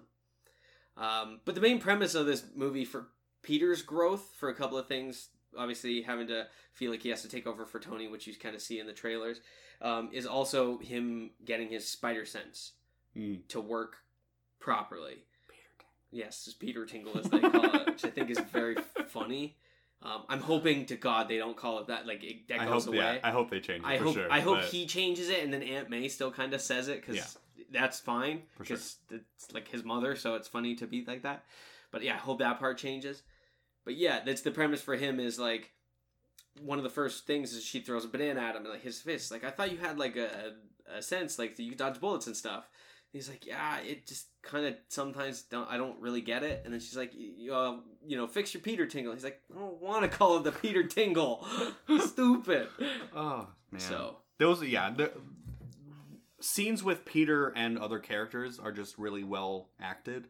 Um, 0.97 1.41
but 1.45 1.55
the 1.55 1.61
main 1.61 1.79
premise 1.79 2.15
of 2.15 2.25
this 2.25 2.43
movie 2.55 2.85
for 2.85 3.07
Peter's 3.43 3.81
growth, 3.81 4.33
for 4.37 4.49
a 4.49 4.55
couple 4.55 4.77
of 4.77 4.87
things, 4.87 5.29
obviously 5.57 6.01
having 6.01 6.27
to 6.27 6.47
feel 6.73 6.91
like 6.91 7.01
he 7.03 7.09
has 7.09 7.21
to 7.23 7.27
take 7.29 7.45
over 7.47 7.65
for 7.65 7.79
Tony, 7.79 8.07
which 8.07 8.27
you 8.27 8.35
kind 8.35 8.55
of 8.55 8.61
see 8.61 8.79
in 8.79 8.87
the 8.87 8.93
trailers, 8.93 9.41
um, 9.81 10.09
is 10.13 10.25
also 10.25 10.77
him 10.79 11.31
getting 11.45 11.69
his 11.69 11.87
spider 11.87 12.25
sense 12.25 12.73
Mm. 13.17 13.45
to 13.49 13.59
work 13.59 13.97
properly. 14.59 15.25
Yes, 16.11 16.45
it's 16.47 16.55
Peter 16.55 16.85
Tingle 16.85 17.17
as 17.17 17.25
they 17.29 17.39
call 17.41 17.65
it, 17.75 17.85
which 17.87 18.05
I 18.05 18.09
think 18.09 18.29
is 18.29 18.39
very 18.39 18.75
funny. 19.09 19.57
Um, 20.03 20.23
I'm 20.29 20.39
hoping 20.41 20.87
to 20.87 20.95
God 20.95 21.27
they 21.27 21.37
don't 21.37 21.55
call 21.55 21.79
it 21.79 21.87
that. 21.87 22.07
Like 22.07 22.23
it, 22.23 22.47
that 22.47 22.61
I 22.61 22.65
goes 22.65 22.85
hope, 22.85 22.95
away. 22.95 23.03
yeah, 23.03 23.19
I 23.23 23.31
hope 23.31 23.51
they 23.51 23.59
change 23.59 23.83
it 23.83 23.87
I 23.87 23.97
for 23.99 24.03
hope 24.05 24.13
sure. 24.15 24.31
I 24.31 24.39
hope 24.39 24.57
but- 24.59 24.65
he 24.65 24.85
changes 24.87 25.29
it, 25.29 25.43
and 25.43 25.53
then 25.53 25.61
Aunt 25.63 25.89
May 25.89 26.07
still 26.07 26.31
kind 26.31 26.53
of 26.53 26.61
says 26.61 26.87
it 26.87 27.01
because 27.01 27.15
Yeah. 27.17 27.63
that's 27.71 27.99
fine 27.99 28.41
For 28.57 28.65
sure. 28.65 28.77
because 28.77 28.95
it's 29.11 29.53
like 29.53 29.67
his 29.67 29.83
mother, 29.83 30.15
so 30.15 30.33
it's 30.35 30.47
funny 30.47 30.75
to 30.75 30.87
be 30.87 31.05
like 31.05 31.21
that. 31.23 31.45
But 31.91 32.01
yeah, 32.03 32.15
I 32.15 32.17
hope 32.17 32.39
that 32.39 32.57
part 32.59 32.77
changes. 32.79 33.21
But 33.85 33.95
yeah, 33.95 34.21
that's 34.25 34.41
the 34.41 34.51
premise 34.51 34.81
for 34.81 34.95
him 34.95 35.19
is 35.19 35.37
like 35.37 35.71
one 36.59 36.77
of 36.79 36.83
the 36.83 36.89
first 36.89 37.27
things 37.27 37.53
is 37.53 37.63
she 37.63 37.79
throws 37.79 38.03
a 38.05 38.07
banana 38.07 38.41
at 38.41 38.55
him 38.55 38.63
and 38.63 38.71
like 38.73 38.81
his 38.83 38.99
fist. 39.01 39.31
Like 39.31 39.43
I 39.43 39.51
thought 39.51 39.71
you 39.71 39.77
had 39.77 39.99
like 39.99 40.15
a, 40.15 40.53
a 40.95 41.01
sense 41.01 41.37
like 41.39 41.57
you 41.59 41.75
dodge 41.75 41.99
bullets 41.99 42.27
and 42.27 42.35
stuff. 42.35 42.69
He's 43.11 43.27
like, 43.27 43.45
yeah, 43.45 43.79
it 43.81 44.07
just 44.07 44.27
kind 44.41 44.65
of 44.65 44.75
sometimes 44.87 45.41
don't 45.43 45.69
I 45.69 45.77
don't 45.77 45.99
really 45.99 46.21
get 46.21 46.43
it. 46.43 46.61
And 46.63 46.73
then 46.73 46.79
she's 46.79 46.95
like, 46.95 47.11
you, 47.13 47.53
uh, 47.53 47.77
you 48.05 48.15
know, 48.15 48.25
fix 48.25 48.53
your 48.53 48.61
Peter 48.61 48.85
Tingle. 48.85 49.13
He's 49.13 49.23
like, 49.23 49.41
I 49.53 49.59
don't 49.59 49.81
want 49.81 50.03
to 50.03 50.07
call 50.07 50.37
it 50.37 50.43
the 50.43 50.53
Peter 50.53 50.83
Tingle. 50.83 51.45
Stupid. 51.99 52.69
Oh 53.13 53.47
man. 53.71 53.81
So 53.81 54.17
those, 54.37 54.63
yeah, 54.63 54.91
the 54.91 55.11
scenes 56.39 56.83
with 56.83 57.05
Peter 57.05 57.49
and 57.49 57.77
other 57.77 57.99
characters 57.99 58.59
are 58.59 58.71
just 58.71 58.97
really 58.97 59.23
well 59.23 59.69
acted. 59.79 60.27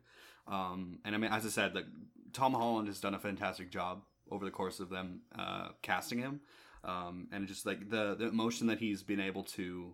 Um, 0.47 0.99
and 1.05 1.15
I 1.15 1.17
mean, 1.17 1.31
as 1.31 1.45
I 1.45 1.49
said, 1.49 1.75
like 1.75 1.85
Tom 2.33 2.53
Holland 2.53 2.87
has 2.87 2.99
done 2.99 3.13
a 3.13 3.19
fantastic 3.19 3.71
job 3.71 4.01
over 4.29 4.45
the 4.45 4.51
course 4.51 4.79
of 4.79 4.89
them 4.89 5.21
uh, 5.37 5.69
casting 5.81 6.19
him, 6.19 6.41
um, 6.83 7.27
and 7.31 7.47
just 7.47 7.65
like 7.65 7.89
the 7.89 8.15
the 8.15 8.27
emotion 8.27 8.67
that 8.67 8.79
he's 8.79 9.03
been 9.03 9.19
able 9.19 9.43
to 9.43 9.93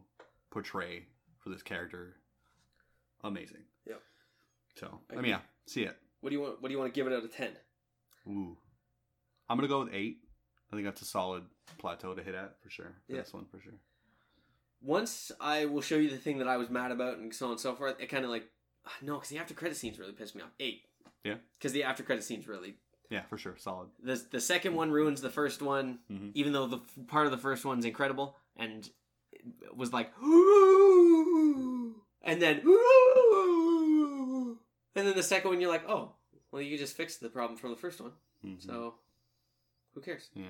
portray 0.52 1.06
for 1.40 1.50
this 1.50 1.62
character, 1.62 2.16
amazing. 3.24 3.64
Yep. 3.88 4.02
So 4.76 5.00
I 5.12 5.14
I 5.14 5.22
mean, 5.22 5.32
yeah, 5.32 5.40
see 5.66 5.84
it. 5.84 5.96
what 6.22 6.30
do 6.30 6.36
you 6.36 6.42
want? 6.42 6.62
What 6.62 6.68
do 6.70 6.74
you 6.74 6.80
want 6.80 6.94
to 6.94 6.98
give 6.98 7.08
it 7.12 7.14
out 7.16 7.24
of 7.24 7.34
ten? 7.36 7.52
Ooh, 8.28 8.58
I'm 9.50 9.58
gonna 9.58 9.68
go 9.68 9.84
with 9.84 9.94
eight. 9.94 10.18
I 10.72 10.76
think 10.76 10.86
that's 10.86 11.02
a 11.02 11.06
solid 11.06 11.44
plateau 11.78 12.14
to 12.14 12.22
hit 12.24 12.36
at 12.36 12.62
for 12.62 12.70
sure. 12.70 12.96
For 13.08 13.14
Yeah. 13.16 13.22
This 13.22 13.34
one 13.34 13.46
for 13.46 13.60
sure. 13.60 13.80
Once 14.82 15.32
I 15.40 15.66
will 15.66 15.82
show 15.82 15.96
you 15.96 16.10
the 16.10 16.18
thing 16.18 16.38
that 16.40 16.48
I 16.48 16.58
was 16.58 16.70
mad 16.70 16.92
about 16.92 17.18
and 17.18 17.34
so 17.34 17.46
on 17.48 17.52
and 17.54 17.60
so 17.62 17.74
forth. 17.76 17.96
It 18.00 18.08
kind 18.08 18.24
of 18.26 18.30
like 18.30 18.50
no, 19.02 19.16
because 19.16 19.30
the 19.30 19.38
after 19.40 19.54
credit 19.54 19.76
scenes 19.78 19.98
really 20.00 20.14
pissed 20.14 20.36
me 20.36 20.42
off. 20.44 20.52
Eight. 20.60 20.84
Yeah. 21.24 21.36
Because 21.58 21.72
the 21.74 21.84
after 21.84 22.04
credit 22.04 22.24
scenes 22.24 22.48
really 22.48 22.76
Yeah, 23.10 23.24
for 23.24 23.38
sure, 23.38 23.56
solid. 23.58 23.90
the 24.04 24.16
the 24.32 24.40
second 24.42 24.76
one 24.76 24.92
ruins 24.92 25.22
the 25.22 25.30
first 25.32 25.62
one, 25.62 26.00
Mhm. 26.12 26.32
even 26.36 26.54
though 26.54 26.68
the 26.68 26.78
f- 26.78 27.08
part 27.08 27.26
of 27.26 27.32
the 27.32 27.38
first 27.38 27.66
one's 27.66 27.86
incredible 27.86 28.38
and 28.56 28.90
was 29.74 29.92
like 29.94 30.12
and 32.28 32.42
then 32.42 32.58
and 34.96 35.08
then 35.08 35.16
the 35.16 35.24
second 35.24 35.50
one 35.50 35.62
you're 35.62 35.70
like 35.72 35.88
oh 35.90 36.12
well 36.52 36.62
you 36.62 36.78
just 36.78 36.96
fixed 36.96 37.22
the 37.22 37.30
problem 37.30 37.58
from 37.58 37.72
the 37.72 37.76
first 37.78 38.00
one 38.02 38.12
Mhm. 38.46 38.64
so 38.64 38.96
who 39.94 40.02
cares 40.02 40.30
yeah, 40.36 40.46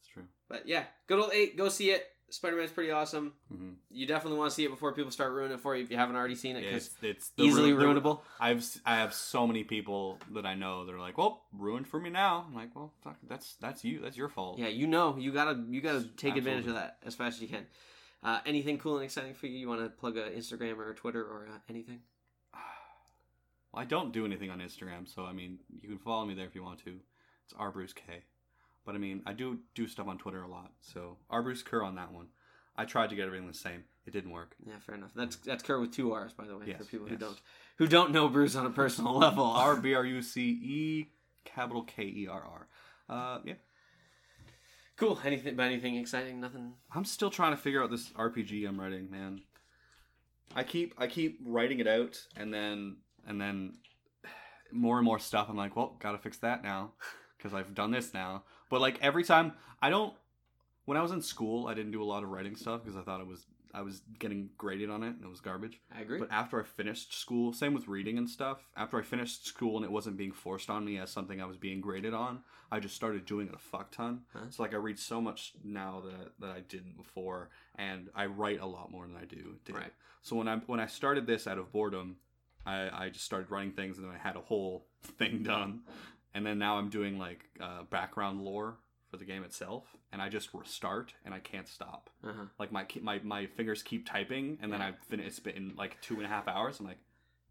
it's 0.00 0.08
true. 0.08 0.24
but 0.48 0.66
yeah 0.68 0.84
good 1.06 1.18
old 1.18 1.32
eight 1.32 1.56
go 1.56 1.68
see 1.68 1.90
it 1.90 2.06
Spider-Man's 2.28 2.72
pretty 2.72 2.90
awesome 2.90 3.32
hmm 3.52 3.72
you 3.88 4.06
definitely 4.06 4.38
want 4.38 4.50
to 4.50 4.54
see 4.54 4.64
it 4.64 4.70
before 4.70 4.92
people 4.92 5.10
start 5.12 5.32
ruining 5.32 5.54
it 5.56 5.60
for 5.60 5.74
you 5.76 5.82
if 5.84 5.90
you 5.90 5.96
haven't 5.96 6.16
already 6.16 6.34
seen 6.34 6.56
it 6.56 6.64
Yeah, 6.64 6.70
because 6.70 6.90
it's, 7.02 7.30
easily 7.36 7.72
ru- 7.72 7.86
ruinable 7.94 8.20
I've 8.40 8.64
I 8.84 8.96
have 8.96 9.14
so 9.14 9.46
many 9.46 9.62
people 9.64 10.18
that 10.32 10.44
I 10.44 10.54
know 10.54 10.84
that 10.86 10.94
are 10.94 10.98
like, 11.00 11.16
well, 11.18 11.44
ruined 11.52 11.86
for 11.88 11.98
me 12.00 12.10
now. 12.10 12.44
I'm 12.46 12.54
like, 12.54 12.74
well, 12.74 12.92
fuck, 13.02 13.16
that's 13.28 13.54
that's 13.60 13.84
you. 13.84 14.00
That's 14.00 14.16
your 14.16 14.28
fault. 14.28 14.58
Yeah, 14.58 14.66
you 14.68 14.86
know, 14.86 15.16
you 15.16 15.32
gotta 15.32 15.64
you 15.70 15.80
gotta 15.80 16.04
take 16.16 16.36
advantage 16.36 16.66
of 16.66 16.74
that 16.74 16.98
as 17.04 17.14
fast 17.14 17.36
as 17.36 17.42
you 17.42 17.48
can. 17.48 17.66
Uh, 18.22 18.40
anything 18.46 18.78
cool 18.78 18.96
and 18.96 19.04
exciting 19.04 19.34
for 19.34 19.46
you? 19.46 19.58
You 19.58 19.68
want 19.68 19.82
to 19.82 19.88
plug 19.88 20.16
a 20.16 20.30
Instagram 20.30 20.78
or 20.78 20.90
a 20.90 20.94
Twitter 20.94 21.22
or 21.22 21.46
uh, 21.52 21.58
anything? 21.68 22.00
Well, 23.72 23.82
I 23.82 23.84
don't 23.84 24.12
do 24.12 24.24
anything 24.24 24.48
on 24.50 24.60
Instagram, 24.60 25.12
so 25.12 25.24
I 25.26 25.32
mean, 25.32 25.58
you 25.82 25.88
can 25.88 25.98
follow 25.98 26.24
me 26.24 26.34
there 26.34 26.46
if 26.46 26.54
you 26.54 26.62
want 26.62 26.82
to. 26.84 26.98
It's 27.44 27.54
R 27.58 27.70
Bruce 27.70 27.92
K. 27.92 28.22
But 28.86 28.94
I 28.94 28.98
mean, 28.98 29.22
I 29.26 29.32
do 29.32 29.58
do 29.74 29.86
stuff 29.86 30.08
on 30.08 30.16
Twitter 30.16 30.42
a 30.42 30.48
lot, 30.48 30.70
so 30.80 31.18
R 31.28 31.42
Bruce 31.42 31.62
Kerr 31.62 31.82
on 31.82 31.96
that 31.96 32.12
one. 32.12 32.28
I 32.76 32.84
tried 32.84 33.10
to 33.10 33.16
get 33.16 33.26
everything 33.26 33.48
the 33.48 33.54
same. 33.54 33.84
It 34.06 34.12
didn't 34.12 34.30
work. 34.30 34.54
Yeah, 34.66 34.78
fair 34.78 34.94
enough. 34.94 35.10
That's 35.14 35.36
that's 35.36 35.62
Kerr 35.62 35.80
with 35.80 35.92
two 35.92 36.12
R's, 36.12 36.32
by 36.32 36.46
the 36.46 36.56
way, 36.56 36.66
Yes, 36.68 36.78
for 36.78 36.84
people 36.84 37.06
who 37.06 37.16
don't 37.16 37.38
who 37.76 37.86
don't 37.86 38.12
know 38.12 38.28
Bruce 38.28 38.54
on 38.54 38.64
a 38.64 38.70
personal 38.70 39.14
level. 39.18 39.44
R 39.44 39.76
B 39.76 39.94
R 39.94 40.06
U 40.06 40.22
C 40.22 40.42
E 40.42 41.06
capital 41.44 41.82
K 41.82 42.04
E 42.04 42.28
R 42.30 42.42
R. 42.42 42.68
Uh, 43.08 43.40
yeah. 43.44 43.54
Cool. 44.96 45.20
Anything? 45.24 45.56
But 45.56 45.64
anything 45.64 45.96
exciting? 45.96 46.40
Nothing. 46.40 46.74
I'm 46.94 47.04
still 47.04 47.30
trying 47.30 47.52
to 47.52 47.56
figure 47.56 47.82
out 47.82 47.90
this 47.90 48.10
RPG 48.10 48.68
I'm 48.68 48.80
writing, 48.80 49.10
man. 49.10 49.42
I 50.54 50.62
keep 50.62 50.94
I 50.98 51.06
keep 51.06 51.40
writing 51.44 51.80
it 51.80 51.86
out 51.86 52.22
and 52.36 52.52
then 52.52 52.96
and 53.26 53.40
then 53.40 53.74
more 54.72 54.96
and 54.96 55.04
more 55.04 55.18
stuff 55.18 55.48
I'm 55.48 55.56
like, 55.56 55.76
well, 55.76 55.96
got 56.00 56.12
to 56.12 56.18
fix 56.18 56.38
that 56.38 56.62
now 56.62 56.92
cuz 57.38 57.52
I've 57.52 57.74
done 57.74 57.90
this 57.90 58.14
now. 58.14 58.44
But 58.70 58.80
like 58.80 58.98
every 59.02 59.24
time 59.24 59.52
I 59.82 59.90
don't 59.90 60.14
when 60.84 60.96
I 60.96 61.02
was 61.02 61.12
in 61.12 61.20
school, 61.20 61.66
I 61.66 61.74
didn't 61.74 61.92
do 61.92 62.02
a 62.02 62.04
lot 62.04 62.22
of 62.22 62.30
writing 62.30 62.56
stuff 62.56 62.82
because 62.82 62.96
I 62.96 63.02
thought 63.02 63.20
it 63.20 63.26
was 63.26 63.46
I 63.74 63.82
was 63.82 64.02
getting 64.18 64.50
graded 64.56 64.90
on 64.90 65.02
it 65.02 65.08
and 65.08 65.24
it 65.24 65.28
was 65.28 65.40
garbage. 65.40 65.80
I 65.94 66.00
agree. 66.00 66.18
But 66.18 66.30
after 66.30 66.60
I 66.60 66.64
finished 66.64 67.18
school, 67.18 67.52
same 67.52 67.74
with 67.74 67.88
reading 67.88 68.18
and 68.18 68.28
stuff. 68.28 68.66
After 68.76 68.98
I 68.98 69.02
finished 69.02 69.46
school 69.46 69.76
and 69.76 69.84
it 69.84 69.90
wasn't 69.90 70.16
being 70.16 70.32
forced 70.32 70.70
on 70.70 70.84
me 70.84 70.98
as 70.98 71.10
something 71.10 71.40
I 71.40 71.46
was 71.46 71.56
being 71.56 71.80
graded 71.80 72.14
on, 72.14 72.40
I 72.70 72.80
just 72.80 72.94
started 72.94 73.26
doing 73.26 73.48
it 73.48 73.54
a 73.54 73.58
fuck 73.58 73.90
ton. 73.90 74.22
Huh? 74.32 74.50
So 74.50 74.62
like 74.62 74.74
I 74.74 74.76
read 74.76 74.98
so 74.98 75.20
much 75.20 75.52
now 75.62 76.02
that 76.06 76.32
that 76.40 76.50
I 76.50 76.60
didn't 76.60 76.96
before, 76.96 77.50
and 77.76 78.08
I 78.14 78.26
write 78.26 78.60
a 78.60 78.66
lot 78.66 78.90
more 78.90 79.06
than 79.06 79.16
I 79.16 79.24
do. 79.24 79.56
Did. 79.64 79.76
Right. 79.76 79.92
So 80.22 80.36
when 80.36 80.48
I 80.48 80.56
when 80.66 80.80
I 80.80 80.86
started 80.86 81.26
this 81.26 81.46
out 81.46 81.58
of 81.58 81.72
boredom, 81.72 82.16
I 82.64 82.90
I 82.92 83.08
just 83.10 83.24
started 83.24 83.50
writing 83.50 83.72
things 83.72 83.98
and 83.98 84.06
then 84.06 84.14
I 84.14 84.18
had 84.18 84.36
a 84.36 84.40
whole 84.40 84.86
thing 85.18 85.42
done, 85.42 85.80
and 86.34 86.44
then 86.44 86.58
now 86.58 86.78
I'm 86.78 86.88
doing 86.88 87.18
like 87.18 87.44
uh, 87.60 87.84
background 87.90 88.42
lore 88.42 88.78
for 89.16 89.24
the 89.24 89.30
game 89.32 89.42
itself, 89.44 89.84
and 90.12 90.20
I 90.20 90.28
just 90.28 90.52
restart 90.52 91.14
and 91.24 91.32
I 91.32 91.38
can't 91.38 91.66
stop. 91.68 92.10
uh-huh. 92.22 92.44
Like 92.58 92.70
my 92.70 92.86
my 93.00 93.20
my 93.24 93.46
fingers 93.46 93.82
keep 93.82 94.06
typing, 94.08 94.58
and 94.60 94.72
then 94.72 94.80
Yeah. 94.80 94.88
I 94.88 94.92
finish. 95.08 95.26
It's 95.26 95.38
been 95.40 95.72
like 95.76 96.00
two 96.02 96.16
and 96.16 96.24
a 96.24 96.28
half 96.28 96.46
hours. 96.48 96.80
I'm 96.80 96.86
like, 96.86 96.98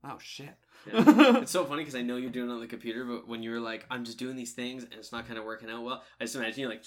oh 0.03 0.17
shit. 0.21 0.55
Yeah. 0.85 1.37
it's 1.41 1.51
so 1.51 1.65
funny 1.65 1.81
because 1.81 1.95
I 1.95 2.01
know 2.03 2.17
you're 2.17 2.29
doing 2.29 2.49
it 2.49 2.53
on 2.53 2.59
the 2.59 2.67
computer, 2.67 3.03
but 3.05 3.27
when 3.27 3.41
you're 3.41 3.59
like, 3.59 3.85
I'm 3.89 4.03
just 4.05 4.19
doing 4.19 4.35
these 4.35 4.53
things 4.53 4.83
and 4.83 4.93
it's 4.93 5.11
not 5.11 5.25
kind 5.27 5.39
of 5.39 5.45
working 5.45 5.69
out 5.69 5.83
well, 5.83 6.03
I 6.19 6.25
just 6.25 6.35
imagine 6.35 6.59
you 6.61 6.69
like, 6.69 6.83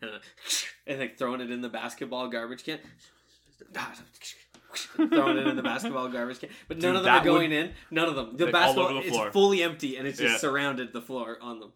and 0.86 0.98
like 1.00 1.18
throwing 1.18 1.40
it 1.40 1.50
in 1.50 1.60
the 1.60 1.68
basketball 1.68 2.28
garbage 2.28 2.64
can. 2.64 2.78
throwing 4.96 5.36
it 5.38 5.46
in 5.46 5.56
the 5.56 5.62
basketball 5.62 6.08
garbage 6.08 6.40
can, 6.40 6.48
but 6.68 6.78
none 6.78 6.92
Dude, 6.92 6.96
of 6.98 7.02
them 7.04 7.12
are 7.12 7.16
that 7.18 7.24
would- 7.24 7.30
going 7.38 7.52
in. 7.52 7.72
None 7.90 8.08
of 8.08 8.14
them. 8.16 8.36
The 8.36 8.44
Like, 8.46 8.52
basketball 8.52 8.94
the 8.94 9.00
is 9.00 9.16
fully 9.32 9.62
empty 9.62 9.96
and 9.96 10.06
it's 10.06 10.18
just 10.18 10.32
Yeah. 10.34 10.38
surrounded 10.38 10.92
the 10.92 11.02
floor 11.02 11.38
on 11.40 11.60
them. 11.60 11.72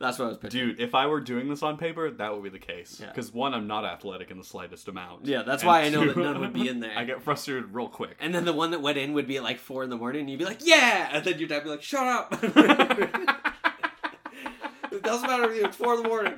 That's 0.00 0.16
what 0.16 0.26
I 0.26 0.28
was 0.28 0.38
picturing. 0.38 0.68
Dude, 0.68 0.80
if 0.80 0.94
I 0.94 1.06
were 1.06 1.20
doing 1.20 1.48
this 1.48 1.60
on 1.64 1.76
paper, 1.76 2.08
that 2.08 2.32
would 2.32 2.44
be 2.44 2.50
the 2.50 2.60
case. 2.60 2.98
Yeah. 3.00 3.08
Because 3.08 3.32
one, 3.32 3.52
I'm 3.52 3.66
not 3.66 3.84
athletic 3.84 4.30
in 4.30 4.38
the 4.38 4.44
slightest 4.44 4.86
amount. 4.86 5.26
Yeah, 5.26 5.42
that's 5.42 5.64
And 5.64 5.68
why 5.68 5.80
I 5.82 5.88
know 5.88 6.06
that 6.06 6.14
two, 6.14 6.22
none 6.22 6.38
would 6.38 6.52
be 6.52 6.68
in 6.68 6.78
there. 6.84 6.96
I 6.96 7.02
get 7.04 7.20
frustrated 7.20 7.74
real 7.74 7.88
quick. 7.88 8.16
And 8.20 8.32
then 8.32 8.44
the 8.44 8.52
one 8.52 8.70
that 8.70 8.80
went 8.80 8.96
in 8.96 9.12
would 9.14 9.26
be 9.26 9.38
at 9.38 9.42
like 9.42 9.58
four 9.58 9.82
in 9.82 9.90
the 9.90 9.96
morning, 9.96 10.20
and 10.20 10.30
you'd 10.30 10.38
be 10.38 10.44
like, 10.44 10.60
"Yeah!" 10.64 11.08
And 11.12 11.24
then 11.24 11.36
your 11.40 11.48
dad 11.48 11.56
would 11.56 11.64
be 11.64 11.70
like, 11.70 11.82
"Shut 11.82 12.06
up!" 12.06 12.32
it 14.92 15.02
doesn't 15.02 15.28
matter 15.28 15.50
if 15.50 15.56
you 15.56 15.64
it's 15.64 15.76
four 15.76 15.94
in 15.96 16.02
the 16.04 16.08
morning. 16.08 16.34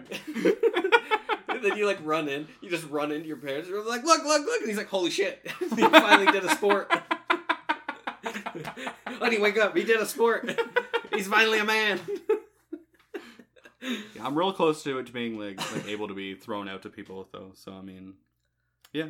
And 1.50 1.62
then 1.64 1.76
you 1.76 1.86
like 1.86 1.98
run 2.02 2.28
in, 2.28 2.46
you 2.60 2.70
just 2.70 2.88
run 2.88 3.12
into 3.12 3.26
your 3.28 3.36
parents' 3.36 3.68
room, 3.68 3.86
like, 3.86 4.04
"Look, 4.04 4.24
look, 4.24 4.44
look!" 4.46 4.60
And 4.60 4.68
he's 4.68 4.78
like, 4.78 4.88
"Holy 4.88 5.10
shit!" 5.10 5.40
he 5.60 5.66
finally 5.88 6.30
did 6.32 6.44
a 6.44 6.50
sport. 6.50 6.90
Honey, 9.06 9.38
wake 9.38 9.58
up! 9.58 9.76
He 9.76 9.84
did 9.84 10.00
a 10.00 10.06
sport. 10.06 10.58
He's 11.14 11.26
finally 11.28 11.58
a 11.58 11.64
man. 11.64 12.00
Yeah, 13.82 14.26
I'm 14.26 14.36
real 14.36 14.52
close 14.52 14.82
to 14.82 14.98
it 14.98 15.06
to 15.06 15.12
being 15.12 15.38
like 15.38 15.58
like 15.74 15.86
able 15.88 16.06
to 16.08 16.12
be 16.14 16.34
thrown 16.34 16.68
out 16.68 16.82
to 16.82 16.90
people 16.90 17.26
though. 17.32 17.52
So 17.54 17.72
I 17.72 17.80
mean, 17.80 18.12
yeah. 18.92 19.06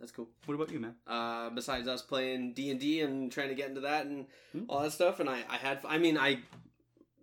That's 0.00 0.12
cool. 0.12 0.28
What 0.46 0.54
about 0.54 0.70
you, 0.70 0.80
man? 0.80 0.94
uh, 1.06 1.50
besides 1.50 1.86
us 1.88 2.00
playing 2.00 2.54
D 2.54 2.70
and 2.70 2.80
D 2.80 3.02
and 3.02 3.30
trying 3.30 3.48
to 3.50 3.54
get 3.54 3.68
into 3.68 3.82
that 3.82 4.06
and 4.06 4.24
Hmm. 4.52 4.62
all 4.68 4.80
that 4.80 4.92
stuff. 4.92 5.20
And 5.20 5.28
I, 5.28 5.42
I 5.50 5.56
had, 5.58 5.80
I 5.86 5.98
mean, 5.98 6.16
I 6.16 6.38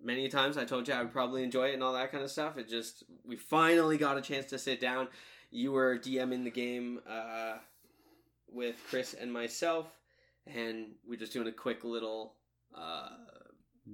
many 0.03 0.28
times 0.30 0.57
I 0.57 0.65
told 0.65 0.88
you 0.88 0.94
I 0.94 1.02
would 1.02 1.11
probably 1.14 1.44
enjoy 1.44 1.69
it 1.69 1.73
and 1.73 1.84
all 1.84 1.94
that 1.94 2.11
kind 2.11 2.23
of 2.23 2.32
stuff. 2.32 2.57
It 2.57 2.68
just 2.69 3.03
we 3.26 3.36
finally 3.36 3.98
got 3.98 4.18
a 4.18 4.22
chance 4.22 4.48
to 4.48 4.57
sit 4.60 4.80
down. 4.80 5.07
You 5.52 5.72
were 5.72 5.98
DMing 5.98 6.44
the 6.44 6.52
game 6.52 6.99
uh, 7.10 7.57
with 8.52 8.76
Chris 8.90 9.14
and 9.14 9.32
myself, 9.32 9.88
and 10.48 10.91
we're 11.07 11.19
just 11.19 11.34
doing 11.34 11.48
a 11.48 11.52
quick 11.52 11.84
little. 11.84 12.36
Uh, 12.76 13.10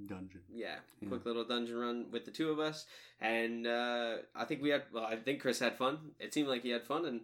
Dungeon. 0.06 0.42
yeah, 0.52 0.76
Yeah. 1.00 1.08
quick 1.08 1.24
little 1.24 1.44
dungeon 1.44 1.76
run 1.76 2.06
with 2.12 2.24
the 2.24 2.30
two 2.30 2.50
of 2.50 2.58
us, 2.60 2.86
and 3.20 3.66
uh, 3.66 4.16
I 4.36 4.44
think 4.44 4.62
we 4.62 4.68
had. 4.68 4.84
Well, 4.92 5.04
I 5.04 5.16
think 5.16 5.40
Chris 5.40 5.58
had 5.58 5.76
fun. 5.76 6.12
It 6.20 6.32
seemed 6.34 6.48
like 6.48 6.62
he 6.62 6.70
had 6.70 6.84
fun, 6.86 7.04
and 7.06 7.22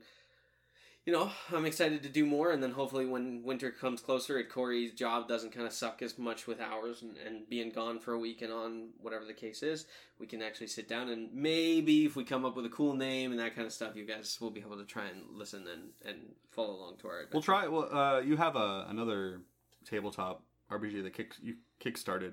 you 1.06 1.12
know, 1.12 1.30
I'm 1.52 1.66
excited 1.66 2.02
to 2.02 2.08
do 2.08 2.24
more. 2.24 2.50
And 2.50 2.62
then 2.62 2.70
hopefully, 2.70 3.04
when 3.04 3.42
winter 3.42 3.70
comes 3.70 4.00
closer, 4.00 4.38
and 4.38 4.48
Corey's 4.48 4.92
job 4.92 5.28
doesn't 5.28 5.52
kind 5.52 5.66
of 5.66 5.72
suck 5.72 6.00
as 6.00 6.18
much 6.18 6.46
with 6.46 6.60
hours 6.60 7.02
and, 7.02 7.16
and 7.18 7.48
being 7.48 7.70
gone 7.70 7.98
for 7.98 8.12
a 8.12 8.18
week 8.18 8.40
and 8.40 8.52
on 8.52 8.88
whatever 9.00 9.24
the 9.24 9.34
case 9.34 9.62
is, 9.62 9.86
we 10.18 10.26
can 10.26 10.40
actually 10.40 10.68
sit 10.68 10.88
down 10.88 11.10
and 11.10 11.28
maybe 11.32 12.06
if 12.06 12.16
we 12.16 12.24
come 12.24 12.44
up 12.44 12.56
with 12.56 12.64
a 12.64 12.70
cool 12.70 12.94
name 12.94 13.32
and 13.32 13.40
that 13.40 13.54
kind 13.54 13.66
of 13.66 13.72
stuff, 13.72 13.96
you 13.96 14.06
guys 14.06 14.38
will 14.40 14.50
be 14.50 14.60
able 14.60 14.78
to 14.78 14.84
try 14.84 15.04
and 15.06 15.22
listen 15.32 15.66
and 15.70 15.90
and 16.06 16.20
follow 16.50 16.74
along 16.74 16.96
to 16.98 17.08
our. 17.08 17.20
Adventure. 17.20 17.34
We'll 17.34 17.42
try. 17.42 17.68
Well, 17.68 17.94
uh, 17.94 18.20
you 18.20 18.36
have 18.36 18.56
a 18.56 18.86
another 18.88 19.42
tabletop 19.84 20.42
RPG 20.70 21.02
that 21.02 21.12
kick 21.12 21.34
you 21.42 21.56
kickstarted. 21.84 22.32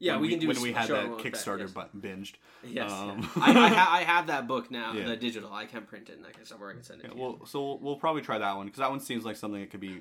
Yeah, 0.00 0.16
we, 0.16 0.22
we, 0.22 0.28
can 0.30 0.38
do 0.38 0.48
when 0.48 0.60
we 0.60 0.72
had 0.72 0.88
that 0.88 1.06
Kickstarter 1.18 1.58
that, 1.58 1.60
yes. 1.60 1.70
button 1.72 2.00
binged. 2.00 2.34
Yes, 2.64 2.92
um, 2.92 3.20
yeah. 3.36 3.42
I, 3.42 3.50
I, 3.50 3.68
ha- 3.68 3.90
I, 3.90 4.02
have 4.02 4.28
that 4.28 4.46
book 4.46 4.70
now, 4.70 4.92
yeah. 4.92 5.06
the 5.08 5.16
digital. 5.16 5.52
I 5.52 5.64
can 5.64 5.82
print 5.82 6.08
it 6.08 6.18
and 6.18 6.26
I 6.26 6.30
can 6.30 6.44
somewhere 6.44 6.70
I 6.70 6.74
can 6.74 6.84
send 6.84 7.00
it. 7.00 7.06
Yeah, 7.06 7.14
to 7.14 7.18
well, 7.18 7.38
you. 7.40 7.46
so 7.46 7.64
we'll, 7.64 7.78
we'll 7.78 7.96
probably 7.96 8.22
try 8.22 8.38
that 8.38 8.56
one 8.56 8.66
because 8.66 8.78
that 8.78 8.90
one 8.90 9.00
seems 9.00 9.24
like 9.24 9.34
something 9.34 9.60
that 9.60 9.70
could 9.70 9.80
be 9.80 10.00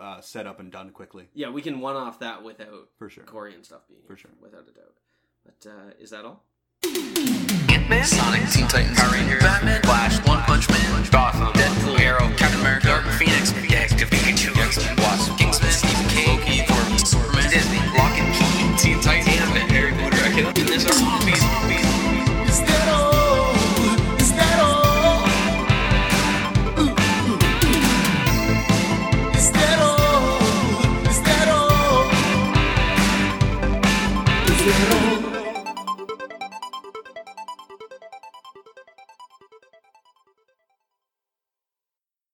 uh, 0.00 0.20
set 0.20 0.46
up 0.46 0.60
and 0.60 0.70
done 0.70 0.90
quickly. 0.90 1.26
Yeah, 1.34 1.50
we 1.50 1.60
can 1.60 1.80
one 1.80 1.96
off 1.96 2.20
that 2.20 2.44
without 2.44 2.88
for 2.98 3.10
sure 3.10 3.24
Corey 3.24 3.54
and 3.54 3.64
stuff 3.64 3.80
being 3.88 4.02
for 4.06 4.16
sure 4.16 4.30
without 4.40 4.68
a 4.68 4.72
doubt. 4.72 4.94
But 5.44 5.70
uh, 5.70 5.90
is 5.98 6.10
that 6.10 6.24
all? 6.24 6.44
Man. 7.88 8.04
Sonic, 8.04 8.50
Teen 8.50 8.64
uh, 8.64 8.68
Titans, 8.68 8.98
Power 8.98 9.12
Rangers, 9.12 9.40
Batman, 9.40 9.80
Flash, 9.82 10.18
One 10.26 10.42
Punch 10.42 10.68
Man, 10.68 11.06
Gotham, 11.12 11.52
Deadpool, 11.52 12.00
Arrow, 12.00 12.34
Captain 12.36 12.60
America, 12.60 12.88
Dark 12.88 13.04
Phoenix, 13.04 13.52
Detective 13.52 14.10
Pikachu, 14.10 14.56
Wasp, 14.98 15.38